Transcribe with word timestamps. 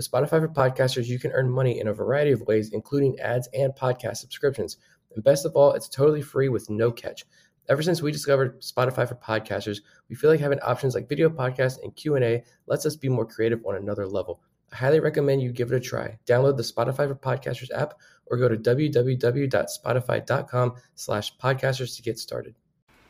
With 0.00 0.10
Spotify 0.10 0.40
for 0.40 0.48
Podcasters, 0.48 1.08
you 1.08 1.18
can 1.18 1.30
earn 1.32 1.50
money 1.50 1.78
in 1.78 1.88
a 1.88 1.92
variety 1.92 2.32
of 2.32 2.40
ways, 2.46 2.72
including 2.72 3.20
ads 3.20 3.50
and 3.52 3.74
podcast 3.74 4.16
subscriptions. 4.16 4.78
And 5.14 5.22
best 5.22 5.44
of 5.44 5.54
all, 5.54 5.74
it's 5.74 5.90
totally 5.90 6.22
free 6.22 6.48
with 6.48 6.70
no 6.70 6.90
catch. 6.90 7.26
Ever 7.68 7.82
since 7.82 8.00
we 8.00 8.10
discovered 8.10 8.62
Spotify 8.62 9.06
for 9.06 9.16
Podcasters, 9.16 9.82
we 10.08 10.16
feel 10.16 10.30
like 10.30 10.40
having 10.40 10.58
options 10.60 10.94
like 10.94 11.06
video 11.06 11.28
podcasts 11.28 11.82
and 11.82 11.94
Q&A 11.94 12.42
lets 12.66 12.86
us 12.86 12.96
be 12.96 13.10
more 13.10 13.26
creative 13.26 13.60
on 13.66 13.76
another 13.76 14.06
level. 14.06 14.40
I 14.72 14.76
highly 14.76 15.00
recommend 15.00 15.42
you 15.42 15.52
give 15.52 15.70
it 15.70 15.76
a 15.76 15.80
try. 15.80 16.18
Download 16.26 16.56
the 16.56 16.62
Spotify 16.62 17.06
for 17.06 17.14
Podcasters 17.14 17.68
app 17.76 17.92
or 18.28 18.38
go 18.38 18.48
to 18.48 18.56
www.spotify.com 18.56 20.74
slash 20.94 21.36
podcasters 21.36 21.94
to 21.96 22.02
get 22.02 22.18
started. 22.18 22.54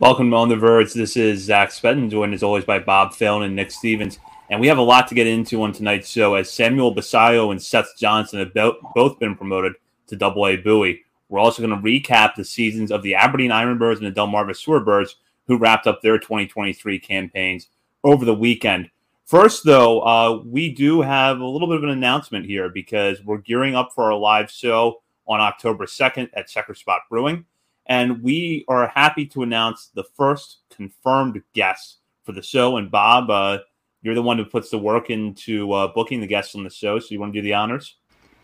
Welcome 0.00 0.30
to 0.30 0.36
on 0.36 0.48
The 0.48 0.56
Verge. 0.56 0.94
This 0.94 1.16
is 1.16 1.42
Zach 1.42 1.70
Spedden, 1.70 2.10
joined 2.10 2.34
as 2.34 2.42
always 2.42 2.64
by 2.64 2.80
Bob 2.80 3.14
Phelan 3.14 3.44
and 3.44 3.54
Nick 3.54 3.70
Stevens. 3.70 4.18
And 4.50 4.60
we 4.60 4.66
have 4.66 4.78
a 4.78 4.82
lot 4.82 5.06
to 5.08 5.14
get 5.14 5.28
into 5.28 5.62
on 5.62 5.72
tonight's 5.72 6.10
show 6.10 6.34
as 6.34 6.52
Samuel 6.52 6.92
Basallo 6.92 7.52
and 7.52 7.62
Seth 7.62 7.96
Johnson 7.96 8.40
have 8.40 8.52
both 8.52 9.18
been 9.20 9.36
promoted 9.36 9.74
to 10.08 10.16
Double 10.16 10.44
A 10.48 10.56
Bowie. 10.56 11.02
We're 11.28 11.38
also 11.38 11.62
going 11.64 11.80
to 11.80 11.88
recap 11.88 12.34
the 12.34 12.44
seasons 12.44 12.90
of 12.90 13.04
the 13.04 13.14
Aberdeen 13.14 13.52
Ironbirds 13.52 13.98
and 13.98 14.06
the 14.06 14.20
Delmarva 14.20 14.50
Shorebirds, 14.50 15.14
who 15.46 15.56
wrapped 15.56 15.86
up 15.86 16.02
their 16.02 16.18
2023 16.18 16.98
campaigns 16.98 17.68
over 18.02 18.24
the 18.24 18.34
weekend. 18.34 18.90
First, 19.24 19.64
though, 19.64 20.00
uh, 20.00 20.42
we 20.44 20.74
do 20.74 21.02
have 21.02 21.38
a 21.38 21.46
little 21.46 21.68
bit 21.68 21.76
of 21.76 21.84
an 21.84 21.90
announcement 21.90 22.46
here 22.46 22.68
because 22.68 23.22
we're 23.24 23.38
gearing 23.38 23.76
up 23.76 23.92
for 23.94 24.10
our 24.10 24.18
live 24.18 24.50
show 24.50 25.02
on 25.28 25.40
October 25.40 25.86
2nd 25.86 26.28
at 26.34 26.48
Checkerspot 26.48 26.98
Brewing. 27.08 27.44
And 27.86 28.20
we 28.24 28.64
are 28.66 28.88
happy 28.88 29.26
to 29.26 29.44
announce 29.44 29.90
the 29.94 30.02
first 30.16 30.58
confirmed 30.70 31.40
guest 31.54 31.98
for 32.24 32.32
the 32.32 32.42
show. 32.42 32.76
And 32.76 32.90
Bob, 32.90 33.30
uh, 33.30 33.58
you're 34.02 34.14
the 34.14 34.22
one 34.22 34.38
who 34.38 34.44
puts 34.44 34.70
the 34.70 34.78
work 34.78 35.10
into 35.10 35.72
uh, 35.72 35.88
booking 35.88 36.20
the 36.20 36.26
guests 36.26 36.54
on 36.54 36.64
the 36.64 36.70
show. 36.70 36.98
So 36.98 37.08
you 37.10 37.20
want 37.20 37.32
to 37.32 37.38
do 37.40 37.42
the 37.42 37.54
honors? 37.54 37.96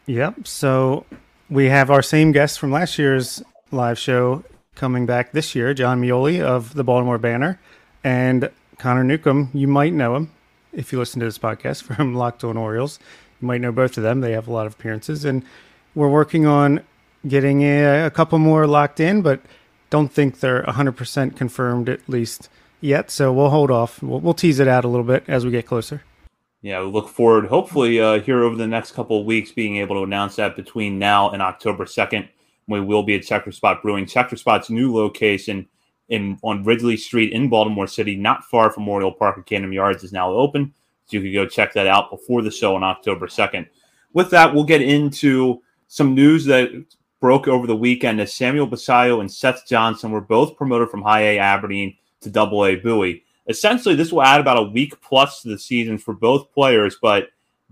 Yep. 0.06 0.46
So 0.46 1.06
we 1.48 1.66
have 1.66 1.90
our 1.90 2.02
same 2.02 2.32
guest 2.32 2.58
from 2.58 2.72
last 2.72 2.98
year's 2.98 3.42
live 3.70 3.98
show 3.98 4.44
coming 4.74 5.06
back 5.06 5.32
this 5.32 5.54
year, 5.54 5.74
Jon 5.74 6.00
Meoli 6.00 6.40
of 6.40 6.74
the 6.74 6.84
Baltimore 6.84 7.18
Banner. 7.18 7.58
And 8.04 8.50
Connor 8.78 9.04
Newcomb, 9.04 9.50
you 9.52 9.66
might 9.66 9.92
know 9.92 10.14
him 10.14 10.30
if 10.72 10.92
you 10.92 10.98
listen 10.98 11.20
to 11.20 11.26
this 11.26 11.38
podcast 11.38 11.82
from 11.94 12.14
Locked 12.14 12.44
On 12.44 12.56
Orioles. 12.56 12.98
You 13.40 13.48
might 13.48 13.60
know 13.60 13.72
both 13.72 13.96
of 13.96 14.02
them. 14.02 14.20
They 14.20 14.32
have 14.32 14.48
a 14.48 14.52
lot 14.52 14.66
of 14.66 14.74
appearances, 14.74 15.24
and 15.24 15.42
we're 15.94 16.08
working 16.08 16.46
on 16.46 16.80
getting 17.26 17.62
a, 17.62 18.06
a 18.06 18.10
couple 18.10 18.38
more 18.38 18.66
locked 18.66 19.00
in, 19.00 19.20
but 19.22 19.40
don't 19.90 20.12
think 20.12 20.40
they're 20.40 20.62
100% 20.62 21.36
confirmed 21.36 21.88
at 21.88 22.08
least 22.08 22.48
yet. 22.80 23.10
So 23.10 23.32
we'll 23.32 23.50
hold 23.50 23.70
off. 23.70 24.02
We'll, 24.02 24.20
we'll 24.20 24.34
tease 24.34 24.60
it 24.60 24.68
out 24.68 24.84
a 24.84 24.88
little 24.88 25.06
bit 25.06 25.24
as 25.28 25.44
we 25.44 25.50
get 25.50 25.66
closer. 25.66 26.02
Yeah, 26.62 26.80
we 26.80 26.90
look 26.90 27.08
forward, 27.08 27.46
hopefully, 27.46 28.00
uh, 28.00 28.20
here 28.20 28.42
over 28.42 28.56
the 28.56 28.66
next 28.66 28.92
couple 28.92 29.20
of 29.20 29.26
weeks, 29.26 29.52
being 29.52 29.76
able 29.76 29.96
to 29.96 30.02
announce 30.02 30.36
that 30.36 30.56
between 30.56 30.98
now 30.98 31.30
and 31.30 31.40
October 31.40 31.84
2nd, 31.84 32.28
we 32.66 32.80
will 32.80 33.02
be 33.04 33.14
at 33.14 33.22
Checkerspot 33.22 33.82
Brewing. 33.82 34.06
Checkerspot's 34.06 34.70
new 34.70 34.92
location 34.92 35.68
in 36.08 36.38
on 36.42 36.64
Ridley 36.64 36.96
Street 36.96 37.32
in 37.32 37.48
Baltimore 37.48 37.86
City, 37.86 38.16
not 38.16 38.44
far 38.44 38.70
from 38.70 38.84
Memorial 38.84 39.12
Park 39.12 39.36
Academy 39.38 39.76
Yards, 39.76 40.02
is 40.02 40.12
now 40.12 40.32
open. 40.32 40.72
So 41.06 41.18
you 41.18 41.22
can 41.22 41.32
go 41.32 41.46
check 41.46 41.72
that 41.74 41.86
out 41.86 42.10
before 42.10 42.42
the 42.42 42.50
show 42.50 42.74
on 42.74 42.82
October 42.82 43.28
2nd. 43.28 43.68
With 44.12 44.30
that, 44.30 44.52
we'll 44.52 44.64
get 44.64 44.82
into 44.82 45.62
some 45.88 46.14
news 46.14 46.46
that 46.46 46.70
broke 47.20 47.46
over 47.46 47.66
the 47.66 47.76
weekend 47.76 48.20
as 48.20 48.32
Samuel 48.32 48.68
Basallo 48.68 49.20
and 49.20 49.32
Seth 49.32 49.66
Johnson 49.66 50.10
were 50.10 50.20
both 50.20 50.56
promoted 50.56 50.88
from 50.88 51.02
High 51.02 51.22
A 51.22 51.38
Aberdeen 51.38 51.96
to 52.26 52.32
Double 52.32 52.66
A 52.66 52.76
Bowie. 52.76 53.24
Essentially, 53.48 53.94
this 53.94 54.12
will 54.12 54.22
add 54.22 54.40
about 54.40 54.58
a 54.58 54.70
week 54.70 55.00
plus 55.00 55.42
to 55.42 55.48
the 55.48 55.58
season 55.58 55.96
for 55.96 56.12
both 56.12 56.52
players, 56.52 56.96
but 57.00 57.28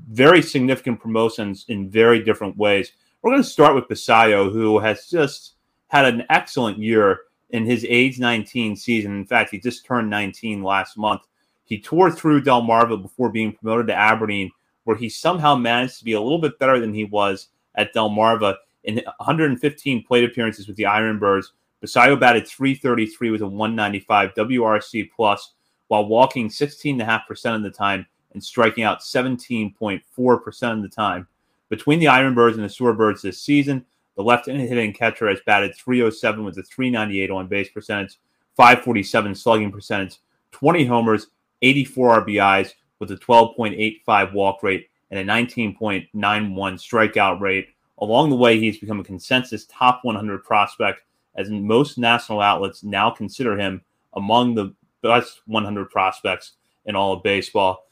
very 0.09 0.41
significant 0.41 1.01
promotions 1.01 1.65
in 1.69 1.91
very 1.91 2.23
different 2.23 2.57
ways. 2.57 2.93
We're 3.21 3.33
going 3.33 3.43
to 3.43 3.49
start 3.49 3.75
with 3.75 3.89
Basallo, 3.89 4.53
who 4.53 4.79
has 4.79 5.09
just 5.09 5.55
had 5.89 6.05
an 6.05 6.25
excellent 6.31 6.79
year 6.79 7.21
in 7.51 7.65
his 7.65 7.85
age 7.89 8.19
19 8.19 8.77
season. 8.77 9.17
In 9.17 9.27
fact, 9.27 9.51
he 9.51 9.59
just 9.59 9.85
turned 9.85 10.09
19 10.09 10.63
last 10.63 10.97
month. 10.97 11.23
He 11.65 11.81
tore 11.81 12.11
through 12.11 12.43
Delmarva 12.43 13.01
before 13.01 13.31
being 13.31 13.53
promoted 13.53 13.89
to 13.89 13.95
Aberdeen, 13.95 14.51
where 14.85 14.97
he 14.97 15.09
somehow 15.09 15.57
managed 15.57 15.99
to 15.99 16.05
be 16.05 16.13
a 16.13 16.21
little 16.21 16.39
bit 16.39 16.59
better 16.59 16.79
than 16.79 16.95
he 16.95 17.05
was 17.05 17.49
at 17.75 17.95
Delmarva 17.95 18.57
in 18.85 19.03
115 19.19 20.05
plate 20.05 20.25
appearances 20.25 20.69
with 20.69 20.77
the 20.77 20.85
Ironbirds. 20.85 21.47
Basallo 21.85 22.19
batted 22.19 22.49
333 22.49 23.31
with 23.31 23.43
a 23.43 23.47
195 23.47 24.35
WRC 24.35 25.11
plus 25.15 25.53
while 25.89 26.07
walking 26.07 26.49
16.5% 26.49 27.57
of 27.57 27.63
the 27.63 27.71
time 27.71 28.07
and 28.33 28.43
striking 28.43 28.85
out 28.85 29.01
17.4% 29.01 30.73
of 30.73 30.83
the 30.83 30.89
time. 30.89 31.27
Between 31.69 31.99
the 31.99 32.07
Ironbirds 32.07 32.55
and 32.55 32.65
the 32.65 32.69
Shorebirds 32.69 33.21
this 33.21 33.41
season, 33.41 33.85
the 34.17 34.23
left-handed 34.23 34.69
hitting 34.69 34.93
catcher 34.93 35.29
has 35.29 35.41
batted 35.45 35.75
307 35.75 36.45
with 36.45 36.57
a 36.57 36.63
398 36.63 37.31
on 37.31 37.49
base 37.49 37.69
percentage, 37.69 38.19
547 38.57 39.35
slugging 39.35 39.73
percentage, 39.73 40.19
20 40.53 40.87
homers, 40.87 41.27
84 41.63 42.25
RBIs 42.25 42.73
with 42.99 43.11
a 43.11 43.17
12.85 43.17 44.33
walk 44.33 44.63
rate 44.63 44.89
and 45.11 45.19
a 45.19 45.33
19.91 45.33 46.11
strikeout 46.15 47.41
rate. 47.41 47.69
Along 47.99 48.31
the 48.31 48.37
way, 48.37 48.59
he's 48.59 48.79
become 48.79 49.01
a 49.01 49.05
consensus 49.05 49.67
top 49.67 50.01
100 50.03 50.45
prospect, 50.45 51.03
as 51.37 51.51
most 51.51 51.99
national 51.99 52.41
outlets 52.41 52.83
now 52.83 53.11
consider 53.11 53.59
him 53.59 53.83
among 54.15 54.55
the 54.55 54.75
best 55.03 55.43
100 55.47 55.91
prospects 55.91 56.53
in 56.87 56.97
all 56.97 57.13
of 57.13 57.23
baseball. 57.23 57.85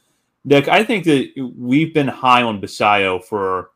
Nick, 0.45 0.67
I 0.67 0.83
think 0.83 1.05
that 1.05 1.53
we've 1.57 1.93
been 1.93 2.07
high 2.07 2.41
on 2.41 2.61
Basallo 2.61 3.23
for 3.23 3.71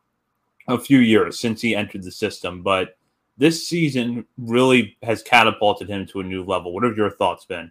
a 0.68 0.78
few 0.78 0.98
years 0.98 1.38
since 1.38 1.62
he 1.62 1.74
entered 1.74 2.02
the 2.02 2.10
system, 2.10 2.62
but 2.62 2.96
this 3.38 3.66
season 3.66 4.26
really 4.36 4.96
has 5.02 5.22
catapulted 5.22 5.88
him 5.88 6.06
to 6.06 6.20
a 6.20 6.24
new 6.24 6.44
level. 6.44 6.74
What 6.74 6.84
have 6.84 6.96
your 6.96 7.10
thoughts 7.10 7.44
been? 7.44 7.70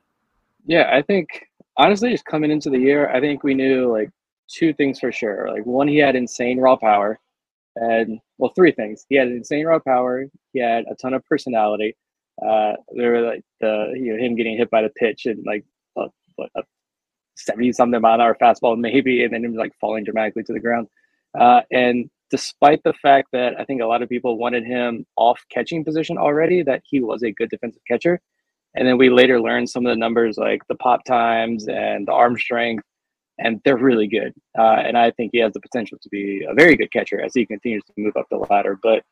Yeah, 0.65 0.89
I 0.91 1.01
think 1.01 1.47
honestly, 1.77 2.11
just 2.11 2.25
coming 2.25 2.51
into 2.51 2.69
the 2.69 2.79
year, 2.79 3.09
I 3.09 3.19
think 3.19 3.43
we 3.43 3.53
knew 3.53 3.91
like 3.91 4.09
two 4.47 4.73
things 4.73 4.99
for 4.99 5.11
sure. 5.11 5.49
Like 5.51 5.65
one, 5.65 5.87
he 5.87 5.97
had 5.97 6.15
insane 6.15 6.59
raw 6.59 6.75
power, 6.75 7.19
and 7.75 8.19
well, 8.37 8.51
three 8.55 8.71
things. 8.71 9.05
He 9.09 9.15
had 9.15 9.27
insane 9.27 9.65
raw 9.65 9.79
power. 9.79 10.25
He 10.53 10.59
had 10.59 10.85
a 10.89 10.95
ton 10.95 11.13
of 11.13 11.25
personality. 11.25 11.95
Uh, 12.45 12.73
there 12.93 13.11
were 13.11 13.21
like 13.21 13.43
the 13.61 13.93
you 13.95 14.13
know 14.13 14.23
him 14.23 14.35
getting 14.35 14.57
hit 14.57 14.69
by 14.69 14.81
the 14.81 14.89
pitch 14.89 15.25
and 15.25 15.43
like 15.45 15.65
a, 15.97 16.07
a 16.55 16.63
seventy 17.35 17.71
something 17.71 17.99
mile 17.99 18.15
an 18.15 18.21
hour 18.21 18.37
fastball 18.39 18.77
maybe, 18.77 19.23
and 19.23 19.33
then 19.33 19.43
him 19.43 19.55
like 19.55 19.73
falling 19.79 20.03
dramatically 20.03 20.43
to 20.43 20.53
the 20.53 20.59
ground. 20.59 20.87
Uh, 21.39 21.61
and 21.71 22.09
despite 22.29 22.83
the 22.83 22.93
fact 22.93 23.29
that 23.31 23.59
I 23.59 23.63
think 23.63 23.81
a 23.81 23.85
lot 23.85 24.01
of 24.01 24.09
people 24.09 24.37
wanted 24.37 24.65
him 24.65 25.05
off 25.15 25.43
catching 25.49 25.83
position 25.83 26.17
already, 26.17 26.61
that 26.63 26.81
he 26.85 27.01
was 27.01 27.23
a 27.23 27.31
good 27.31 27.49
defensive 27.49 27.81
catcher. 27.87 28.19
And 28.75 28.87
then 28.87 28.97
we 28.97 29.09
later 29.09 29.41
learned 29.41 29.69
some 29.69 29.85
of 29.85 29.91
the 29.91 29.95
numbers 29.95 30.37
like 30.37 30.61
the 30.67 30.75
pop 30.75 31.03
times 31.05 31.67
and 31.67 32.07
the 32.07 32.11
arm 32.11 32.37
strength, 32.37 32.83
and 33.39 33.61
they're 33.63 33.77
really 33.77 34.07
good. 34.07 34.33
Uh, 34.57 34.81
and 34.85 34.97
I 34.97 35.11
think 35.11 35.31
he 35.33 35.39
has 35.39 35.53
the 35.53 35.59
potential 35.59 35.97
to 36.01 36.09
be 36.09 36.45
a 36.49 36.53
very 36.53 36.75
good 36.75 36.91
catcher 36.91 37.21
as 37.21 37.33
he 37.33 37.45
continues 37.45 37.83
to 37.85 37.93
move 37.97 38.17
up 38.17 38.27
the 38.29 38.37
ladder. 38.37 38.79
But 38.81 39.03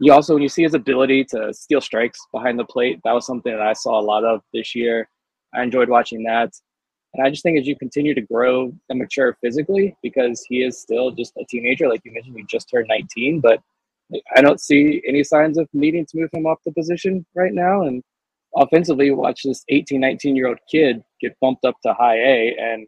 you 0.00 0.12
also, 0.12 0.34
when 0.34 0.42
you 0.42 0.48
see 0.48 0.62
his 0.62 0.74
ability 0.74 1.24
to 1.26 1.52
steal 1.52 1.80
strikes 1.80 2.18
behind 2.32 2.58
the 2.58 2.64
plate, 2.64 3.00
that 3.04 3.12
was 3.12 3.26
something 3.26 3.52
that 3.52 3.66
I 3.66 3.72
saw 3.72 3.98
a 3.98 4.02
lot 4.02 4.24
of 4.24 4.42
this 4.52 4.74
year. 4.74 5.08
I 5.54 5.62
enjoyed 5.62 5.88
watching 5.88 6.22
that. 6.24 6.52
And 7.14 7.26
I 7.26 7.30
just 7.30 7.42
think 7.42 7.58
as 7.58 7.66
you 7.66 7.76
continue 7.76 8.14
to 8.14 8.20
grow 8.20 8.72
and 8.88 8.98
mature 8.98 9.36
physically, 9.42 9.96
because 10.02 10.44
he 10.48 10.62
is 10.62 10.80
still 10.80 11.10
just 11.10 11.32
a 11.36 11.44
teenager, 11.48 11.88
like 11.88 12.02
you 12.04 12.12
mentioned, 12.12 12.36
he 12.36 12.44
just 12.44 12.68
turned 12.70 12.86
19, 12.88 13.40
but 13.40 13.60
I 14.36 14.40
don't 14.40 14.60
see 14.60 15.02
any 15.06 15.24
signs 15.24 15.58
of 15.58 15.68
needing 15.72 16.06
to 16.06 16.16
move 16.18 16.30
him 16.32 16.46
off 16.46 16.58
the 16.64 16.72
position 16.72 17.24
right 17.34 17.52
now. 17.52 17.82
And 17.82 18.02
offensively, 18.56 19.10
watch 19.10 19.42
this 19.42 19.64
18, 19.68 20.00
19 20.00 20.36
year 20.36 20.48
old 20.48 20.58
kid 20.70 21.02
get 21.20 21.36
bumped 21.40 21.64
up 21.64 21.76
to 21.82 21.94
high 21.94 22.18
A, 22.18 22.56
and 22.58 22.86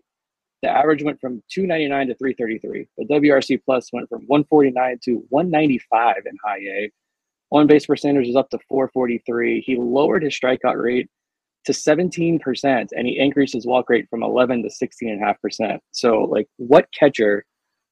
the 0.62 0.68
average 0.68 1.02
went 1.02 1.20
from 1.20 1.42
299 1.50 2.08
to 2.08 2.14
333. 2.14 2.86
The 2.98 3.04
WRC 3.06 3.60
plus 3.64 3.92
went 3.92 4.08
from 4.08 4.22
149 4.26 4.98
to 5.04 5.24
195 5.30 6.16
in 6.26 6.36
high 6.44 6.58
A. 6.58 6.90
On 7.52 7.66
base 7.66 7.86
percentage 7.86 8.28
is 8.28 8.36
up 8.36 8.50
to 8.50 8.58
443. 8.68 9.62
He 9.62 9.76
lowered 9.76 10.22
his 10.22 10.38
strikeout 10.38 10.80
rate 10.80 11.08
to 11.64 11.72
17% 11.72 12.88
and 12.96 13.06
he 13.06 13.18
increased 13.18 13.54
his 13.54 13.66
walk 13.66 13.90
rate 13.90 14.06
from 14.08 14.22
11 14.22 14.62
to 14.62 14.68
16.5%. 14.68 15.78
So, 15.90 16.22
like, 16.22 16.46
what 16.56 16.86
catcher, 16.96 17.44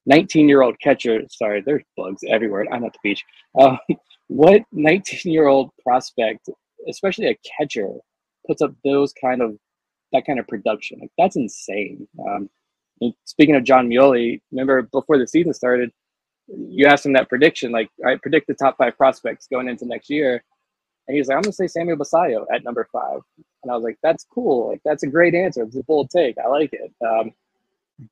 19 0.07 0.49
year 0.49 0.63
old 0.63 0.77
catcher, 0.81 1.21
sorry, 1.31 1.63
there's 1.65 1.83
bugs 1.97 2.23
everywhere. 2.29 2.67
I'm 2.73 2.85
at 2.85 2.93
the 2.93 2.99
beach. 3.03 3.25
Uh, 3.59 3.77
what 4.29 4.63
19 4.73 5.33
year 5.33 5.49
old 5.49 5.71
prospect, 5.83 6.49
especially 6.89 7.29
a 7.29 7.39
catcher, 7.59 7.89
puts 8.47 8.63
up 8.63 8.73
those 8.85 9.13
kind 9.13 9.43
of 9.43 9.57
that 10.13 10.25
kind 10.25 10.39
of 10.39 10.47
production? 10.47 11.01
Like, 11.01 11.11
that's 11.19 11.37
insane. 11.37 12.07
Um, 12.27 12.49
speaking 13.25 13.57
of 13.57 13.65
Jon 13.65 13.89
Meoli, 13.89 14.41
remember 14.51 14.83
before 14.83 15.19
the 15.19 15.27
season 15.27 15.55
started, 15.55 15.91
you 16.49 16.87
asked 16.87 17.05
him 17.05 17.13
that 17.13 17.29
prediction, 17.29 17.73
like, 17.73 17.91
I 18.07 18.17
predict 18.17 18.47
the 18.47 18.55
top 18.55 18.77
five 18.79 18.97
prospects 18.97 19.47
going 19.51 19.69
into 19.69 19.87
next 19.87 20.09
year. 20.11 20.43
And 21.07 21.17
he's 21.17 21.29
like, 21.29 21.37
I'm 21.37 21.43
gonna 21.43 21.53
say 21.53 21.67
Samuel 21.67 21.97
Basallo 21.97 22.45
at 22.53 22.65
number 22.65 22.87
five. 22.93 23.21
And 23.63 23.73
I 23.73 23.75
was 23.75 23.83
like, 23.83 23.99
that's 24.03 24.25
cool. 24.25 24.69
Like 24.69 24.81
that's 24.85 25.03
a 25.03 25.07
great 25.07 25.35
answer. 25.35 25.63
It's 25.63 25.77
a 25.77 25.83
bold 25.85 26.11
take. 26.11 26.37
I 26.39 26.49
like 26.49 26.71
it. 26.73 26.93
Um, 27.07 27.33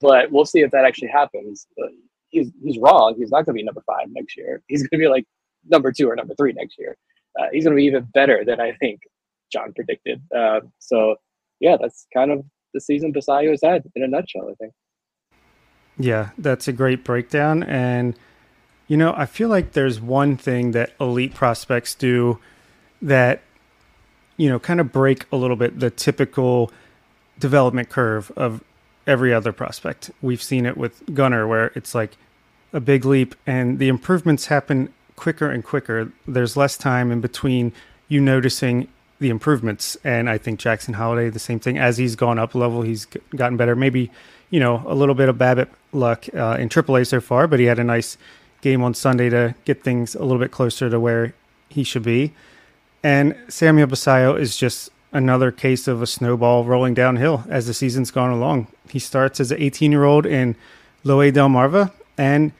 but 0.01 0.33
we'll 0.33 0.47
see 0.47 0.61
if 0.61 0.71
that 0.71 0.85
actually 0.87 1.09
happens. 1.09 1.67
But 1.77 1.91
he's 2.31 2.51
he's 2.65 2.79
wrong. 2.79 3.15
He's 3.17 3.31
not 3.31 3.45
gonna 3.45 3.57
be 3.57 3.63
number 3.63 3.83
five 3.87 4.07
next 4.11 4.37
year. 4.37 4.63
He's 4.69 4.87
gonna 4.87 5.01
be 5.01 5.09
like 5.09 5.27
number 5.69 5.93
two 5.93 6.09
or 6.09 6.17
number 6.17 6.35
three 6.35 6.53
next 6.53 6.79
year. 6.79 6.97
Uh, 7.39 7.47
he's 7.53 7.65
gonna 7.65 7.77
be 7.77 7.85
even 7.85 8.05
better 8.15 8.45
than 8.45 8.61
I 8.61 8.73
think 8.73 9.01
Jon 9.53 9.73
predicted. 9.75 10.23
Uh, 10.35 10.61
so 10.79 11.17
yeah, 11.61 11.77
that's 11.81 12.07
kind 12.15 12.31
of 12.31 12.45
the 12.77 12.81
season 12.81 13.13
has 13.15 13.61
had 13.63 13.83
in 13.95 14.03
a 14.03 14.09
nutshell. 14.09 14.49
I 14.51 14.55
think. 14.55 14.73
Yeah, 15.99 16.31
that's 16.37 16.69
a 16.69 16.73
great 16.73 17.05
breakdown. 17.05 17.63
And 17.63 18.17
you 18.87 18.97
know, 18.97 19.15
I 19.17 19.27
feel 19.27 19.49
like 19.49 19.73
there's 19.73 20.01
one 20.01 20.37
thing 20.37 20.73
that 20.73 20.93
elite 21.01 21.35
prospects 21.35 21.95
do 21.95 22.39
that 23.03 23.43
you 24.37 24.49
know 24.49 24.59
kind 24.59 24.81
of 24.81 24.93
break 24.93 25.25
a 25.33 25.37
little 25.37 25.57
bit 25.57 25.81
the 25.81 25.91
typical 25.91 26.71
development 27.39 27.89
curve 27.89 28.31
of 28.37 28.63
every 29.07 29.33
other 29.33 29.53
prospect. 29.53 30.11
We've 30.21 30.43
seen 30.43 30.67
it 30.67 30.77
with 30.77 31.03
Gunnar, 31.15 31.47
where 31.47 31.73
it's 31.75 31.95
like 31.95 32.17
a 32.73 32.81
big 32.81 33.05
leap 33.05 33.35
and 33.47 33.79
the 33.79 33.89
improvements 33.89 34.47
happen 34.47 34.93
quicker 35.15 35.51
and 35.51 35.65
quicker. 35.65 36.13
There's 36.27 36.57
less 36.57 36.77
time 36.77 37.11
in 37.11 37.21
between 37.21 37.73
you 38.09 38.21
noticing 38.21 38.89
the 39.19 39.31
improvements 39.31 39.97
and 40.05 40.29
I 40.29 40.39
think 40.39 40.59
Jackson 40.59 40.95
Holliday, 40.95 41.31
the 41.31 41.39
same 41.39 41.59
thing 41.59 41.79
as 41.79 41.97
he's 41.97 42.17
gone 42.17 42.39
up 42.39 42.55
level 42.55 42.83
he's 42.83 43.07
gotten 43.35 43.57
better 43.57 43.75
maybe 43.75 44.11
you 44.51 44.61
know 44.61 44.83
a 44.87 44.95
little 44.95 45.15
bit 45.15 45.29
of 45.29 45.37
BABIP 45.37 45.69
luck 45.93 46.27
uh, 46.35 46.57
in 46.59 46.69
AAA 46.69 47.07
so 47.07 47.21
far 47.21 47.47
but 47.47 47.59
he 47.59 47.67
had 47.67 47.79
a 47.79 47.85
nice 47.85 48.19
game 48.61 48.83
on 48.83 48.95
Sunday 48.95 49.29
to 49.31 49.55
get 49.65 49.83
things 49.83 50.15
a 50.15 50.23
little 50.23 50.39
bit 50.39 50.51
closer 50.51 50.91
to 50.91 51.01
where 51.01 51.35
he 51.69 51.83
should 51.83 52.03
be 52.03 52.33
and 53.03 53.37
Samuel 53.49 53.87
Basallo 53.87 54.39
is 54.39 54.57
just 54.57 54.91
another 55.13 55.51
case 55.51 55.89
of 55.89 56.03
a 56.03 56.07
snowball 56.07 56.65
rolling 56.65 56.93
downhill 56.93 57.45
as 57.49 57.67
the 57.67 57.75
season's 57.75 58.11
gone 58.11 58.31
along. 58.31 58.67
He 58.91 58.99
starts 58.99 59.41
as 59.41 59.51
an 59.51 59.61
18 59.61 59.93
year 59.93 60.05
old 60.05 60.27
in 60.27 60.57
Loe 61.05 61.31
Delmarva, 61.31 61.93
and 62.19 62.53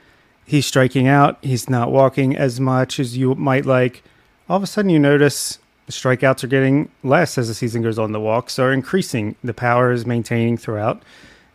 he's 0.45 0.67
striking 0.67 1.07
out. 1.09 1.39
He's 1.43 1.69
not 1.69 1.91
walking 1.91 2.37
as 2.37 2.61
much 2.61 2.99
as 2.99 3.17
you 3.17 3.35
might 3.35 3.67
like. 3.67 4.03
All 4.49 4.57
of 4.57 4.63
a 4.63 4.67
sudden, 4.67 4.91
you 4.91 4.99
notice 4.99 5.59
the 5.87 5.93
strikeouts 5.93 6.43
are 6.43 6.49
getting 6.49 6.91
less 7.03 7.39
as 7.39 7.49
the 7.49 7.55
season 7.55 7.83
goes 7.83 7.99
on. 7.99 8.13
The 8.13 8.21
walks 8.21 8.59
are 8.59 8.73
increasing. 8.73 9.37
The 9.43 9.55
power 9.55 9.93
is 9.93 10.05
maintaining 10.05 10.57
throughout. 10.57 11.03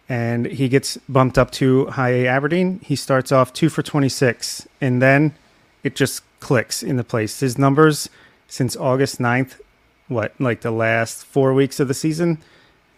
And 0.07 0.45
he 0.45 0.67
gets 0.69 0.97
bumped 1.07 1.37
up 1.37 1.51
to 1.51 1.85
high 1.87 2.11
A 2.11 2.27
Aberdeen. 2.27 2.79
He 2.83 2.95
starts 2.95 3.31
off 3.31 3.53
two 3.53 3.69
for 3.69 3.81
26, 3.81 4.67
and 4.81 5.01
then 5.01 5.35
it 5.83 5.95
just 5.95 6.23
clicks 6.39 6.81
into 6.83 7.03
place. 7.03 7.39
His 7.39 7.57
numbers 7.57 8.09
since 8.47 8.75
August 8.75 9.19
9th, 9.19 9.59
what, 10.07 10.33
like 10.39 10.61
the 10.61 10.71
last 10.71 11.23
four 11.23 11.53
weeks 11.53 11.79
of 11.79 11.87
the 11.87 11.93
season, 11.93 12.39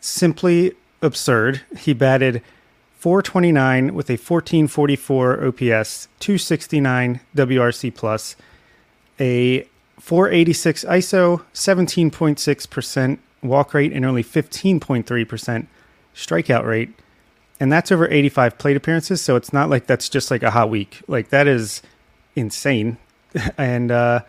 simply 0.01 0.74
absurd. 1.01 1.62
He 1.77 1.94
batted 1.94 2.41
429 2.97 3.94
with 3.94 4.09
a 4.09 4.13
1444 4.13 5.45
OPS, 5.45 6.07
269 6.19 7.19
WRC 7.35 7.94
plus, 7.94 8.35
a 9.19 9.68
486 10.04 10.84
ISO, 10.84 11.44
17.6% 11.54 13.20
walk 13.42 13.74
rate, 13.74 13.94
and 13.94 14.04
only 14.04 14.22
15.3% 14.22 15.68
strikeout 16.14 16.66
rate. 16.66 16.94
And 17.58 17.72
that's 17.72 17.90
over 17.90 18.12
85 18.12 18.58
plate 18.58 18.76
appearances. 18.76 19.22
So 19.22 19.38
it's 19.38 19.54
not 19.54 19.70
like 19.70 19.88
that's 19.88 20.10
just 20.10 20.30
like 20.30 20.44
a 20.44 20.52
hot 20.52 20.70
week. 20.70 21.00
Like 21.08 21.30
that 21.30 21.48
is 21.48 21.82
insane. 22.36 22.98
and, 23.58 23.92
uh, 23.92 24.24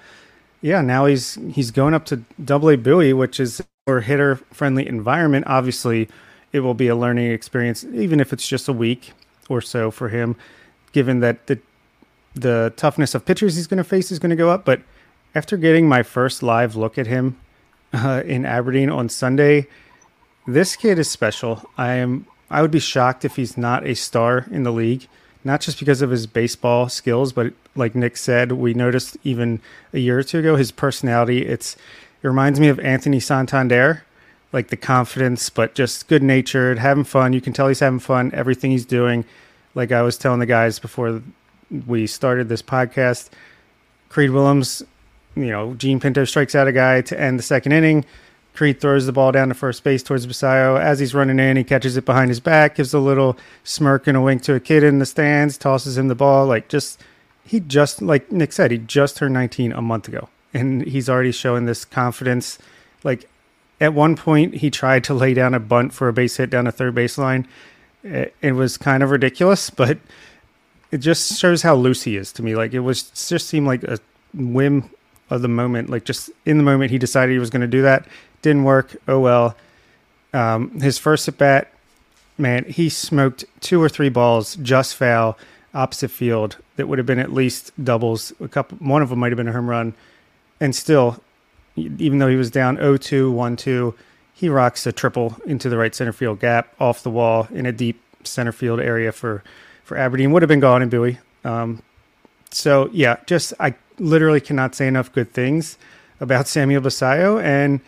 yeah, 0.61 0.81
now 0.81 1.07
he's 1.07 1.39
he's 1.51 1.73
going 1.73 1.93
up 1.93 2.05
to 2.07 2.23
Double 2.43 2.71
A 2.71 2.77
Bowie, 2.77 3.13
which 3.13 3.41
is 3.41 3.61
a 3.89 4.01
hitter 4.01 4.37
friendly 4.53 4.87
environment. 4.87 5.45
Obviously, 5.49 6.09
it 6.53 6.61
will 6.61 6.75
be 6.75 6.87
a 6.87 6.95
learning 6.95 7.33
experience, 7.33 7.83
even 7.93 8.21
if 8.21 8.33
it's 8.33 8.47
just 8.47 8.69
a 8.69 8.73
week 8.73 9.13
or 9.49 9.61
so 9.61 9.91
for 9.91 10.09
him, 10.09 10.37
given 10.93 11.19
that 11.19 11.49
the 11.49 11.59
the 12.35 12.73
toughness 12.77 13.13
of 13.17 13.27
pitchers 13.27 13.57
he's 13.57 13.67
going 13.67 13.79
to 13.79 13.85
face 13.85 14.13
is 14.13 14.21
going 14.21 14.31
to 14.31 14.37
go 14.37 14.51
up. 14.51 14.65
But 14.65 14.81
after 15.35 15.57
getting 15.57 15.89
my 15.89 16.03
first 16.03 16.43
live 16.43 16.77
look 16.77 16.99
at 16.99 17.07
him 17.07 17.39
uh, 17.93 18.23
in 18.25 18.45
Aberdeen 18.45 18.91
on 18.91 19.09
Sunday, 19.09 19.67
this 20.47 20.77
kid 20.77 20.99
is 20.99 21.11
special. 21.11 21.69
I 21.77 21.95
am 21.95 22.27
I 22.51 22.63
would 22.63 22.71
be 22.71 22.81
shocked 22.81 23.25
if 23.25 23.37
he's 23.37 23.57
not 23.57 23.87
a 23.87 23.95
star 23.95 24.47
in 24.51 24.63
the 24.63 24.73
league 24.73 25.09
not 25.45 25.61
just 25.61 25.79
because 25.79 26.01
of 26.01 26.11
his 26.11 26.27
baseball 26.27 26.89
skills, 26.89 27.33
but 27.33 27.53
like 27.77 27.95
Nick 27.95 28.17
said, 28.17 28.53
we 28.53 28.73
noticed 28.73 29.17
even 29.23 29.61
a 29.93 29.99
year 29.99 30.19
or 30.19 30.23
two 30.23 30.39
ago 30.39 30.57
his 30.57 30.73
personality. 30.73 31.47
It's 31.47 31.77
it 32.23 32.27
reminds 32.27 32.59
me 32.59 32.69
of 32.69 32.81
Anthony 32.81 33.21
Santander, 33.21 34.05
like 34.53 34.69
the 34.69 34.79
confidence, 34.79 35.51
but 35.51 35.75
just 35.75 36.09
good 36.09 36.23
natured, 36.23 36.79
having 36.79 37.05
fun. 37.05 37.35
You 37.35 37.43
can 37.43 37.53
tell 37.53 37.69
he's 37.69 37.81
having 37.81 37.99
fun. 37.99 38.31
Everything 38.33 38.71
he's 38.71 38.87
doing, 38.87 39.27
like 39.75 39.93
I 39.93 40.01
was 40.01 40.17
telling 40.17 40.41
the 40.41 40.47
guys 40.47 40.79
before 40.79 41.23
we 41.87 42.07
started 42.07 42.49
this 42.49 42.63
podcast, 42.63 43.29
Creed 44.09 44.31
Willems, 44.31 44.83
you 45.37 45.47
know, 45.47 45.75
Jean 45.75 46.01
Pinto 46.01 46.25
strikes 46.25 46.55
out 46.55 46.69
a 46.69 46.73
guy 46.73 47.01
to 47.03 47.21
end 47.21 47.39
the 47.39 47.43
second 47.43 47.73
inning. 47.73 48.05
Creed 48.55 48.81
throws 48.81 49.07
the 49.07 49.13
ball 49.13 49.33
down 49.33 49.49
to 49.49 49.55
first 49.55 49.83
base 49.83 50.03
towards 50.03 50.27
Basallo. 50.27 50.81
As 50.81 51.01
he's 51.01 51.15
running 51.15 51.41
in, 51.41 51.57
he 51.57 51.65
catches 51.65 51.97
it 51.97 52.05
behind 52.05 52.31
his 52.31 52.39
back, 52.39 52.77
gives 52.77 52.95
a 52.95 53.01
little 53.01 53.37
smirk 53.65 54.07
and 54.07 54.17
a 54.17 54.21
wink 54.21 54.43
to 54.43 54.55
a 54.55 54.61
kid 54.61 54.85
in 54.85 55.01
the 55.01 55.07
stands, 55.07 55.59
tosses 55.59 55.99
him 55.99 56.07
the 56.07 56.15
ball. 56.15 56.47
Like, 56.47 56.69
just, 56.69 57.03
he 57.45 57.59
just, 57.59 58.01
like 58.01 58.31
Nick 58.31 58.53
said, 58.53 58.71
he 58.71 58.79
just 58.79 59.17
turned 59.17 59.35
19 59.35 59.73
a 59.73 59.83
month 59.83 60.07
ago. 60.07 60.29
And 60.53 60.87
he's 60.87 61.09
already 61.09 61.33
showing 61.33 61.67
this 61.67 61.85
confidence. 61.85 62.59
Like, 63.03 63.29
at 63.81 63.93
one 63.93 64.15
point, 64.15 64.55
he 64.55 64.71
tried 64.71 65.03
to 65.05 65.15
lay 65.15 65.35
down 65.35 65.53
a 65.53 65.61
bunt 65.61 65.93
for 65.93 66.07
a 66.07 66.13
base 66.13 66.37
hit 66.37 66.49
down 66.49 66.69
a 66.69 66.73
third 66.73 66.95
baseline. 66.95 67.47
It 68.05 68.55
was 68.55 68.79
kind 68.79 69.03
of 69.03 69.11
ridiculous, 69.11 69.69
but 69.71 69.99
it 70.93 70.99
just 70.99 71.41
shows 71.41 71.63
how 71.63 71.75
loose 71.75 72.05
he 72.05 72.17
is 72.17 72.33
to 72.35 72.43
me. 72.45 72.55
Like, 72.55 72.73
it 72.73 72.81
was 72.81 73.03
just 73.29 73.49
seemed 73.49 73.67
like 73.67 73.83
a 73.83 73.99
whim 74.33 74.91
of 75.31 75.43
the 75.43 75.49
moment. 75.49 75.91
Like, 75.91 76.05
just 76.05 76.31
in 76.45 76.59
the 76.59 76.65
moment, 76.65 76.91
he 76.91 76.99
decided 76.99 77.33
he 77.33 77.39
was 77.39 77.51
going 77.51 77.63
to 77.63 77.67
do 77.67 77.83
that 77.83 78.07
didn't 78.45 78.65
work. 78.65 78.95
Oh 79.09 79.19
well. 79.19 79.57
Um, 80.33 80.81
his 80.81 80.99
first 80.99 81.27
at 81.27 81.39
bat, 81.39 81.73
man, 82.39 82.65
he 82.65 82.89
smoked 82.89 83.45
two 83.61 83.83
or 83.83 83.89
three 83.89 84.09
balls 84.09 84.57
just 84.57 84.95
foul 84.95 85.37
opposite 85.73 86.11
field 86.11 86.59
that 86.77 86.87
would 86.87 86.99
have 86.99 87.07
been 87.07 87.19
at 87.19 87.33
least 87.33 87.73
doubles. 87.83 88.33
A 88.41 88.47
couple, 88.47 88.79
one 88.79 89.03
of 89.03 89.09
them 89.09 89.19
might 89.19 89.33
have 89.33 89.37
been 89.37 89.49
a 89.49 89.53
home 89.53 89.69
run, 89.69 89.95
and 90.61 90.75
still, 90.75 91.21
even 91.77 92.19
though 92.19 92.29
he 92.29 92.37
was 92.37 92.51
down 92.51 92.77
0-2, 92.77 93.33
1-2, 93.33 93.95
he 94.35 94.49
rocks 94.49 94.87
a 94.87 94.93
triple 94.93 95.37
into 95.47 95.69
the 95.69 95.77
right 95.77 95.95
center 95.95 96.13
field 96.13 96.41
gap 96.41 96.73
off 96.81 97.03
the 97.03 97.11
wall 97.11 97.49
in 97.53 97.67
a 97.67 97.73
deep 97.73 98.01
center 98.25 98.53
field 98.53 98.81
area 98.81 99.11
for 99.11 99.43
for 99.85 99.97
Aberdeen. 99.97 100.33
Would 100.33 100.43
have 100.43 100.49
been 100.49 100.61
gone 100.61 100.83
in 100.83 100.89
Bowie. 100.89 101.19
Um, 101.45 101.83
so 102.51 102.89
yeah, 102.93 103.17
just 103.27 103.53
I 103.61 103.75
literally 103.99 104.41
cannot 104.41 104.75
say 104.75 104.87
enough 104.87 105.13
good 105.13 105.33
things 105.33 105.79
about 106.21 106.49
Samuel 106.49 106.83
Basallo, 106.83 107.43
and 107.43 107.81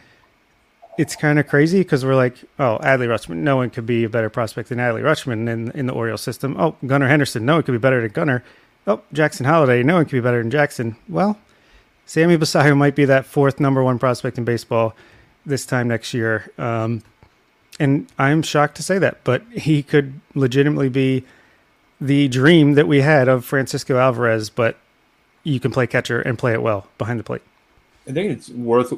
it's 0.99 1.15
kind 1.15 1.39
of 1.39 1.47
crazy 1.47 1.81
because 1.81 2.05
we're 2.05 2.15
like, 2.15 2.37
oh, 2.59 2.79
Adley 2.83 3.07
Rutschman, 3.07 3.37
no 3.37 3.57
one 3.57 3.71
could 3.71 3.87
be 3.87 4.05
a 4.05 4.09
better 4.09 4.31
prospect 4.31 4.69
than 4.71 4.79
Adley 4.79 5.03
Rutschman 5.03 5.49
in 5.49 5.71
in 5.73 5.87
the 5.87 5.93
Orioles 5.93 6.23
system. 6.23 6.57
Oh, 6.59 6.77
Gunnar 6.87 7.09
Henderson, 7.09 7.45
no 7.45 7.55
one 7.55 7.63
could 7.63 7.73
be 7.73 7.79
better 7.79 8.01
than 8.01 8.11
Gunnar. 8.11 8.43
Oh, 8.87 9.03
Jackson 9.13 9.47
Holliday, 9.47 9.83
no 9.83 9.95
one 9.95 10.05
could 10.05 10.13
be 10.13 10.21
better 10.21 10.41
than 10.41 10.51
Jackson. 10.51 10.97
Well, 11.09 11.39
Sammy 12.07 12.39
Basallo 12.39 12.77
might 12.77 12.95
be 12.95 13.05
that 13.05 13.27
fourth 13.27 13.59
number 13.59 13.83
one 13.83 13.99
prospect 13.99 14.39
in 14.39 14.45
baseball 14.45 14.95
this 15.45 15.67
time 15.67 15.89
next 15.89 16.15
year. 16.15 16.51
Um, 16.57 17.03
and 17.79 18.07
I'm 18.19 18.43
shocked 18.43 18.77
to 18.77 18.83
say 18.83 18.99
that, 18.99 19.23
but 19.25 19.43
he 19.53 19.83
could 19.83 20.21
legitimately 20.35 20.89
be 20.89 21.25
the 22.01 22.29
dream 22.29 22.75
that 22.75 22.87
we 22.87 23.01
had 23.01 23.29
of 23.29 23.45
Francisco 23.45 23.99
Alvarez, 23.99 24.51
but 24.51 24.77
you 25.47 25.61
can 25.61 25.71
play 25.71 25.87
catcher 25.87 26.21
and 26.21 26.37
play 26.37 26.53
it 26.53 26.61
well 26.61 26.89
behind 26.99 27.21
the 27.21 27.25
plate. 27.25 27.43
I 28.09 28.13
think 28.13 28.33
it's 28.33 28.49
worth 28.49 28.93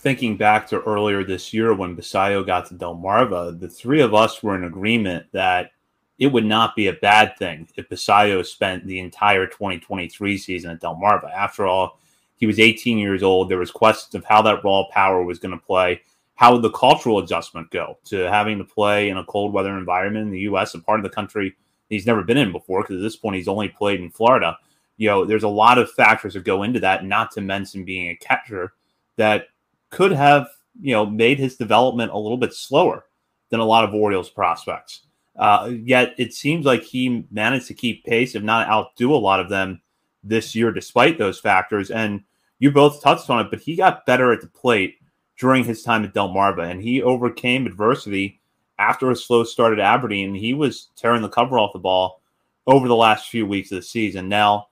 thinking 0.00 0.36
back 0.36 0.68
to 0.68 0.82
earlier 0.82 1.24
this 1.24 1.54
year 1.54 1.72
when 1.72 1.96
Basallo 1.96 2.44
got 2.46 2.66
to 2.66 2.74
Delmarva. 2.74 3.58
The 3.58 3.68
three 3.68 4.02
of 4.02 4.14
us 4.14 4.42
were 4.42 4.54
in 4.54 4.64
agreement 4.64 5.26
that 5.32 5.70
it 6.18 6.26
would 6.26 6.44
not 6.44 6.76
be 6.76 6.88
a 6.88 6.92
bad 6.92 7.36
thing 7.38 7.66
if 7.76 7.88
Basallo 7.88 8.44
spent 8.44 8.86
the 8.86 8.98
entire 8.98 9.46
2023 9.46 10.36
season 10.36 10.70
at 10.70 10.82
Delmarva. 10.82 11.32
After 11.32 11.66
all, 11.66 11.98
he 12.36 12.46
was 12.46 12.60
18 12.60 12.98
years 12.98 13.22
old. 13.22 13.48
There 13.48 13.58
was 13.58 13.70
questions 13.70 14.14
of 14.14 14.24
how 14.26 14.42
that 14.42 14.62
raw 14.62 14.84
power 14.90 15.22
was 15.22 15.38
going 15.38 15.58
to 15.58 15.64
play. 15.64 16.02
How 16.34 16.52
would 16.52 16.62
the 16.62 16.70
cultural 16.70 17.20
adjustment 17.20 17.70
go 17.70 17.96
to 18.04 18.30
having 18.30 18.58
to 18.58 18.64
play 18.64 19.08
in 19.08 19.16
a 19.16 19.24
cold 19.24 19.54
weather 19.54 19.76
environment 19.78 20.26
in 20.26 20.32
the 20.32 20.40
U.S., 20.40 20.74
a 20.74 20.78
part 20.78 21.00
of 21.00 21.04
the 21.04 21.10
country 21.10 21.56
he's 21.88 22.06
never 22.06 22.22
been 22.22 22.36
in 22.36 22.52
before? 22.52 22.82
Because 22.82 22.96
at 22.96 23.02
this 23.02 23.16
point, 23.16 23.36
he's 23.36 23.48
only 23.48 23.70
played 23.70 24.00
in 24.00 24.10
Florida. 24.10 24.58
You 24.96 25.08
know, 25.08 25.24
there's 25.24 25.42
a 25.42 25.48
lot 25.48 25.78
of 25.78 25.90
factors 25.90 26.34
that 26.34 26.44
go 26.44 26.62
into 26.62 26.80
that, 26.80 27.04
not 27.04 27.30
to 27.32 27.40
mention 27.40 27.84
being 27.84 28.10
a 28.10 28.16
catcher 28.16 28.72
that 29.16 29.48
could 29.90 30.12
have, 30.12 30.48
you 30.80 30.92
know, 30.94 31.06
made 31.06 31.38
his 31.38 31.56
development 31.56 32.12
a 32.12 32.18
little 32.18 32.38
bit 32.38 32.54
slower 32.54 33.04
than 33.50 33.60
a 33.60 33.64
lot 33.64 33.84
of 33.84 33.94
Orioles 33.94 34.30
prospects. 34.30 35.02
Uh, 35.38 35.70
yet 35.82 36.14
it 36.18 36.32
seems 36.32 36.64
like 36.64 36.82
he 36.82 37.26
managed 37.30 37.66
to 37.66 37.74
keep 37.74 38.04
pace, 38.04 38.34
if 38.34 38.42
not 38.42 38.68
outdo 38.68 39.14
a 39.14 39.16
lot 39.16 39.40
of 39.40 39.50
them 39.50 39.82
this 40.24 40.54
year, 40.54 40.72
despite 40.72 41.18
those 41.18 41.38
factors. 41.38 41.90
And 41.90 42.24
you 42.58 42.70
both 42.70 43.02
touched 43.02 43.28
on 43.28 43.44
it, 43.44 43.50
but 43.50 43.60
he 43.60 43.76
got 43.76 44.06
better 44.06 44.32
at 44.32 44.40
the 44.40 44.46
plate 44.46 44.96
during 45.38 45.64
his 45.64 45.82
time 45.82 46.04
at 46.04 46.14
Delmarva, 46.14 46.70
and 46.70 46.82
he 46.82 47.02
overcame 47.02 47.66
adversity 47.66 48.40
after 48.78 49.10
a 49.10 49.16
slow 49.16 49.44
start 49.44 49.72
at 49.72 49.80
Aberdeen. 49.80 50.34
He 50.34 50.54
was 50.54 50.88
tearing 50.96 51.22
the 51.22 51.28
cover 51.28 51.58
off 51.58 51.74
the 51.74 51.78
ball 51.78 52.22
over 52.66 52.88
the 52.88 52.96
last 52.96 53.28
few 53.28 53.46
weeks 53.46 53.70
of 53.70 53.76
the 53.76 53.82
season. 53.82 54.28
Now, 54.28 54.68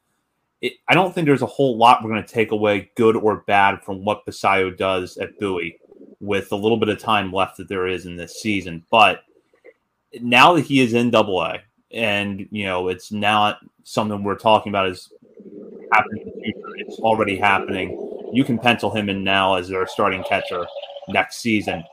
it, 0.64 0.78
I 0.88 0.94
don't 0.94 1.14
think 1.14 1.26
there's 1.26 1.42
a 1.42 1.46
whole 1.46 1.76
lot 1.76 2.02
we're 2.02 2.08
going 2.10 2.24
to 2.24 2.32
take 2.32 2.50
away, 2.50 2.90
good 2.96 3.16
or 3.16 3.44
bad, 3.46 3.82
from 3.82 4.02
what 4.02 4.24
Basallo 4.24 4.74
does 4.74 5.18
at 5.18 5.38
Bowie 5.38 5.78
with 6.20 6.52
a 6.52 6.56
little 6.56 6.78
bit 6.78 6.88
of 6.88 6.98
time 6.98 7.30
left 7.30 7.58
that 7.58 7.68
there 7.68 7.86
is 7.86 8.06
in 8.06 8.16
this 8.16 8.40
season. 8.40 8.82
But 8.90 9.24
now 10.22 10.54
that 10.54 10.62
he 10.62 10.80
is 10.80 10.94
in 10.94 11.10
Double 11.10 11.42
A, 11.42 11.60
and 11.90 12.48
you 12.50 12.64
know 12.64 12.88
it's 12.88 13.12
not 13.12 13.58
something 13.82 14.24
we're 14.24 14.38
talking 14.38 14.70
about 14.70 14.88
is 14.88 15.12
happening 15.92 16.22
in 16.22 16.28
the 16.28 16.42
future. 16.42 16.76
It's 16.78 16.98
already 16.98 17.36
happening. 17.36 18.30
You 18.32 18.42
can 18.42 18.58
pencil 18.58 18.90
him 18.90 19.10
in 19.10 19.22
now 19.22 19.56
as 19.56 19.68
their 19.68 19.86
starting 19.86 20.24
catcher 20.24 20.66
next 21.08 21.42
season. 21.42 21.84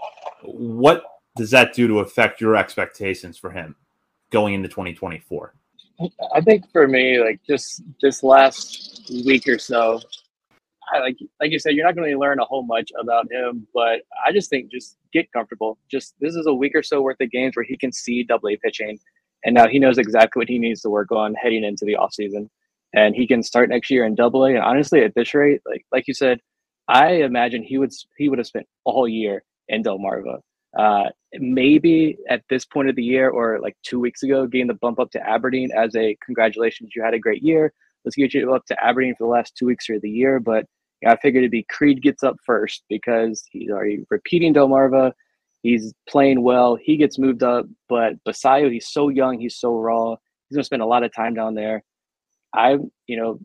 What 0.44 1.04
does 1.36 1.51
that 1.51 1.74
do 1.74 1.90
to 1.90 2.00
affect 2.00 2.40
your 2.40 2.56
expectations 2.56 3.38
for 3.38 3.51
him 3.51 3.75
going 4.32 4.54
into 4.54 4.70
2024? 4.70 5.54
I 6.34 6.41
think 6.41 6.72
for 6.72 6.88
me, 6.88 7.20
like 7.20 7.41
just 7.48 7.84
this 8.01 8.24
last 8.24 9.10
week 9.25 9.48
or 9.48 9.60
so, 9.60 10.01
I 10.93 11.00
like 11.00 11.17
like 11.39 11.51
you 11.51 11.60
said, 11.60 11.74
you're 11.74 11.86
not 11.86 11.96
going 11.96 12.12
to 12.12 12.20
learn 12.20 12.39
a 12.39 12.46
whole 12.46 12.63
much 12.63 12.91
about 13.00 13.31
him, 13.31 13.67
but 13.74 14.01
I 14.25 14.31
just 14.31 14.50
think 14.50 14.72
just 14.72 14.98
get 15.13 15.31
comfortable. 15.31 15.77
Just 15.89 16.15
this 16.20 16.36
is 16.36 16.48
a 16.48 16.53
week 16.53 16.74
or 16.75 16.84
so 16.84 17.01
worth 17.01 17.22
of 17.22 17.31
games 17.31 17.55
where 17.55 17.65
he 17.65 17.77
can 17.77 17.91
see 17.91 18.24
double 18.24 18.50
A 18.50 18.58
pitching, 18.58 19.00
and 19.46 19.55
now 19.55 19.67
he 19.67 19.79
knows 19.79 19.98
exactly 19.98 20.39
what 20.41 20.50
he 20.50 20.60
needs 20.60 20.81
to 20.81 20.89
work 20.89 21.12
on 21.12 21.34
heading 21.36 21.63
into 21.63 21.86
the 21.86 21.96
off 21.96 22.13
season 22.13 22.50
and 22.93 23.15
he 23.15 23.27
can 23.27 23.43
start 23.43 23.70
next 23.70 23.89
year 23.89 24.05
in 24.05 24.15
double 24.15 24.46
A. 24.46 24.50
And 24.50 24.63
honestly, 24.63 25.03
at 25.03 25.15
this 25.15 25.34
rate, 25.34 25.62
like 25.65 25.86
like 25.91 26.08
you 26.08 26.13
said, 26.13 26.39
I 26.88 27.13
imagine 27.13 27.63
he 27.63 27.77
would 27.77 27.91
he 28.17 28.29
would 28.29 28.39
have 28.39 28.48
spent 28.48 28.67
all 28.84 29.08
year 29.08 29.43
in 29.70 29.84
Delmarva. 29.84 30.39
Uh, 30.78 31.10
maybe 31.34 32.18
at 32.30 32.44
this 32.50 32.66
point 32.66 32.90
of 32.90 32.96
the 32.96 33.04
year 33.04 33.30
or 33.30 33.60
like 33.60 33.75
two 33.84 34.00
weeks 34.00 34.24
ago, 34.24 34.48
getting 34.48 34.68
the 34.68 34.74
bump 34.75 35.00
up 35.00 35.12
to 35.12 35.30
Aberdeen 35.30 35.70
as 35.75 35.96
a 35.96 36.18
congratulations, 36.24 36.92
you 36.96 37.04
had 37.04 37.13
a 37.13 37.20
great 37.20 37.44
year. 37.44 37.74
Let's 38.06 38.16
get 38.16 38.34
you 38.34 38.54
up 38.54 38.66
to 38.68 38.84
Aberdeen 38.84 39.16
for 39.18 39.25
the 39.25 39.32
last 39.32 39.56
two 39.56 39.66
weeks 39.66 39.88
of 39.90 40.01
the 40.01 40.10
year. 40.10 40.40
But 40.40 40.66
I 41.06 41.16
figured 41.18 41.44
it'd 41.44 41.51
be 41.51 41.66
Creed 41.70 42.01
gets 42.01 42.24
up 42.24 42.38
first 42.46 42.84
because 42.90 43.44
he's 43.51 43.70
already 43.70 44.06
repeating 44.10 44.54
Delmarva. 44.54 45.13
He's 45.63 45.94
playing 46.10 46.42
well. 46.42 46.75
He 46.75 46.98
gets 46.98 47.20
moved 47.20 47.44
up, 47.44 47.66
but 47.88 48.13
Basallo, 48.28 48.72
he's 48.72 48.90
so 48.90 49.10
young, 49.10 49.40
he's 49.40 49.58
so 49.58 49.75
raw. 49.75 50.16
He's 50.50 50.56
gonna 50.56 50.63
spend 50.63 50.82
a 50.82 50.88
lot 50.88 51.04
of 51.04 51.13
time 51.13 51.34
down 51.34 51.54
there. 51.54 51.84
I, 52.54 52.78
you 53.08 53.18
know, 53.18 53.40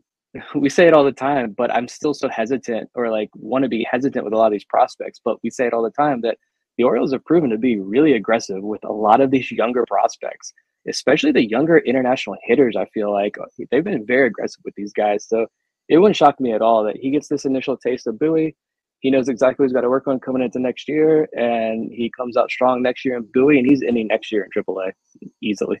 we 0.55 0.69
say 0.69 0.87
it 0.87 0.93
all 0.93 1.03
the 1.03 1.11
time, 1.11 1.53
but 1.57 1.73
I'm 1.73 1.87
still 1.87 2.13
so 2.13 2.29
hesitant 2.29 2.89
or 2.95 3.09
like 3.11 3.29
want 3.35 3.63
to 3.63 3.69
be 3.69 3.87
hesitant 3.89 4.25
with 4.25 4.33
a 4.33 4.37
lot 4.37 4.47
of 4.47 4.51
these 4.53 4.65
prospects. 4.65 5.19
But 5.23 5.37
we 5.43 5.49
say 5.49 5.67
it 5.67 5.73
all 5.73 5.83
the 5.83 5.91
time 5.91 6.21
that 6.21 6.37
the 6.77 6.83
Orioles 6.83 7.11
have 7.11 7.25
proven 7.25 7.49
to 7.49 7.57
be 7.57 7.79
really 7.79 8.13
aggressive 8.13 8.61
with 8.61 8.83
a 8.83 8.91
lot 8.91 9.21
of 9.21 9.31
these 9.31 9.51
younger 9.51 9.83
prospects, 9.87 10.53
especially 10.87 11.31
the 11.31 11.47
younger 11.47 11.79
international 11.79 12.37
hitters. 12.43 12.75
I 12.75 12.85
feel 12.85 13.11
like 13.11 13.35
they've 13.71 13.83
been 13.83 14.05
very 14.05 14.27
aggressive 14.27 14.61
with 14.63 14.75
these 14.75 14.93
guys. 14.93 15.27
So 15.27 15.47
it 15.89 15.97
wouldn't 15.97 16.15
shock 16.15 16.39
me 16.39 16.53
at 16.53 16.61
all 16.61 16.83
that 16.83 16.97
he 16.97 17.09
gets 17.11 17.27
this 17.27 17.45
initial 17.45 17.77
taste 17.77 18.07
of 18.07 18.19
Bowie. 18.19 18.55
He 18.99 19.11
knows 19.11 19.29
exactly 19.29 19.63
what 19.63 19.69
he's 19.69 19.73
got 19.73 19.81
to 19.81 19.89
work 19.89 20.07
on 20.07 20.19
coming 20.19 20.41
into 20.41 20.59
next 20.59 20.87
year, 20.87 21.29
and 21.37 21.91
he 21.91 22.11
comes 22.17 22.35
out 22.35 22.49
strong 22.49 22.81
next 22.81 23.05
year 23.05 23.15
in 23.15 23.27
Bowie, 23.31 23.59
and 23.59 23.69
he's 23.69 23.83
ending 23.83 24.07
next 24.07 24.31
year 24.31 24.43
in 24.43 24.63
AAA 24.63 24.91
easily. 25.41 25.79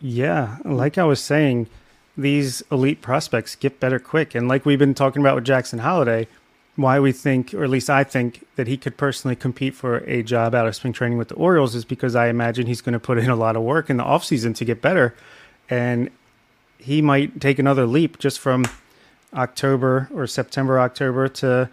Yeah, 0.00 0.58
like 0.64 0.98
I 0.98 1.04
was 1.04 1.20
saying, 1.20 1.68
these 2.16 2.62
elite 2.72 3.02
prospects 3.02 3.54
get 3.54 3.78
better 3.78 3.98
quick. 3.98 4.34
And 4.34 4.48
like 4.48 4.66
we've 4.66 4.78
been 4.78 4.94
talking 4.94 5.22
about 5.22 5.36
with 5.36 5.44
Jackson 5.44 5.78
Holliday, 5.78 6.26
why 6.76 7.00
we 7.00 7.12
think, 7.12 7.52
or 7.52 7.64
at 7.64 7.70
least 7.70 7.90
I 7.90 8.04
think, 8.04 8.46
that 8.56 8.66
he 8.66 8.76
could 8.76 8.96
personally 8.96 9.36
compete 9.36 9.74
for 9.74 9.98
a 9.98 10.22
job 10.22 10.54
out 10.54 10.66
of 10.66 10.74
spring 10.74 10.92
training 10.92 11.18
with 11.18 11.28
the 11.28 11.34
Orioles 11.34 11.74
is 11.74 11.84
because 11.84 12.14
I 12.14 12.28
imagine 12.28 12.66
he's 12.66 12.80
going 12.80 12.92
to 12.92 13.00
put 13.00 13.18
in 13.18 13.28
a 13.28 13.36
lot 13.36 13.56
of 13.56 13.62
work 13.62 13.90
in 13.90 13.96
the 13.96 14.04
offseason 14.04 14.54
to 14.56 14.64
get 14.64 14.80
better. 14.80 15.14
And 15.68 16.10
he 16.78 17.02
might 17.02 17.40
take 17.40 17.58
another 17.58 17.86
leap 17.86 18.18
just 18.18 18.38
from 18.38 18.66
October 19.34 20.08
or 20.14 20.26
September, 20.26 20.80
October 20.80 21.28
to 21.28 21.68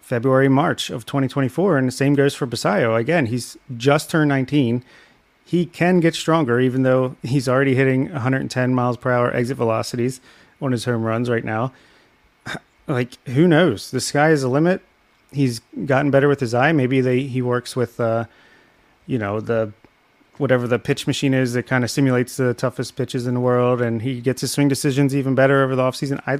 February, 0.00 0.48
March 0.48 0.90
of 0.90 1.06
2024. 1.06 1.78
And 1.78 1.88
the 1.88 1.92
same 1.92 2.14
goes 2.14 2.34
for 2.34 2.46
Basallo. 2.46 2.98
Again, 2.98 3.26
he's 3.26 3.56
just 3.76 4.10
turned 4.10 4.28
19 4.28 4.84
he 5.44 5.66
can 5.66 6.00
get 6.00 6.14
stronger, 6.14 6.60
even 6.60 6.82
though 6.82 7.16
he's 7.22 7.48
already 7.48 7.74
hitting 7.74 8.10
110 8.10 8.74
miles 8.74 8.96
per 8.96 9.10
hour 9.10 9.34
exit 9.34 9.56
velocities 9.56 10.20
on 10.62 10.72
his 10.72 10.84
home 10.84 11.02
runs 11.02 11.28
right 11.28 11.44
now. 11.44 11.72
Like, 12.92 13.14
who 13.28 13.48
knows? 13.48 13.90
The 13.90 14.00
sky 14.00 14.30
is 14.30 14.42
the 14.42 14.48
limit. 14.48 14.82
He's 15.32 15.60
gotten 15.86 16.10
better 16.10 16.28
with 16.28 16.40
his 16.40 16.54
eye. 16.54 16.72
Maybe 16.72 17.00
they 17.00 17.22
he 17.22 17.40
works 17.40 17.74
with, 17.74 17.98
uh, 17.98 18.26
you 19.06 19.18
know, 19.18 19.40
the 19.40 19.72
whatever 20.38 20.66
the 20.66 20.78
pitch 20.78 21.06
machine 21.06 21.34
is 21.34 21.52
that 21.52 21.66
kind 21.66 21.84
of 21.84 21.90
simulates 21.90 22.36
the 22.36 22.54
toughest 22.54 22.96
pitches 22.96 23.26
in 23.26 23.34
the 23.34 23.40
world, 23.40 23.80
and 23.80 24.02
he 24.02 24.20
gets 24.20 24.40
his 24.40 24.52
swing 24.52 24.68
decisions 24.68 25.14
even 25.14 25.34
better 25.34 25.62
over 25.62 25.76
the 25.76 25.82
offseason. 25.82 26.22
I, 26.26 26.38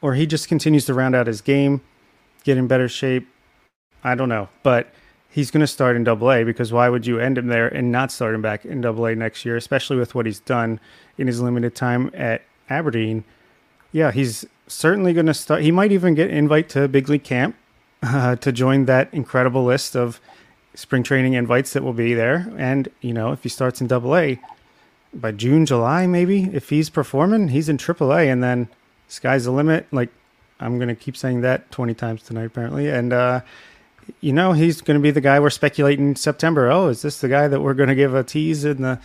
or 0.00 0.14
he 0.14 0.26
just 0.26 0.48
continues 0.48 0.84
to 0.86 0.94
round 0.94 1.14
out 1.14 1.26
his 1.26 1.40
game, 1.40 1.80
get 2.44 2.58
in 2.58 2.66
better 2.66 2.88
shape. 2.88 3.26
I 4.02 4.14
don't 4.14 4.28
know, 4.28 4.48
but 4.62 4.92
he's 5.30 5.50
going 5.50 5.62
to 5.62 5.66
start 5.66 5.96
in 5.96 6.04
Double 6.04 6.30
A 6.30 6.44
because 6.44 6.72
why 6.72 6.88
would 6.88 7.06
you 7.06 7.18
end 7.18 7.38
him 7.38 7.46
there 7.46 7.66
and 7.66 7.90
not 7.90 8.12
start 8.12 8.34
him 8.34 8.42
back 8.42 8.64
in 8.64 8.80
Double 8.80 9.06
A 9.06 9.14
next 9.16 9.44
year, 9.44 9.56
especially 9.56 9.96
with 9.96 10.14
what 10.14 10.26
he's 10.26 10.40
done 10.40 10.78
in 11.16 11.26
his 11.26 11.40
limited 11.40 11.74
time 11.74 12.10
at 12.14 12.42
Aberdeen? 12.68 13.24
Yeah, 13.94 14.10
he's 14.10 14.44
certainly 14.66 15.12
going 15.12 15.26
to 15.26 15.34
start. 15.34 15.62
He 15.62 15.70
might 15.70 15.92
even 15.92 16.14
get 16.14 16.28
invite 16.28 16.68
to 16.70 16.88
big 16.88 17.08
league 17.08 17.22
camp 17.22 17.54
uh, 18.02 18.34
to 18.34 18.50
join 18.50 18.86
that 18.86 19.08
incredible 19.14 19.64
list 19.64 19.94
of 19.94 20.20
spring 20.74 21.04
training 21.04 21.34
invites 21.34 21.74
that 21.74 21.84
will 21.84 21.92
be 21.92 22.12
there. 22.12 22.52
And 22.58 22.88
you 23.02 23.12
know, 23.14 23.30
if 23.30 23.44
he 23.44 23.48
starts 23.48 23.80
in 23.80 23.86
Double 23.86 24.16
A 24.16 24.40
by 25.14 25.30
June, 25.30 25.64
July, 25.64 26.08
maybe 26.08 26.50
if 26.52 26.70
he's 26.70 26.90
performing, 26.90 27.46
he's 27.48 27.68
in 27.68 27.78
Triple 27.78 28.12
A, 28.12 28.28
and 28.28 28.42
then 28.42 28.68
sky's 29.06 29.44
the 29.44 29.52
limit. 29.52 29.86
Like 29.92 30.08
I'm 30.58 30.76
going 30.78 30.88
to 30.88 30.96
keep 30.96 31.16
saying 31.16 31.42
that 31.42 31.70
20 31.70 31.94
times 31.94 32.24
tonight, 32.24 32.46
apparently, 32.46 32.90
and. 32.90 33.12
uh 33.12 33.40
you 34.20 34.34
know, 34.34 34.52
he's 34.52 34.82
going 34.82 34.98
to 34.98 35.02
be 35.02 35.10
the 35.10 35.22
guy 35.22 35.40
we're 35.40 35.48
speculating 35.48 36.14
September. 36.14 36.70
Oh, 36.70 36.88
is 36.88 37.00
this 37.00 37.22
the 37.22 37.28
guy 37.28 37.48
that 37.48 37.62
we're 37.62 37.72
going 37.72 37.88
to 37.88 37.94
give 37.94 38.14
a 38.14 38.22
tease 38.22 38.62
in 38.66 38.82
the, 38.82 39.00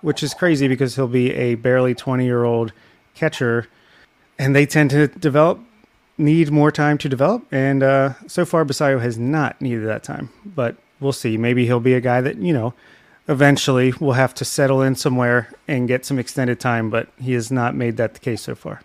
which 0.00 0.22
is 0.22 0.32
crazy 0.32 0.68
because 0.68 0.96
he'll 0.96 1.06
be 1.06 1.34
a 1.34 1.56
barely 1.56 1.94
20 1.94 2.24
year 2.24 2.44
old 2.44 2.72
catcher 3.14 3.68
and 4.38 4.54
they 4.54 4.66
tend 4.66 4.90
to 4.90 5.08
develop, 5.08 5.60
need 6.16 6.50
more 6.50 6.70
time 6.70 6.98
to 6.98 7.08
develop. 7.08 7.46
And 7.52 7.82
uh, 7.82 8.14
so 8.26 8.44
far, 8.44 8.64
Basallo 8.64 9.00
has 9.00 9.18
not 9.18 9.60
needed 9.60 9.86
that 9.86 10.02
time, 10.02 10.30
but 10.44 10.76
we'll 11.00 11.12
see. 11.12 11.36
Maybe 11.36 11.66
he'll 11.66 11.80
be 11.80 11.94
a 11.94 12.00
guy 12.00 12.20
that, 12.20 12.36
you 12.38 12.52
know, 12.52 12.74
eventually 13.28 13.92
will 14.00 14.14
have 14.14 14.34
to 14.34 14.44
settle 14.44 14.82
in 14.82 14.94
somewhere 14.94 15.52
and 15.66 15.86
get 15.88 16.04
some 16.04 16.18
extended 16.18 16.58
time, 16.58 16.90
but 16.90 17.08
he 17.18 17.32
has 17.32 17.50
not 17.50 17.74
made 17.74 17.96
that 17.98 18.14
the 18.14 18.20
case 18.20 18.42
so 18.42 18.54
far. 18.54 18.80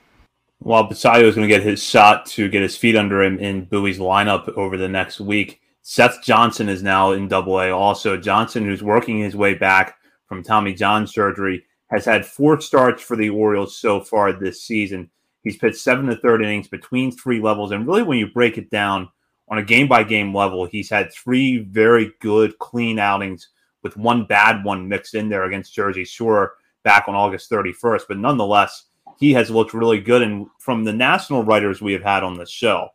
While 0.59 0.89
Basallo 0.89 1.23
is 1.23 1.35
going 1.35 1.47
to 1.47 1.53
get 1.53 1.63
his 1.63 1.83
shot 1.83 2.25
to 2.27 2.49
get 2.49 2.61
his 2.61 2.77
feet 2.77 2.95
under 2.95 3.21
him 3.21 3.37
in 3.37 3.65
Bowie's 3.65 3.99
lineup 3.99 4.49
over 4.57 4.77
the 4.77 4.87
next 4.87 5.19
week, 5.19 5.59
Seth 5.81 6.23
Johnson 6.23 6.69
is 6.69 6.81
now 6.81 7.11
in 7.11 7.27
Double 7.27 7.59
A. 7.59 7.69
Also, 7.69 8.15
Johnson, 8.15 8.63
who's 8.63 8.81
working 8.81 9.19
his 9.19 9.35
way 9.35 9.53
back 9.53 9.97
from 10.27 10.41
Tommy 10.41 10.73
John 10.73 11.05
surgery, 11.05 11.65
has 11.91 12.05
had 12.05 12.25
four 12.25 12.61
starts 12.61 13.03
for 13.03 13.17
the 13.17 13.29
Orioles 13.29 13.77
so 13.77 13.99
far 13.99 14.31
this 14.31 14.63
season. 14.63 15.09
He's 15.43 15.57
pitched 15.57 15.77
seven 15.77 16.05
to 16.07 16.15
third 16.15 16.41
innings 16.41 16.67
between 16.67 17.11
three 17.11 17.41
levels, 17.41 17.71
and 17.71 17.85
really, 17.85 18.03
when 18.03 18.17
you 18.17 18.27
break 18.27 18.57
it 18.57 18.69
down 18.69 19.09
on 19.49 19.57
a 19.57 19.63
game 19.63 19.87
by 19.87 20.03
game 20.03 20.33
level, 20.33 20.65
he's 20.65 20.89
had 20.89 21.11
three 21.11 21.59
very 21.59 22.11
good, 22.21 22.57
clean 22.59 22.97
outings 22.97 23.49
with 23.83 23.97
one 23.97 24.25
bad 24.25 24.63
one 24.63 24.87
mixed 24.87 25.13
in 25.13 25.29
there 25.29 25.43
against 25.43 25.73
Jersey 25.73 26.05
Shore 26.05 26.55
back 26.83 27.05
on 27.07 27.15
August 27.15 27.51
31st. 27.51 28.03
But 28.07 28.17
nonetheless, 28.17 28.85
he 29.19 29.33
has 29.33 29.49
looked 29.49 29.73
really 29.73 29.99
good. 29.99 30.21
And 30.21 30.47
from 30.59 30.83
the 30.83 30.93
national 30.93 31.43
writers 31.43 31.81
we 31.81 31.93
have 31.93 32.03
had 32.03 32.23
on 32.23 32.37
the 32.37 32.45
show 32.45 32.89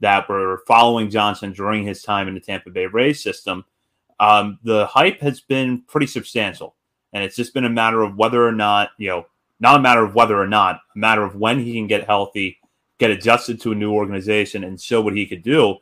that 0.00 0.28
were 0.28 0.62
following 0.66 1.10
Johnson 1.10 1.52
during 1.52 1.84
his 1.84 2.02
time 2.02 2.28
in 2.28 2.34
the 2.34 2.40
Tampa 2.40 2.70
Bay 2.70 2.86
Rays 2.86 3.22
system, 3.22 3.64
um, 4.20 4.58
the 4.62 4.86
hype 4.86 5.20
has 5.20 5.40
been 5.40 5.82
pretty 5.82 6.06
substantial. 6.06 6.76
And 7.12 7.24
it's 7.24 7.36
just 7.36 7.54
been 7.54 7.64
a 7.64 7.70
matter 7.70 8.02
of 8.02 8.16
whether 8.16 8.46
or 8.46 8.52
not, 8.52 8.90
you 8.98 9.08
know, 9.08 9.26
not 9.60 9.78
a 9.78 9.82
matter 9.82 10.04
of 10.04 10.14
whether 10.14 10.40
or 10.40 10.46
not, 10.46 10.80
a 10.94 10.98
matter 10.98 11.22
of 11.22 11.36
when 11.36 11.58
he 11.58 11.74
can 11.74 11.86
get 11.86 12.06
healthy, 12.06 12.58
get 12.98 13.10
adjusted 13.10 13.60
to 13.60 13.72
a 13.72 13.76
new 13.76 13.92
organization, 13.92 14.64
and 14.64 14.80
show 14.80 15.00
what 15.00 15.16
he 15.16 15.26
could 15.26 15.42
do. 15.42 15.76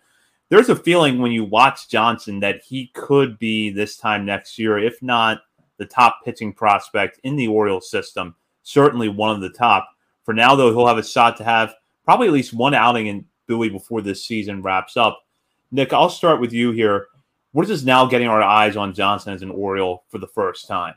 There's 0.49 0.69
a 0.69 0.77
feeling 0.77 1.19
when 1.19 1.33
you 1.33 1.45
watch 1.45 1.89
Johnson 1.89 2.41
that 2.41 2.63
he 2.63 2.89
could 2.95 3.39
be 3.39 3.71
this 3.71 3.97
time 3.97 4.25
next 4.25 4.59
year, 4.59 4.79
if 4.79 5.03
not 5.03 5.41
the 5.79 5.87
top 5.87 6.21
pitching 6.25 6.53
prospect 6.53 7.19
in 7.25 7.37
the 7.37 7.49
Orioles 7.49 7.91
system 7.91 8.37
certainly 8.65 9.09
one 9.09 9.31
of 9.31 9.41
the 9.41 9.51
top. 9.51 9.89
For 10.25 10.35
now, 10.35 10.57
though, 10.57 10.71
he'll 10.71 10.89
have 10.89 10.99
a 10.99 11.05
shot 11.05 11.37
to 11.37 11.45
have 11.45 11.75
probably 12.05 12.27
at 12.27 12.33
least 12.33 12.53
one 12.53 12.75
outing 12.75 13.07
in 13.07 13.27
Bowie 13.47 13.69
before 13.69 14.01
this 14.01 14.25
season 14.25 14.63
wraps 14.63 14.97
up. 14.97 15.23
Nick, 15.71 15.93
I'll 15.93 16.11
start 16.11 16.41
with 16.41 16.53
you 16.53 16.73
here. 16.73 17.07
We're 17.53 17.67
just 17.67 17.87
now 17.87 18.07
getting 18.07 18.27
our 18.27 18.43
eyes 18.43 18.77
on 18.77 18.95
Johnson 18.95 19.33
as 19.33 19.43
an 19.43 19.51
Oriole 19.51 20.05
for 20.09 20.19
the 20.19 20.27
first 20.27 20.67
time. 20.67 20.95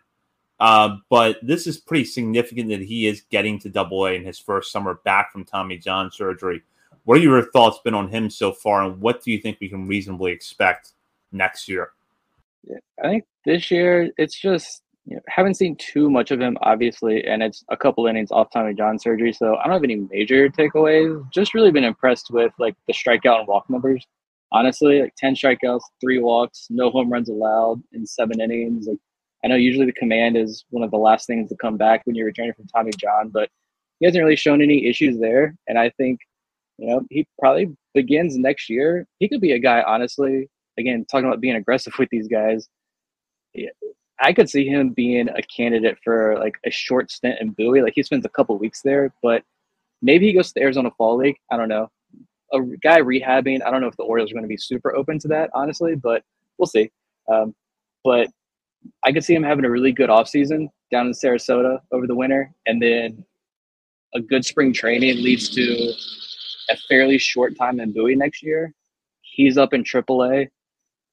Uh, 0.59 0.97
but 1.09 1.37
this 1.43 1.67
is 1.67 1.77
pretty 1.77 2.05
significant 2.05 2.69
that 2.69 2.81
he 2.81 3.07
is 3.07 3.21
getting 3.29 3.59
to 3.59 3.69
Double 3.69 4.05
A 4.05 4.13
in 4.13 4.25
his 4.25 4.39
first 4.39 4.71
summer 4.71 4.95
back 5.05 5.31
from 5.31 5.45
Tommy 5.45 5.77
John 5.77 6.11
surgery. 6.11 6.63
What 7.03 7.19
are 7.19 7.21
your 7.21 7.43
thoughts 7.51 7.79
been 7.83 7.93
on 7.93 8.09
him 8.09 8.29
so 8.29 8.51
far, 8.51 8.83
and 8.83 8.99
what 8.99 9.23
do 9.23 9.31
you 9.31 9.39
think 9.39 9.57
we 9.59 9.69
can 9.69 9.87
reasonably 9.87 10.31
expect 10.31 10.93
next 11.31 11.69
year? 11.69 11.91
I 13.03 13.07
think 13.07 13.25
this 13.45 13.71
year 13.71 14.11
it's 14.17 14.37
just 14.37 14.81
you 15.05 15.15
know, 15.15 15.21
haven't 15.29 15.53
seen 15.53 15.77
too 15.77 16.09
much 16.09 16.31
of 16.31 16.41
him, 16.41 16.57
obviously, 16.61 17.23
and 17.23 17.41
it's 17.41 17.63
a 17.69 17.77
couple 17.77 18.07
innings 18.07 18.29
off 18.29 18.51
Tommy 18.51 18.73
John 18.73 18.99
surgery, 18.99 19.31
so 19.31 19.55
I 19.55 19.63
don't 19.63 19.73
have 19.73 19.83
any 19.85 19.95
major 20.11 20.49
takeaways. 20.49 21.31
Just 21.31 21.53
really 21.53 21.71
been 21.71 21.85
impressed 21.85 22.29
with 22.29 22.51
like 22.59 22.75
the 22.87 22.93
strikeout 22.93 23.39
and 23.39 23.47
walk 23.47 23.69
numbers. 23.69 24.05
Honestly, 24.51 25.01
like 25.01 25.15
ten 25.15 25.33
strikeouts, 25.33 25.81
three 26.01 26.19
walks, 26.19 26.67
no 26.69 26.89
home 26.89 27.09
runs 27.09 27.29
allowed 27.29 27.81
in 27.93 28.05
seven 28.05 28.41
innings. 28.41 28.87
Like 28.87 28.97
I 29.43 29.47
know 29.47 29.55
usually 29.55 29.85
the 29.85 29.93
command 29.93 30.35
is 30.35 30.65
one 30.69 30.83
of 30.83 30.91
the 30.91 30.97
last 30.97 31.27
things 31.27 31.49
to 31.49 31.55
come 31.55 31.77
back 31.77 32.01
when 32.05 32.15
you're 32.15 32.25
returning 32.25 32.53
from 32.53 32.67
Tommy 32.67 32.91
John, 32.97 33.29
but 33.29 33.49
he 33.99 34.05
hasn't 34.05 34.23
really 34.23 34.35
shown 34.35 34.61
any 34.61 34.87
issues 34.87 35.19
there. 35.19 35.55
And 35.67 35.77
I 35.77 35.89
think, 35.91 36.19
you 36.77 36.87
know, 36.87 37.01
he 37.09 37.27
probably 37.39 37.75
begins 37.93 38.37
next 38.37 38.69
year. 38.69 39.07
He 39.19 39.29
could 39.29 39.41
be 39.41 39.53
a 39.53 39.59
guy, 39.59 39.81
honestly. 39.81 40.49
Again, 40.77 41.05
talking 41.09 41.27
about 41.27 41.41
being 41.41 41.55
aggressive 41.55 41.93
with 41.97 42.09
these 42.09 42.27
guys. 42.27 42.67
I 44.19 44.33
could 44.33 44.49
see 44.49 44.67
him 44.67 44.89
being 44.89 45.29
a 45.29 45.41
candidate 45.43 45.97
for 46.03 46.37
like 46.39 46.55
a 46.65 46.71
short 46.71 47.11
stint 47.11 47.39
in 47.39 47.51
Bowie. 47.51 47.81
Like 47.81 47.93
he 47.95 48.03
spends 48.03 48.25
a 48.25 48.29
couple 48.29 48.57
weeks 48.57 48.81
there, 48.81 49.13
but 49.21 49.43
maybe 50.01 50.27
he 50.27 50.33
goes 50.33 50.47
to 50.47 50.53
the 50.55 50.61
Arizona 50.61 50.91
Fall 50.97 51.17
League. 51.17 51.37
I 51.51 51.57
don't 51.57 51.69
know. 51.69 51.89
A 52.53 52.59
guy 52.81 52.99
rehabbing. 52.99 53.61
I 53.63 53.71
don't 53.71 53.81
know 53.81 53.87
if 53.87 53.97
the 53.97 54.03
Orioles 54.03 54.31
are 54.31 54.33
going 54.33 54.43
to 54.43 54.49
be 54.49 54.57
super 54.57 54.95
open 54.95 55.19
to 55.19 55.27
that, 55.29 55.49
honestly, 55.53 55.95
but 55.95 56.23
we'll 56.57 56.67
see. 56.67 56.89
Um, 57.31 57.53
but 58.03 58.29
I 59.03 59.11
could 59.11 59.23
see 59.23 59.35
him 59.35 59.43
having 59.43 59.65
a 59.65 59.69
really 59.69 59.91
good 59.91 60.09
offseason 60.09 60.69
down 60.91 61.07
in 61.07 61.13
Sarasota 61.13 61.79
over 61.91 62.07
the 62.07 62.15
winter, 62.15 62.53
and 62.65 62.81
then 62.81 63.23
a 64.13 64.21
good 64.21 64.45
spring 64.45 64.73
training 64.73 65.21
leads 65.21 65.49
to 65.49 65.93
a 66.69 66.77
fairly 66.89 67.17
short 67.17 67.57
time 67.57 67.79
in 67.79 67.93
Bowie 67.93 68.15
next 68.15 68.43
year. 68.43 68.73
He's 69.21 69.57
up 69.57 69.73
in 69.73 69.83
AAA 69.83 70.49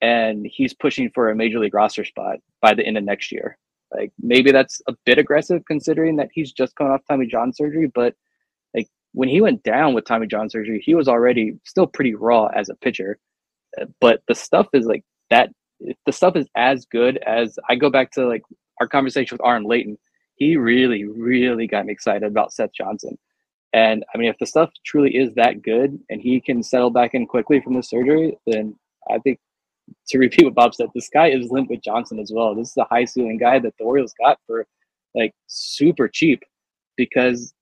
and 0.00 0.46
he's 0.50 0.74
pushing 0.74 1.10
for 1.14 1.30
a 1.30 1.36
major 1.36 1.58
league 1.58 1.74
roster 1.74 2.04
spot 2.04 2.38
by 2.60 2.74
the 2.74 2.84
end 2.84 2.96
of 2.96 3.04
next 3.04 3.32
year. 3.32 3.58
Like 3.92 4.12
maybe 4.20 4.50
that's 4.50 4.80
a 4.88 4.94
bit 5.04 5.18
aggressive 5.18 5.62
considering 5.66 6.16
that 6.16 6.30
he's 6.32 6.52
just 6.52 6.74
coming 6.76 6.92
off 6.92 7.02
Tommy 7.08 7.26
John 7.26 7.52
surgery, 7.52 7.90
but 7.94 8.14
like 8.74 8.88
when 9.12 9.28
he 9.28 9.40
went 9.40 9.62
down 9.62 9.94
with 9.94 10.04
Tommy 10.04 10.26
John 10.26 10.50
surgery, 10.50 10.82
he 10.84 10.94
was 10.94 11.08
already 11.08 11.58
still 11.64 11.86
pretty 11.86 12.14
raw 12.14 12.46
as 12.46 12.68
a 12.68 12.74
pitcher. 12.76 13.18
But 14.00 14.22
the 14.28 14.34
stuff 14.34 14.68
is 14.72 14.86
like 14.86 15.04
that. 15.30 15.50
The 15.80 16.12
stuff 16.12 16.36
is 16.36 16.46
as 16.56 16.86
good 16.86 17.18
as 17.26 17.58
I 17.68 17.74
go 17.74 17.90
back 17.90 18.10
to 18.12 18.26
like 18.26 18.42
our 18.80 18.88
conversation 18.88 19.36
with 19.36 19.46
Aaron 19.46 19.64
Layton. 19.64 19.98
He 20.36 20.56
really, 20.56 21.04
really 21.04 21.66
got 21.66 21.86
me 21.86 21.92
excited 21.92 22.24
about 22.24 22.52
Seth 22.52 22.72
Johnson. 22.72 23.18
And 23.72 24.04
I 24.14 24.18
mean, 24.18 24.28
if 24.28 24.38
the 24.38 24.46
stuff 24.46 24.70
truly 24.84 25.16
is 25.16 25.34
that 25.34 25.62
good 25.62 25.98
and 26.08 26.20
he 26.20 26.40
can 26.40 26.62
settle 26.62 26.90
back 26.90 27.14
in 27.14 27.26
quickly 27.26 27.60
from 27.60 27.74
the 27.74 27.82
surgery, 27.82 28.36
then 28.46 28.76
I 29.10 29.18
think 29.18 29.38
to 30.08 30.18
repeat 30.18 30.44
what 30.44 30.54
Bob 30.54 30.74
said, 30.74 30.88
the 30.94 31.00
sky 31.00 31.30
is 31.30 31.50
limp 31.50 31.70
with 31.70 31.82
Johnson 31.82 32.18
as 32.18 32.30
well. 32.32 32.54
This 32.54 32.70
is 32.70 32.76
a 32.76 32.84
high 32.84 33.04
ceiling 33.04 33.38
guy 33.38 33.58
that 33.58 33.74
the 33.78 33.84
Orioles 33.84 34.14
got 34.18 34.38
for 34.46 34.66
like 35.14 35.34
super 35.46 36.08
cheap 36.08 36.42
because 36.96 37.52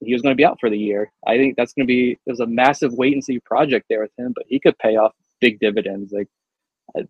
he 0.00 0.12
was 0.12 0.22
going 0.22 0.32
to 0.32 0.36
be 0.36 0.44
out 0.44 0.58
for 0.60 0.70
the 0.70 0.78
year. 0.78 1.12
I 1.26 1.36
think 1.36 1.56
that's 1.56 1.72
going 1.72 1.86
to 1.86 1.92
be 1.92 2.18
there's 2.26 2.40
a 2.40 2.46
massive 2.46 2.92
wait 2.94 3.12
and 3.12 3.24
see 3.24 3.38
project 3.40 3.86
there 3.88 4.02
with 4.02 4.12
him, 4.18 4.32
but 4.34 4.46
he 4.48 4.58
could 4.58 4.78
pay 4.78 4.96
off 4.96 5.12
big 5.40 5.60
dividends. 5.60 6.12
Like 6.12 6.28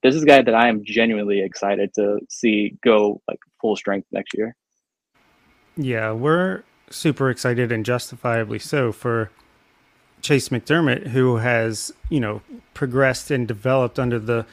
this 0.02 0.14
is 0.14 0.22
a 0.22 0.26
guy 0.26 0.42
that 0.42 0.54
I 0.54 0.68
am 0.68 0.84
genuinely 0.84 1.40
excited 1.40 1.94
to 1.94 2.20
see 2.28 2.76
go 2.82 3.20
like 3.28 3.38
full 3.60 3.76
strength 3.76 4.08
next 4.12 4.34
year. 4.34 4.56
Yeah, 5.76 6.12
we're 6.12 6.62
super 6.90 7.30
excited 7.30 7.70
and 7.70 7.84
justifiably 7.84 8.58
so 8.58 8.92
for 8.92 9.30
Chayce 10.22 10.50
McDermott, 10.50 11.08
who 11.08 11.36
has 11.36 11.92
you 12.08 12.20
know 12.20 12.42
progressed 12.74 13.30
and 13.30 13.46
developed 13.46 13.98
under 13.98 14.18
the 14.18 14.46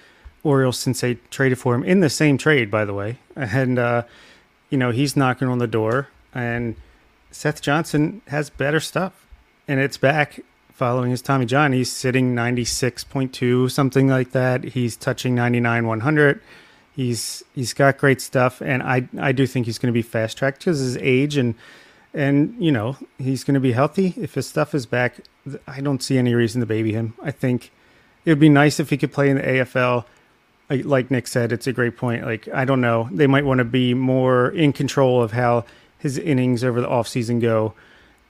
Orioles 0.44 0.80
since 0.80 1.02
they 1.02 1.16
traded 1.30 1.60
for 1.60 1.76
him 1.76 1.84
in 1.84 2.00
the 2.00 2.10
same 2.10 2.38
trade, 2.38 2.72
by 2.72 2.86
the 2.86 2.94
way, 2.94 3.20
and 3.36 3.78
uh, 3.78 4.04
you 4.70 4.78
know 4.78 4.92
he's 4.92 5.18
knocking 5.18 5.48
on 5.48 5.58
the 5.58 5.68
door, 5.68 6.08
and 6.34 6.76
Seth 7.32 7.62
Johnson 7.62 8.22
has 8.28 8.50
better 8.50 8.80
stuff, 8.80 9.26
and 9.68 9.80
it's 9.80 9.98
back 9.98 10.40
following 10.78 11.10
his 11.10 11.24
Tommy 11.24 11.48
John. 11.48 11.74
He's 11.74 11.92
sitting 11.92 12.36
ninety 12.36 12.64
six 12.64 13.04
point 13.04 13.34
two, 13.34 13.68
something 13.68 14.08
like 14.08 14.32
that. 14.32 14.64
He's 14.64 14.96
touching 14.96 15.34
ninety 15.34 15.60
nine 15.60 15.88
one 15.88 16.02
hundred. 16.02 16.40
He's 16.96 17.44
he's 17.56 17.74
got 17.74 17.98
great 17.98 18.22
stuff, 18.22 18.62
and 18.62 18.84
I 18.84 19.10
I 19.20 19.32
do 19.32 19.48
think 19.48 19.66
he's 19.66 19.80
going 19.80 19.92
to 19.92 19.98
be 19.98 20.04
fast 20.04 20.38
tracked 20.38 20.60
because 20.60 20.80
his 20.80 20.96
age 20.98 21.36
and 21.36 21.56
and 22.14 22.56
you 22.60 22.72
know 22.72 22.96
he's 23.18 23.44
going 23.44 23.56
to 23.56 23.60
be 23.60 23.72
healthy 23.72 24.14
if 24.18 24.36
his 24.36 24.48
stuff 24.48 24.76
is 24.76 24.86
back. 24.86 25.16
I 25.68 25.82
don't 25.82 26.04
see 26.04 26.20
any 26.20 26.36
reason 26.36 26.62
to 26.62 26.68
baby 26.68 26.94
him. 26.94 27.16
I 27.24 27.32
think 27.32 27.72
it 28.24 28.30
would 28.30 28.40
be 28.40 28.50
nice 28.50 28.80
if 28.80 28.92
he 28.92 28.98
could 28.98 29.12
play 29.12 29.32
in 29.32 29.38
the 29.38 29.44
AFL. 29.44 30.06
Like 30.70 31.10
Nick 31.10 31.28
said, 31.28 31.52
it's 31.52 31.66
a 31.66 31.74
great 31.74 31.98
point. 31.98 32.24
Like 32.24 32.48
I 32.50 32.66
don't 32.66 32.82
know, 32.82 33.10
they 33.12 33.26
might 33.26 33.46
want 33.46 33.58
to 33.60 33.66
be 33.66 33.96
more 33.96 34.50
in 34.50 34.74
control 34.74 35.24
of 35.24 35.32
how 35.32 35.66
his 35.98 36.20
innings 36.20 36.64
over 36.64 36.82
the 36.82 36.88
offseason 36.88 37.42
go, 37.42 37.74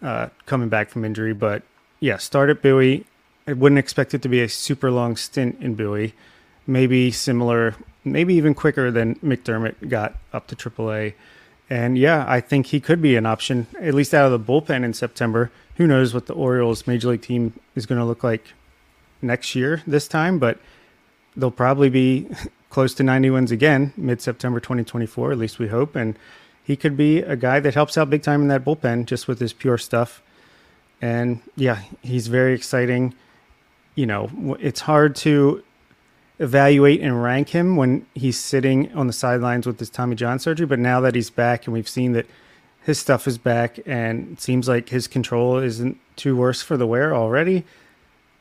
uh, 0.02 0.30
coming 0.46 0.70
back 0.70 0.90
from 0.90 1.04
injury. 1.04 1.34
But 1.34 1.64
yeah, 2.00 2.18
start 2.18 2.50
at 2.50 2.62
Bowie. 2.62 3.06
I 3.48 3.54
wouldn't 3.54 3.80
expect 3.80 4.14
it 4.14 4.22
to 4.24 4.30
be 4.30 4.42
a 4.42 4.50
super 4.50 4.92
long 4.92 5.16
stint 5.16 5.58
in 5.62 5.76
Bowie. 5.76 6.14
Maybe 6.66 7.12
similar, 7.12 7.76
maybe 8.04 8.34
even 8.36 8.54
quicker 8.54 8.92
than 8.92 9.16
McDermott 9.16 9.90
got 9.90 10.16
up 10.34 10.48
to 10.48 10.56
AAA. 10.56 11.14
And 11.70 11.98
yeah, 11.98 12.26
I 12.28 12.40
think 12.40 12.68
he 12.68 12.80
could 12.80 13.02
be 13.02 13.16
an 13.16 13.26
option, 13.26 13.68
at 13.80 13.94
least 13.94 14.14
out 14.14 14.32
of 14.32 14.46
the 14.46 14.52
bullpen 14.52 14.84
in 14.84 14.94
September. 14.94 15.52
Who 15.76 15.88
knows 15.88 16.14
what 16.14 16.26
the 16.28 16.34
Orioles 16.34 16.88
major 16.88 17.10
league 17.10 17.22
team 17.22 17.54
is 17.76 17.86
going 17.86 18.00
to 18.00 18.06
look 18.06 18.24
like 18.24 18.54
next 19.22 19.56
year 19.56 19.82
this 19.88 20.08
time, 20.08 20.40
but 20.40 20.60
they'll 21.36 21.52
probably 21.52 21.90
be 21.90 22.28
close 22.70 22.94
to 22.96 23.04
90 23.04 23.30
wins 23.30 23.52
again 23.52 23.94
mid 23.98 24.22
September 24.22 24.60
2024, 24.60 25.32
at 25.32 25.38
least 25.38 25.60
we 25.60 25.68
hope. 25.68 25.96
And 25.96 26.18
he 26.64 26.76
could 26.76 26.98
be 26.98 27.20
a 27.20 27.36
guy 27.36 27.60
that 27.60 27.74
helps 27.74 27.98
out 27.98 28.10
big 28.10 28.24
time 28.24 28.42
in 28.42 28.48
that 28.50 28.66
bullpen 28.66 29.06
just 29.06 29.28
with 29.28 29.40
his 29.40 29.54
pure 29.54 29.78
stuff. 29.78 30.22
And 31.02 31.42
yeah, 31.56 31.82
he's 32.02 32.28
very 32.28 32.54
exciting. 32.54 33.14
You 33.96 34.06
know, 34.06 34.58
it's 34.60 34.82
hard 34.82 35.16
to 35.18 35.64
evaluate 36.40 37.02
and 37.02 37.22
rank 37.24 37.50
him 37.50 37.76
when 37.76 38.06
he's 38.14 38.38
sitting 38.38 38.94
on 38.94 39.08
the 39.08 39.14
sidelines 39.14 39.66
with 39.66 39.80
his 39.80 39.90
Tommy 39.90 40.16
John 40.16 40.40
surgery. 40.40 40.66
But 40.66 40.80
now 40.80 41.02
that 41.02 41.16
he's 41.16 41.30
back 41.30 41.66
and 41.66 41.74
we've 41.74 41.90
seen 41.90 42.14
that 42.14 42.26
his 42.84 43.00
stuff 43.00 43.28
is 43.28 43.38
back 43.38 43.80
and 43.86 44.34
it 44.34 44.42
seems 44.42 44.68
like 44.68 44.90
his 44.90 45.08
control 45.08 45.58
isn't 45.58 45.98
too 46.16 46.36
worse 46.36 46.62
for 46.62 46.78
the 46.78 46.88
wear 46.88 47.16
already. 47.16 47.66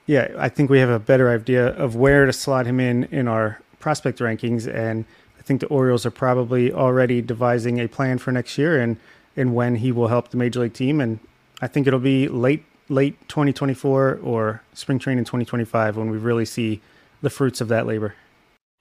Yeah, 0.07 0.29
I 0.38 0.49
think 0.49 0.71
we 0.71 0.79
have 0.79 0.90
a 0.90 1.01
better 1.01 1.31
idea 1.31 1.69
of 1.69 1.97
where 1.97 2.27
to 2.27 2.33
slot 2.33 2.66
him 2.66 2.79
in 2.79 3.05
in 3.05 3.27
our 3.27 3.61
prospect 3.81 4.21
rankings. 4.21 4.73
And 4.73 5.05
I 5.38 5.42
think 5.42 5.61
the 5.61 5.66
Orioles 5.66 6.07
are 6.07 6.12
probably 6.12 6.73
already 6.73 7.23
devising 7.23 7.81
a 7.81 7.88
plan 7.88 8.19
for 8.19 8.31
next 8.31 8.57
year 8.57 8.81
and, 8.81 8.99
and 9.37 9.55
when 9.55 9.77
he 9.77 9.90
will 9.90 10.09
help 10.09 10.29
the 10.29 10.37
major 10.37 10.61
league 10.61 10.75
team. 10.75 11.01
And 11.01 11.19
I 11.61 11.66
think 11.69 11.87
it'll 11.87 12.01
be 12.01 12.29
late 12.29 12.64
late 12.88 13.16
2024 13.29 14.21
or 14.23 14.62
spring 14.73 14.99
training 14.99 15.25
2025 15.25 15.97
when 15.97 16.11
we 16.11 16.19
really 16.19 16.45
see 16.45 16.81
the 17.23 17.31
fruits 17.31 17.61
of 17.61 17.69
that 17.69 17.87
labor. 17.87 18.14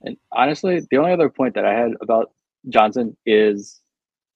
And 0.02 0.16
honestly, 0.32 0.86
the 0.90 0.98
only 0.98 1.12
other 1.12 1.28
point 1.28 1.54
that 1.54 1.64
I 1.64 1.72
had 1.72 1.92
about 2.00 2.30
Johnson 2.68 3.16
is 3.26 3.80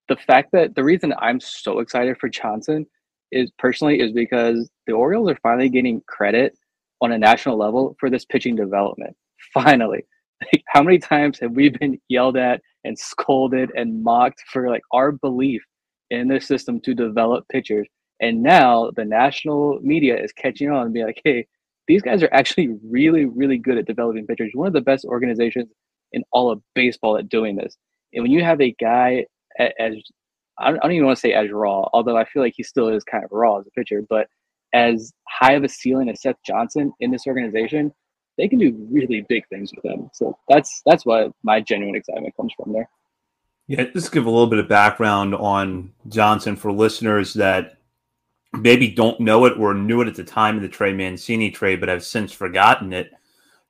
the 0.09 0.17
fact 0.17 0.51
that 0.53 0.75
the 0.75 0.83
reason 0.83 1.15
I'm 1.19 1.39
so 1.39 1.79
excited 1.79 2.19
for 2.19 2.29
Johnson 2.29 2.87
is 3.31 3.51
personally 3.59 4.01
is 4.01 4.13
because 4.13 4.69
the 4.87 4.93
Orioles 4.93 5.31
are 5.31 5.39
finally 5.43 5.69
getting 5.69 6.03
credit 6.09 6.57
on 7.01 7.13
a 7.13 7.19
national 7.19 7.57
level 7.57 7.97
for 8.01 8.11
this 8.11 8.25
pitching 8.25 8.57
development. 8.57 9.17
Finally. 9.55 10.05
Like, 10.43 10.65
how 10.69 10.83
many 10.83 10.99
times 10.99 11.39
have 11.41 11.53
we 11.53 11.69
been 11.69 12.01
yelled 12.09 12.37
at 12.37 12.63
and 12.85 12.99
scolded 12.99 13.71
and 13.77 14.03
mocked 14.03 14.43
for 14.51 14.71
like 14.71 14.83
our 14.93 15.13
belief 15.13 15.63
in 16.11 16.29
this 16.29 16.47
system 16.47 16.81
to 16.81 16.95
develop 16.95 17.47
pitchers? 17.49 17.87
And 18.21 18.43
now 18.43 18.91
the 18.97 19.05
national 19.05 19.81
media 19.83 20.23
is 20.23 20.33
catching 20.33 20.71
on 20.71 20.85
and 20.85 20.95
being 20.95 21.07
like, 21.07 21.23
hey, 21.25 21.47
these 21.89 22.03
guys 22.03 22.23
are 22.23 22.33
actually 22.33 22.77
really, 22.85 23.25
really 23.25 23.59
good 23.59 23.79
at 23.79 23.87
developing 23.87 24.27
pitchers. 24.27 24.53
One 24.55 24.67
of 24.67 24.73
the 24.73 24.81
best 24.81 25.05
organizations 25.05 25.69
in 26.13 26.23
all 26.33 26.51
of 26.51 26.61
baseball 26.75 27.17
at 27.17 27.29
doing 27.29 27.57
this. 27.57 27.77
And 28.13 28.23
when 28.23 28.33
you 28.33 28.45
have 28.45 28.61
a 28.61 28.73
guy 28.81 29.27
as 29.59 29.95
I 30.59 30.73
don't 30.73 30.93
even 30.93 31.07
want 31.07 31.17
to 31.17 31.21
say 31.21 31.33
as 31.33 31.51
raw, 31.51 31.89
although 31.93 32.17
I 32.17 32.25
feel 32.25 32.43
like 32.43 32.55
he 32.57 32.63
still 32.63 32.89
is 32.89 33.03
kind 33.05 33.25
of 33.25 33.31
raw 33.33 33.59
as 33.59 33.67
a 33.67 33.71
pitcher, 33.71 34.03
but 34.09 34.29
as 34.75 35.13
high 35.29 35.55
of 35.55 35.65
a 35.65 35.69
ceiling 35.69 36.11
as 36.11 36.21
Seth 36.21 36.37
Johnson 36.47 36.93
in 37.01 37.11
this 37.11 37.27
organization, 37.27 37.93
they 38.37 38.47
can 38.47 38.59
do 38.59 38.87
really 38.91 39.23
big 39.29 39.49
things 39.49 39.73
with 39.75 39.85
him. 39.85 40.11
So 40.13 40.37
that's 40.49 40.83
that's 40.85 41.07
what 41.07 41.33
my 41.43 41.61
genuine 41.61 41.97
excitement 41.97 42.37
comes 42.37 42.53
from 42.57 42.73
there. 42.73 42.89
Yeah, 43.67 43.85
just 43.85 44.13
give 44.13 44.27
a 44.27 44.31
little 44.31 44.49
bit 44.49 44.59
of 44.59 44.69
background 44.69 45.35
on 45.35 45.93
Johnson 46.09 46.57
for 46.57 46.73
listeners 46.73 47.35
that 47.35 47.80
maybe 48.53 48.89
don't 48.89 49.21
know 49.21 49.45
it 49.47 49.59
or 49.59 49.75
knew 49.75 50.01
it 50.01 50.09
at 50.09 50.15
the 50.15 50.25
time 50.25 50.57
of 50.57 50.63
the 50.63 50.69
Trey 50.69 50.93
Mancini 50.93 51.51
trade, 51.51 51.81
but 51.81 51.89
have 51.89 52.05
since 52.05 52.33
forgotten 52.33 52.93
it. 52.93 53.13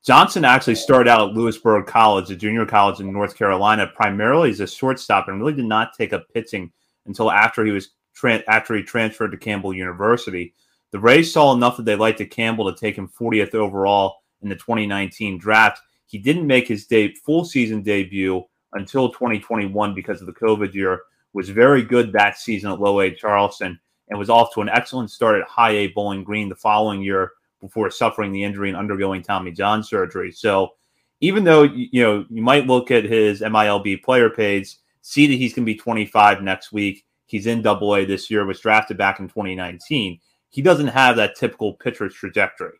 Johnson 0.04 0.46
actually 0.46 0.76
started 0.76 1.10
out 1.10 1.28
at 1.28 1.34
Louisburg 1.34 1.86
College, 1.86 2.30
a 2.30 2.36
junior 2.36 2.64
college 2.64 3.00
in 3.00 3.12
North 3.12 3.36
Carolina, 3.36 3.86
primarily 3.94 4.50
as 4.50 4.60
a 4.60 4.66
shortstop, 4.66 5.28
and 5.28 5.38
really 5.38 5.52
did 5.52 5.66
not 5.66 5.92
take 5.94 6.14
up 6.14 6.26
pitching 6.32 6.72
until 7.04 7.30
after 7.30 7.66
he 7.66 7.72
was 7.72 7.90
tra- 8.14 8.42
after 8.48 8.74
he 8.74 8.82
transferred 8.82 9.30
to 9.32 9.36
Campbell 9.36 9.74
University. 9.74 10.54
The 10.90 10.98
Rays 10.98 11.30
saw 11.32 11.52
enough 11.52 11.76
that 11.76 11.84
they 11.84 11.96
liked 11.96 12.28
Campbell 12.30 12.72
to 12.72 12.78
take 12.78 12.96
him 12.96 13.08
40th 13.08 13.54
overall 13.54 14.22
in 14.42 14.48
the 14.48 14.56
2019 14.56 15.38
draft. 15.38 15.80
He 16.06 16.18
didn't 16.18 16.46
make 16.46 16.66
his 16.66 16.86
de- 16.86 17.14
full 17.14 17.44
season 17.44 17.82
debut 17.82 18.42
until 18.72 19.10
2021 19.10 19.94
because 19.94 20.20
of 20.20 20.26
the 20.26 20.32
COVID 20.32 20.72
year. 20.72 21.02
Was 21.32 21.48
very 21.48 21.82
good 21.82 22.12
that 22.12 22.38
season 22.38 22.72
at 22.72 22.80
Low 22.80 23.00
A 23.00 23.14
Charleston 23.14 23.78
and 24.10 24.18
was 24.18 24.30
off 24.30 24.52
to 24.54 24.60
an 24.60 24.68
excellent 24.68 25.10
start 25.10 25.40
at 25.40 25.48
High 25.48 25.70
A 25.70 25.86
Bowling 25.88 26.24
Green 26.24 26.48
the 26.48 26.54
following 26.54 27.02
year 27.02 27.32
before 27.60 27.90
suffering 27.90 28.32
the 28.32 28.42
injury 28.44 28.68
and 28.68 28.76
undergoing 28.76 29.22
Tommy 29.22 29.52
John 29.52 29.82
surgery. 29.82 30.32
So 30.32 30.74
even 31.20 31.44
though 31.44 31.62
you 31.62 32.02
know 32.02 32.24
you 32.28 32.42
might 32.42 32.66
look 32.66 32.90
at 32.90 33.04
his 33.04 33.40
MILB 33.40 34.02
player 34.02 34.30
page, 34.30 34.76
see 35.02 35.26
that 35.26 35.34
he's 35.34 35.54
going 35.54 35.64
to 35.64 35.72
be 35.72 35.78
25 35.78 36.42
next 36.42 36.72
week. 36.72 37.06
He's 37.26 37.46
in 37.46 37.62
Double 37.62 37.94
A 37.94 38.04
this 38.04 38.30
year. 38.30 38.44
Was 38.44 38.60
drafted 38.60 38.98
back 38.98 39.20
in 39.20 39.28
2019 39.28 40.20
he 40.50 40.62
doesn't 40.62 40.88
have 40.88 41.16
that 41.16 41.36
typical 41.36 41.74
pitcher's 41.74 42.14
trajectory. 42.14 42.76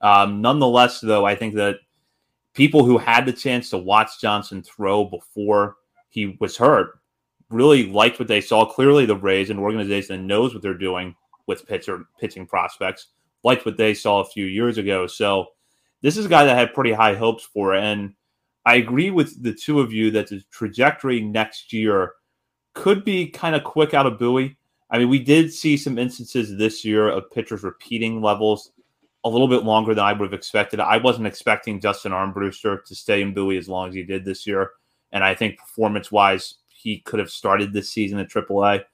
Um, 0.00 0.40
nonetheless, 0.40 1.00
though, 1.00 1.26
I 1.26 1.34
think 1.36 1.54
that 1.54 1.76
people 2.54 2.84
who 2.84 2.98
had 2.98 3.26
the 3.26 3.32
chance 3.32 3.70
to 3.70 3.78
watch 3.78 4.20
Johnson 4.20 4.62
throw 4.62 5.04
before 5.04 5.76
he 6.08 6.38
was 6.40 6.56
hurt 6.56 6.98
really 7.50 7.86
liked 7.86 8.18
what 8.18 8.28
they 8.28 8.40
saw. 8.40 8.64
Clearly, 8.64 9.06
the 9.06 9.16
Rays, 9.16 9.50
an 9.50 9.58
organization 9.58 10.26
knows 10.26 10.54
what 10.54 10.62
they're 10.62 10.74
doing 10.74 11.14
with 11.46 11.66
pitcher 11.66 12.04
pitching 12.18 12.46
prospects, 12.46 13.08
liked 13.42 13.66
what 13.66 13.76
they 13.76 13.92
saw 13.92 14.20
a 14.20 14.24
few 14.24 14.46
years 14.46 14.78
ago. 14.78 15.06
So 15.06 15.48
this 16.00 16.16
is 16.16 16.26
a 16.26 16.28
guy 16.28 16.44
that 16.44 16.56
had 16.56 16.74
pretty 16.74 16.92
high 16.92 17.14
hopes 17.14 17.44
for. 17.44 17.74
And 17.74 18.14
I 18.64 18.76
agree 18.76 19.10
with 19.10 19.42
the 19.42 19.52
two 19.52 19.80
of 19.80 19.92
you 19.92 20.10
that 20.12 20.28
the 20.28 20.42
trajectory 20.50 21.20
next 21.20 21.72
year 21.72 22.12
could 22.74 23.04
be 23.04 23.28
kind 23.28 23.56
of 23.56 23.64
quick 23.64 23.94
out 23.94 24.06
of 24.06 24.18
Bowie. 24.18 24.56
I 24.90 24.98
mean, 24.98 25.08
we 25.08 25.18
did 25.18 25.52
see 25.52 25.76
some 25.76 25.98
instances 25.98 26.56
this 26.56 26.84
year 26.84 27.08
of 27.08 27.30
pitchers 27.30 27.62
repeating 27.62 28.22
levels 28.22 28.72
a 29.24 29.28
little 29.28 29.48
bit 29.48 29.64
longer 29.64 29.94
than 29.94 30.04
I 30.04 30.12
would 30.12 30.26
have 30.26 30.38
expected. 30.38 30.80
I 30.80 30.96
wasn't 30.96 31.26
expecting 31.26 31.80
Justin 31.80 32.12
Armbruster 32.12 32.84
to 32.84 32.94
stay 32.94 33.22
in 33.22 33.34
Bowie 33.34 33.58
as 33.58 33.68
long 33.68 33.88
as 33.88 33.94
he 33.94 34.02
did 34.02 34.24
this 34.24 34.46
year. 34.46 34.70
And 35.12 35.22
I 35.22 35.34
think 35.34 35.58
performance 35.58 36.10
wise, 36.10 36.54
he 36.82 37.00
could 37.00 37.18
have 37.18 37.30
started 37.30 37.72
this 37.72 37.90
season 37.90 38.18
at 38.18 38.28
AAA. 38.28 38.84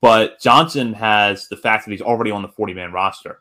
But 0.00 0.40
Johnson 0.40 0.92
has 0.94 1.48
the 1.48 1.56
fact 1.56 1.84
that 1.84 1.90
he's 1.92 2.00
already 2.00 2.30
on 2.30 2.42
the 2.42 2.48
40 2.48 2.74
man 2.74 2.92
roster 2.92 3.38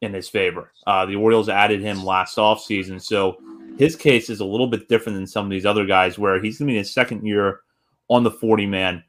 in 0.00 0.12
his 0.12 0.28
favor. 0.28 0.70
Uh, 0.86 1.06
the 1.06 1.16
Orioles 1.16 1.48
added 1.48 1.80
him 1.80 2.04
last 2.04 2.36
offseason. 2.36 3.00
So 3.00 3.38
his 3.78 3.96
case 3.96 4.28
is 4.28 4.40
a 4.40 4.44
little 4.44 4.66
bit 4.66 4.88
different 4.88 5.16
than 5.16 5.26
some 5.26 5.46
of 5.46 5.50
these 5.50 5.66
other 5.66 5.86
guys 5.86 6.18
where 6.18 6.42
he's 6.42 6.58
going 6.58 6.66
to 6.66 6.72
be 6.72 6.76
in 6.76 6.82
his 6.82 6.92
second 6.92 7.26
year 7.26 7.60
on 8.08 8.22
the 8.22 8.30
40 8.30 8.66
man 8.66 9.02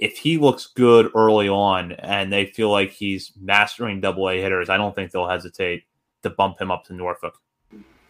if 0.00 0.16
he 0.16 0.38
looks 0.38 0.66
good 0.66 1.10
early 1.14 1.48
on 1.48 1.92
and 1.92 2.32
they 2.32 2.46
feel 2.46 2.70
like 2.70 2.90
he's 2.90 3.32
mastering 3.38 4.00
double 4.00 4.28
A 4.30 4.40
hitters, 4.40 4.70
I 4.70 4.78
don't 4.78 4.94
think 4.94 5.12
they'll 5.12 5.28
hesitate 5.28 5.84
to 6.22 6.30
bump 6.30 6.60
him 6.60 6.70
up 6.70 6.84
to 6.86 6.94
Norfolk. 6.94 7.38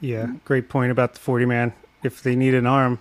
Yeah, 0.00 0.28
great 0.44 0.68
point 0.68 0.92
about 0.92 1.14
the 1.14 1.18
40 1.18 1.46
man. 1.46 1.72
If 2.02 2.22
they 2.22 2.36
need 2.36 2.54
an 2.54 2.64
arm, 2.64 3.00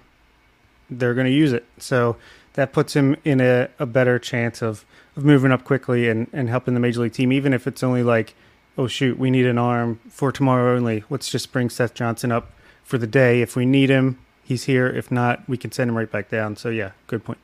they're 0.90 1.14
going 1.14 1.28
to 1.28 1.32
use 1.32 1.54
it. 1.54 1.66
So 1.78 2.18
that 2.60 2.74
puts 2.74 2.94
him 2.94 3.16
in 3.24 3.40
a, 3.40 3.70
a 3.80 3.86
better 3.86 4.20
chance 4.20 4.62
of, 4.62 4.86
of 5.16 5.24
moving 5.24 5.50
up 5.50 5.64
quickly 5.64 6.10
and, 6.10 6.28
and 6.34 6.50
helping 6.50 6.74
the 6.74 6.80
major 6.82 7.00
league 7.00 7.14
team, 7.14 7.32
even 7.32 7.54
if 7.54 7.66
it's 7.66 7.82
only 7.84 8.04
like, 8.04 8.36
oh, 8.78 8.86
shoot, 8.86 9.18
we 9.18 9.32
need 9.32 9.46
an 9.46 9.58
arm 9.58 9.98
for 10.10 10.30
tomorrow 10.30 10.76
only. 10.76 11.06
Let's 11.10 11.32
just 11.32 11.54
bring 11.54 11.70
Seth 11.70 11.94
Johnson 11.94 12.34
up 12.34 12.52
for 12.84 12.98
the 12.98 13.08
day. 13.08 13.42
If 13.42 13.56
we 13.56 13.66
need 13.66 13.90
him, 13.90 14.20
he's 14.44 14.66
here. 14.66 14.88
If 14.88 15.10
not, 15.10 15.48
we 15.48 15.56
can 15.56 15.72
send 15.72 15.90
him 15.90 15.98
right 15.98 16.12
back 16.12 16.28
down. 16.28 16.58
So, 16.58 16.68
yeah, 16.68 16.92
good 17.08 17.24
point. 17.24 17.40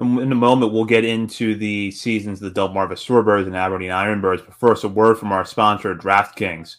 In 0.00 0.32
a 0.32 0.34
moment, 0.34 0.72
we'll 0.72 0.86
get 0.86 1.04
into 1.04 1.54
the 1.54 1.90
seasons 1.90 2.40
of 2.40 2.54
the 2.54 2.58
Delmarva 2.58 2.92
Shorebirds 2.92 3.46
and 3.46 3.54
Aberdeen 3.54 3.90
Ironbirds. 3.90 4.46
But 4.46 4.54
first, 4.54 4.84
a 4.84 4.88
word 4.88 5.18
from 5.18 5.32
our 5.32 5.44
sponsor, 5.44 5.94
DraftKings. 5.94 6.76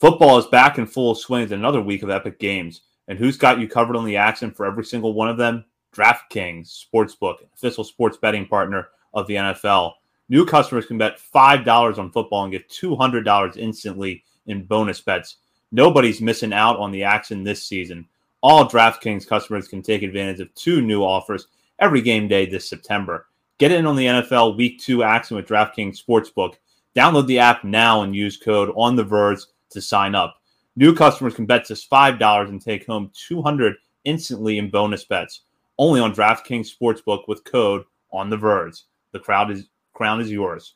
Football 0.00 0.38
is 0.38 0.46
back 0.46 0.78
in 0.78 0.86
full 0.86 1.14
swing 1.14 1.42
with 1.42 1.52
another 1.52 1.82
week 1.82 2.02
of 2.02 2.08
epic 2.08 2.38
games. 2.38 2.80
And 3.06 3.18
who's 3.18 3.36
got 3.36 3.60
you 3.60 3.68
covered 3.68 3.96
on 3.96 4.06
the 4.06 4.16
action 4.16 4.50
for 4.50 4.64
every 4.64 4.86
single 4.86 5.12
one 5.12 5.28
of 5.28 5.36
them? 5.36 5.66
DraftKings 5.94 6.86
Sportsbook, 6.86 7.36
official 7.54 7.84
sports 7.84 8.16
betting 8.16 8.46
partner 8.46 8.88
of 9.14 9.26
the 9.26 9.34
NFL. 9.34 9.92
New 10.28 10.46
customers 10.46 10.86
can 10.86 10.98
bet 10.98 11.20
$5 11.34 11.98
on 11.98 12.10
football 12.10 12.44
and 12.44 12.52
get 12.52 12.68
$200 12.68 13.56
instantly 13.56 14.24
in 14.46 14.64
bonus 14.64 15.00
bets. 15.00 15.36
Nobody's 15.70 16.20
missing 16.20 16.52
out 16.52 16.78
on 16.78 16.90
the 16.90 17.02
action 17.02 17.44
this 17.44 17.66
season. 17.66 18.06
All 18.40 18.68
DraftKings 18.68 19.26
customers 19.26 19.68
can 19.68 19.82
take 19.82 20.02
advantage 20.02 20.40
of 20.40 20.54
two 20.54 20.80
new 20.80 21.02
offers– 21.02 21.46
every 21.82 22.00
game 22.00 22.28
day 22.28 22.46
this 22.46 22.68
September. 22.68 23.26
Get 23.58 23.72
in 23.72 23.86
on 23.86 23.96
the 23.96 24.06
NFL 24.06 24.56
Week 24.56 24.78
2 24.80 25.02
action 25.02 25.36
with 25.36 25.48
DraftKings 25.48 26.00
Sportsbook. 26.02 26.54
Download 26.96 27.26
the 27.26 27.40
app 27.40 27.64
now 27.64 28.02
and 28.02 28.14
use 28.14 28.36
code 28.36 28.72
on 28.76 28.94
the 28.94 29.04
verge 29.04 29.40
to 29.70 29.82
sign 29.82 30.14
up. 30.14 30.36
New 30.76 30.94
customers 30.94 31.34
can 31.34 31.44
bet 31.44 31.66
just 31.66 31.90
$5 31.90 32.48
and 32.48 32.62
take 32.62 32.86
home 32.86 33.10
200 33.14 33.74
instantly 34.04 34.58
in 34.58 34.70
bonus 34.70 35.04
bets. 35.04 35.42
Only 35.78 36.00
on 36.00 36.14
DraftKings 36.14 36.74
Sportsbook 36.74 37.28
with 37.28 37.44
code 37.44 37.84
on 38.12 38.30
the 38.30 38.36
verge. 38.36 38.82
The 39.12 39.18
crowd 39.18 39.50
is 39.50 39.68
crown 39.94 40.20
is 40.20 40.30
yours. 40.30 40.74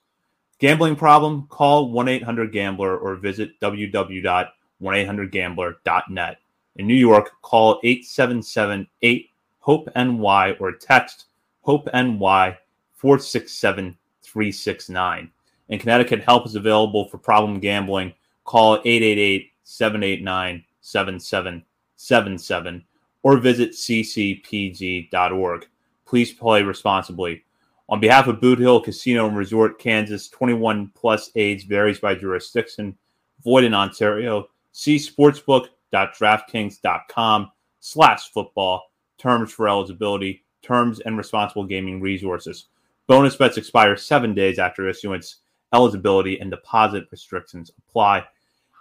Gambling 0.59 0.97
problem? 0.97 1.47
Call 1.49 1.93
1-800-GAMBLER 1.93 2.97
or 2.99 3.17
visit 3.17 3.61
www.1800gambler.net. 3.61 6.39
In 6.77 6.87
New 6.87 6.95
York, 6.95 7.31
call 7.43 7.79
877 7.83 8.87
8 9.03 9.31
Hope 9.61 9.89
NY 9.97 10.57
or 10.61 10.73
text 10.73 11.27
Hope 11.63 11.89
NY 11.93 12.57
467 12.95 13.99
369. 14.23 15.31
In 15.69 15.79
Connecticut, 15.79 16.23
help 16.23 16.47
is 16.47 16.55
available 16.55 17.07
for 17.09 17.19
problem 17.19 17.59
gambling. 17.59 18.15
Call 18.45 18.75
888 18.85 19.51
789 19.65 20.65
7777 20.81 22.85
or 23.27 23.37
visit 23.39 23.73
ccpg.org. 23.73 25.67
Please 26.05 26.33
play 26.33 26.63
responsibly. 26.63 27.43
On 27.89 27.99
behalf 27.99 28.29
of 28.29 28.41
Boot 28.41 28.61
Hill 28.61 28.81
Casino 28.81 29.27
and 29.27 29.37
Resort, 29.37 29.81
Kansas, 29.81 30.29
21 30.29 30.93
plus 30.95 31.33
age 31.35 31.67
varies 31.67 31.99
by 31.99 32.15
jurisdiction. 32.15 32.97
Void 33.43 33.65
in 33.65 33.75
Ontario. 33.75 34.47
See 34.71 34.95
sportsbook.draftkings.com 34.95 37.51
slash 37.81 38.31
football 38.31 38.93
terms 39.19 39.51
for 39.51 39.69
eligibility, 39.69 40.45
terms 40.63 41.01
and 41.01 41.19
responsible 41.19 41.65
gaming 41.65 42.01
resources. 42.01 42.67
Bonus 43.09 43.35
bets 43.35 43.57
expire 43.57 43.97
seven 43.97 44.35
days 44.35 44.61
after 44.61 44.89
issuance. 44.89 45.39
Eligibility 45.75 46.39
and 46.39 46.49
deposit 46.49 47.09
restrictions 47.11 47.73
apply. 47.77 48.25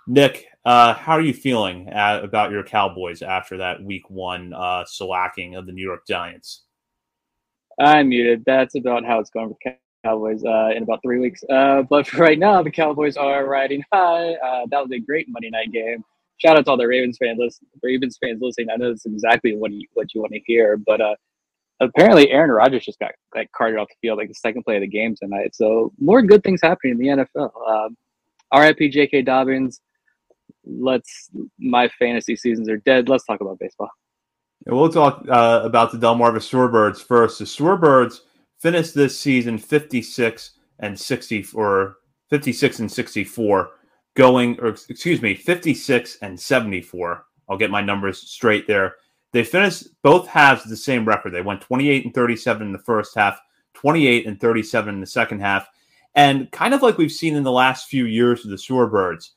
Nick, 0.07 0.45
uh, 0.65 0.93
how 0.93 1.13
are 1.13 1.21
you 1.21 1.33
feeling 1.33 1.89
at, 1.89 2.23
about 2.23 2.51
your 2.51 2.63
Cowboys 2.63 3.21
after 3.21 3.57
that 3.57 3.83
Week 3.83 4.09
One 4.09 4.53
uh, 4.53 4.83
shellacking 4.83 5.57
of 5.57 5.65
the 5.65 5.71
New 5.71 5.83
York 5.83 6.05
Giants? 6.07 6.63
I'm 7.79 8.09
muted. 8.09 8.43
That's 8.45 8.75
about 8.75 9.05
how 9.05 9.19
it's 9.19 9.29
going 9.29 9.49
for 9.49 9.77
Cowboys 10.03 10.43
uh, 10.45 10.69
in 10.75 10.83
about 10.83 11.01
three 11.01 11.19
weeks. 11.19 11.43
Uh, 11.49 11.81
but 11.83 12.07
for 12.07 12.17
right 12.17 12.39
now, 12.39 12.61
the 12.61 12.71
Cowboys 12.71 13.17
are 13.17 13.45
riding 13.47 13.83
high. 13.91 14.33
Uh, 14.33 14.65
that 14.69 14.81
was 14.81 14.91
a 14.91 14.99
great 14.99 15.27
Monday 15.29 15.49
night 15.49 15.71
game. 15.71 16.03
Shout 16.37 16.57
out 16.57 16.65
to 16.65 16.71
all 16.71 16.77
the 16.77 16.87
Ravens 16.87 17.17
fans, 17.17 17.37
listen, 17.39 17.65
Ravens 17.81 18.17
fans 18.21 18.39
listening. 18.41 18.67
I 18.69 18.75
know 18.75 18.91
this 18.91 19.05
is 19.05 19.13
exactly 19.13 19.55
what 19.55 19.71
you 19.71 19.87
what 19.93 20.13
you 20.13 20.21
want 20.21 20.33
to 20.33 20.41
hear, 20.45 20.77
but 20.77 20.99
uh, 20.99 21.15
apparently 21.79 22.29
Aaron 22.29 22.51
Rodgers 22.51 22.85
just 22.85 22.99
got 22.99 23.11
like 23.33 23.49
carted 23.53 23.79
off 23.79 23.87
the 23.87 23.95
field 24.01 24.17
like 24.17 24.27
the 24.27 24.35
second 24.35 24.63
play 24.63 24.75
of 24.75 24.81
the 24.81 24.87
game 24.87 25.15
tonight. 25.15 25.55
So 25.55 25.93
more 25.97 26.21
good 26.21 26.43
things 26.43 26.59
happening 26.61 26.99
in 26.99 27.17
the 27.17 27.25
NFL. 27.37 27.51
Um, 27.67 27.97
RIP 28.53 28.91
J.K. 28.91 29.21
Dobbins. 29.23 29.81
Let's 30.65 31.29
my 31.59 31.89
fantasy 31.99 32.35
seasons 32.35 32.69
are 32.69 32.77
dead. 32.77 33.09
Let's 33.09 33.25
talk 33.25 33.41
about 33.41 33.59
baseball. 33.59 33.89
And 34.65 34.75
we'll 34.75 34.89
talk 34.89 35.25
uh, 35.29 35.61
about 35.63 35.91
the 35.91 35.97
Delmarva 35.97 36.37
Shorebirds 36.37 37.03
first. 37.03 37.39
The 37.39 37.45
Shorebirds 37.45 38.21
finished 38.59 38.95
this 38.95 39.19
season 39.19 39.57
56 39.57 40.51
and 40.79 40.99
60 40.99 41.45
or 41.53 41.97
56 42.29 42.79
and 42.79 42.91
64 42.91 43.71
going 44.15 44.59
or 44.59 44.69
excuse 44.89 45.21
me 45.21 45.35
56 45.35 46.17
and 46.21 46.39
74 46.39 47.25
i'll 47.49 47.57
get 47.57 47.69
my 47.69 47.81
numbers 47.81 48.19
straight 48.19 48.67
there 48.67 48.95
they 49.33 49.43
finished 49.43 49.87
both 50.01 50.27
halves 50.27 50.63
the 50.63 50.75
same 50.75 51.05
record 51.05 51.33
they 51.33 51.41
went 51.41 51.61
28 51.61 52.05
and 52.05 52.13
37 52.13 52.67
in 52.67 52.73
the 52.73 52.79
first 52.79 53.15
half 53.15 53.39
28 53.73 54.25
and 54.25 54.39
37 54.39 54.95
in 54.95 55.01
the 55.01 55.07
second 55.07 55.41
half 55.41 55.67
and 56.15 56.49
kind 56.51 56.73
of 56.73 56.81
like 56.81 56.97
we've 56.97 57.11
seen 57.11 57.35
in 57.35 57.43
the 57.43 57.51
last 57.51 57.87
few 57.87 58.05
years 58.05 58.43
of 58.43 58.51
the 58.51 58.57
shorebirds 58.57 59.31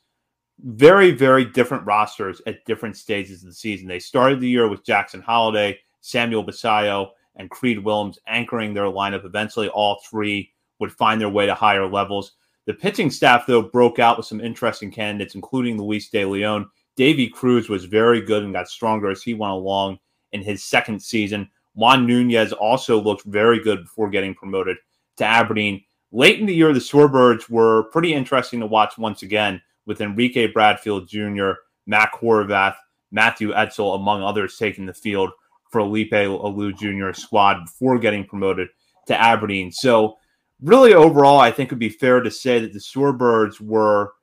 very 0.63 1.11
very 1.11 1.45
different 1.45 1.85
rosters 1.85 2.41
at 2.45 2.65
different 2.65 2.97
stages 2.97 3.41
of 3.41 3.49
the 3.49 3.53
season 3.53 3.87
they 3.87 3.99
started 3.99 4.39
the 4.39 4.49
year 4.49 4.67
with 4.67 4.85
jackson 4.85 5.21
Holliday, 5.21 5.79
samuel 6.01 6.45
basallo 6.45 7.11
and 7.35 7.49
creed 7.49 7.79
willems 7.79 8.19
anchoring 8.27 8.73
their 8.73 8.85
lineup 8.85 9.25
eventually 9.25 9.69
all 9.69 10.01
three 10.09 10.51
would 10.79 10.91
find 10.91 11.19
their 11.19 11.29
way 11.29 11.45
to 11.45 11.55
higher 11.55 11.87
levels 11.87 12.33
the 12.69 12.75
pitching 12.75 13.09
staff, 13.09 13.47
though, 13.47 13.63
broke 13.63 13.97
out 13.97 14.17
with 14.17 14.27
some 14.27 14.39
interesting 14.39 14.91
candidates, 14.91 15.33
including 15.33 15.79
Luis 15.79 16.07
De 16.07 16.23
Leon. 16.23 16.69
Davy 16.95 17.27
Cruz 17.27 17.67
was 17.67 17.85
very 17.85 18.21
good 18.21 18.43
and 18.43 18.53
got 18.53 18.69
stronger 18.69 19.09
as 19.09 19.23
he 19.23 19.33
went 19.33 19.53
along 19.53 19.97
in 20.33 20.43
his 20.43 20.63
second 20.63 21.01
season. 21.01 21.49
Juan 21.73 22.05
Nunez 22.05 22.53
also 22.53 23.01
looked 23.01 23.25
very 23.25 23.59
good 23.59 23.81
before 23.81 24.11
getting 24.11 24.35
promoted 24.35 24.77
to 25.17 25.25
Aberdeen. 25.25 25.83
Late 26.11 26.39
in 26.39 26.45
the 26.45 26.53
year, 26.53 26.71
the 26.71 26.79
Shorebirds 26.79 27.49
were 27.49 27.85
pretty 27.85 28.13
interesting 28.13 28.59
to 28.59 28.67
watch 28.67 28.99
once 28.99 29.23
again, 29.23 29.59
with 29.85 30.01
Enrique 30.01 30.47
Bradfield 30.47 31.07
Jr., 31.07 31.51
Mac 31.87 32.13
Horvath, 32.13 32.75
Matthew 33.11 33.53
Etzel, 33.53 33.95
among 33.95 34.21
others, 34.21 34.57
taking 34.57 34.85
the 34.85 34.93
field 34.93 35.31
for 35.71 35.81
Felipe 35.81 36.11
Alou 36.11 36.75
Jr. 36.75 37.13
squad 37.19 37.65
before 37.65 37.97
getting 37.97 38.25
promoted 38.25 38.69
to 39.07 39.19
Aberdeen. 39.19 39.71
So 39.71 40.17
really 40.61 40.93
overall, 40.93 41.39
I 41.39 41.51
think 41.51 41.67
it 41.67 41.73
would 41.73 41.79
be 41.79 41.89
fair 41.89 42.21
to 42.21 42.31
say 42.31 42.59
that 42.59 42.73
the 42.73 42.79
Shorebirds 42.79 43.59
were 43.61 44.13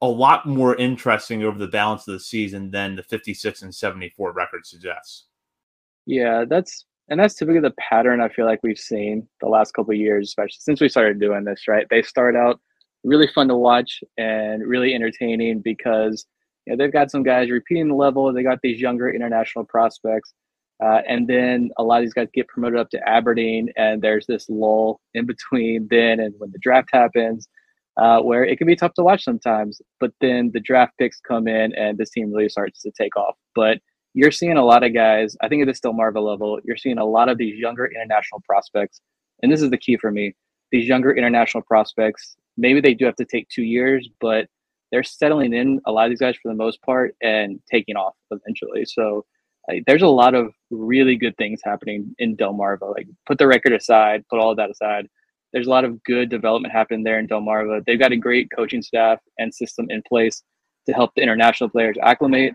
a 0.00 0.06
lot 0.06 0.46
more 0.46 0.74
interesting 0.76 1.44
over 1.44 1.58
the 1.58 1.68
balance 1.68 2.06
of 2.08 2.14
the 2.14 2.20
season 2.20 2.70
than 2.70 2.96
the 2.96 3.04
56 3.04 3.62
and 3.62 3.74
74 3.74 4.32
record 4.32 4.66
suggests. 4.66 5.26
Yeah, 6.06 6.44
that's 6.48 6.86
and 7.08 7.20
that's 7.20 7.34
typically 7.34 7.60
the 7.60 7.74
pattern 7.78 8.20
I 8.20 8.28
feel 8.28 8.46
like 8.46 8.60
we've 8.62 8.78
seen 8.78 9.28
the 9.40 9.48
last 9.48 9.74
couple 9.74 9.94
years, 9.94 10.28
especially 10.28 10.58
since 10.58 10.80
we 10.80 10.88
started 10.88 11.20
doing 11.20 11.44
this. 11.44 11.68
Right, 11.68 11.86
they 11.88 12.02
start 12.02 12.34
out 12.34 12.60
really 13.04 13.28
fun 13.28 13.48
to 13.48 13.56
watch 13.56 14.02
and 14.18 14.66
really 14.66 14.94
entertaining 14.94 15.60
because 15.60 16.26
you 16.66 16.72
know, 16.72 16.76
they've 16.76 16.92
got 16.92 17.10
some 17.10 17.22
guys 17.22 17.50
repeating 17.50 17.88
the 17.88 17.94
level. 17.94 18.32
They 18.32 18.42
got 18.42 18.60
these 18.62 18.80
younger 18.80 19.12
international 19.12 19.64
prospects 19.64 20.32
uh, 20.82 21.00
and 21.08 21.28
then 21.28 21.70
a 21.78 21.82
lot 21.82 21.98
of 21.98 22.04
these 22.04 22.12
guys 22.12 22.28
get 22.34 22.48
promoted 22.48 22.78
up 22.78 22.90
to 22.90 23.08
Aberdeen, 23.08 23.68
and 23.76 24.02
there's 24.02 24.26
this 24.26 24.48
lull 24.48 25.00
in 25.14 25.26
between 25.26 25.86
then 25.90 26.18
and 26.18 26.34
when 26.38 26.50
the 26.50 26.58
draft 26.58 26.88
happens, 26.92 27.48
uh, 27.98 28.20
where 28.20 28.44
it 28.44 28.58
can 28.58 28.66
be 28.66 28.74
tough 28.74 28.94
to 28.94 29.04
watch 29.04 29.22
sometimes. 29.22 29.80
But 30.00 30.12
then 30.20 30.50
the 30.52 30.58
draft 30.60 30.94
picks 30.98 31.20
come 31.20 31.46
in, 31.46 31.72
and 31.76 31.96
this 31.96 32.10
team 32.10 32.32
really 32.32 32.48
starts 32.48 32.82
to 32.82 32.90
take 32.90 33.16
off. 33.16 33.36
But 33.54 33.78
you're 34.14 34.32
seeing 34.32 34.56
a 34.56 34.64
lot 34.64 34.82
of 34.82 34.92
guys. 34.92 35.36
I 35.40 35.48
think 35.48 35.62
at 35.62 35.72
the 35.72 35.88
Delmarva 35.88 36.20
level, 36.20 36.58
you're 36.64 36.76
seeing 36.76 36.98
a 36.98 37.04
lot 37.04 37.28
of 37.28 37.38
these 37.38 37.56
younger 37.56 37.86
international 37.86 38.42
prospects, 38.44 39.00
and 39.40 39.52
this 39.52 39.62
is 39.62 39.70
the 39.70 39.78
key 39.78 39.96
for 39.96 40.10
me. 40.10 40.34
These 40.72 40.88
younger 40.88 41.14
international 41.14 41.62
prospects, 41.62 42.36
maybe 42.56 42.80
they 42.80 42.94
do 42.94 43.04
have 43.04 43.16
to 43.16 43.24
take 43.24 43.48
two 43.48 43.62
years, 43.62 44.08
but 44.20 44.46
they're 44.90 45.02
settling 45.02 45.54
in 45.54 45.80
a 45.86 45.92
lot 45.92 46.04
of 46.04 46.10
these 46.10 46.20
guys 46.20 46.36
for 46.40 46.48
the 46.48 46.54
most 46.54 46.80
part 46.82 47.16
and 47.22 47.60
taking 47.70 47.96
off 47.96 48.14
eventually. 48.30 48.84
So 48.84 49.24
like, 49.68 49.84
there's 49.86 50.02
a 50.02 50.08
lot 50.08 50.34
of 50.34 50.52
really 50.70 51.16
good 51.16 51.36
things 51.38 51.60
happening 51.64 52.14
in 52.18 52.36
Delmarva. 52.36 52.94
Like 52.94 53.08
put 53.26 53.38
the 53.38 53.46
record 53.46 53.72
aside, 53.72 54.24
put 54.28 54.38
all 54.38 54.50
of 54.50 54.56
that 54.58 54.70
aside. 54.70 55.08
There's 55.52 55.66
a 55.66 55.70
lot 55.70 55.84
of 55.84 56.02
good 56.04 56.30
development 56.30 56.72
happening 56.72 57.04
there 57.04 57.18
in 57.18 57.28
Delmarva. 57.28 57.84
They've 57.86 57.98
got 57.98 58.12
a 58.12 58.16
great 58.16 58.48
coaching 58.54 58.82
staff 58.82 59.18
and 59.38 59.54
system 59.54 59.86
in 59.90 60.02
place 60.08 60.42
to 60.86 60.92
help 60.92 61.12
the 61.14 61.22
international 61.22 61.70
players 61.70 61.96
acclimate 62.02 62.54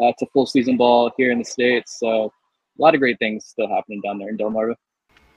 uh, 0.00 0.12
to 0.18 0.26
full 0.32 0.46
season 0.46 0.76
ball 0.76 1.10
here 1.16 1.30
in 1.30 1.38
the 1.38 1.44
states. 1.44 1.98
So 1.98 2.32
a 2.78 2.82
lot 2.82 2.94
of 2.94 3.00
great 3.00 3.18
things 3.18 3.46
still 3.46 3.68
happening 3.68 4.00
down 4.02 4.18
there 4.18 4.28
in 4.28 4.38
Delmarva. 4.38 4.74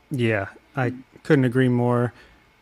Yeah, 0.10 0.50
I 0.76 0.93
couldn't 1.24 1.45
agree 1.45 1.69
more. 1.69 2.13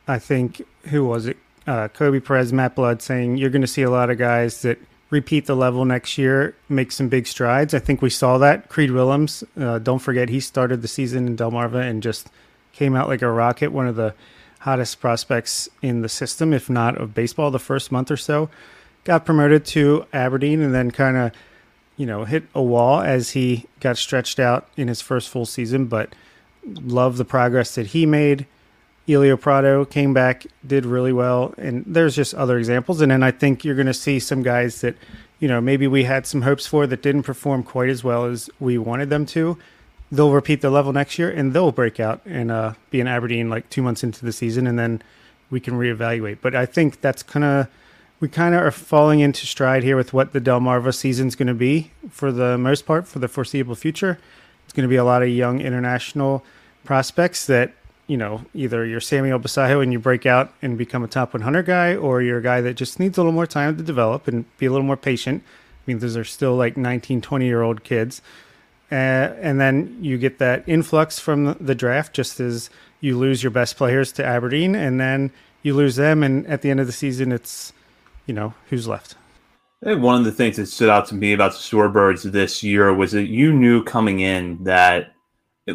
I 0.09 0.17
think 0.17 0.63
who 0.89 1.05
was 1.05 1.27
it? 1.27 1.37
Uh, 1.67 1.87
Koby 1.87 2.23
Perez, 2.23 2.51
Matt 2.51 2.75
Blood 2.75 3.01
saying 3.03 3.37
you're 3.37 3.51
going 3.51 3.61
to 3.61 3.67
see 3.67 3.83
a 3.83 3.91
lot 3.91 4.09
of 4.09 4.17
guys 4.17 4.63
that 4.63 4.79
repeat 5.11 5.45
the 5.45 5.55
level 5.55 5.85
next 5.85 6.17
year, 6.17 6.55
make 6.67 6.91
some 6.91 7.09
big 7.09 7.27
strides. 7.27 7.75
I 7.75 7.79
think 7.79 8.01
we 8.01 8.09
saw 8.09 8.39
that. 8.39 8.69
Creed 8.69 8.89
Willems, 8.89 9.43
uh, 9.59 9.77
don't 9.77 9.99
forget, 9.99 10.29
he 10.29 10.39
started 10.39 10.81
the 10.81 10.87
season 10.87 11.27
in 11.27 11.37
Delmarva 11.37 11.87
and 11.87 12.01
just 12.01 12.29
came 12.73 12.95
out 12.95 13.07
like 13.07 13.21
a 13.21 13.31
rocket, 13.31 13.71
one 13.71 13.87
of 13.87 13.95
the 13.95 14.15
hottest 14.61 14.99
prospects 14.99 15.69
in 15.83 16.01
the 16.01 16.09
system, 16.09 16.53
if 16.53 16.71
not 16.71 16.97
of 16.97 17.13
baseball, 17.13 17.51
the 17.51 17.59
first 17.59 17.91
month 17.91 18.09
or 18.09 18.17
so. 18.17 18.49
Got 19.03 19.25
promoted 19.25 19.63
to 19.67 20.07
Aberdeen 20.11 20.61
and 20.61 20.73
then 20.73 20.89
kind 20.89 21.17
of, 21.17 21.31
you 21.97 22.07
know, 22.07 22.25
hit 22.25 22.43
a 22.55 22.63
wall 22.63 22.99
as 22.99 23.31
he 23.31 23.67
got 23.79 23.97
stretched 23.97 24.39
out 24.39 24.67
in 24.75 24.87
his 24.87 25.01
first 25.01 25.29
full 25.29 25.45
season, 25.45 25.85
but 25.85 26.13
love 26.65 27.17
the 27.17 27.25
progress 27.25 27.75
that 27.75 27.87
he 27.87 28.07
made. 28.07 28.47
Elio 29.09 29.35
Prado 29.37 29.85
came 29.85 30.13
back, 30.13 30.45
did 30.65 30.85
really 30.85 31.11
well, 31.11 31.53
and 31.57 31.83
there's 31.87 32.15
just 32.15 32.33
other 32.35 32.57
examples. 32.57 33.01
And 33.01 33.11
then 33.11 33.23
I 33.23 33.31
think 33.31 33.65
you're 33.65 33.75
going 33.75 33.87
to 33.87 33.93
see 33.93 34.19
some 34.19 34.43
guys 34.43 34.81
that, 34.81 34.95
you 35.39 35.47
know, 35.47 35.59
maybe 35.59 35.87
we 35.87 36.03
had 36.03 36.27
some 36.27 36.43
hopes 36.43 36.67
for 36.67 36.85
that 36.85 37.01
didn't 37.01 37.23
perform 37.23 37.63
quite 37.63 37.89
as 37.89 38.03
well 38.03 38.25
as 38.25 38.49
we 38.59 38.77
wanted 38.77 39.09
them 39.09 39.25
to. 39.27 39.57
They'll 40.11 40.31
repeat 40.31 40.61
the 40.61 40.69
level 40.69 40.93
next 40.93 41.17
year, 41.17 41.29
and 41.29 41.53
they'll 41.53 41.71
break 41.71 41.99
out 41.99 42.21
and 42.25 42.51
uh, 42.51 42.73
be 42.91 42.99
in 42.99 43.07
Aberdeen 43.07 43.49
like 43.49 43.69
two 43.69 43.81
months 43.81 44.03
into 44.03 44.23
the 44.25 44.31
season, 44.31 44.67
and 44.67 44.77
then 44.77 45.01
we 45.49 45.59
can 45.59 45.73
reevaluate. 45.73 46.37
But 46.41 46.55
I 46.55 46.65
think 46.65 47.01
that's 47.01 47.23
kind 47.23 47.45
of 47.45 47.67
we 48.19 48.27
kind 48.27 48.53
of 48.53 48.61
are 48.61 48.71
falling 48.71 49.21
into 49.21 49.45
stride 49.45 49.83
here 49.83 49.95
with 49.95 50.13
what 50.13 50.33
the 50.33 50.39
del 50.39 50.59
Delmarva 50.59 50.93
season's 50.93 51.35
going 51.35 51.47
to 51.47 51.53
be 51.53 51.91
for 52.09 52.31
the 52.31 52.57
most 52.57 52.85
part 52.85 53.07
for 53.07 53.19
the 53.19 53.27
foreseeable 53.27 53.75
future. 53.75 54.19
It's 54.65 54.73
going 54.73 54.83
to 54.83 54.89
be 54.89 54.97
a 54.97 55.05
lot 55.05 55.23
of 55.23 55.29
young 55.29 55.61
international 55.61 56.43
prospects 56.83 57.45
that 57.47 57.73
you 58.09 58.17
know, 58.17 58.43
either 58.55 58.83
you're 58.87 58.99
Samuel 58.99 59.39
Basallo 59.39 59.83
and 59.83 59.93
you 59.93 59.99
break 59.99 60.25
out 60.25 60.51
and 60.63 60.79
become 60.79 61.03
a 61.03 61.07
top 61.07 61.31
100 61.31 61.63
guy, 61.63 61.95
or 61.95 62.23
you're 62.23 62.39
a 62.39 62.41
guy 62.41 62.59
that 62.59 62.73
just 62.73 62.99
needs 62.99 63.19
a 63.19 63.21
little 63.21 63.31
more 63.31 63.45
time 63.45 63.77
to 63.77 63.83
develop 63.83 64.27
and 64.27 64.45
be 64.57 64.65
a 64.65 64.71
little 64.71 64.85
more 64.85 64.97
patient. 64.97 65.43
I 65.45 65.81
mean, 65.85 65.99
those 65.99 66.17
are 66.17 66.23
still 66.23 66.55
like 66.55 66.75
19, 66.75 67.21
20 67.21 67.45
year 67.45 67.61
old 67.61 67.83
kids. 67.83 68.23
Uh, 68.91 68.95
and 69.39 69.61
then 69.61 69.95
you 70.01 70.17
get 70.17 70.39
that 70.39 70.63
influx 70.67 71.19
from 71.19 71.55
the 71.61 71.75
draft 71.75 72.11
just 72.13 72.39
as 72.39 72.71
you 72.99 73.15
lose 73.15 73.43
your 73.43 73.51
best 73.51 73.77
players 73.77 74.11
to 74.13 74.25
Aberdeen, 74.25 74.73
and 74.73 74.99
then 74.99 75.31
you 75.61 75.75
lose 75.75 75.95
them. 75.95 76.23
And 76.23 76.47
at 76.47 76.63
the 76.63 76.71
end 76.71 76.79
of 76.79 76.87
the 76.87 76.93
season, 76.93 77.31
it's, 77.31 77.73
you 78.25 78.33
know, 78.33 78.55
who's 78.71 78.87
left. 78.87 79.13
One 79.81 80.17
of 80.17 80.25
the 80.25 80.31
things 80.31 80.57
that 80.57 80.65
stood 80.65 80.89
out 80.89 81.05
to 81.09 81.15
me 81.15 81.31
about 81.31 81.51
the 81.51 81.59
Shorebirds 81.59 82.23
this 82.31 82.63
year 82.63 82.91
was 82.91 83.11
that 83.11 83.27
you 83.27 83.53
knew 83.53 83.83
coming 83.83 84.19
in 84.19 84.63
that 84.63 85.13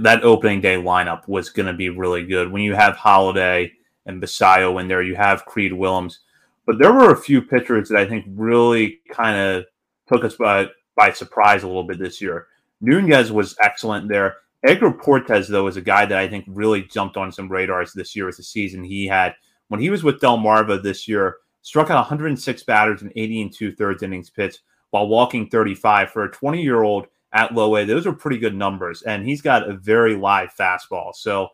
that 0.03 0.23
opening 0.23 0.61
day 0.61 0.77
lineup 0.77 1.29
was 1.29 1.51
going 1.51 1.67
to 1.67 1.73
be 1.73 1.89
really 1.89 2.25
good. 2.25 2.51
When 2.51 2.63
you 2.63 2.75
have 2.75 2.97
Holliday 2.97 3.73
and 4.07 4.23
Basallo 4.23 4.81
in 4.81 4.89
there, 4.89 5.03
you 5.03 5.15
have 5.17 5.47
Creed 5.47 5.73
Willems, 5.73 6.21
but 6.67 6.79
there 6.79 6.93
were 6.93 7.13
a 7.13 7.17
few 7.17 7.43
pitchers 7.43 7.89
that 7.89 7.99
I 7.99 8.09
think 8.09 8.25
really 8.29 9.01
kind 9.11 9.37
of 9.37 9.65
took 10.07 10.25
us 10.25 10.37
by 10.37 10.69
by 10.97 11.13
surprise 11.13 11.63
a 11.63 11.67
little 11.67 11.85
bit 11.85 11.99
this 11.99 12.21
year. 12.21 12.47
Nunez 12.81 13.33
was 13.33 13.57
excellent 13.61 14.09
there. 14.09 14.37
Edgar 14.63 14.93
Portes, 14.93 15.49
though, 15.49 15.67
is 15.67 15.77
a 15.77 15.83
guy 15.83 16.07
that 16.07 16.19
I 16.19 16.29
think 16.29 16.45
really 16.49 16.83
jumped 16.83 17.17
on 17.17 17.33
some 17.33 17.51
radars 17.51 17.93
this 17.93 18.17
year 18.17 18.29
as 18.29 18.37
the 18.37 18.43
season 18.43 18.83
he 18.85 19.07
had. 19.07 19.35
When 19.69 19.81
he 19.81 19.91
was 19.91 20.03
with 20.03 20.21
Delmarva 20.21 20.83
this 20.83 21.09
year, 21.09 21.37
struck 21.63 21.91
out 21.91 21.97
106 21.97 22.63
batters 22.63 23.03
in 23.03 23.13
80 23.17 23.43
and 23.43 23.53
two 23.53 23.73
thirds 23.73 24.03
innings 24.03 24.31
pitched 24.31 24.61
while 24.91 25.09
walking 25.09 25.49
35 25.49 26.11
for 26.11 26.25
a 26.25 26.31
20 26.31 26.63
year 26.63 26.83
old 26.83 27.09
at 27.35 27.53
low 27.53 27.77
A. 27.77 27.85
Those 27.85 28.07
are 28.07 28.13
pretty 28.13 28.39
good 28.39 28.55
numbers. 28.55 29.03
And 29.03 29.27
he's 29.27 29.43
got 29.43 29.69
a 29.69 29.75
very 29.75 30.17
live 30.17 30.55
fastball. 30.59 31.15
So 31.15 31.49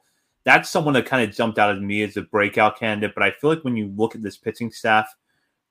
that's 0.45 0.71
someone 0.71 0.95
that 0.95 1.07
kind 1.07 1.29
of 1.29 1.35
jumped 1.35 1.59
out 1.59 1.75
at 1.75 1.83
me 1.83 2.03
as 2.03 2.17
a 2.17 2.23
breakout 2.23 2.79
candidate. 2.79 3.15
But 3.15 3.25
I 3.25 3.33
feel 3.33 3.51
like 3.51 3.65
when 3.65 3.77
you 3.77 3.93
look 3.97 4.15
at 4.15 4.23
this 4.23 4.37
pitching 4.37 4.71
staff, 4.71 5.13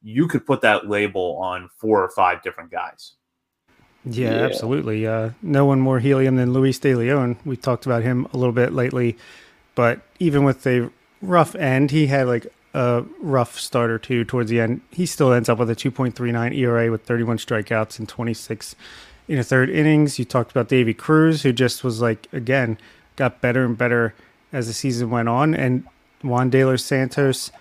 you 0.02 0.28
could 0.28 0.46
put 0.46 0.62
that 0.62 0.90
label 0.90 1.38
on 1.38 1.70
four 1.78 2.04
or 2.04 2.10
five 2.10 2.42
different 2.42 2.72
guys. 2.72 3.14
Yeah, 4.04 4.32
yeah. 4.32 4.46
absolutely. 4.46 5.08
Uh, 5.08 5.32
no 5.42 5.66
one 5.66 5.80
more 5.80 6.00
helium 6.00 6.36
than 6.36 6.52
Luis 6.54 6.80
De 6.80 6.96
Leon. 6.96 7.38
We 7.46 7.56
talked 7.56 7.86
about 7.86 8.04
him 8.04 8.28
a 8.34 8.38
little 8.38 8.54
bit 8.54 8.74
lately, 8.74 9.18
but 9.76 10.02
even 10.20 10.44
with 10.44 10.66
a 10.68 10.90
rough 11.22 11.56
end. 11.56 11.92
He 11.92 12.08
had 12.08 12.28
like 12.28 12.48
a 12.74 13.04
rough 13.20 13.60
start 13.60 13.90
or 13.90 14.00
two 14.00 14.24
towards 14.24 14.50
the 14.50 14.60
end. 14.60 14.82
He 14.92 15.06
still 15.06 15.34
ends 15.34 15.50
up 15.50 15.58
with 15.58 15.70
a 15.70 15.76
2.39 15.76 16.56
ERA 16.56 16.92
with 16.92 17.04
31 17.04 17.38
strikeouts 17.38 18.00
and 18.00 18.08
26 18.08 18.76
in 19.30 19.38
the 19.38 19.44
third 19.44 19.70
innings. 19.70 20.20
You 20.20 20.26
talked 20.26 20.52
about 20.52 20.68
Davy 20.68 20.94
Cruz, 20.94 21.44
who 21.44 21.54
just 21.54 21.84
was 21.84 22.02
like 22.02 22.28
again 22.34 22.78
got 23.16 23.40
better 23.40 23.64
and 23.64 23.78
better 23.78 24.14
as 24.52 24.68
the 24.68 24.74
season 24.74 25.10
went 25.10 25.30
on, 25.30 25.54
and 25.54 25.86
Juan 26.24 26.50
De 26.50 26.66
Los 26.66 26.84
Santos. 26.84 27.52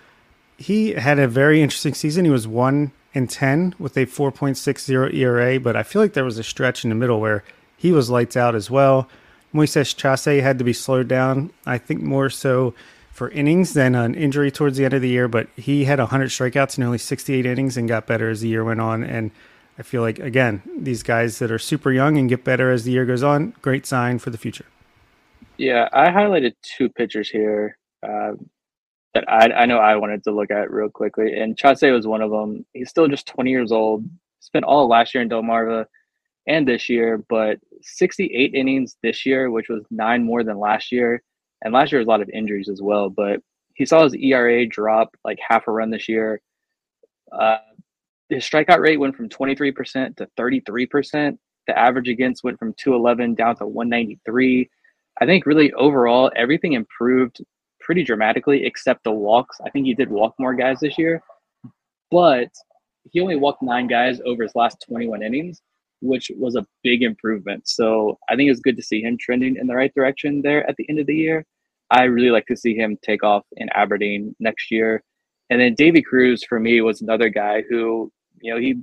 He 0.57 0.93
had 0.93 1.19
a 1.21 1.29
very 1.29 1.63
interesting 1.63 1.95
season. 1.95 2.25
He 2.25 2.31
was 2.31 2.49
one 2.49 2.91
and 3.15 3.31
ten 3.31 3.75
with 3.79 3.97
a 3.97 4.07
4.60 4.07 5.15
ERA, 5.15 5.61
but 5.61 5.77
I 5.77 5.83
feel 5.83 6.03
like 6.03 6.15
there 6.15 6.25
was 6.25 6.39
a 6.39 6.43
stretch 6.43 6.85
in 6.85 6.91
the 6.91 6.97
middle 6.97 7.21
where 7.21 7.45
he 7.77 7.93
was 7.93 8.11
lights 8.11 8.37
out 8.37 8.55
as 8.55 8.71
well. 8.71 9.09
Moises 9.55 9.97
Chace 9.97 10.43
had 10.43 10.59
to 10.59 10.65
be 10.65 10.73
slowed 10.73 11.09
down. 11.09 11.51
I 11.65 11.79
think 11.79 12.03
more 12.03 12.31
so 12.31 12.75
for 13.13 13.31
innings 13.31 13.73
than 13.75 13.95
an 13.95 14.15
injury 14.15 14.51
towards 14.51 14.79
the 14.79 14.85
end 14.85 14.95
of 14.95 15.03
the 15.03 15.09
year, 15.09 15.29
but 15.29 15.49
he 15.57 15.85
had 15.85 15.99
100 15.99 16.29
strikeouts 16.29 16.79
in 16.79 16.85
only 16.85 16.99
68 16.99 17.47
innings 17.47 17.77
and 17.77 17.89
got 17.89 18.07
better 18.07 18.31
as 18.31 18.41
the 18.41 18.49
year 18.49 18.65
went 18.65 18.81
on. 18.81 19.03
And 19.03 19.31
I 19.79 19.83
feel 19.83 20.03
like, 20.03 20.19
again, 20.19 20.63
these 20.77 21.03
guys 21.05 21.39
that 21.39 21.53
are 21.53 21.59
super 21.59 21.93
young 21.93 22.19
and 22.19 22.29
get 22.29 22.43
better 22.43 22.73
as 22.73 22.85
the 22.85 22.91
year 22.91 23.07
goes 23.07 23.23
on, 23.23 23.55
great 23.63 23.87
sign 23.87 24.19
for 24.19 24.31
the 24.31 24.39
future. 24.39 24.67
Yeah, 25.57 25.89
I 25.93 26.09
highlighted 26.11 26.55
two 26.63 26.89
pitchers 26.89 27.29
here 27.31 27.79
uh, 28.03 28.33
that 29.15 29.25
I, 29.29 29.53
I 29.53 29.67
know 29.67 29.79
I 29.79 29.97
wanted 29.97 30.25
to 30.25 30.33
look 30.33 30.51
at 30.51 30.71
real 30.71 30.89
quickly, 30.89 31.39
and 31.39 31.57
Chace 31.57 31.83
was 31.83 32.07
one 32.07 32.23
of 32.23 32.31
them. 32.31 32.67
He's 32.75 32.91
still 32.91 33.07
just 33.07 33.27
20 33.27 33.51
years 33.51 33.71
old. 33.71 34.05
Spent 34.41 34.65
all 34.65 34.89
last 34.89 35.15
year 35.15 35.23
in 35.23 35.29
Delmarva 35.29 35.87
and 36.47 36.67
this 36.67 36.89
year, 36.89 37.25
but 37.29 37.59
68 37.83 38.55
innings 38.55 38.97
this 39.03 39.25
year, 39.27 39.51
which 39.51 39.69
was 39.69 39.85
nine 39.91 40.25
more 40.25 40.43
than 40.43 40.59
last 40.59 40.91
year. 40.91 41.23
And 41.63 41.75
last 41.75 41.93
year 41.93 42.01
was 42.01 42.07
a 42.07 42.11
lot 42.11 42.23
of 42.23 42.31
injuries 42.31 42.69
as 42.69 42.81
well, 42.81 43.11
but 43.11 43.41
he 43.75 43.85
saw 43.85 44.05
his 44.05 44.15
ERA 44.15 44.67
drop 44.67 45.17
like 45.25 45.39
half 45.47 45.69
a 45.69 45.73
run 45.73 45.91
this 45.91 46.09
year. 46.09 46.41
Uh, 47.31 47.59
his 48.29 48.45
strikeout 48.45 48.81
rate 48.81 48.99
went 48.99 49.17
from 49.17 49.29
23% 49.29 50.17
to 50.17 50.29
33%. 50.39 51.39
The 51.67 51.79
average 51.79 52.09
against 52.09 52.45
went 52.45 52.59
from 52.59 52.75
211 52.75 53.35
down 53.35 53.57
to 53.57 53.67
193. 53.67 54.71
I 55.21 55.27
think 55.27 55.47
really 55.47 55.73
overall, 55.73 56.31
everything 56.37 56.75
improved 56.75 57.41
pretty 57.81 58.05
dramatically 58.05 58.65
except 58.65 59.05
the 59.05 59.13
walks. 59.13 59.59
I 59.65 59.71
think 59.71 59.87
he 59.87 59.95
did 59.95 60.11
walk 60.11 60.35
more 60.39 60.55
guys 60.55 60.81
this 60.81 60.99
year, 60.99 61.23
but 62.11 62.49
he 63.11 63.21
only 63.21 63.37
walked 63.37 63.63
nine 63.63 63.87
guys 63.87 64.21
over 64.25 64.43
his 64.43 64.55
last 64.55 64.85
21 64.87 65.23
innings 65.23 65.63
which 66.01 66.31
was 66.37 66.57
a 66.57 66.67
big 66.83 67.03
improvement. 67.03 67.69
So 67.69 68.19
I 68.29 68.37
think 68.37 68.51
it's 68.51 68.61
good 68.61 68.77
to 68.77 68.83
see 68.83 69.03
him 69.03 69.17
trending 69.19 69.57
in 69.57 69.67
the 69.67 69.75
right 69.75 69.93
direction 69.95 70.43
there 70.43 70.69
at 70.69 70.77
the 70.77 70.87
end 70.89 70.99
of 70.99 71.07
the 71.07 71.15
year. 71.15 71.45
I 71.91 72.05
really 72.05 72.31
like 72.31 72.47
to 72.47 72.57
see 72.57 72.75
him 72.77 72.99
take 73.03 73.25
off 73.25 73.45
in 73.57 73.69
Aberdeen 73.71 74.35
next 74.39 74.71
year. 74.71 75.03
And 75.51 75.61
then 75.61 75.75
Davy 75.75 76.03
Cruz 76.03 76.45
for 76.45 76.61
me 76.61 76.81
was 76.83 77.01
another 77.01 77.31
guy 77.31 77.63
who, 77.69 78.13
you 78.41 78.53
know, 78.53 78.61
he 78.61 78.77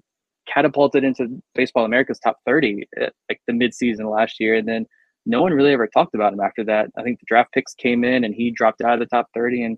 catapulted 0.48 1.04
into 1.04 1.42
Baseball 1.54 1.86
America's 1.86 2.20
top 2.20 2.38
30 2.46 2.88
at 3.02 3.14
like 3.30 3.42
the 3.48 3.54
midseason 3.54 4.12
last 4.12 4.40
year. 4.40 4.56
And 4.56 4.68
then 4.68 4.86
no 5.26 5.42
one 5.42 5.54
really 5.54 5.74
ever 5.74 5.88
talked 5.88 6.16
about 6.16 6.34
him 6.34 6.40
after 6.40 6.64
that. 6.66 6.90
I 6.98 7.04
think 7.04 7.20
the 7.20 7.26
draft 7.28 7.52
picks 7.54 7.74
came 7.74 8.04
in 8.04 8.24
and 8.24 8.34
he 8.34 8.52
dropped 8.52 8.82
out 8.82 8.94
of 8.94 9.00
the 9.00 9.06
top 9.08 9.28
30 9.34 9.64
and 9.64 9.78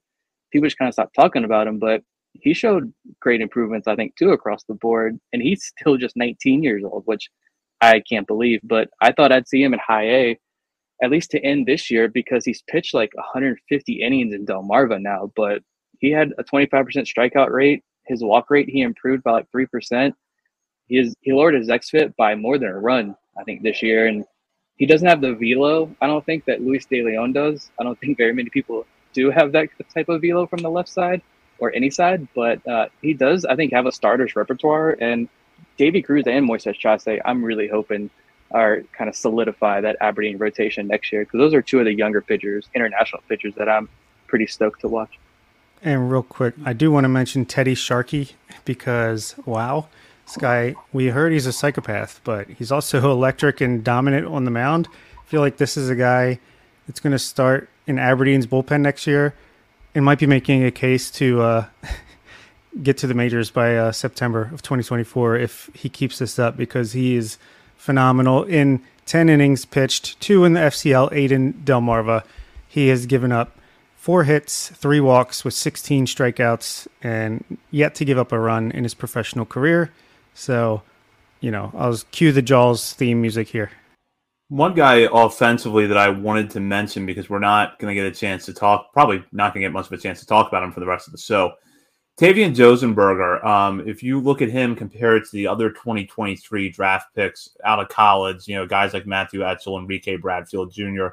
people 0.51 0.67
just 0.67 0.77
kind 0.77 0.89
of 0.89 0.93
stopped 0.93 1.15
talking 1.15 1.45
about 1.45 1.67
him. 1.67 1.79
But 1.79 2.01
he 2.33 2.53
showed 2.53 2.93
great 3.21 3.41
improvements, 3.41 3.87
I 3.87 3.95
think, 3.95 4.15
too, 4.15 4.31
across 4.31 4.63
the 4.65 4.75
board. 4.75 5.19
And 5.33 5.41
he's 5.41 5.71
still 5.79 5.97
just 5.97 6.17
19 6.17 6.63
years 6.63 6.83
old, 6.83 7.03
which 7.05 7.29
I 7.81 8.01
can't 8.01 8.27
believe. 8.27 8.59
But 8.63 8.89
I 9.01 9.11
thought 9.11 9.31
I'd 9.31 9.47
see 9.47 9.63
him 9.63 9.73
at 9.73 9.79
high 9.79 10.09
A, 10.09 10.39
at 11.01 11.11
least 11.11 11.31
to 11.31 11.39
end 11.39 11.65
this 11.65 11.89
year, 11.89 12.07
because 12.07 12.43
he's 12.45 12.63
pitched 12.69 12.93
like 12.93 13.11
150 13.15 13.93
innings 13.93 14.33
in 14.33 14.45
Delmarva 14.45 15.01
now. 15.01 15.31
But 15.35 15.61
he 15.99 16.11
had 16.11 16.33
a 16.37 16.43
25% 16.43 16.71
strikeout 16.83 17.49
rate. 17.49 17.83
His 18.07 18.23
walk 18.23 18.49
rate, 18.49 18.69
he 18.69 18.81
improved 18.81 19.23
by 19.23 19.31
like 19.31 19.51
3%. 19.51 20.13
He, 20.87 20.97
is, 20.97 21.15
he 21.21 21.33
lowered 21.33 21.55
his 21.55 21.67
XFIP 21.67 22.15
by 22.15 22.35
more 22.35 22.57
than 22.57 22.69
a 22.69 22.79
run, 22.79 23.15
I 23.37 23.43
think, 23.43 23.61
this 23.61 23.83
year. 23.83 24.07
And 24.07 24.25
he 24.77 24.85
doesn't 24.85 25.07
have 25.07 25.21
the 25.21 25.33
velo, 25.33 25.93
I 26.01 26.07
don't 26.07 26.25
think, 26.25 26.45
that 26.45 26.61
Luis 26.61 26.85
De 26.85 27.03
Leon 27.03 27.33
does. 27.33 27.71
I 27.79 27.83
don't 27.83 27.99
think 27.99 28.17
very 28.17 28.33
many 28.33 28.49
people 28.49 28.85
do 29.13 29.29
have 29.31 29.51
that 29.51 29.69
type 29.93 30.09
of 30.09 30.21
velo 30.21 30.45
from 30.47 30.59
the 30.59 30.69
left 30.69 30.89
side 30.89 31.21
or 31.59 31.73
any 31.73 31.89
side, 31.89 32.27
but 32.35 32.65
uh, 32.67 32.87
he 33.01 33.13
does, 33.13 33.43
I 33.43 33.55
think, 33.55 33.73
have 33.73 33.87
a 33.87 33.91
starters 33.91 34.35
repertoire. 34.35 34.91
And 35.01 35.27
Davy 35.77 36.01
Cruz 36.01 36.25
and 36.27 36.47
Moises 36.47 36.75
Chace, 36.75 37.19
I'm 37.25 37.43
really 37.43 37.67
hoping 37.67 38.09
are 38.51 38.81
kind 38.97 39.09
of 39.09 39.15
solidify 39.15 39.81
that 39.81 39.97
Aberdeen 39.99 40.37
rotation 40.37 40.87
next 40.87 41.11
year 41.11 41.25
because 41.25 41.39
those 41.39 41.53
are 41.53 41.61
two 41.61 41.79
of 41.79 41.85
the 41.85 41.93
younger 41.93 42.21
pitchers, 42.21 42.69
international 42.73 43.21
pitchers 43.27 43.53
that 43.55 43.67
I'm 43.67 43.89
pretty 44.27 44.47
stoked 44.47 44.81
to 44.81 44.87
watch. 44.87 45.19
And 45.81 46.11
real 46.11 46.23
quick, 46.23 46.55
I 46.65 46.73
do 46.73 46.91
want 46.91 47.03
to 47.03 47.09
mention 47.09 47.45
Teddy 47.45 47.75
Sharkey 47.75 48.31
because 48.65 49.35
wow, 49.45 49.87
this 50.25 50.37
guy 50.37 50.75
we 50.91 51.07
heard 51.07 51.31
he's 51.31 51.45
a 51.45 51.53
psychopath, 51.53 52.19
but 52.23 52.49
he's 52.49 52.71
also 52.71 53.11
electric 53.11 53.61
and 53.61 53.83
dominant 53.83 54.27
on 54.27 54.45
the 54.45 54.51
mound. 54.51 54.87
I 55.19 55.29
feel 55.29 55.41
like 55.41 55.57
this 55.57 55.77
is 55.77 55.89
a 55.89 55.95
guy 55.95 56.39
that's 56.87 56.99
going 56.99 57.11
to 57.11 57.19
start 57.19 57.69
in 57.85 57.99
Aberdeen's 57.99 58.47
bullpen 58.47 58.81
next 58.81 59.07
year 59.07 59.33
and 59.93 60.03
might 60.03 60.19
be 60.19 60.27
making 60.27 60.63
a 60.63 60.71
case 60.71 61.11
to 61.11 61.41
uh, 61.41 61.65
get 62.83 62.97
to 62.97 63.07
the 63.07 63.13
majors 63.13 63.51
by 63.51 63.75
uh, 63.75 63.91
September 63.91 64.49
of 64.53 64.61
2024 64.61 65.37
if 65.37 65.69
he 65.73 65.89
keeps 65.89 66.19
this 66.19 66.39
up 66.39 66.57
because 66.57 66.93
he 66.93 67.15
is 67.15 67.37
phenomenal. 67.75 68.43
In 68.43 68.81
10 69.05 69.29
innings 69.29 69.65
pitched, 69.65 70.19
two 70.19 70.43
in 70.43 70.53
the 70.53 70.59
FCL, 70.59 71.09
eight 71.13 71.31
in 71.31 71.53
Delmarva, 71.53 72.23
he 72.67 72.89
has 72.89 73.05
given 73.05 73.31
up 73.31 73.57
four 74.07 74.23
hits, 74.23 74.69
three 74.69 75.01
walks 75.01 75.43
with 75.43 75.53
16 75.53 76.05
strikeouts, 76.05 76.87
and 77.03 77.43
yet 77.71 77.93
to 77.93 78.05
give 78.05 78.17
up 78.17 78.31
a 78.31 78.39
run 78.39 78.71
in 78.71 78.85
his 78.85 78.93
professional 78.93 79.45
career. 79.45 79.91
So, 80.33 80.81
you 81.41 81.51
know, 81.51 81.73
I'll 81.77 81.97
cue 82.13 82.31
the 82.31 82.41
Jaws 82.41 82.93
theme 82.93 83.19
music 83.19 83.49
here. 83.49 83.69
One 84.47 84.73
guy 84.73 85.09
offensively 85.11 85.87
that 85.87 85.97
I 85.97 86.07
wanted 86.07 86.49
to 86.51 86.61
mention 86.61 87.05
because 87.05 87.29
we're 87.29 87.39
not 87.39 87.79
going 87.79 87.93
to 87.93 88.01
get 88.01 88.09
a 88.09 88.15
chance 88.17 88.45
to 88.45 88.53
talk, 88.53 88.93
probably 88.93 89.25
not 89.33 89.53
going 89.53 89.63
to 89.63 89.67
get 89.67 89.73
much 89.73 89.87
of 89.87 89.91
a 89.91 89.97
chance 89.97 90.21
to 90.21 90.25
talk 90.25 90.47
about 90.47 90.63
him 90.63 90.71
for 90.71 90.79
the 90.79 90.85
rest 90.85 91.09
of 91.09 91.11
the 91.11 91.19
show. 91.19 91.51
Tavian 92.17 92.55
Josenberger, 92.55 93.43
um, 93.43 93.85
if 93.85 94.01
you 94.01 94.21
look 94.21 94.41
at 94.41 94.49
him 94.49 94.73
compared 94.73 95.25
to 95.25 95.31
the 95.33 95.47
other 95.47 95.69
2023 95.69 96.69
draft 96.69 97.13
picks 97.13 97.49
out 97.65 97.81
of 97.81 97.89
college, 97.89 98.47
you 98.47 98.55
know, 98.55 98.65
guys 98.65 98.93
like 98.93 99.05
Matthew 99.05 99.43
Etzel, 99.45 99.77
Enrique 99.77 100.15
Bradfield 100.15 100.71
Jr., 100.71 101.07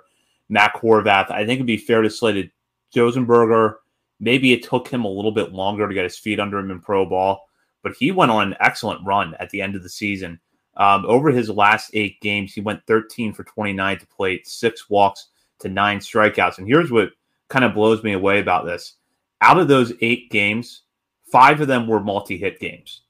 Mac 0.49 0.77
Horvath, 0.77 1.33
I 1.33 1.39
think 1.39 1.57
it'd 1.57 1.67
be 1.67 1.77
fair 1.77 2.03
to 2.03 2.11
that 2.33 2.51
Josenberger, 2.95 3.77
maybe 4.21 4.53
it 4.53 4.63
took 4.63 4.89
him 4.89 5.05
a 5.05 5.11
little 5.11 5.33
bit 5.33 5.53
longer 5.53 5.89
to 5.89 5.95
get 5.95 6.05
his 6.05 6.19
feet 6.19 6.41
under 6.41 6.59
him 6.59 6.71
in 6.71 6.81
pro 6.81 7.05
ball, 7.05 7.47
but 7.83 7.95
he 7.95 8.11
went 8.11 8.31
on 8.31 8.49
an 8.49 8.57
excellent 8.61 9.05
run 9.07 9.35
at 9.41 9.51
the 9.51 9.61
end 9.61 9.75
of 9.75 9.83
the 9.83 9.89
season. 9.89 10.41
Um, 10.77 11.05
over 11.07 11.31
his 11.31 11.49
last 11.49 11.91
eight 11.95 12.21
games, 12.21 12.53
he 12.53 12.61
went 12.61 12.87
13 12.87 13.33
for 13.33 13.45
29 13.45 13.99
to 13.99 14.07
plate, 14.07 14.47
six 14.47 14.91
walks 14.91 15.29
to 15.61 15.69
nine 15.69 15.99
strikeouts. 15.99 16.59
And 16.59 16.67
here's 16.67 16.91
what 16.91 17.11
kind 17.49 17.65
of 17.65 17.75
blows 17.75 18.03
me 18.03 18.13
away 18.13 18.41
about 18.41 18.65
this. 18.65 18.95
Out 19.41 19.59
of 19.59 19.69
those 19.69 19.93
eight 20.01 20.31
games, 20.31 20.83
five 21.31 21.61
of 21.61 21.69
them 21.69 21.87
were 21.87 22.01
multi 22.01 22.37
hit 22.37 22.59
games. 22.59 23.03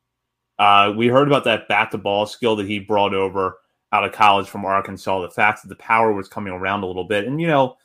Uh, 0.59 0.93
we 0.97 1.09
heard 1.09 1.27
about 1.27 1.45
that 1.45 1.69
bat 1.69 1.91
to 1.91 1.99
ball 1.99 2.27
skill 2.27 2.57
that 2.57 2.67
he 2.67 2.79
brought 2.79 3.15
over 3.15 3.59
out 3.93 4.05
of 4.05 4.13
college 4.13 4.49
from 4.49 4.65
Arkansas. 4.65 5.23
The 5.23 5.31
fact 5.31 5.63
that 5.63 5.69
the 5.69 5.77
power 5.77 6.13
was 6.13 6.29
coming 6.29 6.53
around 6.53 6.83
a 6.83 6.87
little 6.87 7.05
bit. 7.05 7.27
And, 7.27 7.41
you 7.41 7.47
know, 7.47 7.77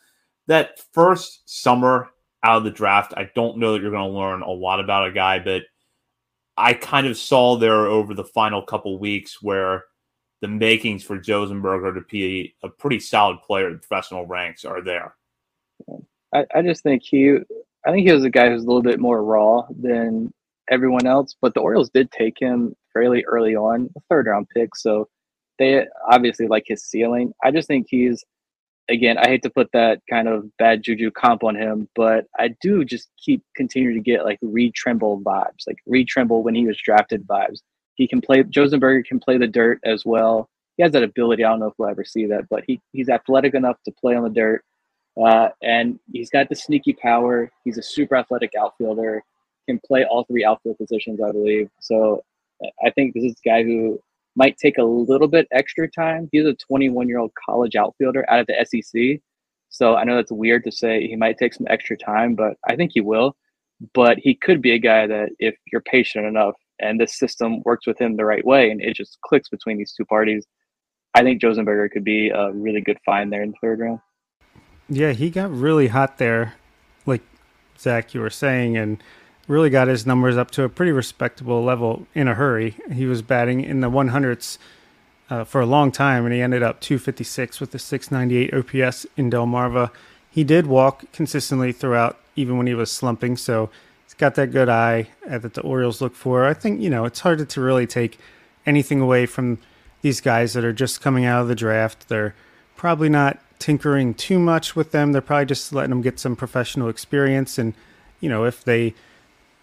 that 0.49 0.79
first 0.93 1.43
summer 1.45 2.09
out 2.43 2.57
of 2.57 2.63
the 2.63 2.71
draft, 2.71 3.13
I 3.15 3.29
don't 3.35 3.59
know 3.59 3.73
that 3.73 3.81
you're 3.81 3.91
going 3.91 4.11
to 4.11 4.17
learn 4.17 4.41
a 4.41 4.49
lot 4.49 4.79
about 4.79 5.07
a 5.07 5.11
guy, 5.11 5.37
but 5.37 5.61
I 6.57 6.73
kind 6.73 7.05
of 7.05 7.17
saw 7.17 7.55
there 7.55 7.85
over 7.85 8.15
the 8.15 8.23
final 8.23 8.61
couple 8.63 8.97
weeks 8.97 9.41
where 9.41 9.85
the 10.41 10.47
makings 10.47 11.03
for 11.03 11.19
Josenberger 11.19 11.93
to 11.93 12.01
be 12.09 12.55
a 12.63 12.69
pretty 12.69 12.99
solid 12.99 13.41
player 13.43 13.69
in 13.69 13.77
professional 13.77 14.25
ranks 14.25 14.65
are 14.65 14.81
there. 14.81 15.15
I, 16.33 16.45
I 16.55 16.61
just 16.63 16.81
think 16.81 17.03
he, 17.03 17.37
I 17.85 17.91
think 17.91 18.07
he 18.07 18.13
was 18.13 18.23
a 18.23 18.29
guy 18.29 18.49
who's 18.49 18.63
a 18.63 18.67
little 18.67 18.81
bit 18.81 18.99
more 18.99 19.23
raw 19.23 19.67
than 19.69 20.33
everyone 20.71 21.05
else, 21.05 21.35
but 21.39 21.53
the 21.53 21.59
Orioles 21.59 21.91
did 21.91 22.11
take 22.11 22.39
him 22.39 22.75
fairly 22.91 23.23
early 23.25 23.55
on, 23.55 23.89
a 23.95 23.99
third 24.09 24.25
round 24.25 24.47
pick. 24.49 24.75
So 24.75 25.07
they 25.59 25.85
obviously 26.09 26.47
like 26.47 26.63
his 26.65 26.83
ceiling. 26.83 27.33
I 27.43 27.51
just 27.51 27.67
think 27.67 27.85
he's 27.87 28.23
again, 28.89 29.17
I 29.17 29.27
hate 29.27 29.43
to 29.43 29.49
put 29.49 29.71
that 29.73 30.01
kind 30.09 30.27
of 30.27 30.45
bad 30.57 30.83
juju 30.83 31.11
comp 31.11 31.43
on 31.43 31.55
him, 31.55 31.87
but 31.95 32.25
I 32.37 32.49
do 32.61 32.83
just 32.83 33.09
keep 33.23 33.43
continuing 33.55 33.95
to 33.95 34.01
get 34.01 34.25
like 34.25 34.39
Reed 34.41 34.73
Trimble 34.73 35.21
vibes, 35.21 35.67
like 35.67 35.77
Reed 35.85 36.07
Trimble 36.07 36.43
when 36.43 36.55
he 36.55 36.65
was 36.65 36.77
drafted 36.83 37.25
vibes. 37.27 37.61
He 37.95 38.07
can 38.07 38.21
play. 38.21 38.43
Josenberger 38.43 39.05
can 39.05 39.19
play 39.19 39.37
the 39.37 39.47
dirt 39.47 39.79
as 39.85 40.05
well. 40.05 40.49
He 40.77 40.83
has 40.83 40.91
that 40.93 41.03
ability. 41.03 41.43
I 41.43 41.49
don't 41.49 41.59
know 41.59 41.67
if 41.67 41.73
we'll 41.77 41.89
ever 41.89 42.05
see 42.05 42.25
that, 42.27 42.47
but 42.49 42.63
he 42.65 42.81
he's 42.91 43.09
athletic 43.09 43.53
enough 43.53 43.77
to 43.85 43.91
play 43.91 44.15
on 44.15 44.23
the 44.23 44.29
dirt, 44.29 44.63
uh, 45.21 45.49
and 45.61 45.99
he's 46.11 46.29
got 46.29 46.49
the 46.49 46.55
sneaky 46.55 46.93
power. 46.93 47.51
He's 47.63 47.77
a 47.77 47.83
super 47.83 48.15
athletic 48.15 48.51
outfielder. 48.59 49.23
Can 49.67 49.79
play 49.85 50.05
all 50.05 50.23
three 50.23 50.45
outfield 50.45 50.77
positions, 50.77 51.19
I 51.21 51.31
believe. 51.31 51.69
So 51.79 52.23
I 52.83 52.89
think 52.91 53.13
this 53.13 53.23
is 53.23 53.35
a 53.45 53.49
guy 53.49 53.63
who 53.63 53.99
might 54.39 54.57
take 54.57 54.77
a 54.77 54.83
little 54.83 55.27
bit 55.27 55.49
extra 55.51 55.91
time. 55.91 56.29
He's 56.31 56.45
a 56.45 56.53
21 56.53 57.09
year 57.09 57.19
old 57.19 57.31
college 57.45 57.75
outfielder 57.75 58.27
out 58.29 58.39
of 58.39 58.47
the 58.47 58.65
SEC. 58.65 59.21
So 59.67 59.95
I 59.95 60.05
know 60.05 60.15
that's 60.15 60.31
weird 60.31 60.63
to 60.63 60.71
say 60.71 61.05
he 61.05 61.17
might 61.17 61.37
take 61.37 61.53
some 61.53 61.67
extra 61.69 61.97
time, 61.97 62.35
but 62.35 62.53
I 62.67 62.77
think 62.77 62.91
he 62.93 63.01
will. 63.01 63.35
But 63.93 64.17
he 64.17 64.33
could 64.33 64.61
be 64.61 64.71
a 64.71 64.79
guy 64.79 65.07
that 65.07 65.29
if 65.39 65.55
you're 65.71 65.81
patient 65.81 66.25
enough 66.25 66.55
and 66.79 66.99
this 66.99 67.19
system 67.19 67.61
works 67.65 67.85
with 67.85 67.99
him 67.99 68.15
the 68.15 68.25
right 68.25 68.45
way 68.45 68.71
and 68.71 68.81
it 68.81 68.95
just 68.95 69.19
clicks 69.21 69.49
between 69.49 69.77
these 69.77 69.93
two 69.93 70.05
parties, 70.05 70.47
I 71.13 71.21
think 71.21 71.41
Josenberger 71.41 71.91
could 71.91 72.05
be 72.05 72.29
a 72.29 72.51
really 72.51 72.81
good 72.81 72.97
find 73.05 73.31
there 73.31 73.43
in 73.43 73.51
the 73.51 73.57
third 73.61 73.79
round. 73.79 73.99
Yeah, 74.87 75.11
he 75.11 75.29
got 75.29 75.51
really 75.51 75.87
hot 75.87 76.17
there, 76.17 76.55
like 77.05 77.21
Zach, 77.77 78.13
you 78.13 78.21
were 78.21 78.29
saying, 78.29 78.77
and 78.77 79.03
really 79.49 79.71
got 79.71 79.87
his 79.87 80.05
numbers 80.05 80.37
up 80.37 80.51
to 80.51 80.63
a 80.63 80.69
pretty 80.69 80.91
respectable 80.91 81.63
level 81.63 82.05
in 82.13 82.27
a 82.27 82.35
hurry. 82.35 82.75
He 82.93 83.07
was 83.07 83.23
batting 83.23 83.61
in 83.61 83.81
the 83.81 83.89
100s 83.89 84.59
uh, 85.27 85.43
for 85.43 85.59
a 85.59 85.65
long 85.65 85.91
time, 85.91 86.23
and 86.23 86.33
he 86.33 86.39
ended 86.39 86.61
up 86.61 86.79
256 86.81 87.59
with 87.59 87.71
the 87.71 87.79
698 87.79 88.53
OPS 88.53 89.07
in 89.17 89.31
Delmarva. 89.31 89.89
He 90.29 90.43
did 90.43 90.67
walk 90.67 91.11
consistently 91.11 91.71
throughout, 91.71 92.19
even 92.35 92.57
when 92.57 92.67
he 92.67 92.75
was 92.75 92.91
slumping, 92.91 93.37
so 93.37 93.71
he's 94.05 94.13
got 94.13 94.35
that 94.35 94.51
good 94.51 94.69
eye 94.69 95.09
that 95.27 95.55
the 95.55 95.61
Orioles 95.61 95.99
look 95.99 96.15
for. 96.15 96.45
I 96.45 96.53
think, 96.53 96.79
you 96.79 96.91
know, 96.91 97.05
it's 97.05 97.21
hard 97.21 97.49
to 97.49 97.61
really 97.61 97.87
take 97.87 98.19
anything 98.67 99.01
away 99.01 99.25
from 99.25 99.57
these 100.03 100.21
guys 100.21 100.53
that 100.53 100.63
are 100.63 100.73
just 100.73 101.01
coming 101.01 101.25
out 101.25 101.41
of 101.41 101.47
the 101.47 101.55
draft. 101.55 102.07
They're 102.07 102.35
probably 102.75 103.09
not 103.09 103.39
tinkering 103.57 104.13
too 104.13 104.37
much 104.37 104.75
with 104.75 104.91
them. 104.91 105.11
They're 105.11 105.23
probably 105.23 105.47
just 105.47 105.73
letting 105.73 105.89
them 105.89 106.03
get 106.03 106.19
some 106.19 106.35
professional 106.35 106.87
experience. 106.87 107.57
And, 107.57 107.73
you 108.21 108.29
know, 108.29 108.45
if 108.45 108.63
they 108.63 108.93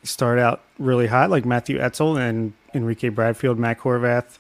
start 0.07 0.39
out 0.39 0.63
really 0.79 1.07
hot, 1.07 1.31
like 1.31 1.45
Matthew 1.45 1.79
Etzel 1.79 2.17
and 2.17 2.53
Enrique 2.75 3.09
Bradfield, 3.09 3.59
Mac 3.59 3.81
Horvath, 3.81 4.39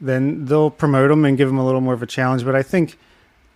then 0.00 0.44
they'll 0.44 0.70
promote 0.70 1.08
them 1.08 1.24
and 1.24 1.36
give 1.36 1.48
them 1.48 1.58
a 1.58 1.64
little 1.64 1.80
more 1.80 1.94
of 1.94 2.02
a 2.02 2.06
challenge. 2.06 2.44
But 2.44 2.54
I 2.54 2.62
think 2.62 2.98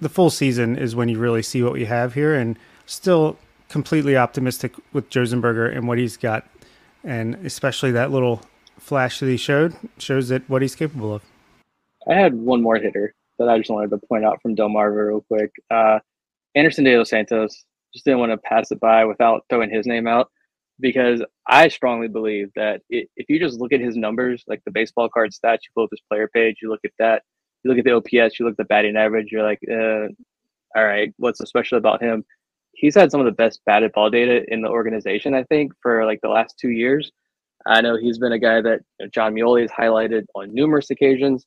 the 0.01 0.09
full 0.09 0.31
season 0.31 0.77
is 0.77 0.97
when 0.97 1.09
you 1.09 1.19
really 1.19 1.43
see 1.43 1.63
what 1.63 1.73
we 1.73 1.85
have 1.85 2.15
here, 2.15 2.35
and 2.35 2.59
still 2.87 3.37
completely 3.69 4.17
optimistic 4.17 4.75
with 4.93 5.11
Josenberger 5.11 5.75
and 5.75 5.87
what 5.87 5.99
he's 5.99 6.17
got, 6.17 6.49
and 7.05 7.35
especially 7.47 7.93
that 7.93 8.11
little 8.11 8.43
flash 8.79 9.21
that 9.21 9.27
he 9.27 9.37
showed 9.37 9.77
shows 9.99 10.29
that 10.29 10.49
what 10.49 10.63
he's 10.63 10.75
capable 10.75 11.15
of. 11.15 11.23
I 12.09 12.15
had 12.15 12.35
one 12.35 12.63
more 12.63 12.77
hitter 12.77 13.15
that 13.39 13.49
I 13.49 13.59
just 13.59 13.71
wanted 13.71 13.91
to 13.91 13.99
point 13.99 14.25
out 14.25 14.41
from 14.43 14.57
Delmarva 14.57 15.09
real 15.09 15.21
quick. 15.21 15.53
Uh, 15.71 15.99
Anderson 16.55 16.85
De 16.85 16.97
Los 16.97 17.11
Santos 17.11 17.65
just 17.93 18.05
didn't 18.05 18.21
want 18.21 18.33
to 18.33 18.39
pass 18.39 18.71
it 18.71 18.81
by 18.81 19.05
without 19.05 19.45
throwing 19.49 19.71
his 19.71 19.87
name 19.87 20.07
out 20.07 20.31
because 20.81 21.23
I 21.47 21.69
strongly 21.69 22.09
believe 22.09 22.51
that 22.57 22.83
it, 22.91 23.09
if 23.17 23.29
you 23.29 23.39
just 23.39 23.61
look 23.61 23.73
at 23.73 23.81
his 23.81 23.97
numbers, 23.97 24.45
like 24.47 24.63
the 24.65 24.71
baseball 24.71 25.09
card 25.09 25.31
stats, 25.31 25.59
you 25.63 25.71
pull 25.75 25.85
up 25.85 25.91
his 25.91 26.03
player 26.09 26.29
page, 26.29 26.57
you 26.63 26.71
look 26.71 26.81
at 26.85 26.93
that, 26.99 27.23
you 27.63 27.71
look 27.71 27.79
at 27.79 27.85
the 27.85 27.93
OPS, 27.93 28.39
you 28.39 28.45
look 28.47 28.55
at 28.55 28.57
the 28.59 28.65
batting 28.65 28.97
average, 28.97 29.29
you're 29.31 29.43
like, 29.43 29.61
uh, 29.71 30.09
all 30.77 30.85
right, 30.85 31.13
what's 31.19 31.39
so 31.39 31.45
special 31.45 31.79
about 31.79 32.03
him? 32.03 32.25
He's 32.73 32.95
had 32.95 33.11
some 33.11 33.21
of 33.21 33.27
the 33.27 33.33
best 33.33 33.61
batted 33.67 33.93
ball 33.93 34.11
data 34.11 34.45
in 34.49 34.63
the 34.63 34.69
organization, 34.69 35.35
I 35.35 35.45
think, 35.45 35.73
for 35.83 36.05
like 36.07 36.21
the 36.23 36.29
last 36.29 36.57
two 36.59 36.71
years. 36.71 37.11
I 37.67 37.81
know 37.81 37.97
he's 37.97 38.19
been 38.19 38.33
a 38.33 38.39
guy 38.39 38.61
that 38.63 38.81
Jon 39.13 39.35
Meoli 39.35 39.63
has 39.63 39.71
highlighted 39.71 40.25
on 40.35 40.55
numerous 40.55 40.91
occasions. 40.91 41.47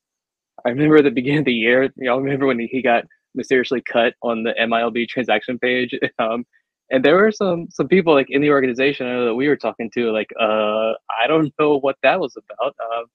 I 0.66 0.70
remember 0.70 0.98
at 0.98 1.06
the 1.06 1.12
beginning 1.22 1.40
of 1.40 1.46
the 1.46 1.54
year, 1.54 1.84
you 1.84 1.92
know, 1.98 2.18
remember 2.18 2.46
when 2.46 2.60
he 2.60 2.82
got 2.82 3.06
mysteriously 3.36 3.82
cut 3.82 4.14
on 4.22 4.44
the 4.44 4.54
MILB 4.60 5.08
transaction 5.08 5.58
page. 5.60 5.94
Um, 6.20 6.46
and 6.94 7.04
there 7.04 7.16
were 7.18 7.32
some 7.32 7.68
some 7.72 7.88
people 7.88 8.14
like 8.14 8.28
in 8.30 8.42
the 8.42 8.52
organization 8.52 9.08
I 9.08 9.14
know 9.14 9.26
that 9.26 9.36
we 9.36 9.48
were 9.50 9.58
talking 9.58 9.90
to, 9.96 10.12
like, 10.12 10.32
uh, 10.40 10.94
I 11.24 11.28
don't 11.28 11.52
know 11.60 11.80
what 11.80 11.98
that 12.04 12.20
was 12.20 12.38
about. 12.38 12.76
Um, 12.80 13.06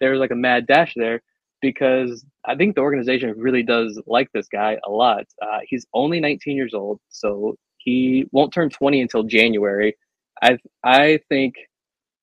there 0.00 0.10
was 0.10 0.20
like 0.20 0.32
a 0.32 0.36
mad 0.36 0.66
dash 0.66 0.94
there 0.96 1.22
because 1.62 2.24
I 2.44 2.56
think 2.56 2.74
the 2.74 2.80
organization 2.82 3.32
really 3.38 3.62
does 3.62 4.00
like 4.06 4.28
this 4.32 4.48
guy 4.48 4.78
a 4.84 4.90
lot. 4.90 5.26
Uh, 5.40 5.60
he's 5.64 5.86
only 5.94 6.18
19 6.20 6.56
years 6.56 6.74
old, 6.74 6.98
so 7.08 7.56
he 7.78 8.26
won't 8.32 8.52
turn 8.52 8.68
20 8.68 9.00
until 9.00 9.22
January. 9.22 9.96
I 10.42 10.58
I 10.84 11.20
think 11.28 11.54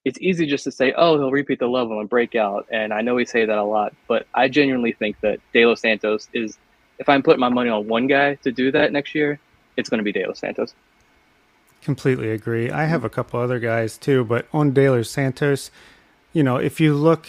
it's 0.04 0.20
easy 0.20 0.46
just 0.46 0.64
to 0.64 0.72
say, 0.72 0.92
oh, 0.96 1.18
he'll 1.18 1.30
repeat 1.30 1.58
the 1.58 1.68
level 1.68 2.00
and 2.00 2.08
break 2.08 2.34
out. 2.34 2.66
And 2.70 2.92
I 2.92 3.00
know 3.00 3.14
we 3.14 3.24
say 3.24 3.46
that 3.46 3.58
a 3.58 3.64
lot, 3.64 3.94
but 4.08 4.26
I 4.34 4.48
genuinely 4.48 4.92
think 4.92 5.16
that 5.22 5.38
De 5.54 5.64
Los 5.64 5.80
Santos 5.80 6.28
is, 6.34 6.58
if 6.98 7.08
I'm 7.08 7.22
putting 7.22 7.40
my 7.40 7.48
money 7.48 7.70
on 7.70 7.88
one 7.88 8.06
guy 8.06 8.34
to 8.36 8.52
do 8.52 8.70
that 8.72 8.92
next 8.92 9.14
year, 9.14 9.40
it's 9.78 9.88
going 9.88 9.98
to 9.98 10.04
be 10.04 10.12
De 10.12 10.26
Los 10.26 10.38
Santos. 10.40 10.74
Completely 11.82 12.30
agree. 12.30 12.66
I 12.66 12.70
mm-hmm. 12.70 12.90
have 12.90 13.04
a 13.04 13.10
couple 13.10 13.40
other 13.40 13.58
guys 13.58 13.96
too, 13.96 14.24
but 14.24 14.46
on 14.52 14.72
De 14.72 15.04
Santos, 15.04 15.70
you 16.32 16.42
know, 16.42 16.56
if 16.56 16.80
you 16.80 16.94
look 16.94 17.28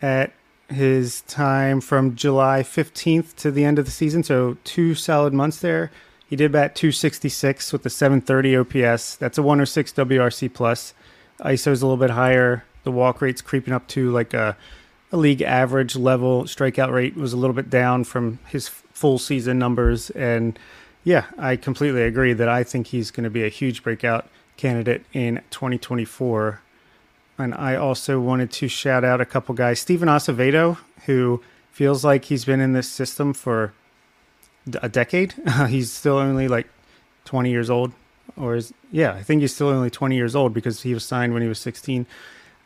at 0.00 0.32
his 0.68 1.22
time 1.22 1.80
from 1.80 2.16
July 2.16 2.62
15th 2.62 3.34
to 3.36 3.50
the 3.50 3.64
end 3.64 3.78
of 3.78 3.84
the 3.84 3.90
season, 3.90 4.22
so 4.22 4.56
two 4.64 4.94
solid 4.94 5.32
months 5.32 5.58
there, 5.60 5.90
he 6.26 6.36
did 6.36 6.50
bat 6.50 6.74
266 6.74 7.72
with 7.72 7.82
the 7.82 7.90
730 7.90 8.56
OPS. 8.56 9.16
That's 9.16 9.38
a 9.38 9.42
106 9.42 9.92
WRC 9.92 10.52
plus. 10.52 10.94
ISO 11.40 11.70
is 11.70 11.82
a 11.82 11.86
little 11.86 11.98
bit 11.98 12.10
higher. 12.10 12.64
The 12.84 12.90
walk 12.90 13.20
rate's 13.20 13.42
creeping 13.42 13.74
up 13.74 13.86
to 13.88 14.10
like 14.10 14.32
a, 14.32 14.56
a 15.12 15.16
league 15.16 15.42
average 15.42 15.94
level. 15.94 16.44
Strikeout 16.44 16.90
rate 16.90 17.16
was 17.16 17.32
a 17.32 17.36
little 17.36 17.54
bit 17.54 17.68
down 17.68 18.04
from 18.04 18.38
his 18.48 18.68
full 18.68 19.18
season 19.18 19.58
numbers. 19.58 20.10
And 20.10 20.58
yeah, 21.04 21.26
I 21.38 21.56
completely 21.56 22.02
agree 22.02 22.32
that 22.32 22.48
I 22.48 22.64
think 22.64 22.88
he's 22.88 23.10
going 23.10 23.24
to 23.24 23.30
be 23.30 23.44
a 23.44 23.48
huge 23.48 23.82
breakout 23.82 24.28
candidate 24.56 25.04
in 25.12 25.40
2024. 25.50 26.60
And 27.38 27.54
I 27.54 27.74
also 27.76 28.20
wanted 28.20 28.52
to 28.52 28.68
shout 28.68 29.04
out 29.04 29.20
a 29.20 29.26
couple 29.26 29.54
guys. 29.54 29.84
Stiven 29.84 30.06
Acevedo, 30.06 30.78
who 31.06 31.42
feels 31.70 32.04
like 32.04 32.26
he's 32.26 32.44
been 32.44 32.60
in 32.60 32.72
this 32.72 32.88
system 32.88 33.32
for 33.32 33.72
a 34.80 34.88
decade. 34.88 35.34
he's 35.68 35.90
still 35.90 36.18
only 36.18 36.46
like 36.46 36.68
20 37.24 37.50
years 37.50 37.70
old 37.70 37.92
or 38.36 38.56
is 38.56 38.72
yeah, 38.90 39.12
I 39.12 39.22
think 39.22 39.40
he's 39.40 39.54
still 39.54 39.68
only 39.68 39.90
20 39.90 40.16
years 40.16 40.34
old 40.34 40.54
because 40.54 40.82
he 40.82 40.94
was 40.94 41.04
signed 41.04 41.32
when 41.32 41.42
he 41.42 41.48
was 41.48 41.58
16. 41.58 42.06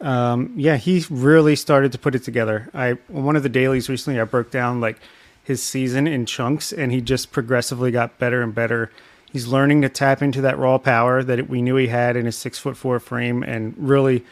Um, 0.01 0.53
yeah, 0.57 0.76
he 0.76 1.05
really 1.09 1.57
started 1.57 1.93
to 1.93 1.99
put 1.99 2.14
it 2.14 2.22
together. 2.22 2.68
I 2.74 2.93
one 3.09 3.37
of 3.37 3.43
the 3.43 3.49
dailies 3.49 3.89
recently 3.89 4.20
I 4.20 4.24
broke 4.24 4.51
down 4.51 4.80
like 4.80 4.99
his 5.47 5.62
season 5.62 6.09
in 6.09 6.26
chunks, 6.26 6.72
and 6.72 6.90
he 6.90 7.01
just 7.01 7.30
progressively 7.30 7.92
got 7.92 8.18
better 8.18 8.42
and 8.42 8.53
better. 8.53 8.90
He's 9.32 9.47
learning 9.47 9.82
to 9.82 9.88
tap 9.88 10.20
into 10.20 10.40
that 10.40 10.59
raw 10.59 10.76
power 10.76 11.22
that 11.22 11.49
we 11.49 11.62
knew 11.62 11.76
he 11.76 11.86
had 11.86 12.16
in 12.16 12.26
his 12.26 12.36
six 12.36 12.59
foot 12.59 12.76
four 12.76 12.99
frame, 12.99 13.44
and 13.44 13.72
really, 13.78 14.24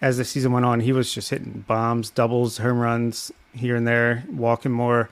as 0.00 0.16
the 0.16 0.24
season 0.24 0.50
went 0.52 0.64
on, 0.64 0.80
he 0.80 0.92
was 0.92 1.12
just 1.12 1.28
hitting 1.28 1.66
bombs, 1.68 2.08
doubles, 2.08 2.56
home 2.56 2.78
runs 2.78 3.30
here 3.52 3.76
and 3.76 3.86
there, 3.86 4.24
walking 4.30 4.72
more. 4.72 5.10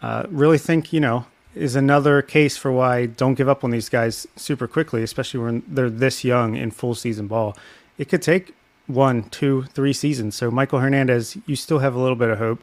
Uh, 0.00 0.24
really 0.30 0.56
think 0.56 0.94
you 0.94 1.00
know 1.00 1.26
is 1.54 1.76
another 1.76 2.22
case 2.22 2.56
for 2.56 2.72
why 2.72 3.04
don't 3.04 3.34
give 3.34 3.50
up 3.50 3.64
on 3.64 3.70
these 3.70 3.90
guys 3.90 4.26
super 4.34 4.66
quickly, 4.66 5.02
especially 5.02 5.40
when 5.40 5.62
they're 5.68 5.90
this 5.90 6.24
young 6.24 6.56
in 6.56 6.70
full 6.70 6.94
season 6.94 7.26
ball. 7.26 7.54
It 7.98 8.08
could 8.08 8.22
take 8.22 8.54
one, 8.86 9.24
two, 9.24 9.64
three 9.74 9.92
seasons. 9.92 10.36
So 10.36 10.50
Michael 10.50 10.78
Hernandez, 10.78 11.36
you 11.44 11.54
still 11.54 11.80
have 11.80 11.94
a 11.94 11.98
little 11.98 12.16
bit 12.16 12.30
of 12.30 12.38
hope. 12.38 12.62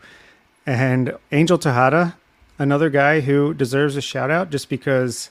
And 0.65 1.15
Angel 1.31 1.57
Tejada, 1.57 2.17
another 2.57 2.89
guy 2.89 3.21
who 3.21 3.53
deserves 3.53 3.95
a 3.95 4.01
shout 4.01 4.31
out 4.31 4.49
just 4.49 4.69
because 4.69 5.29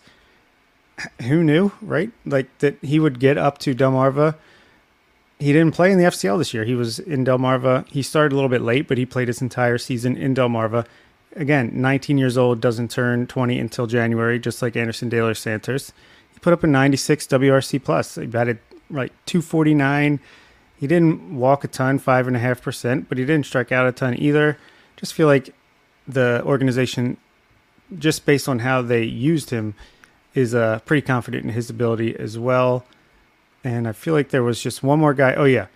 who 1.23 1.43
knew, 1.43 1.73
right? 1.83 2.11
Like 2.25 2.57
that 2.59 2.77
he 2.83 3.01
would 3.01 3.19
get 3.19 3.37
up 3.37 3.59
to 3.59 3.75
Delmarva. 3.75 4.37
He 5.41 5.53
didn't 5.53 5.73
play 5.73 5.91
in 5.91 5.99
the 5.99 6.05
FCL 6.05 6.39
this 6.39 6.55
year. 6.55 6.65
He 6.65 6.75
was 6.75 7.01
in 7.01 7.25
Delmarva. 7.25 7.89
He 7.89 8.03
started 8.03 8.33
a 8.33 8.37
little 8.37 8.49
bit 8.49 8.63
late, 8.63 8.87
but 8.87 8.97
he 8.97 9.05
played 9.05 9.29
his 9.29 9.43
entire 9.43 9.79
season 9.79 10.17
in 10.17 10.35
Delmarva 10.35 10.87
again, 11.37 11.71
19 11.75 12.19
years 12.19 12.37
old, 12.37 12.61
doesn't 12.61 12.91
turn 12.91 13.27
20 13.27 13.59
until 13.59 13.87
January, 13.87 14.39
just 14.39 14.63
like 14.63 14.77
Anderson 14.77 15.09
De 15.09 15.23
Los 15.23 15.39
Santos. 15.39 15.93
He 16.33 16.39
put 16.41 16.53
up 16.53 16.63
a 16.63 16.67
96 16.67 17.27
WRC 17.27 17.83
plus. 17.83 18.15
He 18.17 18.27
batted 18.27 18.59
like 18.91 19.13
249. 19.27 20.21
He 20.77 20.87
didn't 20.87 21.37
walk 21.37 21.65
a 21.65 21.69
ton, 21.69 21.99
five 21.99 22.27
and 22.27 22.37
a 22.37 22.41
half 22.41 22.63
percent, 22.63 23.09
but 23.09 23.19
he 23.19 23.25
didn't 23.25 23.47
strike 23.47 23.73
out 23.73 23.87
a 23.87 23.93
ton 23.93 24.19
either. 24.19 24.59
Just 24.97 25.15
feel 25.15 25.27
like 25.27 25.55
the 26.07 26.43
organization, 26.45 27.17
just 27.99 28.27
based 28.27 28.49
on 28.49 28.61
how 28.61 28.83
they 28.83 29.03
used 29.03 29.51
him, 29.51 29.75
is 30.35 30.55
uh, 30.55 30.81
pretty 30.85 31.03
confident 31.03 31.45
in 31.45 31.51
his 31.51 31.71
ability 31.71 32.17
as 32.17 32.39
well. 32.39 32.85
And 33.63 33.89
I 33.89 33.93
feel 33.93 34.15
like 34.15 34.31
there 34.31 34.43
was 34.43 34.63
just 34.63 34.83
one 34.83 34.99
more 34.99 35.15
guy. 35.15 35.35
Oh 35.35 35.45
yeah, 35.45 35.67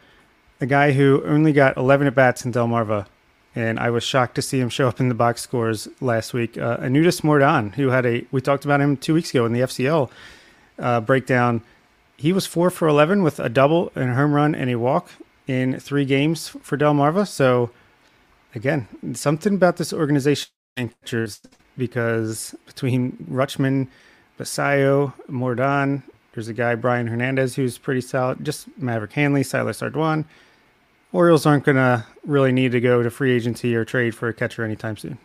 The 0.59 0.67
guy 0.67 0.93
who 0.93 1.23
only 1.25 1.53
got 1.53 1.77
11 1.77 2.07
at 2.07 2.15
bats 2.15 2.45
in 2.45 2.53
Delmarva 2.53 3.07
and 3.59 3.81
I 3.81 3.91
was 3.91 4.05
shocked 4.05 4.37
to 4.37 4.43
see 4.43 4.61
him 4.61 4.69
show 4.69 4.87
up 4.87 5.01
in 5.01 5.09
the 5.09 5.15
box 5.15 5.41
scores 5.43 5.89
last 6.01 6.33
week. 6.33 6.57
Uh, 6.57 6.77
Mordan, 6.79 7.75
who 7.75 7.89
had 7.89 8.07
a 8.07 8.25
we 8.31 8.41
talked 8.41 8.65
about 8.65 8.81
him 8.81 8.97
two 8.97 9.15
weeks 9.15 9.31
ago 9.31 9.47
in 9.47 9.53
the 9.53 9.61
FCL 9.61 10.11
uh, 10.79 11.01
breakdown. 11.01 11.63
He 12.17 12.33
was 12.33 12.47
four 12.47 12.71
for 12.71 12.87
eleven 12.87 13.23
with 13.23 13.41
a 13.41 13.49
double 13.49 13.91
and 13.97 14.11
a 14.11 14.15
home 14.15 14.33
run 14.33 14.55
and 14.55 14.71
a 14.71 14.77
walk 14.77 15.11
in 15.49 15.81
three 15.81 16.05
games 16.05 16.49
for 16.63 16.77
Delmarva. 16.77 17.27
So 17.27 17.71
again, 18.59 18.89
something 19.15 19.55
about 19.55 19.77
this 19.77 19.93
organization 19.93 20.51
because 21.77 22.55
between 22.67 23.13
Rutschman, 23.31 23.89
Basallo, 24.39 25.15
Mordan, 25.31 26.03
there's 26.33 26.49
a 26.49 26.53
guy 26.53 26.75
Brian 26.75 27.07
Hernandez 27.07 27.55
who's 27.55 27.79
pretty 27.79 28.01
solid. 28.01 28.45
Just 28.45 28.69
Maverick 28.77 29.13
Handley, 29.13 29.43
Silas 29.45 29.81
Ardoin. 29.81 30.25
Orioles 31.13 31.47
aren't 31.47 31.65
going 31.65 31.77
to 31.77 32.05
really 32.27 32.53
need 32.53 32.73
to 32.73 32.81
go 32.81 33.03
to 33.03 33.11
free 33.11 33.33
agency 33.33 33.75
or 33.75 33.85
trade 33.85 34.15
for 34.15 34.29
a 34.29 34.35
catcher 34.35 34.65
anytime 34.65 34.97
soon. 34.97 35.19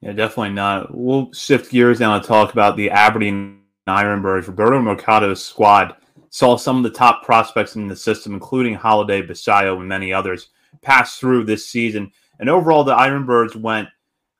Yeah, 0.00 0.12
definitely 0.12 0.54
not. 0.54 0.94
We'll 0.94 1.32
shift 1.32 1.70
gears 1.70 2.00
now 2.00 2.18
to 2.18 2.26
talk 2.26 2.52
about 2.52 2.76
the 2.76 2.90
Aberdeen 2.90 3.60
Ironbirds. 3.86 4.48
Roberto 4.48 4.80
Mercado's 4.80 5.44
squad 5.44 5.94
saw 6.30 6.56
some 6.56 6.78
of 6.78 6.82
the 6.82 6.90
top 6.90 7.24
prospects 7.24 7.76
in 7.76 7.88
the 7.88 7.96
system, 7.96 8.34
including 8.34 8.74
Holliday, 8.74 9.22
Basallo, 9.22 9.78
and 9.78 9.88
many 9.88 10.12
others, 10.12 10.48
pass 10.82 11.18
through 11.18 11.44
this 11.44 11.68
season. 11.68 12.10
And 12.40 12.48
overall, 12.48 12.84
the 12.84 12.96
Ironbirds 12.96 13.56
went 13.56 13.88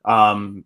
um, 0.03 0.65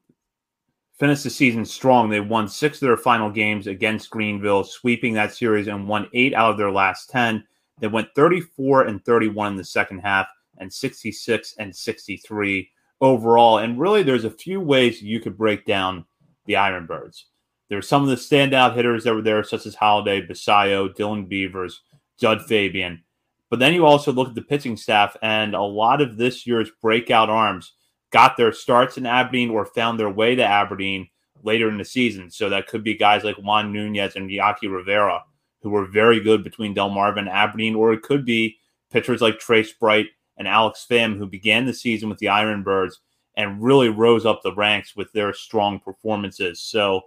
finished 1.00 1.24
the 1.24 1.30
season 1.30 1.66
strong. 1.66 2.10
They 2.10 2.20
won 2.20 2.48
six 2.48 2.78
of 2.78 2.88
their 2.88 2.98
final 2.98 3.32
games 3.32 3.68
against 3.68 4.10
Greenville, 4.10 4.64
sweeping 4.64 5.14
that 5.14 5.34
series 5.34 5.68
and 5.68 5.88
won 5.88 6.10
eight 6.14 6.34
out 6.34 6.52
of 6.52 6.58
their 6.58 6.72
last 6.72 7.10
10. 7.10 7.44
They 7.80 7.88
went 7.88 8.10
34 8.16 8.84
and 8.84 9.04
31 9.04 9.54
in 9.54 9.58
the 9.58 9.64
second 9.64 10.00
half 10.00 10.28
and 10.58 10.72
66 10.72 11.56
and 11.58 11.74
63 11.74 12.70
overall. 13.00 13.60
And 13.60 13.80
really, 13.80 14.04
there's 14.04 14.26
a 14.26 14.30
few 14.30 14.60
ways 14.60 15.02
you 15.02 15.22
could 15.22 15.38
break 15.38 15.66
down 15.66 16.06
the 16.46 16.54
Ironbirds. 16.54 17.24
There's 17.70 17.88
some 17.88 18.04
of 18.04 18.10
the 18.10 18.16
standout 18.16 18.76
hitters 18.76 19.04
that 19.04 19.14
were 19.14 19.22
there, 19.22 19.44
such 19.44 19.66
as 19.66 19.76
Holliday, 19.76 20.26
Basallo, 20.26 20.94
Dylan 20.94 21.30
Beavers, 21.30 21.82
Jud 22.20 22.42
Fabian. 22.46 23.04
But 23.50 23.60
then 23.60 23.74
you 23.74 23.86
also 23.86 24.12
look 24.12 24.30
at 24.30 24.36
the 24.36 24.42
pitching 24.42 24.78
staff, 24.78 25.18
and 25.22 25.56
a 25.56 25.62
lot 25.62 26.02
of 26.02 26.18
this 26.18 26.46
year's 26.46 26.70
breakout 26.82 27.30
arms 27.30 27.74
got 28.12 28.38
their 28.38 28.52
starts 28.52 28.98
in 28.98 29.06
Aberdeen 29.06 29.50
or 29.50 29.66
found 29.66 30.00
their 30.00 30.10
way 30.10 30.36
to 30.36 30.44
Aberdeen 30.44 31.10
later 31.44 31.70
in 31.70 31.78
the 31.78 31.86
season. 31.86 32.30
So 32.30 32.50
that 32.50 32.68
could 32.68 32.84
be 32.84 32.96
guys 32.96 33.24
like 33.24 33.38
Juan 33.38 33.72
Nunez 33.72 34.16
and 34.16 34.30
Yaqui 34.30 34.68
Rivera, 34.68 35.24
who 35.62 35.70
were 35.70 35.86
very 35.86 36.20
good 36.20 36.44
between 36.44 36.76
Delmarva 36.76 37.18
and 37.18 37.30
Aberdeen, 37.30 37.76
or 37.76 37.94
it 37.94 38.04
could 38.04 38.26
be 38.26 38.58
pitchers 38.92 39.22
like 39.22 39.40
Trace 39.40 39.74
Bright 39.74 40.08
and 40.38 40.48
Alex 40.48 40.86
Pham, 40.90 41.18
who 41.18 41.28
began 41.28 41.66
the 41.66 41.74
season 41.74 42.10
with 42.10 42.20
the 42.20 42.28
Ironbirds 42.28 42.94
and 43.36 43.62
really 43.62 43.90
rose 43.90 44.26
up 44.26 44.42
the 44.44 44.54
ranks 44.56 44.96
with 44.96 45.12
their 45.14 45.34
strong 45.34 45.80
performances. 45.80 46.62
So, 46.62 47.02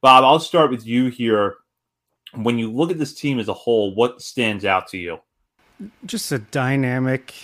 Bob, 0.00 0.24
I'll 0.24 0.40
start 0.40 0.70
with 0.70 0.86
you 0.86 1.06
here. 1.08 1.56
When 2.34 2.58
you 2.58 2.70
look 2.70 2.90
at 2.90 2.98
this 2.98 3.14
team 3.14 3.38
as 3.38 3.48
a 3.48 3.54
whole, 3.54 3.94
what 3.94 4.20
stands 4.20 4.64
out 4.64 4.88
to 4.88 4.98
you? 4.98 5.18
Just 6.06 6.30
a 6.32 6.38
dynamic 6.38 7.34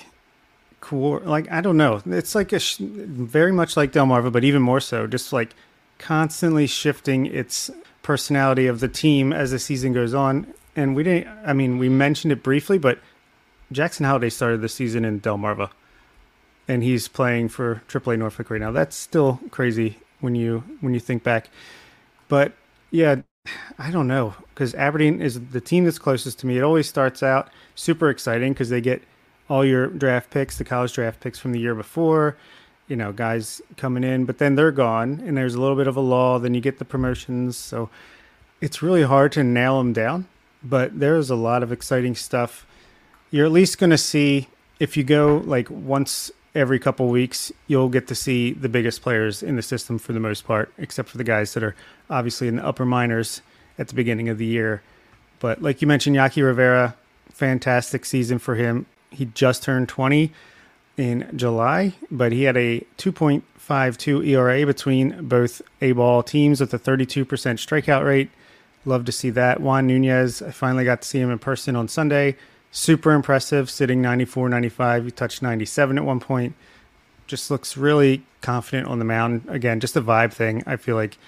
cool. 0.80 1.20
Like 1.20 1.50
I 1.50 1.60
don't 1.60 1.76
know. 1.76 2.02
It's 2.06 2.34
like 2.34 2.52
a 2.52 2.58
sh- 2.58 2.78
very 2.80 3.52
much 3.52 3.76
like 3.76 3.92
Delmarva, 3.92 4.32
but 4.32 4.44
even 4.44 4.62
more 4.62 4.80
so. 4.80 5.06
Just 5.06 5.32
like 5.32 5.54
constantly 5.98 6.66
shifting 6.66 7.26
its 7.26 7.70
personality 8.02 8.66
of 8.66 8.80
the 8.80 8.88
team 8.88 9.32
as 9.32 9.50
the 9.50 9.58
season 9.58 9.92
goes 9.92 10.14
on. 10.14 10.52
And 10.74 10.96
we 10.96 11.02
didn't. 11.02 11.28
I 11.44 11.52
mean, 11.52 11.78
we 11.78 11.88
mentioned 11.88 12.32
it 12.32 12.42
briefly, 12.42 12.78
but 12.78 12.98
Jackson 13.72 14.06
Holliday 14.06 14.30
started 14.30 14.60
the 14.60 14.68
season 14.68 15.04
in 15.04 15.20
Delmarva, 15.20 15.70
and 16.66 16.82
he's 16.82 17.08
playing 17.08 17.48
for 17.48 17.82
AAA 17.88 18.18
Norfolk 18.18 18.50
right 18.50 18.60
now. 18.60 18.72
That's 18.72 18.96
still 18.96 19.40
crazy 19.50 19.98
when 20.20 20.34
you 20.34 20.64
when 20.80 20.94
you 20.94 21.00
think 21.00 21.22
back. 21.22 21.50
But 22.28 22.52
yeah, 22.90 23.22
I 23.78 23.90
don't 23.90 24.08
know 24.08 24.34
because 24.50 24.74
Aberdeen 24.74 25.22
is 25.22 25.40
the 25.48 25.60
team 25.60 25.84
that's 25.84 25.98
closest 25.98 26.38
to 26.40 26.46
me. 26.46 26.58
It 26.58 26.62
always 26.62 26.88
starts 26.88 27.22
out 27.22 27.48
super 27.74 28.10
exciting 28.10 28.52
because 28.52 28.68
they 28.68 28.80
get 28.80 29.02
all 29.48 29.64
your 29.64 29.86
draft 29.86 30.30
picks, 30.30 30.58
the 30.58 30.64
college 30.64 30.92
draft 30.92 31.20
picks 31.20 31.38
from 31.38 31.52
the 31.52 31.58
year 31.58 31.74
before, 31.74 32.36
you 32.88 32.96
know, 32.96 33.10
guys 33.10 33.62
coming 33.76 34.04
in, 34.04 34.26
but 34.26 34.38
then 34.38 34.54
they're 34.54 34.70
gone 34.70 35.22
and 35.24 35.36
there's 35.36 35.54
a 35.54 35.60
little 35.60 35.76
bit 35.76 35.86
of 35.86 35.96
a 35.96 36.00
lull. 36.00 36.38
Then 36.38 36.54
you 36.54 36.60
get 36.60 36.78
the 36.78 36.84
promotions. 36.84 37.56
So 37.56 37.88
it's 38.60 38.82
really 38.82 39.02
hard 39.02 39.32
to 39.32 39.42
nail 39.42 39.78
them 39.78 39.92
down, 39.92 40.26
but 40.62 41.00
there's 41.00 41.30
a 41.30 41.36
lot 41.36 41.62
of 41.62 41.72
exciting 41.72 42.14
stuff. 42.14 42.66
You're 43.30 43.46
at 43.46 43.52
least 43.52 43.78
going 43.78 43.90
to 43.90 43.98
see 43.98 44.48
if 44.78 44.96
you 44.96 45.04
go 45.04 45.42
like 45.46 45.70
once 45.70 46.30
every 46.54 46.78
couple 46.78 47.08
weeks, 47.08 47.52
you'll 47.66 47.88
get 47.88 48.08
to 48.08 48.14
see 48.14 48.52
the 48.52 48.68
biggest 48.68 49.02
players 49.02 49.42
in 49.42 49.56
the 49.56 49.62
system 49.62 49.98
for 49.98 50.12
the 50.12 50.20
most 50.20 50.46
part, 50.46 50.72
except 50.78 51.08
for 51.08 51.18
the 51.18 51.24
guys 51.24 51.54
that 51.54 51.62
are 51.62 51.74
obviously 52.08 52.48
in 52.48 52.56
the 52.56 52.66
upper 52.66 52.84
minors 52.84 53.42
at 53.78 53.88
the 53.88 53.94
beginning 53.94 54.28
of 54.28 54.38
the 54.38 54.46
year. 54.46 54.82
But 55.38 55.62
like 55.62 55.80
you 55.80 55.88
mentioned, 55.88 56.16
Yaqui 56.16 56.42
Rivera, 56.42 56.96
fantastic 57.30 58.04
season 58.04 58.38
for 58.38 58.56
him 58.56 58.86
he 59.10 59.26
just 59.26 59.62
turned 59.62 59.88
20 59.88 60.32
in 60.96 61.30
July, 61.36 61.94
but 62.10 62.32
he 62.32 62.44
had 62.44 62.56
a 62.56 62.80
2.52 62.98 64.26
ERA 64.26 64.66
between 64.66 65.26
both 65.26 65.62
A 65.80 65.92
ball 65.92 66.22
teams 66.22 66.60
with 66.60 66.72
a 66.74 66.78
32% 66.78 67.26
strikeout 67.26 68.04
rate. 68.04 68.30
Love 68.84 69.04
to 69.04 69.12
see 69.12 69.30
that. 69.30 69.60
Juan 69.60 69.86
Nunez, 69.86 70.42
I 70.42 70.50
finally 70.50 70.84
got 70.84 71.02
to 71.02 71.08
see 71.08 71.18
him 71.18 71.30
in 71.30 71.38
person 71.38 71.76
on 71.76 71.88
Sunday. 71.88 72.36
Super 72.70 73.12
impressive, 73.12 73.68
sitting 73.68 74.00
94 74.00 74.48
95. 74.48 75.04
He 75.04 75.10
touched 75.10 75.42
97 75.42 75.98
at 75.98 76.04
one 76.04 76.20
point. 76.20 76.54
Just 77.26 77.50
looks 77.50 77.76
really 77.76 78.22
confident 78.40 78.88
on 78.88 78.98
the 78.98 79.04
mound. 79.04 79.44
Again, 79.48 79.80
just 79.80 79.96
a 79.96 80.02
vibe 80.02 80.32
thing. 80.32 80.62
I 80.66 80.76
feel 80.76 80.96
like 80.96 81.18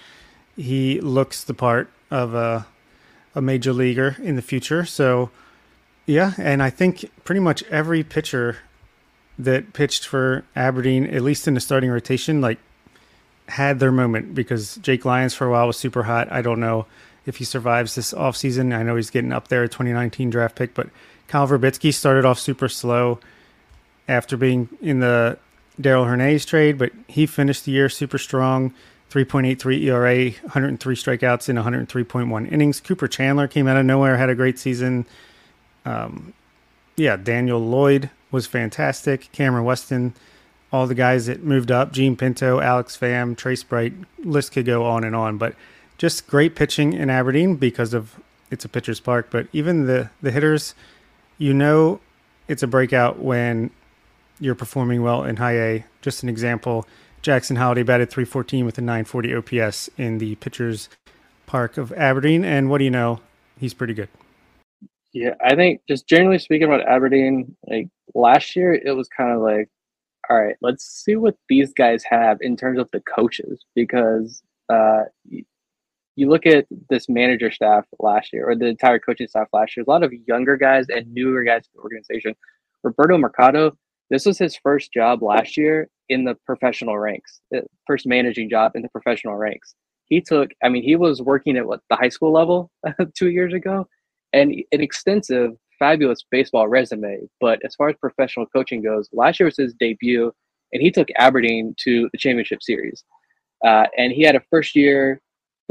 he 0.55 1.01
looks 1.01 1.43
the 1.43 1.53
part 1.53 1.89
of 2.09 2.33
a, 2.33 2.65
a 3.35 3.41
major 3.41 3.73
leaguer 3.73 4.15
in 4.21 4.35
the 4.35 4.41
future. 4.41 4.85
So, 4.85 5.31
yeah, 6.05 6.33
and 6.37 6.61
I 6.61 6.69
think 6.69 7.09
pretty 7.23 7.41
much 7.41 7.63
every 7.63 8.03
pitcher 8.03 8.57
that 9.37 9.73
pitched 9.73 10.05
for 10.05 10.45
Aberdeen, 10.55 11.05
at 11.07 11.23
least 11.23 11.47
in 11.47 11.55
the 11.55 11.59
starting 11.59 11.89
rotation, 11.89 12.39
like 12.39 12.59
had 13.49 13.79
their 13.79 13.91
moment 13.91 14.33
because 14.33 14.77
Jake 14.77 15.05
Lyons 15.05 15.33
for 15.33 15.47
a 15.47 15.51
while 15.51 15.67
was 15.67 15.77
super 15.77 16.03
hot. 16.03 16.31
I 16.31 16.41
don't 16.41 16.59
know 16.59 16.85
if 17.25 17.37
he 17.37 17.43
survives 17.43 17.95
this 17.95 18.13
offseason. 18.13 18.75
I 18.75 18.83
know 18.83 18.95
he's 18.95 19.09
getting 19.09 19.31
up 19.31 19.47
there, 19.47 19.67
2019 19.67 20.29
draft 20.29 20.55
pick, 20.55 20.73
but 20.73 20.87
Kyle 21.27 21.47
Virbitsky 21.47 21.93
started 21.93 22.25
off 22.25 22.39
super 22.39 22.69
slow 22.69 23.19
after 24.07 24.37
being 24.37 24.69
in 24.81 24.99
the 24.99 25.37
Darell 25.79 26.05
Hernaiz 26.05 26.45
trade, 26.45 26.77
but 26.77 26.91
he 27.07 27.25
finished 27.25 27.65
the 27.65 27.71
year 27.71 27.89
super 27.89 28.17
strong. 28.17 28.73
3.83 29.09 29.83
ERA, 29.83 30.31
103 30.41 30.95
strikeouts 30.95 31.47
in 31.47 31.55
103.1 31.55 32.51
innings. 32.51 32.79
Cooper 32.79 33.07
Chandler 33.07 33.47
came 33.47 33.67
out 33.67 33.77
of 33.77 33.85
nowhere, 33.85 34.17
had 34.17 34.29
a 34.29 34.35
great 34.35 34.57
season. 34.57 35.05
Um, 35.85 36.33
yeah, 36.95 37.15
Daniel 37.15 37.59
Lloyd 37.59 38.09
was 38.31 38.47
fantastic. 38.47 39.31
Cameron 39.31 39.65
Weston, 39.65 40.15
all 40.71 40.87
the 40.87 40.95
guys 40.95 41.27
that 41.27 41.43
moved 41.43 41.69
up, 41.69 41.91
Jean 41.91 42.15
Pinto, 42.15 42.59
Alex 42.59 42.97
Pham, 42.97 43.37
Trace 43.37 43.63
Bright, 43.63 43.93
list 44.23 44.51
could 44.51 44.65
go 44.65 44.83
on 44.83 45.03
and 45.03 45.15
on. 45.15 45.37
But 45.37 45.53
just 45.99 46.25
great 46.25 46.55
pitching 46.55 46.93
in 46.93 47.11
Aberdeen 47.11 47.55
because 47.55 47.93
of 47.93 48.19
it's 48.49 48.65
a 48.65 48.69
pitcher's 48.69 48.99
park. 48.99 49.27
But 49.29 49.47
even 49.53 49.85
the 49.85 50.09
the 50.23 50.31
hitters, 50.31 50.73
you 51.37 51.53
know, 51.53 51.99
it's 52.47 52.63
a 52.63 52.67
breakout 52.67 53.19
when 53.19 53.71
you're 54.39 54.55
performing 54.55 55.01
well 55.01 55.23
in 55.23 55.37
high 55.37 55.57
A. 55.57 55.85
Just 56.01 56.23
an 56.23 56.29
example, 56.29 56.87
Jackson 57.21 57.55
Holliday 57.55 57.83
batted 57.83 58.09
314 58.09 58.65
with 58.65 58.77
a 58.77 58.81
940 58.81 59.35
OPS 59.35 59.89
in 59.97 60.17
the 60.17 60.35
pitcher's 60.35 60.89
park 61.45 61.77
of 61.77 61.91
Aberdeen, 61.93 62.43
and 62.43 62.69
what 62.69 62.79
do 62.79 62.83
you 62.83 62.91
know? 62.91 63.19
He's 63.59 63.73
pretty 63.73 63.93
good. 63.93 64.09
Yeah, 65.13 65.35
I 65.45 65.55
think 65.55 65.81
just 65.87 66.07
generally 66.07 66.39
speaking 66.39 66.67
about 66.67 66.87
Aberdeen, 66.87 67.55
like 67.67 67.87
last 68.15 68.55
year, 68.55 68.73
it 68.73 68.91
was 68.95 69.07
kind 69.07 69.31
of 69.31 69.41
like, 69.41 69.69
all 70.29 70.41
right, 70.41 70.55
let's 70.61 70.83
see 70.83 71.15
what 71.15 71.35
these 71.47 71.71
guys 71.73 72.03
have 72.03 72.39
in 72.41 72.57
terms 72.57 72.79
of 72.79 72.89
the 72.91 73.01
coaches 73.01 73.63
because 73.75 74.41
uh, 74.69 75.03
you 76.15 76.29
look 76.29 76.45
at 76.45 76.65
this 76.89 77.09
manager 77.09 77.51
staff 77.51 77.85
last 77.99 78.33
year 78.33 78.49
or 78.49 78.55
the 78.55 78.65
entire 78.65 78.99
coaching 78.99 79.27
staff 79.27 79.47
last 79.53 79.75
year, 79.75 79.83
a 79.87 79.89
lot 79.89 80.03
of 80.03 80.13
younger 80.27 80.57
guys 80.57 80.85
and 80.89 81.11
newer 81.13 81.43
guys 81.43 81.63
to 81.63 81.69
the 81.73 81.81
organization. 81.81 82.35
Roberto 82.83 83.17
Mercado, 83.17 83.71
this 84.09 84.25
was 84.25 84.37
his 84.37 84.55
first 84.55 84.93
job 84.93 85.23
last 85.23 85.57
year 85.57 85.89
in 86.09 86.25
the 86.25 86.35
professional 86.45 86.99
ranks, 86.99 87.41
uh, 87.55 87.61
first 87.87 88.05
managing 88.05 88.49
job 88.49 88.73
in 88.75 88.81
the 88.81 88.89
professional 88.89 89.35
ranks. 89.35 89.73
He 90.05 90.21
took, 90.21 90.51
I 90.63 90.69
mean, 90.69 90.83
he 90.83 90.95
was 90.95 91.21
working 91.21 91.57
at 91.57 91.65
what 91.65 91.79
the 91.89 91.95
high 91.95 92.09
school 92.09 92.31
level 92.31 92.69
two 93.15 93.31
years 93.31 93.53
ago 93.53 93.87
and 94.33 94.51
an 94.71 94.81
extensive, 94.81 95.51
fabulous 95.79 96.25
baseball 96.29 96.67
resume. 96.67 97.27
But 97.39 97.59
as 97.63 97.75
far 97.75 97.89
as 97.89 97.95
professional 97.99 98.45
coaching 98.47 98.83
goes, 98.83 99.07
last 99.13 99.39
year 99.39 99.45
was 99.45 99.57
his 99.57 99.73
debut, 99.73 100.31
and 100.73 100.81
he 100.81 100.91
took 100.91 101.07
Aberdeen 101.17 101.73
to 101.83 102.09
the 102.11 102.17
championship 102.17 102.61
series. 102.61 103.03
Uh, 103.65 103.85
and 103.97 104.11
he 104.11 104.23
had 104.23 104.35
a 104.35 104.41
first 104.49 104.75
year, 104.75 105.21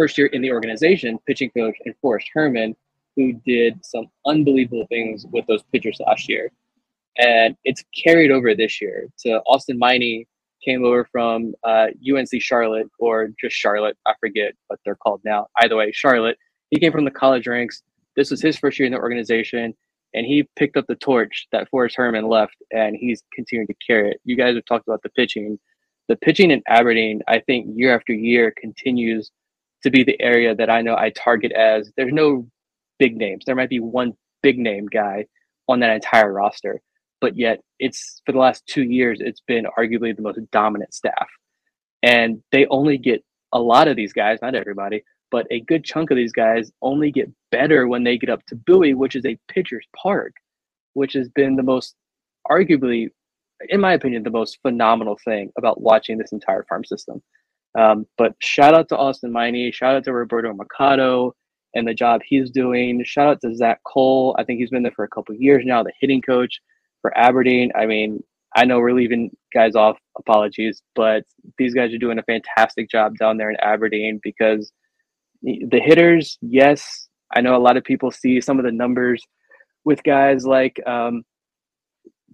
first 0.03 0.19
year 0.19 0.27
in 0.27 0.43
the 0.43 0.51
organization, 0.51 1.17
pitching 1.29 1.49
coach 1.51 1.77
and 1.85 1.95
Forrest 2.01 2.29
Herman, 2.35 2.75
who 3.15 3.35
did 3.47 3.79
some 3.85 4.07
unbelievable 4.27 4.85
things 4.89 5.25
with 5.31 5.47
those 5.47 5.63
pitchers 5.71 6.01
last 6.05 6.29
year. 6.29 6.51
And 7.19 7.55
it's 7.63 7.85
carried 8.05 8.33
over 8.33 8.53
this 8.53 8.81
year 8.81 9.07
to 9.21 9.41
Austin 9.47 9.79
Miney 9.79 10.27
came 10.65 10.85
over 10.85 11.07
from 11.13 11.55
uh, 11.63 11.87
UNC 12.05 12.31
Charlotte 12.41 12.89
or 12.99 13.29
just 13.41 13.55
Charlotte. 13.55 13.97
I 14.07 14.15
forget 14.19 14.55
what 14.67 14.81
they're 14.85 14.97
called 14.97 15.21
now. 15.25 15.47
Either 15.63 15.77
way, 15.77 15.93
Charlotte. 15.93 16.37
He 16.71 16.81
came 16.81 16.91
from 16.91 17.05
the 17.05 17.13
college 17.13 17.47
ranks, 17.47 17.83
this 18.17 18.31
was 18.31 18.43
his 18.43 18.59
first 18.59 18.79
year 18.79 18.87
in 18.87 18.93
the 18.93 18.99
organization, 18.99 19.73
and 20.15 20.27
he 20.27 20.49
picked 20.57 20.77
up 20.77 20.87
the 20.89 20.97
torch 20.97 21.47
that 21.53 21.69
Forrest 21.69 21.95
Herman 21.97 22.29
left, 22.29 22.57
and 22.73 22.97
he's 22.97 23.23
continuing 23.33 23.69
to 23.69 23.75
carry 23.87 24.11
it. 24.11 24.21
You 24.25 24.37
guys 24.37 24.57
have 24.57 24.65
talked 24.65 24.89
about 24.89 25.03
the 25.03 25.11
pitching. 25.11 25.61
The 26.09 26.17
pitching 26.17 26.51
in 26.51 26.63
Aberdeen, 26.67 27.23
I 27.29 27.39
think, 27.39 27.67
year 27.77 27.95
after 27.95 28.13
year 28.13 28.53
continues 28.61 29.31
to 29.83 29.91
be 29.91 30.05
the 30.05 30.21
area 30.21 30.55
that 30.55 30.71
I 30.71 30.83
know 30.83 30.97
I 30.97 31.11
target 31.11 31.53
as 31.53 31.91
there's 31.97 32.13
no 32.13 32.47
big 32.99 33.17
names. 33.17 33.45
There 33.45 33.57
might 33.57 33.71
be 33.71 33.81
one 33.81 34.13
big 34.43 34.59
name 34.59 34.87
guy 34.87 35.27
on 35.69 35.81
that 35.81 35.95
entire 35.95 36.33
roster, 36.33 36.81
but 37.21 37.37
yet 37.37 37.61
it's 37.79 38.21
for 38.25 38.33
the 38.33 38.39
last 38.39 38.67
two 38.67 38.83
years, 38.83 39.19
it's 39.21 39.43
been 39.47 39.67
arguably 39.79 40.15
the 40.15 40.23
most 40.23 40.39
dominant 40.51 40.95
staff. 40.95 41.29
And 42.03 42.43
they 42.51 42.67
only 42.67 42.99
get 42.99 43.25
a 43.53 43.61
lot 43.61 43.89
of 43.89 43.97
these 43.97 44.13
guys, 44.13 44.39
not 44.43 44.55
everybody, 44.55 45.03
but 45.31 45.47
a 45.51 45.61
good 45.61 45.85
chunk 45.85 46.11
of 46.11 46.17
these 46.17 46.33
guys 46.33 46.71
only 46.83 47.11
get 47.11 47.31
better 47.51 47.89
when 47.89 48.05
they 48.05 48.19
get 48.19 48.31
up 48.31 48.45
to 48.47 48.57
Bowie, 48.57 48.95
which 48.95 49.17
is 49.17 49.25
a 49.25 49.39
pitcher's 49.49 49.87
park, 49.97 50.33
which 50.95 51.15
has 51.15 51.29
been 51.29 51.57
the 51.57 51.63
most, 51.63 51.95
arguably, 52.51 53.09
in 53.69 53.81
my 53.81 53.93
opinion, 53.95 54.23
the 54.23 54.31
most 54.31 54.59
phenomenal 54.63 55.19
thing 55.25 55.51
about 55.57 55.81
watching 55.81 56.19
this 56.19 56.33
entire 56.33 56.65
farm 56.69 56.85
system. 56.85 57.23
Um, 57.79 58.07
but 58.19 58.35
shout 58.41 58.75
out 58.75 58.89
to 58.91 58.97
Austin 58.97 59.33
Miney, 59.33 59.73
shout 59.73 59.97
out 59.97 60.05
to 60.05 60.13
Roberto 60.13 60.53
Mercado 60.53 61.35
and 61.75 61.89
the 61.89 61.95
job 61.95 62.21
he's 62.25 62.51
doing. 62.51 63.03
Shout 63.05 63.29
out 63.29 63.41
to 63.43 63.55
Zach 63.55 63.81
Cole. 63.87 64.37
I 64.39 64.45
think 64.45 64.61
he's 64.61 64.71
been 64.71 64.83
there 64.83 64.93
for 64.95 65.05
a 65.05 65.09
couple 65.09 65.35
years 65.35 65.65
now, 65.65 65.83
the 65.83 65.93
hitting 66.01 66.21
coach 66.21 66.61
for 67.01 67.17
Aberdeen. 67.17 67.71
I 67.75 67.87
mean, 67.87 68.23
I 68.55 68.67
know 68.67 68.79
we're 68.79 68.93
leaving 68.93 69.31
guys 69.55 69.75
off, 69.75 69.97
apologies, 70.19 70.83
but 70.95 71.25
these 71.57 71.73
guys 71.73 71.93
are 71.95 71.99
doing 71.99 72.19
a 72.19 72.23
fantastic 72.25 72.91
job 72.91 73.17
down 73.17 73.39
there 73.39 73.51
in 73.51 73.57
Aberdeen 73.61 74.21
because 74.23 74.71
the 75.43 75.81
hitters, 75.81 76.39
yes, 76.43 77.09
I 77.35 77.41
know 77.41 77.57
a 77.57 77.59
lot 77.59 77.79
of 77.79 77.85
people 77.85 78.11
see 78.11 78.41
some 78.41 78.59
of 78.59 78.65
the 78.65 78.73
numbers 78.73 79.23
with 79.85 80.03
guys 80.05 80.45
like 80.45 80.79
um, 80.87 81.23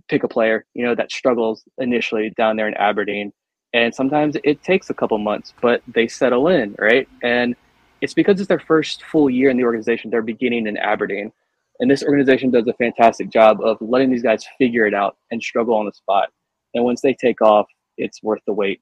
pick 0.08 0.24
a 0.24 0.28
player, 0.28 0.66
you 0.74 0.84
know, 0.84 0.94
that 0.96 1.12
struggles 1.12 1.62
initially 1.78 2.32
down 2.36 2.56
there 2.56 2.68
in 2.68 2.74
Aberdeen 2.74 3.32
and 3.72 3.94
sometimes 3.94 4.36
it 4.44 4.62
takes 4.62 4.90
a 4.90 4.94
couple 4.94 5.18
months 5.18 5.52
but 5.60 5.82
they 5.88 6.08
settle 6.08 6.48
in 6.48 6.74
right? 6.78 7.08
And 7.22 7.54
it's 8.00 8.14
because 8.14 8.40
it's 8.40 8.48
their 8.48 8.60
first 8.60 9.02
full 9.04 9.28
year 9.28 9.50
in 9.50 9.56
the 9.56 9.64
organization 9.64 10.10
they're 10.10 10.22
beginning 10.22 10.66
in 10.66 10.76
aberdeen. 10.76 11.32
And 11.80 11.90
this 11.90 12.02
organization 12.02 12.50
does 12.50 12.66
a 12.66 12.72
fantastic 12.74 13.30
job 13.30 13.60
of 13.62 13.76
letting 13.80 14.10
these 14.10 14.22
guys 14.22 14.44
figure 14.58 14.86
it 14.86 14.94
out 14.94 15.16
and 15.30 15.42
struggle 15.42 15.74
on 15.74 15.86
the 15.86 15.92
spot. 15.92 16.30
And 16.74 16.84
once 16.84 17.00
they 17.00 17.14
take 17.14 17.40
off 17.40 17.66
it's 17.96 18.22
worth 18.22 18.40
the 18.46 18.52
wait 18.52 18.80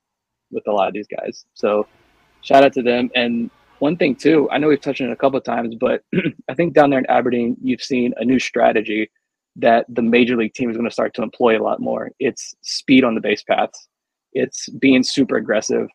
with 0.51 0.67
a 0.69 0.73
lot 0.73 0.89
of 0.89 0.95
these 0.95 1.07
guys. 1.09 1.47
So 1.55 1.87
shout 2.43 2.65
out 2.65 2.73
to 2.75 2.83
them. 2.83 3.11
And 3.15 3.51
one 3.79 3.95
thing 3.95 4.17
too 4.17 4.49
i 4.51 4.57
know 4.57 4.69
we've 4.69 4.81
touched 4.81 5.03
on 5.03 5.09
it 5.09 5.13
a 5.13 5.17
couple 5.17 5.37
of 5.37 5.45
times 5.45 5.75
but 5.79 6.03
i 6.49 6.55
think 6.55 6.73
down 6.73 6.89
there 6.89 6.99
in 6.99 7.05
aberdeen 7.11 7.55
you've 7.63 7.83
seen 7.83 8.15
a 8.17 8.25
new 8.25 8.39
strategy 8.39 9.11
that 9.57 9.87
the 9.89 10.03
major 10.03 10.37
league 10.37 10.55
team 10.55 10.71
is 10.71 10.77
going 10.77 10.89
to 10.89 10.93
start 10.93 11.15
to 11.15 11.23
employ 11.23 11.59
a 11.59 11.63
lot 11.63 11.81
more. 11.81 12.11
It's 12.21 12.55
speed 12.63 13.05
on 13.05 13.15
the 13.15 13.21
base 13.21 13.43
paths 13.43 13.89
it's 14.37 14.69
being 14.69 15.03
super 15.03 15.37
aggressive. 15.37 15.89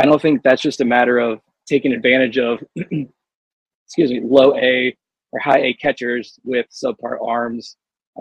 I 0.00 0.06
don't 0.06 0.20
think 0.20 0.42
that's 0.42 0.62
just 0.62 0.80
a 0.80 0.84
matter 0.84 1.18
of 1.18 1.40
taking 1.66 1.92
advantage 1.92 2.38
of, 2.38 2.60
excuse 2.76 4.10
me, 4.10 4.20
low 4.22 4.56
A 4.56 4.96
or 5.32 5.40
high 5.40 5.60
A 5.60 5.74
catchers 5.74 6.38
with 6.44 6.66
subpar 6.70 7.16
arms. 7.24 7.76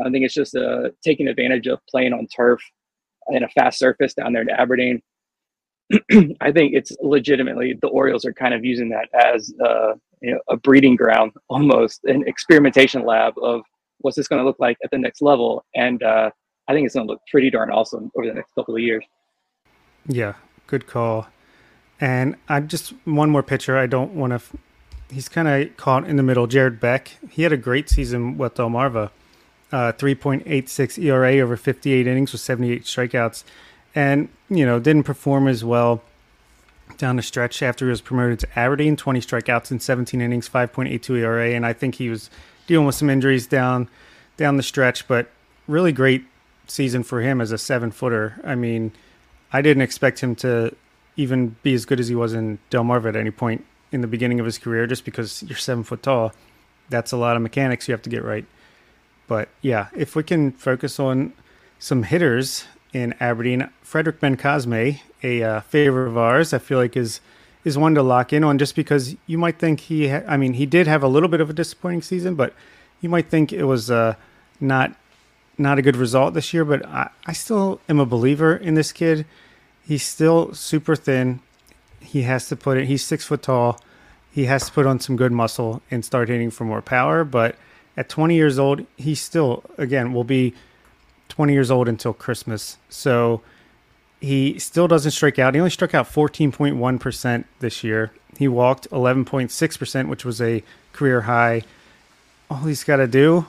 I 0.05 0.09
think 0.09 0.25
it's 0.25 0.33
just 0.33 0.55
uh, 0.55 0.89
taking 1.03 1.27
advantage 1.27 1.67
of 1.67 1.79
playing 1.89 2.13
on 2.13 2.27
turf 2.27 2.61
and 3.27 3.43
a 3.43 3.49
fast 3.49 3.79
surface 3.79 4.13
down 4.13 4.33
there 4.33 4.41
in 4.41 4.49
Aberdeen. 4.49 5.01
I 6.41 6.51
think 6.51 6.73
it's 6.73 6.95
legitimately 7.01 7.77
the 7.81 7.89
Orioles 7.89 8.25
are 8.25 8.33
kind 8.33 8.53
of 8.53 8.63
using 8.63 8.89
that 8.89 9.09
as 9.13 9.53
uh, 9.63 9.93
you 10.21 10.31
know, 10.33 10.39
a 10.49 10.57
breeding 10.57 10.95
ground, 10.95 11.33
almost 11.49 12.01
an 12.05 12.27
experimentation 12.27 13.05
lab 13.05 13.33
of 13.41 13.61
what's 13.99 14.17
this 14.17 14.27
going 14.27 14.41
to 14.41 14.45
look 14.45 14.59
like 14.59 14.77
at 14.83 14.91
the 14.91 14.97
next 14.97 15.21
level. 15.21 15.65
And 15.75 16.01
uh, 16.03 16.31
I 16.67 16.73
think 16.73 16.85
it's 16.85 16.95
going 16.95 17.07
to 17.07 17.11
look 17.11 17.21
pretty 17.29 17.49
darn 17.49 17.71
awesome 17.71 18.09
over 18.15 18.27
the 18.27 18.33
next 18.33 18.53
couple 18.53 18.75
of 18.75 18.81
years. 18.81 19.05
Yeah, 20.07 20.33
good 20.67 20.87
call. 20.87 21.27
And 21.99 22.35
I 22.49 22.59
just 22.61 22.93
one 23.05 23.29
more 23.29 23.43
pitcher. 23.43 23.77
I 23.77 23.85
don't 23.85 24.13
want 24.13 24.31
to. 24.31 24.35
F- 24.35 24.55
he's 25.11 25.29
kind 25.29 25.47
of 25.47 25.77
caught 25.77 26.07
in 26.07 26.15
the 26.15 26.23
middle. 26.23 26.47
Jared 26.47 26.79
Beck. 26.79 27.17
He 27.29 27.43
had 27.43 27.51
a 27.51 27.57
great 27.57 27.89
season 27.89 28.37
with 28.37 28.55
Delmarva. 28.55 29.11
Uh, 29.71 29.93
3.86 29.93 31.01
ERA 31.01 31.39
over 31.39 31.55
58 31.55 32.05
innings 32.05 32.33
with 32.33 32.41
78 32.41 32.83
strikeouts, 32.83 33.45
and 33.95 34.27
you 34.49 34.65
know 34.65 34.79
didn't 34.79 35.03
perform 35.03 35.47
as 35.47 35.63
well 35.63 36.01
down 36.97 37.15
the 37.15 37.21
stretch 37.21 37.63
after 37.63 37.85
he 37.85 37.89
was 37.89 38.01
promoted 38.01 38.39
to 38.39 38.59
Aberdeen. 38.59 38.97
20 38.97 39.21
strikeouts 39.21 39.71
in 39.71 39.79
17 39.79 40.19
innings, 40.19 40.49
5.82 40.49 41.19
ERA, 41.19 41.51
and 41.51 41.65
I 41.65 41.71
think 41.71 41.95
he 41.95 42.09
was 42.09 42.29
dealing 42.67 42.85
with 42.85 42.95
some 42.95 43.09
injuries 43.09 43.47
down 43.47 43.87
down 44.35 44.57
the 44.57 44.63
stretch. 44.63 45.07
But 45.07 45.29
really 45.67 45.93
great 45.93 46.25
season 46.67 47.03
for 47.03 47.21
him 47.21 47.39
as 47.39 47.51
a 47.53 47.57
seven 47.57 47.91
footer. 47.91 48.41
I 48.43 48.55
mean 48.55 48.91
I 49.53 49.61
didn't 49.61 49.83
expect 49.83 50.19
him 50.19 50.35
to 50.37 50.75
even 51.15 51.55
be 51.61 51.73
as 51.73 51.85
good 51.85 51.99
as 51.99 52.07
he 52.07 52.15
was 52.15 52.33
in 52.33 52.59
Del 52.69 52.83
Delmarva 52.83 53.09
at 53.09 53.15
any 53.15 53.31
point 53.31 53.65
in 53.91 54.01
the 54.01 54.07
beginning 54.07 54.39
of 54.39 54.45
his 54.45 54.57
career, 54.57 54.87
just 54.87 55.03
because 55.03 55.43
you're 55.43 55.57
seven 55.57 55.83
foot 55.83 56.03
tall. 56.03 56.33
That's 56.89 57.11
a 57.11 57.17
lot 57.17 57.35
of 57.35 57.41
mechanics 57.41 57.87
you 57.87 57.93
have 57.93 58.01
to 58.03 58.09
get 58.09 58.23
right. 58.23 58.45
But 59.27 59.49
yeah, 59.61 59.87
if 59.95 60.15
we 60.15 60.23
can 60.23 60.51
focus 60.51 60.99
on 60.99 61.33
some 61.79 62.03
hitters 62.03 62.65
in 62.93 63.13
Aberdeen, 63.19 63.69
Frederick 63.81 64.19
Bencosme, 64.19 64.99
a 65.23 65.43
uh, 65.43 65.61
favorite 65.61 66.07
of 66.07 66.17
ours, 66.17 66.53
I 66.53 66.57
feel 66.59 66.77
like 66.77 66.97
is 66.97 67.21
is 67.63 67.77
one 67.77 67.93
to 67.93 68.01
lock 68.01 68.33
in 68.33 68.43
on, 68.43 68.57
just 68.57 68.75
because 68.75 69.15
you 69.27 69.37
might 69.37 69.59
think 69.59 69.81
he. 69.81 70.09
Ha- 70.09 70.23
I 70.27 70.37
mean, 70.37 70.53
he 70.53 70.65
did 70.65 70.87
have 70.87 71.03
a 71.03 71.07
little 71.07 71.29
bit 71.29 71.41
of 71.41 71.49
a 71.49 71.53
disappointing 71.53 72.01
season, 72.01 72.35
but 72.35 72.53
you 73.01 73.09
might 73.09 73.29
think 73.29 73.53
it 73.53 73.65
was 73.65 73.91
uh, 73.91 74.15
not 74.59 74.95
not 75.61 75.79
a 75.79 75.81
good 75.81 75.95
result 75.95 76.33
this 76.33 76.53
year, 76.53 76.65
but 76.65 76.85
I, 76.85 77.09
I 77.25 77.33
still 77.33 77.79
am 77.87 77.99
a 77.99 78.05
believer 78.05 78.55
in 78.55 78.73
this 78.73 78.91
kid. 78.91 79.25
He's 79.85 80.03
still 80.03 80.53
super 80.53 80.95
thin. 80.95 81.39
He 81.99 82.23
has 82.23 82.47
to 82.49 82.55
put 82.55 82.77
it, 82.77 82.85
he's 82.85 83.03
six 83.03 83.25
foot 83.25 83.43
tall. 83.43 83.79
He 84.31 84.45
has 84.45 84.65
to 84.65 84.71
put 84.71 84.85
on 84.85 84.99
some 84.99 85.17
good 85.17 85.31
muscle 85.31 85.81
and 85.91 86.05
start 86.05 86.29
hitting 86.29 86.51
for 86.51 86.63
more 86.63 86.81
power. 86.81 87.23
But 87.23 87.55
at 87.97 88.07
20 88.07 88.35
years 88.35 88.57
old, 88.57 88.85
he 88.95 89.13
still, 89.13 89.63
again, 89.77 90.13
will 90.13 90.23
be 90.23 90.53
20 91.29 91.51
years 91.53 91.69
old 91.69 91.89
until 91.89 92.13
Christmas. 92.13 92.77
So 92.89 93.41
he 94.21 94.57
still 94.57 94.87
doesn't 94.87 95.11
strike 95.11 95.37
out. 95.37 95.53
He 95.53 95.59
only 95.59 95.69
struck 95.69 95.93
out 95.93 96.07
14.1% 96.07 97.43
this 97.59 97.83
year. 97.83 98.11
He 98.37 98.47
walked 98.47 98.89
11.6%, 98.89 100.07
which 100.07 100.23
was 100.23 100.41
a 100.41 100.63
career 100.93 101.21
high. 101.21 101.63
All 102.49 102.59
he's 102.59 102.85
got 102.85 102.97
to 102.97 103.07
do 103.07 103.45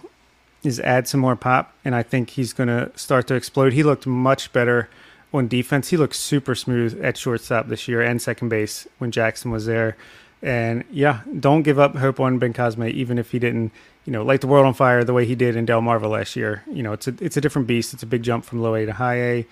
is 0.65 0.81
add 0.81 1.09
some 1.09 1.21
more 1.21 1.37
pop, 1.37 1.73
and 1.85 1.95
I 1.95 2.03
think 2.03 2.31
he's 2.31 2.53
going 2.53 2.69
to 2.69 2.91
start 2.95 3.27
to 3.29 3.35
explode. 3.35 3.73
He 3.73 3.83
looked 3.83 4.07
much 4.07 4.53
better 4.53 4.89
on 5.33 5.49
defense. 5.49 5.89
He 5.89 5.97
looked 5.97 6.15
super 6.15 6.55
smooth 6.55 7.03
at 7.03 7.17
shortstop 7.17 7.69
this 7.69 7.89
year 7.89 8.03
and 8.03 8.21
second 8.21 8.49
base 8.49 8.87
when 8.99 9.11
Jackson 9.11 9.51
was 9.51 9.67
there. 9.67 9.97
And 10.43 10.85
yeah, 10.91 11.21
don't 11.39 11.63
give 11.63 11.79
up 11.79 11.97
hope 11.97 12.21
on 12.21 12.41
Bencosme, 12.41 12.91
even 12.91 13.19
if 13.19 13.31
he 13.31 13.39
didn't, 13.39 13.73
you 14.05 14.13
know, 14.13 14.25
light 14.25 14.41
the 14.41 14.49
world 14.49 14.67
on 14.67 14.75
fire 14.75 15.05
the 15.05 15.13
way 15.13 15.25
he 15.25 15.37
did 15.37 15.55
in 15.55 15.67
Delmarva 15.67 16.11
last 16.11 16.35
year. 16.35 16.65
You 16.71 16.83
know, 16.83 16.93
it's 16.93 17.07
a 17.07 17.15
it's 17.21 17.37
a 17.37 17.41
different 17.41 17.69
beast. 17.69 17.95
It's 17.95 18.03
a 18.03 18.07
big 18.07 18.23
jump 18.23 18.45
from 18.45 18.61
low 18.61 18.75
A 18.75 18.85
to 18.85 18.93
high 18.93 19.21
A. 19.21 19.47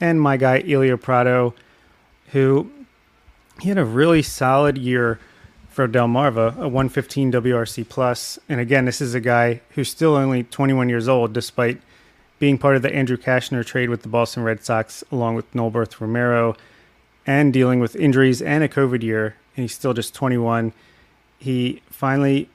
And 0.00 0.20
my 0.20 0.36
guy 0.36 0.60
Elio 0.60 0.98
Prado, 0.98 1.54
who 2.32 2.70
he 3.60 3.70
had 3.70 3.78
a 3.78 3.84
really 3.84 4.22
solid 4.22 4.76
year 4.76 5.18
for 5.78 5.86
Delmarva, 5.86 6.56
a 6.56 6.66
115 6.66 7.30
WRC 7.30 7.88
plus. 7.88 8.36
And 8.48 8.58
again, 8.58 8.84
this 8.84 9.00
is 9.00 9.14
a 9.14 9.20
guy 9.20 9.60
who's 9.76 9.88
still 9.88 10.16
only 10.16 10.42
21 10.42 10.88
years 10.88 11.06
old, 11.06 11.32
despite 11.32 11.80
being 12.40 12.58
part 12.58 12.74
of 12.74 12.82
the 12.82 12.92
Andrew 12.92 13.16
Cashner 13.16 13.64
trade 13.64 13.88
with 13.88 14.02
the 14.02 14.08
Boston 14.08 14.42
Red 14.42 14.64
Sox, 14.64 15.04
along 15.12 15.36
with 15.36 15.48
Noelberth 15.54 16.00
Romero, 16.00 16.56
and 17.28 17.52
dealing 17.52 17.78
with 17.78 17.94
injuries 17.94 18.42
and 18.42 18.64
a 18.64 18.68
COVID 18.68 19.04
year. 19.04 19.36
And 19.54 19.62
he's 19.62 19.72
still 19.72 19.94
just 19.94 20.16
21. 20.16 20.72
He 21.38 21.80
finally, 21.88 22.48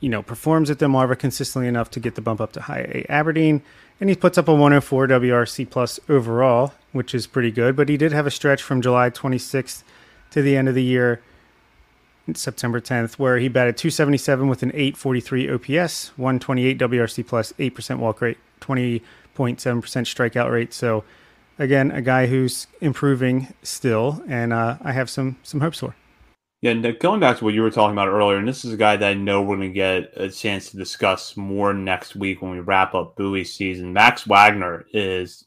you 0.00 0.08
know, 0.08 0.22
performs 0.22 0.70
at 0.70 0.78
Delmarva 0.78 1.18
consistently 1.18 1.68
enough 1.68 1.90
to 1.90 2.00
get 2.00 2.14
the 2.14 2.22
bump 2.22 2.40
up 2.40 2.52
to 2.52 2.62
high 2.62 2.88
A 2.94 3.12
Aberdeen. 3.12 3.60
And 4.00 4.08
he 4.08 4.16
puts 4.16 4.38
up 4.38 4.48
a 4.48 4.52
104 4.52 5.06
WRC 5.06 5.68
plus 5.68 6.00
overall, 6.08 6.72
which 6.92 7.14
is 7.14 7.26
pretty 7.26 7.50
good. 7.50 7.76
But 7.76 7.90
he 7.90 7.98
did 7.98 8.12
have 8.12 8.26
a 8.26 8.30
stretch 8.30 8.62
from 8.62 8.80
July 8.80 9.10
26th 9.10 9.82
to 10.30 10.40
the 10.40 10.56
end 10.56 10.66
of 10.66 10.74
the 10.74 10.82
year 10.82 11.20
September 12.34 12.80
10th, 12.80 13.14
where 13.14 13.38
he 13.38 13.48
batted 13.48 13.76
277 13.76 14.48
with 14.48 14.62
an 14.62 14.70
843 14.74 15.50
OPS, 15.50 16.08
128 16.16 16.78
WRC 16.78 17.26
plus, 17.26 17.52
8% 17.52 17.98
walk 17.98 18.20
rate, 18.20 18.38
20.7% 18.60 19.02
strikeout 19.56 20.50
rate. 20.50 20.72
So, 20.72 21.04
again, 21.58 21.90
a 21.90 22.02
guy 22.02 22.26
who's 22.26 22.66
improving 22.80 23.52
still, 23.62 24.22
and 24.28 24.52
uh, 24.52 24.78
I 24.82 24.92
have 24.92 25.10
some 25.10 25.36
some 25.42 25.60
hopes 25.60 25.80
for. 25.80 25.94
Yeah, 26.60 26.74
going 26.74 27.20
back 27.20 27.38
to 27.38 27.44
what 27.44 27.54
you 27.54 27.62
were 27.62 27.70
talking 27.70 27.92
about 27.92 28.08
earlier, 28.08 28.36
and 28.36 28.48
this 28.48 28.64
is 28.64 28.72
a 28.72 28.76
guy 28.76 28.96
that 28.96 29.08
I 29.08 29.14
know 29.14 29.42
we're 29.42 29.56
going 29.56 29.68
to 29.68 29.74
get 29.74 30.12
a 30.16 30.28
chance 30.28 30.70
to 30.70 30.76
discuss 30.76 31.36
more 31.36 31.72
next 31.72 32.16
week 32.16 32.42
when 32.42 32.50
we 32.50 32.58
wrap 32.58 32.94
up 32.94 33.14
Bowie 33.14 33.44
season. 33.44 33.92
Max 33.92 34.24
Wagner 34.24 34.84
is 34.92 35.46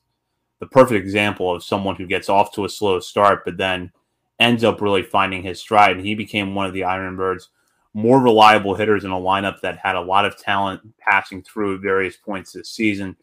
the 0.62 0.68
perfect 0.68 1.04
example 1.04 1.54
of 1.54 1.66
someone 1.66 1.98
who 1.98 2.06
gets 2.06 2.30
off 2.30 2.54
to 2.54 2.64
a 2.64 2.70
slow 2.70 3.02
start, 3.02 3.44
but 3.44 3.58
then 3.58 3.92
ends 4.42 4.64
up 4.64 4.82
really 4.82 5.04
finding 5.04 5.44
his 5.44 5.60
stride. 5.60 5.96
And 5.96 6.06
he 6.06 6.16
became 6.16 6.56
one 6.56 6.66
of 6.66 6.74
the 6.74 6.82
Ironbirds' 6.82 7.48
more 7.94 8.20
reliable 8.20 8.74
hitters 8.76 9.06
in 9.06 9.12
a 9.12 9.16
lineup 9.16 9.62
that 9.62 9.78
had 9.78 9.96
a 9.96 10.02
lot 10.02 10.26
of 10.26 10.38
talent 10.38 10.82
passing 11.00 11.44
through 11.44 11.76
at 11.76 11.82
various 11.82 12.18
points 12.18 12.52
this 12.52 12.70
season. 12.70 13.16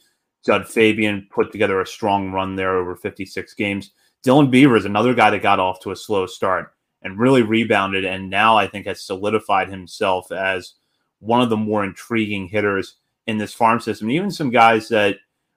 Jud 0.46 0.68
Fabian 0.68 1.26
put 1.30 1.50
together 1.50 1.80
a 1.80 1.86
strong 1.86 2.30
run 2.30 2.54
there 2.54 2.76
over 2.76 2.94
56 2.94 3.54
games. 3.54 3.90
Dylan 4.24 4.50
Beaver 4.50 4.76
is 4.76 4.84
another 4.84 5.12
guy 5.12 5.30
that 5.30 5.42
got 5.42 5.60
off 5.60 5.80
to 5.80 5.90
a 5.90 5.96
slow 5.96 6.26
start 6.26 6.72
and 7.02 7.18
really 7.18 7.42
rebounded, 7.42 8.04
and 8.04 8.30
now 8.30 8.56
I 8.56 8.66
think 8.66 8.86
has 8.86 9.02
solidified 9.02 9.68
himself 9.68 10.30
as 10.32 10.74
one 11.20 11.40
of 11.40 11.50
the 11.50 11.56
more 11.56 11.84
intriguing 11.84 12.48
hitters 12.48 12.96
in 13.26 13.38
this 13.38 13.52
farm 13.52 13.80
system. 13.80 14.10
Even 14.10 14.30
some 14.30 14.50
guys 14.50 14.88
that 14.88 15.16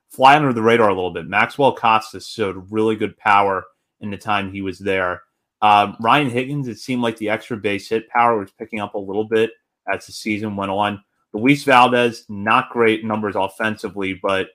fly 0.09 0.35
under 0.35 0.53
the 0.53 0.61
radar 0.61 0.89
a 0.89 0.93
little 0.93 1.13
bit. 1.13 1.27
Maxwell 1.27 1.75
Costes 1.75 2.27
showed 2.27 2.71
really 2.71 2.95
good 2.95 3.17
power 3.17 3.65
in 4.01 4.09
the 4.11 4.17
time 4.17 4.51
he 4.51 4.61
was 4.61 4.79
there. 4.79 5.23
Um, 5.61 5.95
Ryan 5.99 6.29
Higgins, 6.29 6.67
it 6.67 6.79
seemed 6.79 7.01
like 7.01 7.17
the 7.17 7.29
extra 7.29 7.57
base 7.57 7.89
hit 7.89 8.09
power 8.09 8.39
was 8.39 8.51
picking 8.51 8.79
up 8.79 8.95
a 8.95 8.99
little 8.99 9.25
bit 9.25 9.51
as 9.91 10.05
the 10.05 10.11
season 10.11 10.55
went 10.55 10.71
on. 10.71 11.03
Luis 11.33 11.63
Valdez, 11.63 12.25
not 12.29 12.69
great 12.71 13.05
numbers 13.05 13.35
offensively, 13.35 14.19
but 14.21 14.49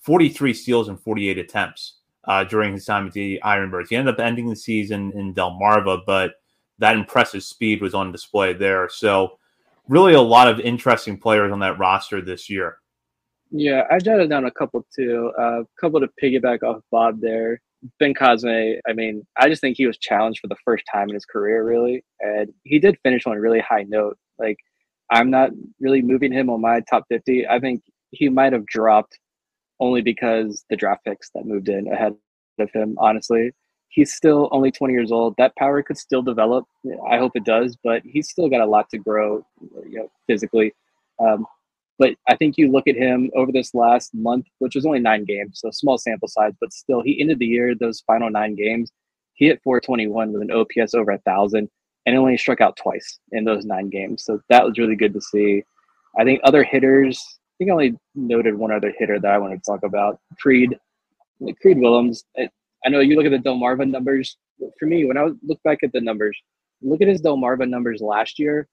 43 0.00 0.54
steals 0.54 0.88
and 0.88 1.00
48 1.00 1.38
attempts 1.38 1.98
uh, 2.24 2.44
during 2.44 2.72
his 2.72 2.84
time 2.84 3.06
at 3.06 3.12
the 3.12 3.40
Ironbirds. 3.44 3.88
He 3.88 3.96
ended 3.96 4.14
up 4.14 4.20
ending 4.20 4.48
the 4.48 4.56
season 4.56 5.12
in 5.14 5.34
Delmarva, 5.34 6.02
but 6.06 6.34
that 6.78 6.96
impressive 6.96 7.42
speed 7.42 7.80
was 7.82 7.94
on 7.94 8.12
display 8.12 8.52
there. 8.52 8.88
So, 8.88 9.38
really, 9.88 10.14
a 10.14 10.20
lot 10.20 10.48
of 10.48 10.60
interesting 10.60 11.18
players 11.18 11.52
on 11.52 11.60
that 11.60 11.78
roster 11.78 12.20
this 12.20 12.48
year. 12.48 12.78
Yeah, 13.50 13.82
I 13.90 13.98
jotted 13.98 14.30
down 14.30 14.44
a 14.44 14.50
couple 14.50 14.86
too. 14.94 15.32
A 15.36 15.42
uh, 15.42 15.62
couple 15.78 16.00
to 16.00 16.08
piggyback 16.22 16.62
off 16.62 16.82
Bob 16.90 17.20
there. 17.20 17.60
Bencosme, 18.00 18.78
I 18.88 18.92
mean, 18.92 19.26
I 19.38 19.48
just 19.48 19.60
think 19.60 19.76
he 19.76 19.86
was 19.86 19.98
challenged 19.98 20.40
for 20.40 20.48
the 20.48 20.56
first 20.64 20.84
time 20.90 21.08
in 21.08 21.14
his 21.14 21.24
career, 21.24 21.64
really. 21.64 22.04
And 22.20 22.52
he 22.64 22.78
did 22.78 22.98
finish 23.02 23.26
on 23.26 23.36
a 23.36 23.40
really 23.40 23.60
high 23.60 23.84
note. 23.88 24.18
Like, 24.38 24.58
I'm 25.10 25.30
not 25.30 25.50
really 25.80 26.02
moving 26.02 26.32
him 26.32 26.50
on 26.50 26.60
my 26.60 26.80
top 26.88 27.04
50. 27.08 27.46
I 27.48 27.58
think 27.58 27.82
he 28.10 28.28
might 28.28 28.52
have 28.52 28.66
dropped 28.66 29.18
only 29.80 30.02
because 30.02 30.64
the 30.70 30.76
draft 30.76 31.04
picks 31.04 31.30
that 31.34 31.46
moved 31.46 31.68
in 31.68 31.90
ahead 31.92 32.14
of 32.58 32.70
him, 32.72 32.96
honestly. 32.98 33.52
He's 33.88 34.14
still 34.14 34.48
only 34.52 34.70
20 34.70 34.92
years 34.92 35.10
old. 35.10 35.34
That 35.36 35.56
power 35.56 35.82
could 35.82 35.98
still 35.98 36.22
develop. 36.22 36.64
I 37.10 37.18
hope 37.18 37.32
it 37.34 37.44
does, 37.44 37.76
but 37.82 38.02
he's 38.04 38.28
still 38.28 38.48
got 38.48 38.60
a 38.60 38.66
lot 38.66 38.88
to 38.90 38.98
grow, 38.98 39.44
you 39.88 39.98
know, 39.98 40.10
physically. 40.28 40.72
Um, 41.18 41.46
but 42.00 42.14
I 42.26 42.34
think 42.34 42.56
you 42.56 42.72
look 42.72 42.88
at 42.88 42.96
him 42.96 43.30
over 43.36 43.52
this 43.52 43.74
last 43.74 44.14
month, 44.14 44.46
which 44.58 44.74
was 44.74 44.86
only 44.86 45.00
nine 45.00 45.26
games, 45.26 45.60
so 45.60 45.70
small 45.70 45.98
sample 45.98 46.28
size, 46.28 46.54
but 46.58 46.72
still, 46.72 47.02
he 47.02 47.20
ended 47.20 47.38
the 47.38 47.46
year, 47.46 47.74
those 47.74 48.00
final 48.06 48.30
nine 48.30 48.54
games, 48.54 48.90
he 49.34 49.48
hit 49.48 49.60
421 49.62 50.32
with 50.32 50.40
an 50.40 50.50
OPS 50.50 50.94
over 50.94 51.10
a 51.10 51.18
thousand 51.18 51.68
and 52.06 52.16
only 52.16 52.38
struck 52.38 52.62
out 52.62 52.78
twice 52.78 53.18
in 53.32 53.44
those 53.44 53.66
nine 53.66 53.90
games. 53.90 54.24
So 54.24 54.40
that 54.48 54.64
was 54.64 54.78
really 54.78 54.96
good 54.96 55.12
to 55.12 55.20
see. 55.20 55.62
I 56.18 56.24
think 56.24 56.40
other 56.42 56.64
hitters, 56.64 57.22
I 57.28 57.52
think 57.58 57.70
I 57.70 57.74
only 57.74 57.98
noted 58.14 58.56
one 58.56 58.72
other 58.72 58.94
hitter 58.98 59.20
that 59.20 59.30
I 59.30 59.36
want 59.36 59.52
to 59.52 59.70
talk 59.70 59.82
about 59.82 60.18
Creed. 60.40 60.78
Creed 61.60 61.78
Willems. 61.78 62.24
I 62.38 62.88
know 62.88 63.00
you 63.00 63.14
look 63.14 63.30
at 63.30 63.30
the 63.30 63.46
Delmarva 63.46 63.86
numbers. 63.86 64.38
For 64.78 64.86
me, 64.86 65.04
when 65.04 65.18
I 65.18 65.28
look 65.42 65.62
back 65.64 65.80
at 65.82 65.92
the 65.92 66.00
numbers, 66.00 66.38
look 66.80 67.02
at 67.02 67.08
his 67.08 67.20
Delmarva 67.20 67.68
numbers 67.68 68.00
last 68.00 68.38
year, 68.38 68.68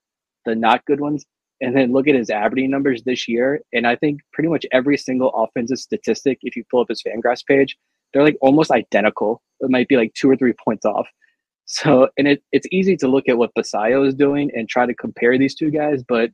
the 0.45 0.55
not 0.55 0.85
good 0.85 1.01
ones 1.01 1.25
and 1.61 1.75
then 1.75 1.91
look 1.91 2.07
at 2.07 2.15
his 2.15 2.29
Aberdeen 2.29 2.69
numbers 2.69 3.03
this 3.03 3.27
year. 3.27 3.61
And 3.73 3.87
I 3.87 3.95
think 3.95 4.21
pretty 4.33 4.49
much 4.49 4.65
every 4.71 4.97
single 4.97 5.29
offensive 5.29 5.79
statistic, 5.79 6.39
if 6.41 6.55
you 6.55 6.63
pull 6.69 6.81
up 6.81 6.89
his 6.89 7.01
Fangraphs 7.01 7.45
page, 7.45 7.77
they're 8.13 8.23
like 8.23 8.37
almost 8.41 8.71
identical. 8.71 9.41
It 9.59 9.69
might 9.69 9.87
be 9.87 9.97
like 9.97 10.13
two 10.13 10.29
or 10.29 10.35
three 10.35 10.53
points 10.53 10.85
off. 10.85 11.07
So, 11.69 12.07
and 12.17 12.29
it, 12.29 12.41
it's 12.53 12.67
easy 12.71 12.95
to 12.95 13.09
look 13.09 13.27
at 13.27 13.37
what 13.37 13.51
Basallo 13.53 14.07
is 14.07 14.15
doing 14.15 14.49
and 14.55 14.69
try 14.69 14.85
to 14.85 14.93
compare 14.93 15.37
these 15.37 15.53
two 15.53 15.69
guys, 15.69 16.01
but 16.07 16.31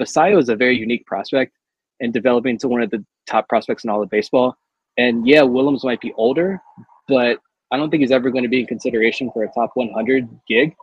Basallo 0.00 0.38
is 0.38 0.48
a 0.48 0.54
very 0.54 0.78
unique 0.78 1.04
prospect 1.06 1.52
and 1.98 2.12
developing 2.12 2.56
to 2.58 2.68
one 2.68 2.82
of 2.82 2.90
the 2.90 3.04
top 3.28 3.48
prospects 3.48 3.82
in 3.82 3.90
all 3.90 4.00
of 4.00 4.10
baseball. 4.10 4.54
And 4.96 5.26
yeah, 5.26 5.42
Willems 5.42 5.82
might 5.82 6.00
be 6.00 6.12
older, 6.16 6.62
but 7.08 7.40
I 7.72 7.76
don't 7.76 7.90
think 7.90 8.02
he's 8.02 8.12
ever 8.12 8.30
going 8.30 8.44
to 8.44 8.48
be 8.48 8.60
in 8.60 8.66
consideration 8.66 9.28
for 9.32 9.42
a 9.42 9.50
top 9.52 9.70
100 9.74 10.28
gig 10.48 10.76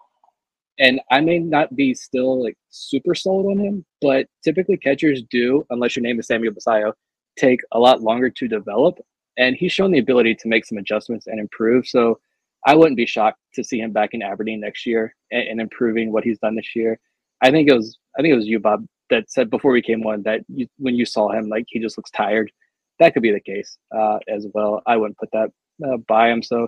and 0.80 1.00
I 1.12 1.22
may 1.22 1.40
not 1.40 1.76
be 1.76 1.94
still 1.94 2.44
like 2.44 2.58
super 2.70 3.14
sold 3.14 3.46
on 3.46 3.60
him, 3.60 3.86
but 4.02 4.28
typically 4.44 4.78
catchers 4.78 5.24
do, 5.30 5.66
unless 5.70 5.96
your 5.96 6.04
name 6.04 6.20
is 6.20 6.28
Samuel 6.28 6.54
Basallo, 6.54 6.94
take 7.38 7.62
a 7.72 7.80
lot 7.80 8.02
longer 8.02 8.30
to 8.30 8.48
develop. 8.48 9.00
And 9.38 9.56
he's 9.56 9.72
shown 9.72 9.92
the 9.92 10.00
ability 10.00 10.36
to 10.36 10.48
make 10.48 10.66
some 10.66 10.78
adjustments 10.78 11.28
and 11.28 11.40
improve. 11.40 11.88
So 11.88 12.20
I 12.66 12.76
wouldn't 12.76 12.98
be 12.98 13.06
shocked 13.06 13.40
to 13.56 13.64
see 13.64 13.80
him 13.80 13.92
back 13.92 14.10
in 14.14 14.22
Aberdeen 14.22 14.60
next 14.60 14.86
year 14.86 15.16
and, 15.32 15.48
and 15.48 15.62
improving 15.62 16.12
what 16.12 16.24
he's 16.24 16.40
done 16.40 16.56
this 16.56 16.76
year. 16.76 17.00
I 17.42 17.52
think 17.52 17.70
it 17.70 17.76
was 17.76 17.98
I 18.18 18.22
think 18.22 18.34
it 18.34 18.38
was 18.38 18.48
you, 18.48 18.60
Bob, 18.60 18.86
that 19.10 19.30
said 19.30 19.50
before 19.50 19.72
we 19.72 19.82
came 19.82 20.06
on 20.06 20.24
that 20.24 20.42
you, 20.48 20.68
when 20.78 20.96
you 20.96 21.06
saw 21.06 21.32
him, 21.32 21.50
like 21.50 21.66
he 21.68 21.80
just 21.80 21.98
looks 21.98 22.12
tired. 22.12 22.52
That 23.00 23.14
could 23.14 23.24
be 23.24 23.32
the 23.32 23.40
case 23.40 23.78
uh, 23.96 24.20
as 24.28 24.48
well. 24.54 24.82
I 24.86 24.98
wouldn't 24.98 25.18
put 25.18 25.30
that 25.34 25.50
uh, 25.86 25.98
by 26.08 26.30
him. 26.30 26.42
So 26.44 26.68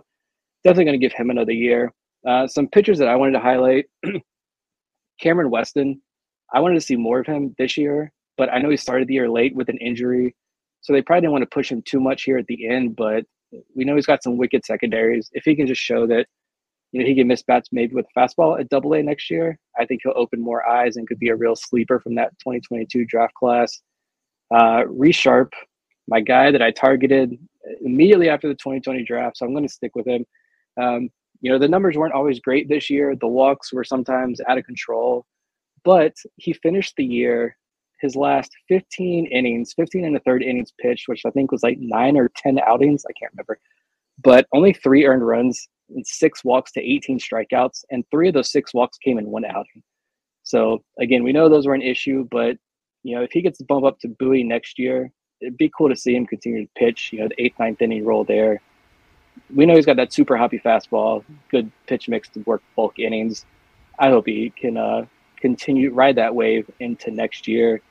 definitely 0.63 0.85
going 0.85 0.99
to 0.99 1.07
give 1.07 1.13
him 1.13 1.29
another 1.29 1.51
year. 1.51 1.93
Uh, 2.27 2.47
some 2.47 2.67
pitchers 2.67 2.97
that 2.99 3.07
I 3.07 3.15
wanted 3.15 3.33
to 3.33 3.39
highlight 3.39 3.85
Cameron 5.19 5.49
Weston. 5.51 6.01
I 6.53 6.59
wanted 6.59 6.75
to 6.75 6.81
see 6.81 6.95
more 6.95 7.19
of 7.19 7.27
him 7.27 7.55
this 7.57 7.77
year, 7.77 8.11
but 8.37 8.51
I 8.51 8.59
know 8.59 8.69
he 8.69 8.77
started 8.77 9.07
the 9.07 9.13
year 9.13 9.29
late 9.29 9.55
with 9.55 9.69
an 9.69 9.77
injury. 9.77 10.35
So 10.81 10.93
they 10.93 11.01
probably 11.01 11.21
didn't 11.21 11.33
want 11.33 11.41
to 11.43 11.53
push 11.53 11.71
him 11.71 11.81
too 11.83 11.99
much 11.99 12.23
here 12.23 12.37
at 12.37 12.47
the 12.47 12.67
end, 12.67 12.95
but 12.95 13.23
we 13.75 13.85
know 13.85 13.95
he's 13.95 14.05
got 14.05 14.23
some 14.23 14.37
wicked 14.37 14.65
secondaries. 14.65 15.29
If 15.33 15.43
he 15.45 15.55
can 15.55 15.67
just 15.67 15.81
show 15.81 16.05
that, 16.07 16.27
you 16.91 17.01
know, 17.01 17.07
he 17.07 17.15
can 17.15 17.27
miss 17.27 17.43
bats 17.43 17.69
maybe 17.71 17.95
with 17.95 18.05
fastball 18.15 18.59
at 18.59 18.69
double 18.69 18.93
A 18.93 19.01
next 19.01 19.29
year, 19.29 19.57
I 19.79 19.85
think 19.85 20.01
he'll 20.03 20.13
open 20.15 20.41
more 20.41 20.67
eyes 20.67 20.95
and 20.95 21.07
could 21.07 21.19
be 21.19 21.29
a 21.29 21.35
real 21.35 21.55
sleeper 21.55 21.99
from 21.99 22.15
that 22.15 22.31
2022 22.39 23.05
draft 23.05 23.33
class. 23.33 23.81
Uh, 24.53 24.83
Sharp, 25.11 25.53
my 26.07 26.21
guy 26.21 26.51
that 26.51 26.61
I 26.61 26.71
targeted 26.71 27.37
immediately 27.83 28.29
after 28.29 28.47
the 28.47 28.53
2020 28.53 29.03
draft, 29.03 29.37
so 29.37 29.45
I'm 29.45 29.53
going 29.53 29.67
to 29.67 29.73
stick 29.73 29.95
with 29.95 30.07
him. 30.07 30.25
Um, 30.79 31.09
you 31.41 31.51
know, 31.51 31.59
the 31.59 31.67
numbers 31.67 31.97
weren't 31.97 32.13
always 32.13 32.39
great 32.39 32.69
this 32.69 32.89
year. 32.89 33.15
The 33.15 33.27
walks 33.27 33.73
were 33.73 33.83
sometimes 33.83 34.41
out 34.47 34.57
of 34.57 34.65
control, 34.65 35.25
but 35.83 36.13
he 36.37 36.53
finished 36.53 36.93
the 36.97 37.05
year 37.05 37.55
his 38.01 38.15
last 38.15 38.51
15 38.67 39.27
innings, 39.27 39.73
15 39.73 40.05
and 40.05 40.15
a 40.15 40.19
third 40.19 40.43
innings 40.43 40.73
pitched, 40.79 41.07
which 41.07 41.23
I 41.25 41.29
think 41.31 41.51
was 41.51 41.63
like 41.63 41.77
nine 41.79 42.17
or 42.17 42.29
10 42.35 42.59
outings. 42.59 43.05
I 43.05 43.13
can't 43.13 43.31
remember, 43.33 43.59
but 44.23 44.47
only 44.53 44.73
three 44.73 45.05
earned 45.05 45.25
runs 45.25 45.67
and 45.89 46.05
six 46.05 46.43
walks 46.43 46.71
to 46.73 46.81
18 46.81 47.19
strikeouts. 47.19 47.83
And 47.91 48.03
three 48.11 48.27
of 48.27 48.33
those 48.33 48.51
six 48.51 48.73
walks 48.73 48.97
came 48.97 49.17
in 49.17 49.27
one 49.27 49.45
outing. 49.45 49.83
So 50.43 50.83
again, 50.99 51.23
we 51.23 51.33
know 51.33 51.49
those 51.49 51.67
were 51.67 51.73
an 51.73 51.81
issue, 51.81 52.27
but 52.29 52.57
you 53.03 53.15
know, 53.15 53.21
if 53.21 53.31
he 53.31 53.41
gets 53.41 53.59
to 53.59 53.65
bump 53.65 53.85
up 53.85 53.99
to 53.99 54.07
Bowie 54.19 54.43
next 54.43 54.79
year, 54.79 55.11
it'd 55.41 55.57
be 55.57 55.71
cool 55.77 55.89
to 55.89 55.95
see 55.95 56.15
him 56.15 56.25
continue 56.25 56.65
to 56.65 56.71
pitch, 56.75 57.11
you 57.13 57.19
know, 57.19 57.27
the 57.27 57.43
eighth, 57.43 57.59
ninth 57.59 57.81
inning 57.81 58.05
role 58.05 58.23
there 58.23 58.61
we 59.53 59.65
know 59.65 59.75
he's 59.75 59.85
got 59.85 59.97
that 59.97 60.13
super 60.13 60.37
hoppy 60.37 60.59
fastball, 60.59 61.23
good 61.49 61.71
pitch 61.87 62.09
mix 62.09 62.29
to 62.29 62.39
work 62.41 62.61
bulk 62.75 62.99
innings. 62.99 63.45
I 63.97 64.09
hope 64.09 64.25
he 64.25 64.49
can 64.49 64.77
uh, 64.77 65.05
continue 65.37 65.91
ride 65.91 66.15
that 66.15 66.35
wave 66.35 66.69
into 66.79 67.11
next 67.11 67.47
year. 67.47 67.81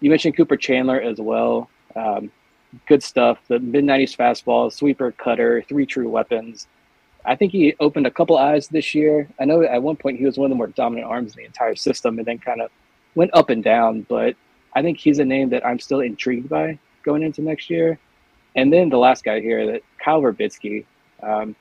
You 0.00 0.10
mentioned 0.10 0.36
Cooper 0.36 0.56
Chandler 0.56 1.00
as 1.00 1.18
well. 1.20 1.68
Um, 1.94 2.30
good 2.86 3.02
stuff. 3.02 3.38
The 3.48 3.58
mid 3.58 3.84
90s 3.84 4.16
fastball, 4.16 4.72
sweeper, 4.72 5.12
cutter, 5.12 5.62
three 5.68 5.86
true 5.86 6.08
weapons. 6.08 6.66
I 7.24 7.36
think 7.36 7.52
he 7.52 7.74
opened 7.78 8.06
a 8.06 8.10
couple 8.10 8.36
eyes 8.36 8.68
this 8.68 8.94
year. 8.94 9.28
I 9.40 9.44
know 9.44 9.62
at 9.62 9.82
one 9.82 9.96
point 9.96 10.18
he 10.18 10.24
was 10.24 10.38
one 10.38 10.46
of 10.46 10.50
the 10.50 10.56
more 10.56 10.66
dominant 10.66 11.08
arms 11.08 11.32
in 11.32 11.38
the 11.38 11.46
entire 11.46 11.76
system 11.76 12.18
and 12.18 12.26
then 12.26 12.38
kind 12.38 12.60
of 12.60 12.70
went 13.14 13.30
up 13.34 13.50
and 13.50 13.62
down, 13.62 14.04
but 14.08 14.34
I 14.74 14.82
think 14.82 14.98
he's 14.98 15.18
a 15.18 15.24
name 15.24 15.50
that 15.50 15.64
I'm 15.64 15.78
still 15.78 16.00
intrigued 16.00 16.48
by 16.48 16.78
going 17.04 17.22
into 17.22 17.42
next 17.42 17.70
year. 17.70 17.98
And 18.54 18.72
then 18.72 18.88
the 18.88 18.98
last 18.98 19.24
guy 19.24 19.40
here, 19.40 19.66
that 19.72 19.82
Kyle 19.98 20.20
Virbitsky, 20.20 20.84
um, 21.22 21.56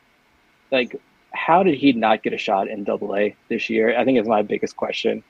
like 0.72 1.00
how 1.34 1.64
did 1.64 1.76
he 1.76 1.94
not 1.94 2.24
get 2.24 2.34
a 2.34 2.38
shot 2.38 2.68
in 2.68 2.84
Double 2.84 3.16
A 3.16 3.36
this 3.50 3.70
year? 3.70 3.98
I 3.98 4.06
think 4.06 4.20
is 4.20 4.28
my 4.28 4.42
biggest 4.42 4.76
question. 4.76 5.24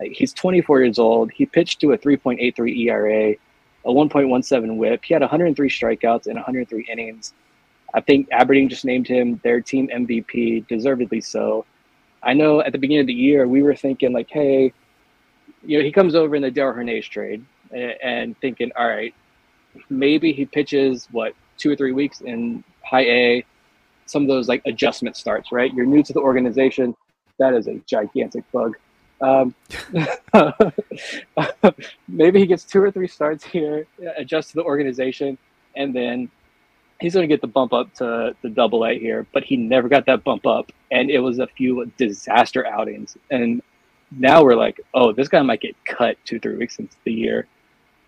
Like, 0.00 0.12
he's 0.12 0.32
24 0.32 0.82
years 0.82 0.98
old. 0.98 1.32
He 1.32 1.46
pitched 1.46 1.80
to 1.80 1.92
a 1.92 1.98
3.83 1.98 2.86
ERA, 2.86 3.30
a 3.84 3.88
1.17 3.88 4.76
WHIP. 4.76 5.04
He 5.04 5.14
had 5.14 5.22
103 5.22 5.68
strikeouts 5.68 6.28
in 6.28 6.34
103 6.34 6.86
innings. 6.90 7.34
I 7.94 8.00
think 8.00 8.28
Aberdeen 8.30 8.68
just 8.68 8.84
named 8.84 9.08
him 9.08 9.40
their 9.42 9.60
team 9.60 9.88
MVP, 9.88 10.68
deservedly 10.68 11.20
so. 11.20 11.64
I 12.22 12.34
know 12.34 12.60
at 12.60 12.72
the 12.72 12.78
beginning 12.78 13.00
of 13.00 13.06
the 13.06 13.14
year 13.14 13.48
we 13.48 13.62
were 13.62 13.74
thinking 13.74 14.12
like, 14.12 14.28
hey, 14.30 14.72
you 15.64 15.78
know, 15.78 15.84
he 15.84 15.90
comes 15.90 16.14
over 16.14 16.36
in 16.36 16.42
the 16.42 16.50
Darell 16.50 16.76
Hernaiz 16.76 17.08
trade 17.08 17.44
and, 17.72 17.94
and 18.02 18.40
thinking, 18.40 18.70
all 18.76 18.86
right, 18.86 19.14
maybe 19.88 20.32
he 20.32 20.44
pitches 20.44 21.08
what 21.10 21.34
two 21.56 21.70
or 21.70 21.76
three 21.76 21.92
weeks 21.92 22.20
in 22.20 22.64
high 22.84 23.04
A. 23.04 23.44
Some 24.06 24.22
of 24.22 24.28
those 24.28 24.48
like 24.48 24.62
adjustment 24.66 25.16
starts, 25.16 25.52
right? 25.52 25.72
You're 25.74 25.86
new 25.86 26.02
to 26.02 26.12
the 26.12 26.20
organization. 26.20 26.94
That 27.38 27.54
is 27.54 27.68
a 27.68 27.80
gigantic 27.86 28.50
bug. 28.52 28.76
Um, 29.20 29.54
maybe 32.08 32.38
he 32.40 32.46
gets 32.46 32.64
two 32.64 32.80
or 32.80 32.90
three 32.90 33.08
starts 33.08 33.44
here, 33.44 33.86
adjust 34.16 34.50
to 34.50 34.56
the 34.56 34.62
organization, 34.62 35.36
and 35.76 35.94
then 35.94 36.30
he's 37.00 37.14
going 37.14 37.28
to 37.28 37.32
get 37.32 37.40
the 37.40 37.48
bump 37.48 37.72
up 37.72 37.92
to 37.94 38.34
the 38.42 38.48
double 38.48 38.86
A 38.86 38.98
here. 38.98 39.26
But 39.32 39.44
he 39.44 39.56
never 39.56 39.88
got 39.88 40.06
that 40.06 40.24
bump 40.24 40.46
up, 40.46 40.72
and 40.90 41.10
it 41.10 41.18
was 41.18 41.38
a 41.38 41.46
few 41.46 41.90
disaster 41.96 42.66
outings. 42.66 43.16
And 43.30 43.62
now 44.10 44.42
we're 44.42 44.56
like, 44.56 44.80
oh, 44.94 45.12
this 45.12 45.28
guy 45.28 45.42
might 45.42 45.60
get 45.60 45.76
cut 45.84 46.16
two, 46.24 46.38
three 46.38 46.56
weeks 46.56 46.78
into 46.78 46.96
the 47.04 47.12
year. 47.12 47.46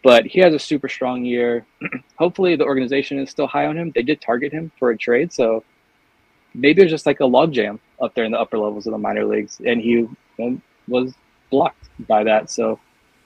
But 0.02 0.26
he 0.26 0.40
has 0.40 0.54
a 0.54 0.58
super 0.58 0.88
strong 0.88 1.24
year. 1.24 1.66
Hopefully, 2.16 2.56
the 2.56 2.64
organization 2.64 3.18
is 3.18 3.30
still 3.30 3.46
high 3.46 3.66
on 3.66 3.76
him. 3.76 3.92
They 3.94 4.02
did 4.02 4.20
target 4.20 4.52
him 4.52 4.72
for 4.78 4.90
a 4.90 4.96
trade, 4.96 5.32
so 5.32 5.62
maybe 6.54 6.82
it's 6.82 6.90
just 6.90 7.06
like 7.06 7.20
a 7.20 7.24
logjam 7.24 7.78
up 8.00 8.14
there 8.14 8.24
in 8.24 8.32
the 8.32 8.40
upper 8.40 8.58
levels 8.58 8.86
of 8.86 8.92
the 8.92 8.98
minor 8.98 9.24
leagues, 9.24 9.60
and 9.64 9.80
he 9.80 10.08
was 10.88 11.14
blocked 11.50 11.88
by 12.06 12.24
that. 12.24 12.50
So, 12.50 12.78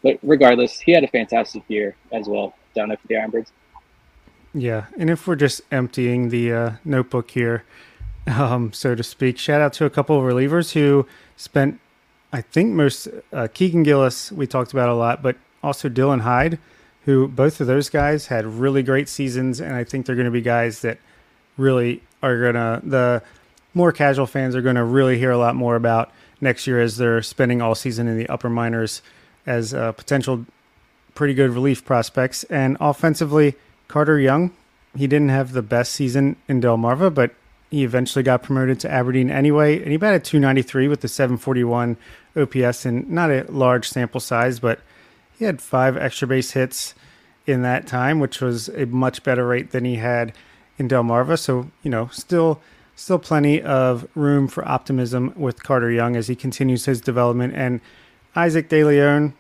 but 0.03 0.19
regardless, 0.23 0.81
he 0.81 0.93
had 0.93 1.05
a 1.05 1.09
fantastic 1.09 1.63
year 1.69 1.97
as 2.13 2.29
well 2.29 2.55
down 2.75 2.91
at 2.91 2.99
the 3.07 3.15
Ironbirds. 3.15 3.51
Yeah, 4.53 4.87
and 4.97 5.11
if 5.11 5.27
we're 5.27 5.37
just 5.37 5.63
emptying 5.73 6.29
the 6.29 6.53
uh, 6.53 6.71
notebook 6.85 7.31
here, 7.31 7.65
um, 8.27 8.73
so 8.73 8.95
to 8.95 9.03
speak. 9.03 9.39
Shout 9.39 9.61
out 9.61 9.73
to 9.75 9.85
a 9.85 9.91
couple 9.91 10.17
of 10.19 10.25
relievers 10.25 10.73
who 10.73 11.07
spent, 11.37 11.81
I 12.33 12.41
think, 12.41 12.73
most 12.73 13.09
uh, 13.33 13.49
Keegan 13.53 13.83
Gillis 13.83 14.33
we 14.33 14.47
talked 14.47 14.73
about 14.73 14.89
a 14.89 14.95
lot, 14.95 15.23
but 15.23 15.37
also 15.65 15.89
Dylan 15.89 16.23
Heid, 16.23 16.59
who 17.05 17.29
both 17.29 17.61
of 17.61 17.67
those 17.67 17.89
guys 17.89 18.27
had 18.29 18.47
really 18.47 18.83
great 18.83 19.09
seasons, 19.09 19.61
and 19.61 19.75
I 19.75 19.85
think 19.85 20.07
they're 20.07 20.17
going 20.17 20.27
to 20.27 20.31
be 20.31 20.41
guys 20.41 20.83
that 20.83 20.99
really 21.57 22.03
are 22.23 22.41
going 22.41 22.55
to 22.55 22.81
the 22.85 23.23
more 23.75 23.93
casual 23.93 24.27
fans 24.27 24.55
are 24.55 24.63
going 24.63 24.77
to 24.77 24.85
really 24.85 25.19
hear 25.19 25.31
a 25.31 25.39
lot 25.39 25.57
more 25.57 25.77
about 25.77 26.13
next 26.41 26.67
year 26.67 26.81
as 26.81 26.97
they're 26.97 27.23
spending 27.23 27.61
all 27.61 27.75
season 27.75 28.07
in 28.07 28.17
the 28.17 28.29
upper 28.29 28.49
minors 28.49 29.03
as 29.47 29.75
uh, 29.75 29.93
potential 29.93 30.47
pretty 31.15 31.35
good 31.35 31.51
relief 31.51 31.85
prospects. 31.85 32.45
And 32.45 32.77
offensively, 32.81 33.55
Carter 33.89 34.19
Young, 34.19 34.53
he 34.97 35.07
didn't 35.07 35.31
have 35.31 35.53
the 35.53 35.63
best 35.63 35.93
season 35.93 36.37
in 36.49 36.61
Delmarva, 36.61 37.13
but 37.13 37.35
he 37.71 37.85
eventually 37.85 38.23
got 38.23 38.43
promoted 38.43 38.79
to 38.81 38.91
Aberdeen 38.91 39.31
anyway. 39.31 39.81
And 39.81 39.91
he 39.91 39.97
batted 39.97 40.25
293 40.25 40.89
with 40.89 41.01
the 41.01 41.09
741 41.09 41.97
OPS 42.37 42.87
and 42.87 43.09
not 43.11 43.31
a 43.31 43.45
large 43.51 43.89
sample 43.89 44.21
size, 44.21 44.61
but 44.61 44.81
he 45.45 45.47
had 45.47 45.61
five 45.61 45.99
extra 45.99 46.27
base 46.27 46.53
hits 46.53 46.95
in 47.47 47.61
that 47.61 47.87
time, 47.87 48.19
which 48.19 48.41
was 48.41 48.69
a 48.71 48.87
much 48.87 49.23
better 49.23 49.47
rate 49.47 49.73
than 49.73 49.85
he 49.85 49.97
had 49.97 50.33
in 50.79 50.89
Delmarva. 50.89 51.39
So, 51.39 51.71
you 51.83 51.91
know, 51.91 52.09
still 52.09 52.63
still 52.97 53.19
plenty 53.19 53.61
of 53.61 54.09
room 54.15 54.49
for 54.49 54.67
optimism 54.67 55.35
with 55.37 55.63
Carter 55.63 55.91
Young 55.91 56.17
as 56.17 56.29
he 56.29 56.35
continues 56.35 56.87
his 56.87 57.03
development. 57.03 57.53
And 57.55 57.83
Isaac 58.35 58.71
De 58.71 58.85
Leon, 58.85 59.35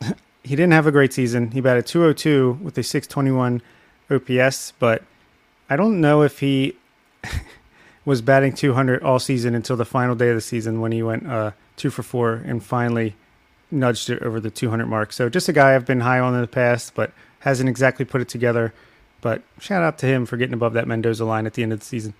he 0.42 0.56
didn't 0.56 0.72
have 0.72 0.88
a 0.88 0.92
great 0.92 1.12
season. 1.12 1.52
He 1.52 1.60
batted 1.60 1.86
202 1.86 2.58
with 2.60 2.76
a 2.78 2.82
621 2.82 3.62
OPS, 4.10 4.72
but 4.80 5.04
I 5.70 5.76
don't 5.76 6.00
know 6.00 6.22
if 6.22 6.40
he 6.40 6.74
was 8.04 8.20
batting 8.20 8.52
200 8.52 9.00
all 9.04 9.20
season 9.20 9.54
until 9.54 9.76
the 9.76 9.84
final 9.84 10.16
day 10.16 10.30
of 10.30 10.34
the 10.34 10.40
season 10.40 10.80
when 10.80 10.90
he 10.90 11.04
went 11.04 11.28
uh, 11.28 11.52
two 11.76 11.90
for 11.90 12.02
four 12.02 12.34
and 12.34 12.64
finally 12.64 13.14
nudged 13.70 14.10
it 14.10 14.22
over 14.22 14.40
the 14.40 14.50
200 14.50 14.86
mark. 14.86 15.12
So 15.12 15.28
just 15.28 15.48
a 15.48 15.52
guy 15.52 15.74
I've 15.74 15.86
been 15.86 16.00
high 16.00 16.20
on 16.20 16.34
in 16.34 16.40
the 16.40 16.46
past, 16.46 16.94
but 16.94 17.12
hasn't 17.40 17.68
exactly 17.68 18.04
put 18.04 18.20
it 18.20 18.28
together. 18.28 18.72
But 19.20 19.42
shout 19.58 19.82
out 19.82 19.98
to 19.98 20.06
him 20.06 20.26
for 20.26 20.36
getting 20.36 20.54
above 20.54 20.74
that 20.74 20.86
Mendoza 20.86 21.24
line 21.24 21.46
at 21.46 21.54
the 21.54 21.62
end 21.62 21.72
of 21.72 21.80
the 21.80 21.84
season. 21.84 22.14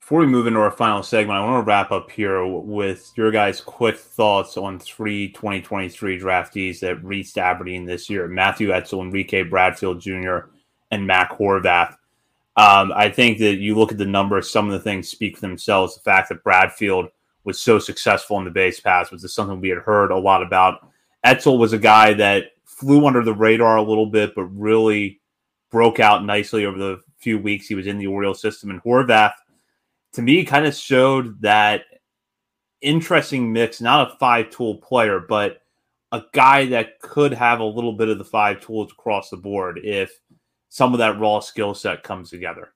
Before 0.00 0.18
we 0.18 0.26
move 0.26 0.46
into 0.48 0.58
our 0.58 0.70
final 0.70 1.02
segment, 1.02 1.38
I 1.38 1.44
want 1.44 1.64
to 1.64 1.68
wrap 1.68 1.92
up 1.92 2.10
here 2.10 2.44
with 2.44 3.12
your 3.16 3.30
guys' 3.30 3.60
quick 3.60 3.96
thoughts 3.96 4.56
on 4.56 4.78
three 4.78 5.28
2023 5.28 6.18
draftees 6.18 6.80
that 6.80 7.02
reached 7.04 7.38
Aberdeen 7.38 7.86
this 7.86 8.10
year 8.10 8.26
Matthew 8.26 8.72
Etzel, 8.72 9.02
Enrique 9.02 9.44
Bradfield 9.44 10.00
Jr., 10.00 10.38
and 10.90 11.06
Mac 11.06 11.30
Horvath. 11.30 11.96
Um, 12.56 12.92
I 12.94 13.08
think 13.08 13.38
that 13.38 13.58
you 13.58 13.76
look 13.76 13.92
at 13.92 13.98
the 13.98 14.04
numbers, 14.04 14.50
some 14.50 14.66
of 14.66 14.72
the 14.72 14.80
things 14.80 15.08
speak 15.08 15.36
for 15.36 15.40
themselves. 15.42 15.94
The 15.94 16.02
fact 16.02 16.28
that 16.28 16.42
Bradfield 16.42 17.08
was 17.44 17.60
so 17.60 17.78
successful 17.78 18.38
in 18.38 18.44
the 18.44 18.50
base 18.50 18.80
pass 18.80 19.10
was 19.10 19.22
just 19.22 19.34
something 19.34 19.60
we 19.60 19.68
had 19.68 19.78
heard 19.78 20.10
a 20.10 20.18
lot 20.18 20.42
about. 20.42 20.88
Etzel 21.24 21.58
was 21.58 21.72
a 21.72 21.78
guy 21.78 22.12
that 22.14 22.52
flew 22.64 23.06
under 23.06 23.22
the 23.22 23.34
radar 23.34 23.76
a 23.76 23.82
little 23.82 24.06
bit, 24.06 24.34
but 24.34 24.44
really 24.44 25.20
broke 25.70 26.00
out 26.00 26.24
nicely 26.24 26.66
over 26.66 26.78
the 26.78 27.00
few 27.18 27.38
weeks 27.38 27.66
he 27.66 27.74
was 27.74 27.86
in 27.86 27.98
the 27.98 28.06
Orioles 28.06 28.40
system. 28.40 28.70
And 28.70 28.82
Horvath 28.82 29.34
to 30.12 30.22
me 30.22 30.44
kind 30.44 30.66
of 30.66 30.74
showed 30.74 31.40
that 31.42 31.84
interesting 32.80 33.52
mix, 33.52 33.80
not 33.80 34.12
a 34.12 34.16
five 34.18 34.50
tool 34.50 34.76
player, 34.76 35.20
but 35.20 35.62
a 36.10 36.22
guy 36.32 36.66
that 36.66 37.00
could 37.00 37.32
have 37.32 37.60
a 37.60 37.64
little 37.64 37.94
bit 37.94 38.08
of 38.08 38.18
the 38.18 38.24
five 38.24 38.60
tools 38.60 38.92
across 38.92 39.30
the 39.30 39.36
board 39.36 39.80
if 39.82 40.20
some 40.68 40.92
of 40.92 40.98
that 40.98 41.18
raw 41.18 41.40
skill 41.40 41.74
set 41.74 42.02
comes 42.02 42.30
together. 42.30 42.72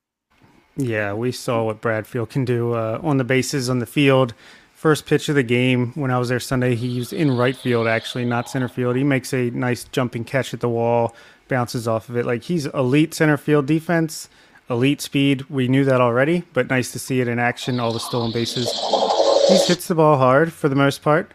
Yeah, 0.75 1.13
we 1.13 1.31
saw 1.31 1.63
what 1.63 1.81
Bradfield 1.81 2.29
can 2.29 2.45
do 2.45 2.73
uh, 2.73 2.99
on 3.03 3.17
the 3.17 3.23
bases 3.23 3.69
on 3.69 3.79
the 3.79 3.85
field. 3.85 4.33
First 4.77 5.07
pitch 5.07 5.27
of 5.27 5.33
the 5.33 5.41
game 5.41 5.91
when 5.95 6.11
I 6.11 6.19
was 6.19 6.29
there 6.29 6.39
Sunday, 6.39 6.75
he 6.75 6.85
used 6.85 7.11
in 7.11 7.35
right 7.35 7.57
field 7.57 7.87
actually, 7.87 8.25
not 8.25 8.47
center 8.47 8.67
field. 8.67 8.95
He 8.95 9.03
makes 9.03 9.33
a 9.33 9.49
nice 9.49 9.85
jumping 9.85 10.23
catch 10.23 10.53
at 10.53 10.59
the 10.59 10.69
wall, 10.69 11.15
bounces 11.47 11.87
off 11.87 12.09
of 12.09 12.15
it. 12.15 12.27
Like 12.27 12.43
he's 12.43 12.67
elite 12.67 13.15
center 13.15 13.37
field 13.37 13.65
defense 13.65 14.29
elite 14.69 15.01
speed. 15.01 15.49
We 15.49 15.67
knew 15.67 15.83
that 15.85 15.99
already, 15.99 16.43
but 16.53 16.69
nice 16.69 16.91
to 16.91 16.99
see 16.99 17.21
it 17.21 17.27
in 17.27 17.39
action. 17.39 17.79
All 17.79 17.91
the 17.91 17.99
stolen 17.99 18.31
bases. 18.31 18.71
He 19.47 19.57
hits 19.57 19.87
the 19.87 19.95
ball 19.95 20.17
hard 20.17 20.53
for 20.53 20.69
the 20.69 20.75
most 20.75 21.01
part. 21.01 21.31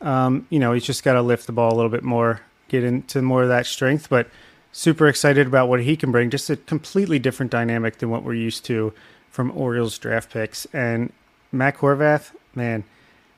Um, 0.00 0.48
you 0.50 0.58
know, 0.58 0.72
he's 0.72 0.84
just 0.84 1.04
got 1.04 1.12
to 1.12 1.22
lift 1.22 1.46
the 1.46 1.52
ball 1.52 1.72
a 1.72 1.76
little 1.76 1.90
bit 1.90 2.02
more, 2.02 2.40
get 2.66 2.82
into 2.82 3.22
more 3.22 3.42
of 3.42 3.48
that 3.50 3.66
strength. 3.66 4.08
But 4.08 4.28
super 4.72 5.06
excited 5.06 5.46
about 5.46 5.68
what 5.68 5.82
he 5.82 5.96
can 5.96 6.10
bring. 6.10 6.30
Just 6.30 6.48
a 6.50 6.56
completely 6.56 7.20
different 7.20 7.52
dynamic 7.52 7.98
than 7.98 8.10
what 8.10 8.24
we're 8.24 8.34
used 8.34 8.64
to 8.66 8.92
from 9.30 9.56
Orioles 9.56 9.96
draft 9.96 10.32
picks. 10.32 10.64
And 10.72 11.12
Mac 11.52 11.78
Horvath, 11.78 12.32
man, 12.54 12.84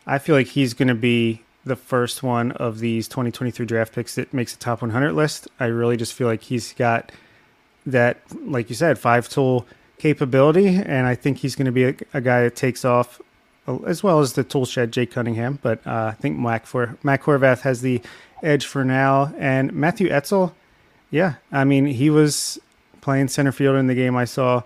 I 0.06 0.18
feel 0.18 0.34
like 0.34 0.48
he's 0.48 0.74
going 0.74 0.88
to 0.88 0.94
be 0.94 1.42
the 1.64 1.76
first 1.76 2.22
one 2.22 2.52
of 2.52 2.80
these 2.80 3.06
2023 3.08 3.64
draft 3.66 3.94
picks 3.94 4.16
that 4.16 4.32
makes 4.34 4.54
a 4.54 4.58
top 4.58 4.82
100 4.82 5.12
list. 5.12 5.48
I 5.60 5.66
really 5.66 5.96
just 5.96 6.12
feel 6.12 6.26
like 6.26 6.42
he's 6.42 6.72
got 6.72 7.12
that, 7.86 8.18
like 8.44 8.68
you 8.68 8.74
said, 8.74 8.98
five 8.98 9.28
tool 9.28 9.66
capability, 9.98 10.68
and 10.68 11.06
I 11.06 11.14
think 11.14 11.38
he's 11.38 11.54
going 11.54 11.66
to 11.66 11.72
be 11.72 11.84
a, 11.84 11.94
a, 12.14 12.20
guy 12.20 12.42
that 12.42 12.56
takes 12.56 12.84
off 12.84 13.20
uh, 13.68 13.78
as 13.86 14.02
well 14.02 14.18
as 14.18 14.32
the 14.32 14.42
tool 14.42 14.66
shed 14.66 14.92
Jake 14.92 15.12
Cunningham. 15.12 15.60
But 15.62 15.86
uh, 15.86 16.10
I 16.10 16.12
think 16.20 16.38
Mac 16.38 16.66
for 16.66 16.98
Mac 17.02 17.22
Horvath 17.22 17.60
has 17.60 17.82
the 17.82 18.02
edge 18.42 18.66
for 18.66 18.84
now, 18.84 19.32
and 19.38 19.72
Matthew 19.72 20.08
Etzel, 20.08 20.54
yeah, 21.10 21.34
I 21.52 21.64
mean 21.64 21.86
he 21.86 22.10
was 22.10 22.58
playing 23.00 23.28
center 23.28 23.52
field 23.52 23.76
in 23.76 23.86
the 23.86 23.94
game 23.94 24.16
I 24.16 24.24
saw. 24.24 24.62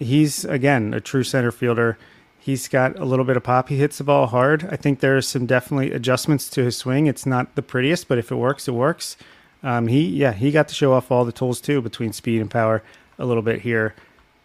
He's 0.00 0.44
again 0.44 0.94
a 0.94 1.00
true 1.00 1.22
center 1.22 1.52
fielder. 1.52 1.96
He's 2.42 2.68
got 2.68 2.98
a 2.98 3.04
little 3.04 3.26
bit 3.26 3.36
of 3.36 3.44
pop. 3.44 3.68
He 3.68 3.76
hits 3.76 3.98
the 3.98 4.04
ball 4.04 4.26
hard. 4.26 4.66
I 4.70 4.76
think 4.76 5.00
there's 5.00 5.28
some 5.28 5.44
definitely 5.44 5.92
adjustments 5.92 6.48
to 6.50 6.64
his 6.64 6.74
swing. 6.74 7.06
It's 7.06 7.26
not 7.26 7.54
the 7.54 7.62
prettiest, 7.62 8.08
but 8.08 8.16
if 8.16 8.32
it 8.32 8.36
works, 8.36 8.66
it 8.66 8.72
works. 8.72 9.18
Um, 9.62 9.88
he 9.88 10.06
yeah 10.06 10.32
he 10.32 10.50
got 10.50 10.68
to 10.68 10.74
show 10.74 10.94
off 10.94 11.10
all 11.10 11.26
the 11.26 11.32
tools 11.32 11.60
too 11.60 11.82
between 11.82 12.14
speed 12.14 12.40
and 12.40 12.50
power 12.50 12.82
a 13.18 13.26
little 13.26 13.42
bit 13.42 13.60
here 13.60 13.94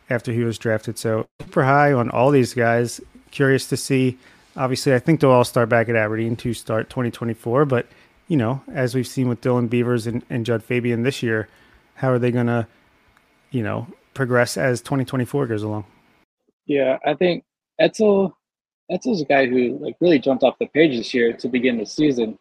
after 0.10 0.34
he 0.34 0.44
was 0.44 0.58
drafted. 0.58 0.98
So 0.98 1.26
super 1.42 1.64
high 1.64 1.94
on 1.94 2.10
all 2.10 2.32
these 2.32 2.54
guys. 2.54 3.00
Curious 3.32 3.66
to 3.68 3.78
see. 3.78 4.18
Obviously, 4.58 4.94
I 4.94 5.00
think 5.00 5.22
they'll 5.22 5.32
all 5.32 5.46
start 5.46 5.70
back 5.70 5.88
at 5.88 5.96
Aberdeen 5.96 6.36
to 6.38 6.54
start 6.54 6.90
2024. 6.90 7.64
But 7.64 7.88
you 8.28 8.36
know, 8.36 8.62
as 8.74 8.94
we've 8.94 9.08
seen 9.08 9.30
with 9.30 9.40
Dylan 9.40 9.70
Beavers 9.70 10.06
and, 10.06 10.22
and 10.30 10.46
Jud 10.46 10.64
Fabian 10.64 11.04
this 11.04 11.24
year, 11.24 11.48
how 11.94 12.12
are 12.12 12.20
they 12.20 12.32
going 12.32 12.48
to, 12.48 12.68
you 13.52 13.64
know, 13.64 13.88
progress 14.14 14.58
as 14.58 14.82
2024 14.82 15.48
goes 15.48 15.64
along? 15.64 15.86
Yeah, 16.66 16.98
I 17.06 17.14
think 17.14 17.45
Etzel 17.80 18.38
Etzel's 18.90 19.22
a 19.22 19.26
guy 19.26 19.48
who 19.48 19.78
like 19.82 19.96
really 20.00 20.20
jumped 20.20 20.44
off 20.44 20.60
the 20.60 20.68
page 20.68 20.96
this 20.96 21.14
year 21.14 21.34
to 21.34 21.48
begin 21.48 21.78
the 21.78 21.86
season. 21.86 22.38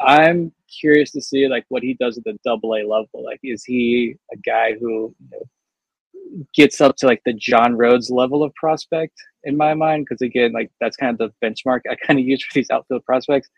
I'm 0.00 0.52
curious 0.80 1.10
to 1.12 1.20
see 1.20 1.48
like 1.48 1.64
what 1.68 1.82
he 1.82 1.94
does 1.94 2.18
at 2.18 2.24
the 2.24 2.38
double 2.44 2.74
A 2.74 2.82
level. 2.86 3.24
Like, 3.24 3.40
is 3.42 3.64
he 3.64 4.16
a 4.32 4.36
guy 4.36 4.74
who 4.78 5.14
you 5.18 5.28
know, 5.32 6.44
gets 6.54 6.80
up 6.80 6.96
to 6.96 7.06
like 7.06 7.22
the 7.24 7.32
John 7.32 7.76
Rhodes 7.76 8.10
level 8.10 8.42
of 8.42 8.54
prospect 8.54 9.14
in 9.44 9.56
my 9.56 9.74
mind? 9.74 10.06
Because 10.08 10.20
again, 10.20 10.52
like 10.52 10.70
that's 10.80 10.96
kind 10.96 11.18
of 11.18 11.32
the 11.40 11.46
benchmark 11.46 11.80
I 11.90 11.96
kind 12.06 12.18
of 12.18 12.26
use 12.26 12.44
for 12.44 12.52
these 12.54 12.70
outfield 12.70 13.04
prospects. 13.04 13.48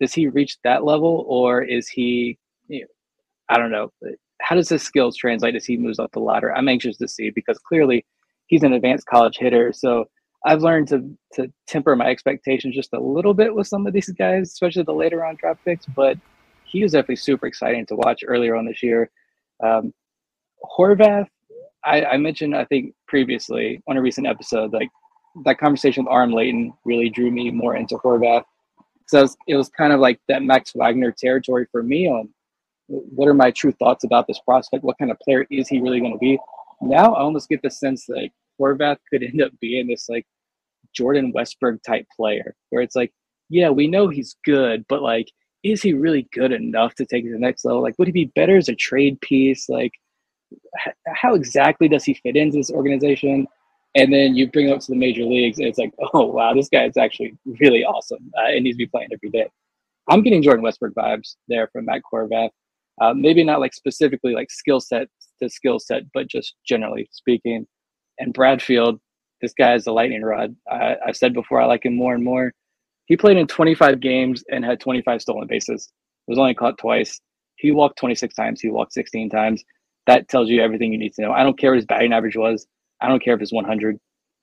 Does 0.00 0.12
he 0.14 0.28
reach 0.28 0.58
that 0.62 0.84
level, 0.84 1.24
or 1.26 1.62
is 1.62 1.88
he? 1.88 2.38
You 2.68 2.82
know, 2.82 2.86
I 3.48 3.56
don't 3.56 3.72
know. 3.72 3.90
How 4.40 4.54
does 4.54 4.68
his 4.68 4.82
skills 4.82 5.16
translate 5.16 5.56
as 5.56 5.64
he 5.64 5.76
moves 5.76 5.98
up 5.98 6.12
the 6.12 6.20
ladder? 6.20 6.54
I'm 6.54 6.68
anxious 6.68 6.96
to 6.98 7.08
see 7.08 7.30
because 7.30 7.58
clearly 7.58 8.06
he's 8.46 8.62
an 8.62 8.74
advanced 8.74 9.06
college 9.06 9.36
hitter. 9.36 9.72
So 9.72 10.04
I've 10.46 10.62
learned 10.62 10.88
to 10.88 11.10
to 11.34 11.52
temper 11.66 11.96
my 11.96 12.06
expectations 12.06 12.74
just 12.74 12.92
a 12.92 13.00
little 13.00 13.34
bit 13.34 13.54
with 13.54 13.66
some 13.66 13.86
of 13.86 13.92
these 13.92 14.08
guys, 14.10 14.48
especially 14.48 14.84
the 14.84 14.92
later 14.92 15.24
on 15.24 15.36
draft 15.36 15.64
picks. 15.64 15.86
But 15.86 16.16
he 16.64 16.82
was 16.82 16.92
definitely 16.92 17.16
super 17.16 17.46
exciting 17.46 17.86
to 17.86 17.96
watch 17.96 18.22
earlier 18.26 18.54
on 18.54 18.66
this 18.66 18.82
year. 18.82 19.10
Um, 19.64 19.92
Horvath, 20.78 21.26
I, 21.84 22.04
I, 22.04 22.16
mentioned 22.16 22.54
I 22.54 22.64
think 22.66 22.94
previously 23.06 23.82
on 23.88 23.96
a 23.96 24.02
recent 24.02 24.26
episode, 24.26 24.72
like 24.72 24.90
that 25.44 25.58
conversation 25.58 26.04
with 26.04 26.12
Arm 26.12 26.32
Layton 26.32 26.72
really 26.84 27.08
drew 27.08 27.30
me 27.30 27.50
more 27.50 27.76
into 27.76 27.96
Horvath. 27.96 28.44
So 29.06 29.18
it 29.18 29.22
was, 29.22 29.36
it 29.48 29.56
was 29.56 29.68
kind 29.70 29.92
of 29.92 30.00
like 30.00 30.20
that 30.28 30.42
Max 30.42 30.72
Wagner 30.74 31.12
territory 31.12 31.66
for 31.72 31.82
me 31.82 32.08
on 32.08 32.28
what 32.88 33.28
are 33.28 33.34
my 33.34 33.50
true 33.50 33.72
thoughts 33.72 34.04
about 34.04 34.26
this 34.26 34.40
prospect? 34.40 34.84
What 34.84 34.98
kind 34.98 35.10
of 35.10 35.18
player 35.20 35.46
is 35.50 35.68
he 35.68 35.80
really 35.80 36.00
going 36.00 36.12
to 36.12 36.18
be? 36.18 36.38
Now 36.80 37.14
I 37.14 37.20
almost 37.20 37.48
get 37.48 37.62
the 37.62 37.70
sense 37.70 38.06
that 38.06 38.30
Horvath 38.60 38.98
could 39.10 39.22
end 39.22 39.42
up 39.42 39.52
being 39.60 39.88
this 39.88 40.08
like 40.08 40.26
Jordan 40.94 41.32
Westburg 41.32 41.82
type 41.82 42.06
player, 42.16 42.54
where 42.70 42.82
it's 42.82 42.96
like, 42.96 43.12
yeah, 43.48 43.70
we 43.70 43.86
know 43.86 44.08
he's 44.08 44.36
good, 44.44 44.84
but 44.88 45.02
like, 45.02 45.30
is 45.62 45.82
he 45.82 45.92
really 45.92 46.28
good 46.32 46.52
enough 46.52 46.94
to 46.96 47.06
take 47.06 47.24
it 47.24 47.28
to 47.28 47.34
the 47.34 47.40
next 47.40 47.64
level? 47.64 47.82
Like, 47.82 47.98
would 47.98 48.08
he 48.08 48.12
be 48.12 48.32
better 48.34 48.56
as 48.56 48.68
a 48.68 48.74
trade 48.74 49.20
piece? 49.20 49.68
Like, 49.68 49.92
h- 50.86 50.94
how 51.14 51.34
exactly 51.34 51.88
does 51.88 52.04
he 52.04 52.14
fit 52.14 52.36
into 52.36 52.58
this 52.58 52.70
organization? 52.70 53.46
And 53.94 54.12
then 54.12 54.36
you 54.36 54.50
bring 54.50 54.68
him 54.68 54.74
up 54.74 54.80
to 54.80 54.92
the 54.92 54.96
major 54.96 55.24
leagues, 55.24 55.58
and 55.58 55.66
it's 55.66 55.78
like, 55.78 55.92
oh 56.14 56.26
wow, 56.26 56.54
this 56.54 56.68
guy 56.68 56.84
is 56.84 56.96
actually 56.96 57.34
really 57.60 57.84
awesome, 57.84 58.30
uh, 58.38 58.48
and 58.48 58.64
needs 58.64 58.76
to 58.76 58.84
be 58.84 58.86
playing 58.86 59.08
every 59.12 59.30
day. 59.30 59.48
I'm 60.08 60.22
getting 60.22 60.42
Jordan 60.42 60.64
Westburg 60.64 60.94
vibes 60.94 61.36
there 61.48 61.68
from 61.72 61.86
Mac 61.86 62.02
Horvath. 62.12 62.50
Uh, 63.00 63.14
maybe 63.14 63.44
not 63.44 63.60
like 63.60 63.74
specifically 63.74 64.34
like 64.34 64.50
skill 64.50 64.80
set 64.80 65.08
to 65.40 65.48
skill 65.48 65.78
set, 65.78 66.02
but 66.12 66.28
just 66.28 66.54
generally 66.66 67.08
speaking 67.12 67.66
and 68.18 68.32
Bradfield, 68.32 69.00
this 69.40 69.54
guy 69.54 69.74
is 69.74 69.86
a 69.86 69.92
lightning 69.92 70.22
rod. 70.22 70.54
I, 70.70 70.96
I 71.08 71.12
said 71.12 71.32
before 71.34 71.60
I 71.60 71.66
like 71.66 71.84
him 71.84 71.94
more 71.96 72.14
and 72.14 72.24
more. 72.24 72.52
He 73.06 73.16
played 73.16 73.36
in 73.36 73.46
25 73.46 74.00
games 74.00 74.44
and 74.50 74.64
had 74.64 74.80
25 74.80 75.22
stolen 75.22 75.46
bases. 75.48 75.90
Was 76.26 76.38
only 76.38 76.54
caught 76.54 76.78
twice. 76.78 77.20
He 77.56 77.70
walked 77.70 77.98
26 77.98 78.34
times. 78.34 78.60
He 78.60 78.68
walked 78.68 78.92
16 78.92 79.30
times. 79.30 79.64
That 80.06 80.28
tells 80.28 80.48
you 80.48 80.62
everything 80.62 80.92
you 80.92 80.98
need 80.98 81.14
to 81.14 81.22
know. 81.22 81.32
I 81.32 81.42
don't 81.42 81.58
care 81.58 81.70
what 81.70 81.76
his 81.76 81.86
batting 81.86 82.12
average 82.12 82.36
was. 82.36 82.66
I 83.00 83.08
don't 83.08 83.22
care 83.22 83.34
if 83.34 83.40
it's 83.40 83.52
100. 83.52 83.98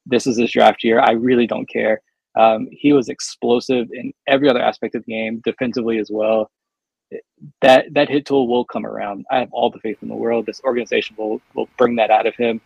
This 0.05 0.27
is 0.27 0.37
his 0.37 0.51
draft 0.51 0.83
year. 0.83 0.99
I 0.99 1.11
really 1.11 1.47
don't 1.47 1.69
care. 1.69 2.01
Um, 2.37 2.67
he 2.71 2.93
was 2.93 3.09
explosive 3.09 3.87
in 3.91 4.13
every 4.27 4.49
other 4.49 4.61
aspect 4.61 4.95
of 4.95 5.05
the 5.05 5.13
game, 5.13 5.41
defensively 5.43 5.99
as 5.99 6.09
well. 6.11 6.49
That 7.61 7.93
that 7.93 8.09
hit 8.09 8.25
tool 8.25 8.47
will 8.47 8.65
come 8.65 8.85
around. 8.85 9.25
I 9.31 9.39
have 9.39 9.49
all 9.51 9.69
the 9.69 9.79
faith 9.79 9.97
in 10.01 10.09
the 10.09 10.15
world. 10.15 10.45
This 10.45 10.61
organization 10.63 11.15
will 11.17 11.39
will 11.53 11.69
bring 11.77 11.95
that 11.97 12.11
out 12.11 12.25
of 12.25 12.35
him. 12.35 12.61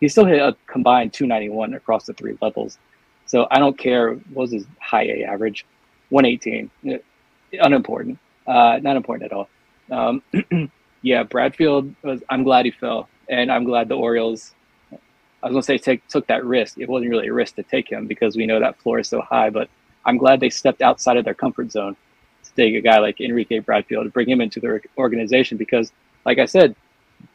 He 0.00 0.08
still 0.08 0.24
hit 0.24 0.38
a 0.38 0.56
combined 0.66 1.12
291 1.12 1.74
across 1.74 2.06
the 2.06 2.12
three 2.12 2.36
levels. 2.40 2.78
So 3.26 3.46
I 3.50 3.58
don't 3.58 3.76
care 3.76 4.14
what 4.14 4.42
was 4.42 4.52
his 4.52 4.66
high 4.80 5.04
A 5.04 5.24
average, 5.24 5.66
118, 6.10 7.00
unimportant, 7.52 8.18
uh, 8.46 8.78
not 8.82 8.96
important 8.96 9.32
at 9.32 9.36
all. 9.36 9.48
Um, 9.90 10.70
yeah, 11.02 11.22
Bradfield 11.22 11.94
was. 12.02 12.22
I'm 12.28 12.44
glad 12.44 12.64
he 12.64 12.70
fell, 12.70 13.08
and 13.28 13.50
I'm 13.50 13.64
glad 13.64 13.88
the 13.88 13.96
Orioles 13.96 14.54
I 15.46 15.48
was 15.48 15.54
gonna 15.54 15.62
say 15.62 15.78
take, 15.78 16.06
took 16.08 16.26
that 16.26 16.44
risk. 16.44 16.76
It 16.78 16.88
wasn't 16.88 17.10
really 17.10 17.28
a 17.28 17.32
risk 17.32 17.54
to 17.54 17.62
take 17.62 17.90
him 17.90 18.08
because 18.08 18.36
we 18.36 18.46
know 18.46 18.58
that 18.58 18.80
floor 18.80 18.98
is 18.98 19.08
so 19.08 19.20
high. 19.20 19.48
But 19.48 19.68
I'm 20.04 20.18
glad 20.18 20.40
they 20.40 20.50
stepped 20.50 20.82
outside 20.82 21.16
of 21.18 21.24
their 21.24 21.34
comfort 21.34 21.70
zone 21.70 21.96
to 22.44 22.50
take 22.54 22.74
a 22.74 22.80
guy 22.80 22.98
like 22.98 23.20
Enrique 23.20 23.60
Bradfield 23.60 24.06
to 24.06 24.10
bring 24.10 24.28
him 24.28 24.40
into 24.40 24.58
their 24.58 24.82
organization 24.98 25.56
because, 25.56 25.92
like 26.24 26.38
I 26.38 26.46
said, 26.46 26.74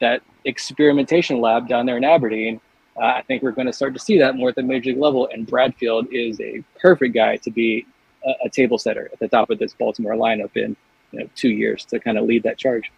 that 0.02 0.22
experimentation 0.45 1.39
lab 1.39 1.68
down 1.68 1.86
there 1.86 1.97
in 1.97 2.04
Aberdeen, 2.04 2.60
uh, 2.97 3.06
I 3.06 3.22
think 3.22 3.41
we're 3.41 3.52
going 3.52 3.68
to 3.68 3.74
start 3.74 3.93
to 3.93 3.99
see 3.99 4.18
that 4.20 4.36
more 4.36 4.49
at 4.49 4.56
the 4.56 4.64
major 4.64 4.89
league 4.89 4.99
level. 4.99 5.30
And 5.32 5.47
Bradfield 5.47 6.08
is 6.12 6.39
a 6.41 6.64
perfect 6.80 7.16
guy 7.16 7.38
to 7.38 7.49
be 7.49 7.86
a, 8.26 8.32
a 8.45 8.49
table 8.49 8.78
setter 8.78 9.10
at 9.14 9.20
the 9.20 9.28
top 9.28 9.49
of 9.49 9.60
this 9.60 9.74
Baltimore 9.74 10.14
lineup 10.14 10.56
in 10.56 10.76
you 11.12 11.20
know, 11.20 11.30
two 11.36 11.49
years 11.49 11.86
to 11.86 11.99
kind 11.99 12.18
of 12.18 12.26
lead 12.26 12.43
that 12.43 12.58
charge. 12.58 12.91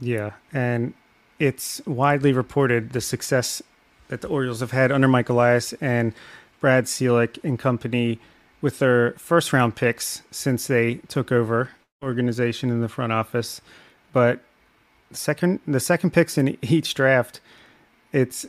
Yeah, 0.00 0.32
and 0.52 0.94
it's 1.38 1.84
widely 1.86 2.32
reported 2.32 2.92
the 2.92 3.00
success 3.00 3.62
that 4.08 4.20
the 4.20 4.28
Orioles 4.28 4.60
have 4.60 4.70
had 4.70 4.90
under 4.90 5.08
Mike 5.08 5.28
Elias 5.28 5.72
and 5.74 6.14
Brad 6.60 6.84
Ciolek 6.84 7.42
and 7.44 7.58
company 7.58 8.18
with 8.60 8.78
their 8.78 9.12
first 9.12 9.52
round 9.52 9.76
picks 9.76 10.22
since 10.30 10.66
they 10.66 10.96
took 11.08 11.32
over 11.32 11.70
organization 12.02 12.70
in 12.70 12.80
the 12.80 12.88
front 12.88 13.12
office. 13.12 13.60
But 14.12 14.40
second, 15.12 15.60
the 15.66 15.80
second 15.80 16.12
picks 16.12 16.38
in 16.38 16.56
each 16.62 16.94
draft, 16.94 17.40
it's 18.12 18.46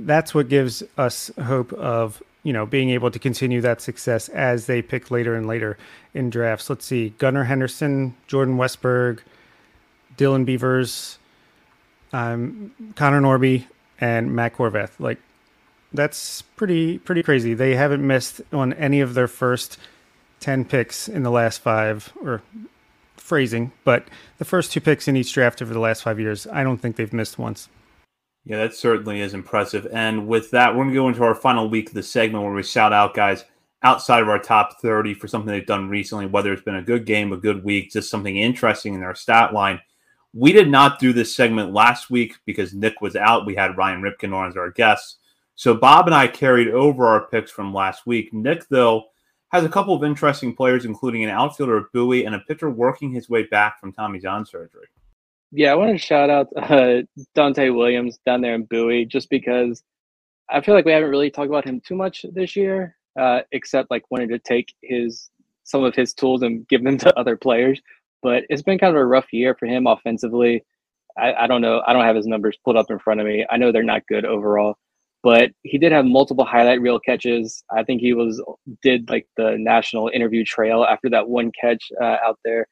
that's 0.00 0.34
what 0.34 0.48
gives 0.48 0.82
us 0.98 1.30
hope 1.44 1.72
of 1.74 2.22
you 2.42 2.52
know 2.52 2.66
being 2.66 2.90
able 2.90 3.10
to 3.10 3.18
continue 3.18 3.60
that 3.60 3.80
success 3.80 4.28
as 4.30 4.66
they 4.66 4.82
pick 4.82 5.10
later 5.10 5.34
and 5.34 5.46
later 5.46 5.78
in 6.12 6.30
drafts. 6.30 6.68
Let's 6.68 6.84
see: 6.86 7.10
Gunnar 7.18 7.44
Henderson, 7.44 8.14
Jordan 8.26 8.56
Westburg, 8.56 9.20
Dylan 10.16 10.44
Beavers, 10.44 11.18
um, 12.12 12.72
Connor 12.96 13.20
Norby, 13.20 13.64
and 14.00 14.34
Mac 14.34 14.56
Horvath. 14.56 14.92
Like 14.98 15.18
that's 15.92 16.42
pretty 16.42 16.98
pretty 16.98 17.22
crazy. 17.22 17.54
They 17.54 17.74
haven't 17.76 18.06
missed 18.06 18.40
on 18.52 18.72
any 18.74 19.00
of 19.00 19.14
their 19.14 19.28
first 19.28 19.78
ten 20.40 20.64
picks 20.64 21.08
in 21.08 21.22
the 21.22 21.30
last 21.30 21.60
five, 21.60 22.12
or 22.20 22.42
phrasing, 23.16 23.72
but 23.84 24.08
the 24.38 24.44
first 24.44 24.72
two 24.72 24.80
picks 24.80 25.08
in 25.08 25.16
each 25.16 25.32
draft 25.32 25.62
over 25.62 25.72
the 25.72 25.80
last 25.80 26.02
five 26.02 26.20
years, 26.20 26.46
I 26.46 26.62
don't 26.62 26.78
think 26.78 26.96
they've 26.96 27.12
missed 27.12 27.38
once. 27.38 27.68
Yeah, 28.44 28.58
that 28.58 28.74
certainly 28.74 29.20
is 29.20 29.32
impressive. 29.32 29.86
And 29.92 30.26
with 30.26 30.50
that, 30.50 30.74
we're 30.74 30.84
going 30.84 30.88
to 30.88 30.94
go 30.94 31.08
into 31.08 31.24
our 31.24 31.34
final 31.34 31.68
week 31.68 31.88
of 31.88 31.94
the 31.94 32.02
segment 32.02 32.44
where 32.44 32.52
we 32.52 32.62
shout 32.62 32.92
out 32.92 33.14
guys 33.14 33.44
outside 33.82 34.22
of 34.22 34.28
our 34.28 34.38
top 34.38 34.80
30 34.80 35.14
for 35.14 35.28
something 35.28 35.50
they've 35.50 35.66
done 35.66 35.88
recently, 35.88 36.26
whether 36.26 36.52
it's 36.52 36.62
been 36.62 36.76
a 36.76 36.82
good 36.82 37.06
game, 37.06 37.32
a 37.32 37.36
good 37.36 37.64
week, 37.64 37.90
just 37.90 38.10
something 38.10 38.36
interesting 38.36 38.94
in 38.94 39.00
their 39.00 39.14
stat 39.14 39.54
line. 39.54 39.80
We 40.32 40.52
did 40.52 40.68
not 40.68 40.98
do 40.98 41.12
this 41.12 41.34
segment 41.34 41.72
last 41.72 42.10
week 42.10 42.36
because 42.44 42.74
Nick 42.74 43.00
was 43.00 43.14
out. 43.14 43.46
We 43.46 43.54
had 43.54 43.76
Ryan 43.76 44.02
Ripken 44.02 44.34
on 44.34 44.48
as 44.48 44.56
our 44.56 44.70
guest. 44.70 45.18
So 45.54 45.74
Bob 45.74 46.06
and 46.06 46.14
I 46.14 46.26
carried 46.26 46.68
over 46.68 47.06
our 47.06 47.28
picks 47.28 47.50
from 47.50 47.72
last 47.72 48.06
week. 48.06 48.32
Nick, 48.32 48.68
though, 48.68 49.04
has 49.54 49.64
a 49.64 49.68
couple 49.68 49.94
of 49.94 50.04
interesting 50.04 50.54
players, 50.54 50.84
including 50.84 51.24
an 51.24 51.30
outfielder 51.30 51.76
of 51.76 51.92
Bowie 51.92 52.24
and 52.24 52.34
a 52.34 52.40
pitcher 52.40 52.70
working 52.70 53.12
his 53.12 53.28
way 53.28 53.44
back 53.44 53.80
from 53.80 53.92
Tommy 53.92 54.18
John 54.18 54.44
surgery. 54.44 54.86
Yeah, 55.52 55.72
I 55.72 55.76
want 55.76 55.92
to 55.92 55.98
shout 55.98 56.30
out 56.30 56.48
uh, 56.56 57.02
Dante 57.34 57.70
Williams 57.70 58.18
down 58.26 58.40
there 58.40 58.54
in 58.54 58.64
Bowie 58.64 59.04
just 59.04 59.30
because 59.30 59.82
I 60.50 60.60
feel 60.60 60.74
like 60.74 60.84
we 60.84 60.92
haven't 60.92 61.10
really 61.10 61.30
talked 61.30 61.48
about 61.48 61.64
him 61.64 61.80
too 61.80 61.94
much 61.94 62.26
this 62.32 62.56
year, 62.56 62.96
uh, 63.18 63.40
except 63.52 63.90
like 63.90 64.02
wanting 64.10 64.28
to 64.28 64.38
take 64.38 64.74
his 64.82 65.30
some 65.62 65.82
of 65.82 65.94
his 65.94 66.12
tools 66.12 66.42
and 66.42 66.68
give 66.68 66.84
them 66.84 66.98
to 66.98 67.18
other 67.18 67.36
players 67.36 67.80
but 68.24 68.44
it's 68.48 68.62
been 68.62 68.78
kind 68.78 68.96
of 68.96 69.00
a 69.00 69.06
rough 69.06 69.32
year 69.32 69.54
for 69.54 69.66
him 69.66 69.86
offensively. 69.86 70.64
I, 71.16 71.34
I, 71.34 71.46
don't 71.46 71.60
know. 71.60 71.82
I 71.86 71.92
don't 71.92 72.06
have 72.06 72.16
his 72.16 72.26
numbers 72.26 72.56
pulled 72.64 72.76
up 72.76 72.90
in 72.90 72.98
front 72.98 73.20
of 73.20 73.26
me. 73.26 73.46
I 73.50 73.58
know 73.58 73.70
they're 73.70 73.84
not 73.84 74.06
good 74.08 74.24
overall, 74.24 74.78
but 75.24 75.50
he 75.62 75.78
did 75.78 75.90
have 75.90 76.04
multiple 76.04 76.44
highlight 76.44 76.82
reel 76.82 77.00
catches. 77.00 77.64
I 77.74 77.82
think 77.82 78.02
he 78.02 78.12
was 78.12 78.42
did 78.82 79.08
like 79.08 79.26
the 79.38 79.56
national 79.58 80.10
interview 80.14 80.44
trail 80.44 80.84
after 80.84 81.08
that 81.10 81.28
one 81.28 81.50
catch 81.58 81.82
uh, 82.00 82.18
out 82.22 82.38
there. 82.44 82.68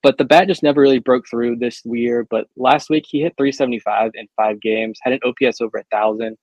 But 0.00 0.16
the 0.16 0.24
bat 0.24 0.46
just 0.46 0.62
never 0.62 0.80
really 0.80 1.00
broke 1.00 1.24
through 1.28 1.56
this 1.56 1.82
year. 1.84 2.24
But 2.30 2.46
last 2.56 2.88
week 2.88 3.04
he 3.08 3.20
hit 3.20 3.34
375 3.36 4.12
in 4.14 4.28
five 4.36 4.60
games, 4.60 5.00
had 5.02 5.12
an 5.12 5.20
OPS 5.24 5.60
over 5.60 5.78
a 5.78 5.84
thousand, 5.90 6.38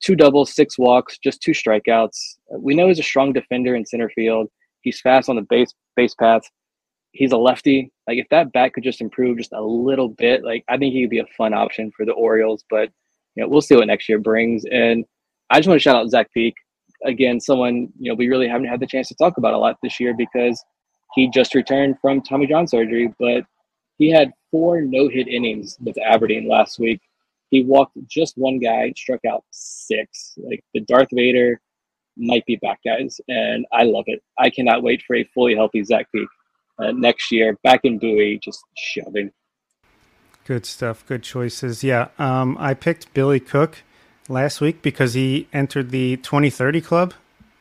two 0.00 0.16
doubles, 0.16 0.54
six 0.54 0.78
walks, 0.78 1.18
just 1.18 1.42
two 1.42 1.52
strikeouts. 1.52 2.36
We 2.58 2.74
know 2.74 2.88
he's 2.88 2.98
a 2.98 3.02
strong 3.02 3.34
defender 3.34 3.76
in 3.76 3.84
center 3.84 4.08
field. 4.14 4.48
He's 4.80 5.00
fast 5.02 5.28
on 5.28 5.36
the 5.36 5.42
base 5.42 5.72
base 5.96 6.14
paths 6.14 6.50
he's 7.12 7.32
a 7.32 7.36
lefty. 7.36 7.90
Like 8.06 8.18
if 8.18 8.28
that 8.30 8.52
bat 8.52 8.72
could 8.72 8.84
just 8.84 9.00
improve 9.00 9.38
just 9.38 9.52
a 9.52 9.60
little 9.60 10.08
bit, 10.08 10.44
like 10.44 10.64
I 10.68 10.76
think 10.76 10.92
he'd 10.92 11.10
be 11.10 11.18
a 11.18 11.26
fun 11.36 11.52
option 11.52 11.90
for 11.96 12.06
the 12.06 12.12
Orioles. 12.12 12.64
But 12.70 12.90
you 13.38 13.44
know, 13.44 13.48
we'll 13.48 13.60
see 13.60 13.76
what 13.76 13.86
next 13.86 14.08
year 14.08 14.18
brings. 14.18 14.64
And 14.64 15.04
I 15.48 15.58
just 15.58 15.68
want 15.68 15.78
to 15.78 15.82
shout 15.82 15.94
out 15.94 16.10
Zach 16.10 16.28
Peek 16.34 16.54
again, 17.04 17.38
someone 17.38 17.88
you 18.00 18.10
know 18.10 18.16
we 18.16 18.28
really 18.28 18.48
haven't 18.48 18.66
had 18.66 18.80
the 18.80 18.86
chance 18.86 19.06
to 19.08 19.14
talk 19.14 19.38
about 19.38 19.54
a 19.54 19.58
lot 19.58 19.76
this 19.80 20.00
year 20.00 20.12
because 20.12 20.62
he 21.14 21.30
just 21.30 21.54
returned 21.54 21.96
from 22.00 22.20
Tommy 22.20 22.48
John 22.48 22.66
surgery, 22.66 23.14
but 23.20 23.44
he 23.96 24.10
had 24.10 24.32
four 24.50 24.80
no 24.80 25.08
hit 25.08 25.28
innings 25.28 25.76
with 25.80 25.96
Aberdeen 25.98 26.48
last 26.48 26.80
week. 26.80 27.00
He 27.50 27.62
walked 27.62 27.96
just 28.08 28.36
one 28.36 28.58
guy, 28.58 28.92
struck 28.96 29.24
out 29.24 29.44
six. 29.52 30.34
Like 30.36 30.64
the 30.74 30.80
Darth 30.80 31.08
Vader 31.12 31.60
might 32.16 32.44
be 32.44 32.56
back, 32.56 32.80
guys, 32.84 33.20
and 33.28 33.64
I 33.72 33.84
love 33.84 34.04
it. 34.08 34.20
I 34.36 34.50
cannot 34.50 34.82
wait 34.82 35.02
for 35.06 35.14
a 35.14 35.24
fully 35.32 35.54
healthy 35.54 35.84
Zach 35.84 36.10
Peek 36.12 36.28
uh, 36.80 36.90
next 36.90 37.30
year. 37.30 37.56
Back 37.62 37.80
in 37.84 37.98
Bowie, 37.98 38.40
just 38.42 38.60
shoving. 38.76 39.30
Good 40.48 40.64
stuff. 40.64 41.04
Good 41.04 41.22
choices. 41.22 41.84
Yeah. 41.84 42.08
Um, 42.18 42.56
I 42.58 42.72
picked 42.72 43.12
Billy 43.12 43.38
Cook 43.38 43.82
last 44.30 44.62
week 44.62 44.80
because 44.80 45.12
he 45.12 45.46
entered 45.52 45.90
the 45.90 46.16
2030 46.16 46.80
club. 46.80 47.12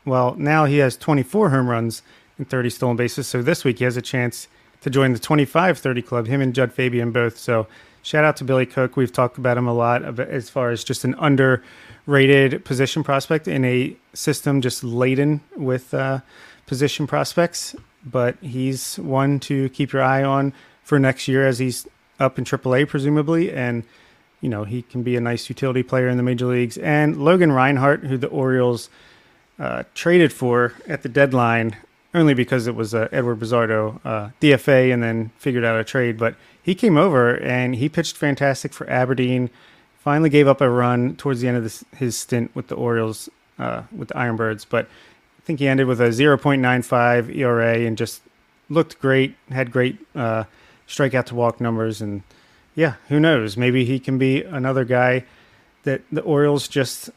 Well, 0.06 0.36
now 0.36 0.64
he 0.64 0.78
has 0.78 0.96
24 0.96 1.50
home 1.50 1.68
runs 1.68 2.02
and 2.38 2.50
30 2.50 2.70
stolen 2.70 2.96
bases. 2.96 3.28
So 3.28 3.42
this 3.42 3.66
week 3.66 3.80
he 3.80 3.84
has 3.84 3.98
a 3.98 4.02
chance 4.02 4.48
to 4.80 4.90
join 4.90 5.12
the 5.12 5.20
25 5.20 5.80
30 5.80 6.02
club, 6.02 6.28
him 6.28 6.40
and 6.40 6.56
Jud 6.56 6.72
Fabian 6.72 7.12
both. 7.12 7.38
So 7.38 7.68
shout 8.04 8.24
out 8.24 8.38
to 8.38 8.46
Billy 8.46 8.66
Cook. 8.66 8.96
We've 8.96 9.12
talked 9.12 9.38
about 9.38 9.58
him 9.58 9.68
a 9.68 9.74
lot 9.74 10.18
as 10.22 10.50
far 10.50 10.70
as 10.70 10.86
just 10.86 11.04
an 11.04 11.14
underrated 11.20 12.64
position 12.64 13.04
prospect 13.04 13.50
in 13.50 13.66
a 13.66 13.98
system 14.14 14.62
just 14.62 14.82
laden 14.82 15.42
with 15.58 15.94
uh, 15.94 16.22
position 16.68 17.06
prospects 17.06 17.76
but 18.06 18.38
he's 18.42 18.98
one 19.00 19.40
to 19.42 19.68
keep 19.70 19.92
your 19.92 20.02
eye 20.02 20.24
on 20.24 20.54
for 20.84 20.98
next 20.98 21.28
year 21.28 21.46
as 21.46 21.60
he's 21.60 21.86
up 22.20 22.38
in 22.38 22.46
AAA, 22.46 22.88
presumably, 22.88 23.52
and 23.52 23.84
you 24.42 24.50
know 24.50 24.64
he 24.64 24.82
can 24.82 25.04
be 25.04 25.16
a 25.16 25.22
nice 25.22 25.50
utility 25.50 25.84
player 25.84 26.08
in 26.08 26.18
the 26.18 26.24
major 26.24 26.46
leagues. 26.46 26.78
And 26.78 27.18
Logan 27.18 27.52
Rinehart, 27.52 28.06
who 28.08 28.18
the 28.18 28.28
Orioles 28.28 28.90
uh, 29.60 29.84
traded 29.94 30.32
for 30.32 30.74
at 30.88 31.04
the 31.04 31.10
deadline, 31.10 31.78
only 32.14 32.34
because 32.34 32.68
it 32.68 32.76
was 32.76 32.94
uh, 32.94 33.08
Eduard 33.12 33.40
Bazardo 33.40 34.00
uh, 34.06 34.30
DFA, 34.42 34.94
and 34.94 35.02
then 35.02 35.32
figured 35.38 35.64
out 35.64 35.80
a 35.80 35.84
trade. 35.84 36.18
But 36.18 36.36
he 36.62 36.76
came 36.76 36.98
over 36.98 37.36
and 37.38 37.76
he 37.76 37.90
pitched 37.90 38.18
fantastic 38.18 38.74
for 38.74 38.90
Aberdeen. 38.90 39.50
Finally, 40.00 40.30
gave 40.30 40.48
up 40.48 40.62
a 40.62 40.70
run 40.70 41.16
towards 41.16 41.42
the 41.42 41.48
end 41.48 41.58
of 41.58 41.64
this, 41.64 41.84
his 41.96 42.16
stint 42.16 42.56
with 42.56 42.68
the 42.68 42.76
Orioles 42.76 43.30
uh, 43.60 43.84
with 43.96 44.10
the 44.10 44.14
Ironbirds, 44.14 44.66
but 44.70 44.86
I 44.86 45.42
think 45.44 45.60
he 45.60 45.68
ended 45.68 45.88
with 45.88 46.02
a 46.02 46.10
0.95 46.10 47.36
ERA 47.36 47.80
and 47.80 47.98
just 47.98 48.22
looked 48.70 49.00
great, 49.00 49.36
had 49.50 49.72
great 49.72 49.98
uh, 50.16 50.44
strikeout 50.88 51.26
to 51.26 51.36
walk 51.36 51.60
numbers. 51.60 52.02
And 52.02 52.24
yeah, 52.76 52.96
who 53.10 53.20
knows? 53.20 53.58
Maybe 53.58 53.86
he 53.86 54.00
can 54.00 54.18
be 54.18 54.44
another 54.44 54.86
guy 54.86 55.26
that 55.84 56.02
the 56.12 56.22
Orioles 56.22 56.68
just 56.68 57.10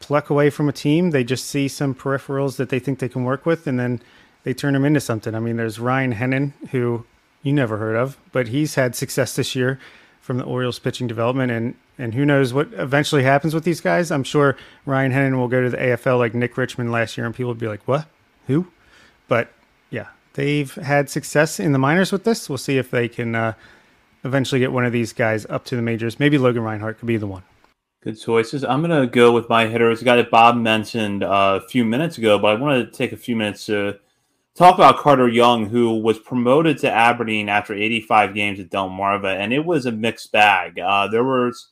pluck 0.00 0.30
away 0.30 0.50
from 0.50 0.68
a 0.68 0.72
team. 0.72 1.10
They 1.10 1.24
just 1.24 1.46
see 1.46 1.68
some 1.68 1.94
peripherals 1.94 2.56
that 2.56 2.68
they 2.68 2.78
think 2.78 2.98
they 2.98 3.08
can 3.08 3.24
work 3.24 3.46
with, 3.46 3.66
and 3.66 3.78
then 3.78 4.02
they 4.44 4.52
turn 4.54 4.74
him 4.74 4.84
into 4.84 5.00
something. 5.00 5.34
I 5.34 5.40
mean, 5.40 5.56
there's 5.56 5.78
Ryan 5.78 6.14
Hennon, 6.14 6.52
who 6.70 7.04
you 7.42 7.52
never 7.52 7.78
heard 7.78 7.96
of, 7.96 8.18
but 8.32 8.48
he's 8.48 8.74
had 8.74 8.94
success 8.94 9.34
this 9.34 9.54
year 9.54 9.78
from 10.20 10.38
the 10.38 10.44
Orioles 10.44 10.78
pitching 10.78 11.06
development, 11.06 11.50
and 11.50 11.74
and 11.98 12.14
who 12.14 12.24
knows 12.24 12.54
what 12.54 12.68
eventually 12.72 13.22
happens 13.22 13.54
with 13.54 13.64
these 13.64 13.80
guys. 13.80 14.10
I'm 14.10 14.24
sure 14.24 14.56
Ryan 14.86 15.12
Hennon 15.12 15.36
will 15.36 15.48
go 15.48 15.62
to 15.62 15.70
the 15.70 15.76
AFL 15.76 16.18
like 16.18 16.34
Nick 16.34 16.56
Richmond 16.56 16.90
last 16.90 17.16
year, 17.16 17.26
and 17.26 17.34
people 17.34 17.48
will 17.48 17.54
be 17.54 17.68
like, 17.68 17.86
"What? 17.86 18.06
Who?" 18.46 18.68
But 19.28 19.52
they've 20.34 20.72
had 20.74 21.10
success 21.10 21.60
in 21.60 21.72
the 21.72 21.78
minors 21.78 22.12
with 22.12 22.24
this. 22.24 22.48
We'll 22.48 22.58
see 22.58 22.78
if 22.78 22.90
they 22.90 23.08
can 23.08 23.34
uh, 23.34 23.54
eventually 24.24 24.60
get 24.60 24.72
one 24.72 24.84
of 24.84 24.92
these 24.92 25.12
guys 25.12 25.46
up 25.46 25.64
to 25.66 25.76
the 25.76 25.82
majors. 25.82 26.18
Maybe 26.18 26.38
Logan 26.38 26.62
Rinehart 26.62 26.98
could 26.98 27.06
be 27.06 27.16
the 27.16 27.26
one. 27.26 27.42
Good 28.02 28.20
choices. 28.20 28.64
I'm 28.64 28.82
going 28.82 29.00
to 29.00 29.06
go 29.06 29.30
with 29.30 29.48
my 29.48 29.66
hitters. 29.66 30.02
A 30.02 30.04
guy 30.04 30.16
that 30.16 30.30
Bob 30.30 30.56
mentioned 30.56 31.22
uh, 31.22 31.60
a 31.62 31.68
few 31.68 31.84
minutes 31.84 32.18
ago, 32.18 32.38
but 32.38 32.48
I 32.48 32.60
want 32.60 32.84
to 32.84 32.96
take 32.96 33.12
a 33.12 33.16
few 33.16 33.36
minutes 33.36 33.66
to 33.66 33.98
talk 34.56 34.74
about 34.74 34.98
Carter 34.98 35.28
Young, 35.28 35.66
who 35.66 36.00
was 36.00 36.18
promoted 36.18 36.78
to 36.78 36.90
Aberdeen 36.90 37.48
after 37.48 37.74
85 37.74 38.34
games 38.34 38.60
at 38.60 38.70
Delmarva, 38.70 39.36
and 39.36 39.52
it 39.52 39.64
was 39.64 39.86
a 39.86 39.92
mixed 39.92 40.32
bag. 40.32 40.78
Uh, 40.80 41.06
there 41.06 41.24
was 41.24 41.68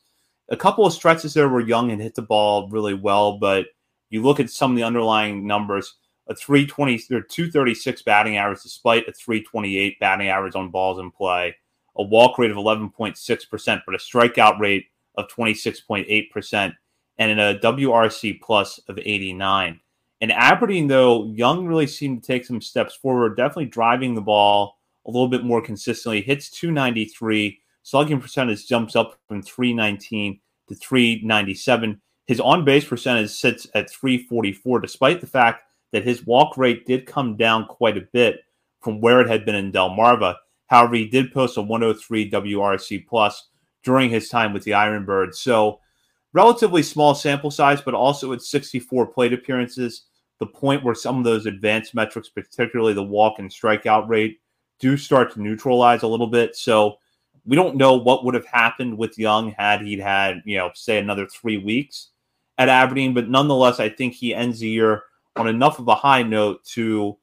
a 0.49 0.57
couple 0.57 0.87
of 0.87 0.93
stretches 0.93 1.35
there 1.35 1.49
where 1.49 1.61
Young 1.61 1.91
had 1.91 2.01
hit 2.01 2.15
the 2.15 2.23
ball 2.23 2.69
really 2.69 2.95
well, 2.95 3.39
but 3.39 3.67
you 4.09 4.23
look 4.23 4.41
at 4.41 4.51
some 4.51 4.73
of 4.73 4.77
the 4.77 4.83
underlying 4.83 5.47
numbers 5.47 5.97
a 6.31 6.35
320 6.35 6.95
or 7.13 7.21
236 7.21 8.03
batting 8.03 8.37
average 8.37 8.63
despite 8.63 9.09
a 9.09 9.13
328 9.13 9.99
batting 9.99 10.29
average 10.29 10.55
on 10.55 10.71
balls 10.71 11.01
in 11.01 11.11
play, 11.11 11.57
a 11.97 12.03
walk 12.03 12.39
rate 12.39 12.53
of 12.53 12.57
11.6%, 12.57 13.83
but 13.85 13.95
a 13.95 13.99
strikeout 13.99 14.59
rate 14.61 14.87
of 15.17 15.27
26.8%, 15.29 16.73
and 17.19 17.41
a 17.41 17.59
WRC 17.59 18.41
plus 18.41 18.79
of 18.89 18.99
89. 18.99 19.81
In 20.21 20.31
Aberdeen, 20.31 20.87
though, 20.87 21.27
Young 21.33 21.67
really 21.67 21.89
seemed 21.89 22.23
to 22.23 22.27
take 22.27 22.45
some 22.45 22.61
steps 22.61 22.95
forward, 22.95 23.37
definitely 23.37 23.67
driving 23.67 24.15
the 24.15 24.21
ball 24.21 24.79
a 25.07 25.11
little 25.11 25.29
bit 25.29 25.45
more 25.45 25.61
consistently. 25.61 26.23
Hits 26.23 26.51
293. 26.51 27.59
Slugging 27.83 28.21
percentage 28.21 28.69
jumps 28.69 28.95
up 28.95 29.19
from 29.27 29.43
319 29.43 30.39
to 30.69 30.75
397. 30.75 32.01
His 32.27 32.39
on 32.39 32.65
base 32.65 32.85
percentage 32.85 33.31
sits 33.31 33.67
at 33.75 33.91
344, 33.91 34.81
despite 34.81 35.21
the 35.21 35.27
fact 35.27 35.65
that 35.93 36.05
his 36.05 36.27
walk 36.27 36.57
rate 36.57 36.87
did 36.87 37.07
come 37.07 37.37
down 37.37 37.67
quite 37.67 37.97
a 37.97 38.07
bit 38.13 38.45
from 38.81 39.01
where 39.01 39.21
it 39.21 39.29
had 39.29 39.45
been 39.45 39.55
in 39.55 39.73
Delmarva. 39.73 40.37
However, 40.67 40.95
he 40.95 41.07
did 41.07 41.33
post 41.33 41.57
a 41.57 41.63
103 41.63 42.31
WRC 42.31 43.07
plus 43.07 43.49
during 43.83 44.11
his 44.11 44.29
time 44.29 44.53
with 44.53 44.65
the 44.65 44.71
Ironbirds. 44.73 45.37
So, 45.37 45.81
relatively 46.33 46.83
small 46.83 47.15
sample 47.15 47.51
size, 47.51 47.81
but 47.81 47.95
also 47.95 48.33
at 48.33 48.43
64 48.43 49.07
plate 49.09 49.33
appearances, 49.33 50.05
the 50.39 50.47
point 50.47 50.85
where 50.85 50.95
some 50.95 51.19
of 51.19 51.25
those 51.25 51.47
advanced 51.47 51.95
metrics, 51.95 52.29
particularly 52.29 52.95
the 52.95 53.03
walk 53.03 53.39
and 53.39 53.51
strikeout 53.51 54.09
rate, 54.09 54.41
do 54.79 54.97
start 54.97 55.33
to 55.35 55.43
neutralize 55.43 56.03
a 56.03 56.09
little 56.09 56.29
bit. 56.29 56.57
So, 56.57 56.99
we 57.45 57.57
don't 57.57 57.77
know 57.77 57.95
what 57.95 58.25
would 58.25 58.35
have 58.35 58.47
happened 58.47 58.97
with 58.97 59.19
Young 59.19 59.53
had 59.53 59.81
he 59.83 59.99
had, 59.99 60.43
you 60.45 60.57
know, 60.57 60.71
say 60.75 60.99
another 60.99 61.27
three 61.27 61.57
weeks 61.57 62.11
at 62.59 62.69
Aberdeen. 62.69 63.15
But 63.15 63.29
nonetheless, 63.29 63.81
I 63.81 63.89
think 63.89 64.15
he 64.15 64.35
ends 64.35 64.61
the 64.61 64.69
year 64.69 65.05
on 65.37 65.49
enough 65.49 65.79
of 65.79 65.89
a 65.89 65.95
high 65.95 66.23
note 66.23 66.65
to 66.65 67.17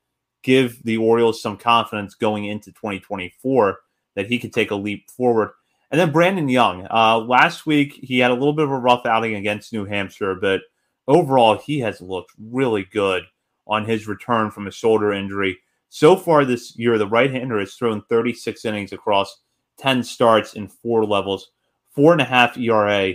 give 0.43 0.81
the 0.83 0.97
Orioles 0.97 1.41
some 1.41 1.57
confidence 1.57 2.15
going 2.15 2.45
into 2.45 2.71
2024 2.71 3.79
that 4.15 4.27
he 4.27 4.39
could 4.39 4.53
take 4.53 4.71
a 4.71 4.75
leap 4.75 5.09
forward. 5.09 5.51
And 5.91 5.99
then 5.99 6.11
Brandon 6.11 6.49
Young. 6.49 6.87
Uh, 6.89 7.19
last 7.19 7.65
week, 7.65 7.99
he 8.01 8.19
had 8.19 8.31
a 8.31 8.35
little 8.35 8.53
bit 8.53 8.65
of 8.65 8.71
a 8.71 8.77
rough 8.77 9.05
outing 9.05 9.35
against 9.35 9.73
New 9.73 9.85
Hampshire, 9.85 10.35
but 10.35 10.61
overall, 11.07 11.57
he 11.57 11.79
has 11.79 12.01
looked 12.01 12.31
really 12.39 12.83
good 12.83 13.23
on 13.67 13.85
his 13.85 14.07
return 14.07 14.51
from 14.51 14.67
a 14.67 14.71
shoulder 14.71 15.13
injury. 15.13 15.57
So 15.89 16.15
far 16.15 16.45
this 16.45 16.77
year, 16.77 16.97
the 16.97 17.07
right 17.07 17.31
hander 17.31 17.59
has 17.59 17.73
thrown 17.73 18.01
36 18.09 18.65
innings 18.65 18.91
across 18.91 19.41
10 19.77 20.03
starts 20.03 20.53
in 20.53 20.67
four 20.67 21.05
levels, 21.05 21.51
four 21.91 22.11
and 22.11 22.21
a 22.21 22.25
half 22.25 22.57
ERA 22.57 23.13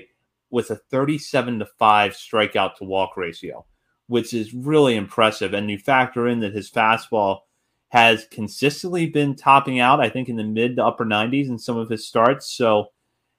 with 0.51 0.70
a 0.70 0.76
37 0.76 1.59
to 1.59 1.66
5 1.66 2.12
strikeout 2.12 2.76
to 2.76 2.84
walk 2.84 3.16
ratio 3.16 3.64
which 4.12 4.34
is 4.34 4.52
really 4.52 4.94
impressive. 4.94 5.54
And 5.54 5.70
you 5.70 5.78
factor 5.78 6.28
in 6.28 6.40
that 6.40 6.52
his 6.52 6.70
fastball 6.70 7.40
has 7.88 8.26
consistently 8.30 9.06
been 9.06 9.34
topping 9.34 9.80
out, 9.80 10.02
I 10.02 10.10
think, 10.10 10.28
in 10.28 10.36
the 10.36 10.44
mid 10.44 10.76
to 10.76 10.84
upper 10.84 11.06
90s 11.06 11.48
in 11.48 11.58
some 11.58 11.78
of 11.78 11.88
his 11.88 12.06
starts. 12.06 12.52
So 12.52 12.88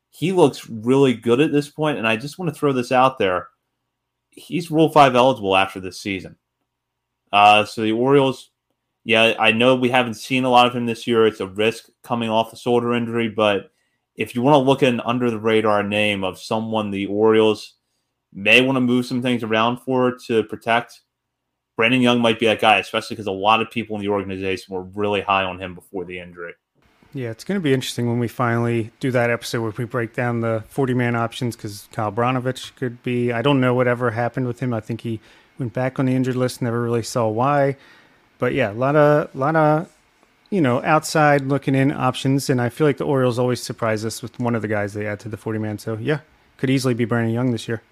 he 0.09 0.32
looks 0.32 0.67
really 0.67 1.13
good 1.13 1.39
at 1.39 1.51
this 1.51 1.69
point. 1.69 1.99
And 1.99 2.07
I 2.07 2.15
just 2.15 2.39
want 2.39 2.51
to 2.51 2.59
throw 2.59 2.74
this 2.74 2.91
out 2.91 3.19
there. 3.19 3.49
He's 4.32 4.71
Rule 4.71 4.89
5 4.89 5.13
eligible 5.13 5.55
after 5.55 5.80
this 5.80 6.01
season. 6.01 6.38
Uh, 7.32 7.65
so 7.65 7.84
the 7.84 7.91
Orioles, 7.91 8.49
yeah, 9.03 9.36
I 9.38 9.51
know 9.51 9.76
we 9.76 9.91
haven't 9.91 10.15
seen 10.15 10.43
a 10.43 10.49
lot 10.49 10.65
of 10.65 10.76
him 10.76 10.88
this 10.88 11.05
year. 11.05 11.28
It's 11.28 11.39
a 11.39 11.45
risk 11.45 11.86
coming 12.01 12.30
off 12.30 12.49
the 12.49 12.57
shoulder 12.57 12.95
injury. 12.95 13.30
But 13.30 13.69
if 14.15 14.34
you 14.34 14.41
want 14.41 14.55
to 14.55 14.67
look 14.67 14.82
at 14.82 14.91
an 14.91 15.01
under 15.01 15.30
the 15.30 15.39
radar 15.39 15.84
name 15.84 16.24
of 16.24 16.39
someone 16.39 16.89
the 16.89 17.05
Orioles 17.05 17.76
may 18.34 18.61
want 18.61 18.75
to 18.75 18.81
move 18.81 19.05
some 19.05 19.21
things 19.21 19.43
around 19.43 19.77
for 19.77 20.17
to 20.27 20.43
protect. 20.43 21.01
Brandon 21.75 22.01
Young 22.01 22.19
might 22.19 22.39
be 22.39 22.45
that 22.45 22.61
guy, 22.61 22.77
especially 22.77 23.15
because 23.15 23.27
a 23.27 23.31
lot 23.31 23.61
of 23.61 23.71
people 23.71 23.95
in 23.95 24.01
the 24.01 24.09
organization 24.09 24.73
were 24.73 24.84
really 24.84 25.21
high 25.21 25.43
on 25.43 25.59
him 25.59 25.73
before 25.73 26.05
the 26.05 26.19
injury. 26.19 26.53
Yeah, 27.15 27.29
it's 27.29 27.43
going 27.43 27.59
to 27.59 27.63
be 27.63 27.73
interesting 27.73 28.07
when 28.07 28.17
we 28.17 28.27
finally 28.27 28.91
do 28.99 29.11
that 29.11 29.29
episode 29.29 29.61
where 29.61 29.73
we 29.77 29.86
break 29.86 30.13
down 30.13 30.41
the 30.41 30.63
40 30.69 30.95
man 30.95 31.15
options 31.15 31.55
because 31.55 31.88
Kyle 31.91 32.11
Brnovich 32.11 32.75
could 32.75 33.03
be. 33.03 33.31
I 33.31 33.43
don't 33.43 33.61
know 33.61 33.75
whatever 33.75 34.11
happened 34.11 34.47
with 34.47 34.59
him. 34.59 34.73
I 34.73 34.79
think 34.79 35.01
he 35.01 35.19
went 35.59 35.73
back 35.73 35.99
on 35.99 36.07
the 36.07 36.15
injured 36.15 36.36
list, 36.36 36.61
never 36.61 36.81
really 36.81 37.03
saw 37.03 37.27
why. 37.27 37.75
But 38.39 38.53
yeah, 38.53 38.71
a 38.71 38.73
lot 38.73 38.95
of, 38.95 39.34
lot 39.36 39.55
of, 39.55 39.95
you 40.49 40.59
know, 40.59 40.81
outside 40.84 41.43
looking 41.43 41.75
in 41.75 41.91
options. 41.91 42.49
And 42.49 42.59
I 42.59 42.69
feel 42.69 42.88
like 42.88 42.97
the 42.97 43.05
Orioles 43.05 43.38
always 43.38 43.61
surprise 43.61 44.03
us 44.05 44.23
with 44.23 44.39
one 44.39 44.55
of 44.55 44.63
the 44.63 44.67
guys 44.67 44.93
they 44.93 45.05
add 45.05 45.19
to 45.21 45.29
the 45.29 45.38
40 45.38 45.59
man. 45.59 45.77
So 45.77 45.97
yeah, 45.97 46.21
could 46.57 46.71
easily 46.71 46.95
be 46.95 47.05
Brandon 47.05 47.34
Young 47.34 47.51
this 47.51 47.67
year. 47.67 47.84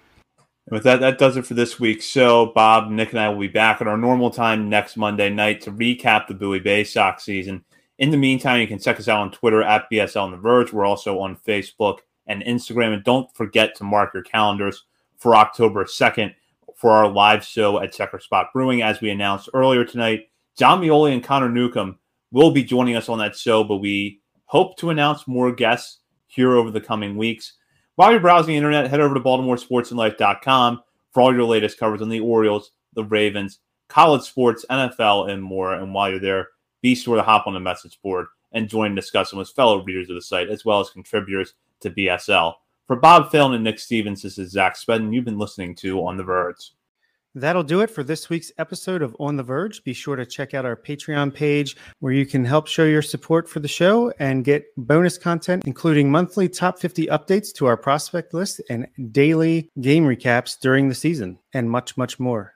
And 0.66 0.74
with 0.74 0.84
that, 0.84 1.00
that 1.00 1.18
does 1.18 1.36
it 1.36 1.46
for 1.46 1.54
this 1.54 1.80
week's 1.80 2.06
show. 2.06 2.52
Bob, 2.54 2.90
Nick, 2.90 3.10
and 3.10 3.20
I 3.20 3.28
will 3.28 3.40
be 3.40 3.48
back 3.48 3.80
at 3.80 3.88
our 3.88 3.96
normal 3.96 4.30
time 4.30 4.68
next 4.68 4.96
Monday 4.96 5.28
night 5.28 5.60
to 5.62 5.72
recap 5.72 6.26
the 6.26 6.34
Bowie 6.34 6.60
Bay 6.60 6.84
Sox 6.84 7.24
season. 7.24 7.64
In 7.98 8.10
the 8.10 8.16
meantime, 8.16 8.60
you 8.60 8.66
can 8.66 8.78
check 8.78 8.98
us 8.98 9.08
out 9.08 9.20
on 9.20 9.32
Twitter 9.32 9.62
at 9.62 9.86
BSL 9.90 10.22
on 10.22 10.30
the 10.30 10.36
Verge. 10.36 10.72
We're 10.72 10.86
also 10.86 11.18
on 11.18 11.36
Facebook 11.36 11.98
and 12.26 12.42
Instagram. 12.44 12.94
And 12.94 13.04
don't 13.04 13.32
forget 13.34 13.74
to 13.76 13.84
mark 13.84 14.14
your 14.14 14.22
calendars 14.22 14.84
for 15.18 15.36
October 15.36 15.84
2nd 15.84 16.34
for 16.76 16.90
our 16.90 17.08
live 17.08 17.44
show 17.44 17.80
at 17.80 17.92
Checkerspot 17.92 18.46
Brewing. 18.52 18.82
As 18.82 19.00
we 19.00 19.10
announced 19.10 19.48
earlier 19.54 19.84
tonight, 19.84 20.30
Jon 20.56 20.80
Meoli 20.80 21.12
and 21.12 21.22
Connor 21.22 21.48
Newcomb 21.48 21.98
will 22.30 22.50
be 22.50 22.64
joining 22.64 22.96
us 22.96 23.08
on 23.08 23.18
that 23.18 23.36
show, 23.36 23.62
but 23.62 23.76
we 23.76 24.20
hope 24.46 24.76
to 24.78 24.90
announce 24.90 25.28
more 25.28 25.52
guests 25.52 26.00
here 26.26 26.56
over 26.56 26.70
the 26.70 26.80
coming 26.80 27.16
weeks. 27.16 27.54
While 27.96 28.12
you're 28.12 28.20
browsing 28.20 28.52
the 28.52 28.56
internet, 28.56 28.88
head 28.88 29.00
over 29.00 29.14
to 29.14 29.20
BaltimoreSportsAndLife.com 29.20 30.82
for 31.10 31.20
all 31.20 31.34
your 31.34 31.44
latest 31.44 31.78
coverage 31.78 32.00
on 32.00 32.08
the 32.08 32.20
Orioles, 32.20 32.72
the 32.94 33.04
Ravens, 33.04 33.58
college 33.88 34.22
sports, 34.22 34.64
NFL, 34.70 35.30
and 35.30 35.42
more. 35.42 35.74
And 35.74 35.92
while 35.92 36.08
you're 36.08 36.18
there, 36.18 36.48
be 36.80 36.94
sure 36.94 37.16
to 37.16 37.22
hop 37.22 37.46
on 37.46 37.52
the 37.52 37.60
message 37.60 38.00
board 38.02 38.26
and 38.52 38.68
join 38.68 38.90
in 38.90 38.94
discussion 38.94 39.38
with 39.38 39.50
fellow 39.50 39.84
readers 39.84 40.08
of 40.08 40.14
the 40.14 40.22
site, 40.22 40.48
as 40.48 40.64
well 40.64 40.80
as 40.80 40.88
contributors 40.88 41.52
to 41.80 41.90
BSL. 41.90 42.54
For 42.86 42.96
Bob 42.96 43.30
Phelan 43.30 43.54
and 43.54 43.64
Nick 43.64 43.78
Stevens, 43.78 44.22
this 44.22 44.38
is 44.38 44.50
Zach 44.50 44.76
Spedden. 44.76 45.12
You've 45.12 45.26
been 45.26 45.38
listening 45.38 45.74
to 45.76 46.04
On 46.06 46.16
the 46.16 46.24
Verge. 46.24 46.72
That'll 47.34 47.62
do 47.62 47.80
it 47.80 47.88
for 47.88 48.04
this 48.04 48.28
week's 48.28 48.52
episode 48.58 49.00
of 49.00 49.16
On 49.18 49.36
the 49.36 49.42
Verge. 49.42 49.82
Be 49.84 49.94
sure 49.94 50.16
to 50.16 50.26
check 50.26 50.52
out 50.52 50.66
our 50.66 50.76
Patreon 50.76 51.32
page 51.32 51.76
where 52.00 52.12
you 52.12 52.26
can 52.26 52.44
help 52.44 52.66
show 52.66 52.84
your 52.84 53.00
support 53.00 53.48
for 53.48 53.60
the 53.60 53.68
show 53.68 54.12
and 54.18 54.44
get 54.44 54.66
bonus 54.76 55.16
content, 55.16 55.64
including 55.66 56.10
monthly 56.10 56.46
top 56.46 56.78
50 56.78 57.06
updates 57.06 57.50
to 57.54 57.64
our 57.64 57.78
prospect 57.78 58.34
list 58.34 58.60
and 58.68 58.86
daily 59.10 59.70
game 59.80 60.04
recaps 60.04 60.60
during 60.60 60.90
the 60.90 60.94
season, 60.94 61.38
and 61.54 61.70
much, 61.70 61.96
much 61.96 62.20
more. 62.20 62.54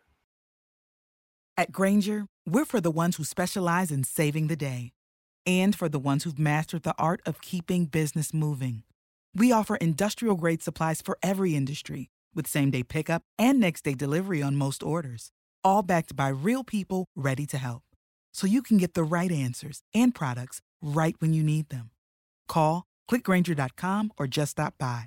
At 1.57 1.73
Grainger, 1.73 2.27
we're 2.47 2.67
for 2.67 2.83
the 2.83 2.91
ones 2.91 3.17
who 3.17 3.25
specialize 3.25 3.91
in 3.91 4.05
saving 4.05 4.49
the 4.49 4.57
day 4.57 4.93
and 5.47 5.75
for 5.75 5.89
the 5.89 5.99
ones 5.99 6.25
who've 6.25 6.39
mastered 6.39 6.83
the 6.83 6.95
art 6.99 7.23
of 7.25 7.41
keeping 7.41 7.87
business 7.87 8.35
moving. 8.35 8.83
We 9.35 9.53
offer 9.53 9.77
industrial 9.77 10.37
grade 10.37 10.63
supplies 10.63 11.01
for 11.01 11.17
every 11.23 11.57
industry 11.57 12.11
with 12.37 12.47
same 12.47 12.71
day 12.71 12.83
pickup 12.83 13.23
and 13.39 13.59
next 13.59 13.83
day 13.83 13.95
delivery 13.95 14.43
on 14.43 14.55
most 14.57 14.83
orders, 14.83 15.33
all 15.65 15.83
backed 15.83 16.15
by 16.15 16.29
real 16.29 16.63
people 16.63 17.07
ready 17.17 17.47
to 17.47 17.57
help. 17.57 17.83
So 18.33 18.47
you 18.47 18.61
can 18.61 18.77
get 18.77 18.93
the 18.93 19.03
right 19.03 19.33
answers 19.33 19.81
and 19.95 20.15
products 20.15 20.61
right 20.83 21.17
when 21.19 21.33
you 21.33 21.43
need 21.43 21.71
them. 21.71 21.91
Call, 22.49 22.85
clickgrainger.com, 23.11 24.13
or 24.19 24.27
just 24.27 24.51
stop 24.53 24.75
by. 24.79 25.07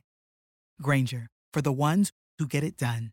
Grainger, 0.81 1.27
for 1.53 1.61
the 1.61 1.72
ones 1.72 2.11
who 2.39 2.47
get 2.47 2.64
it 2.64 2.76
done. 2.76 3.11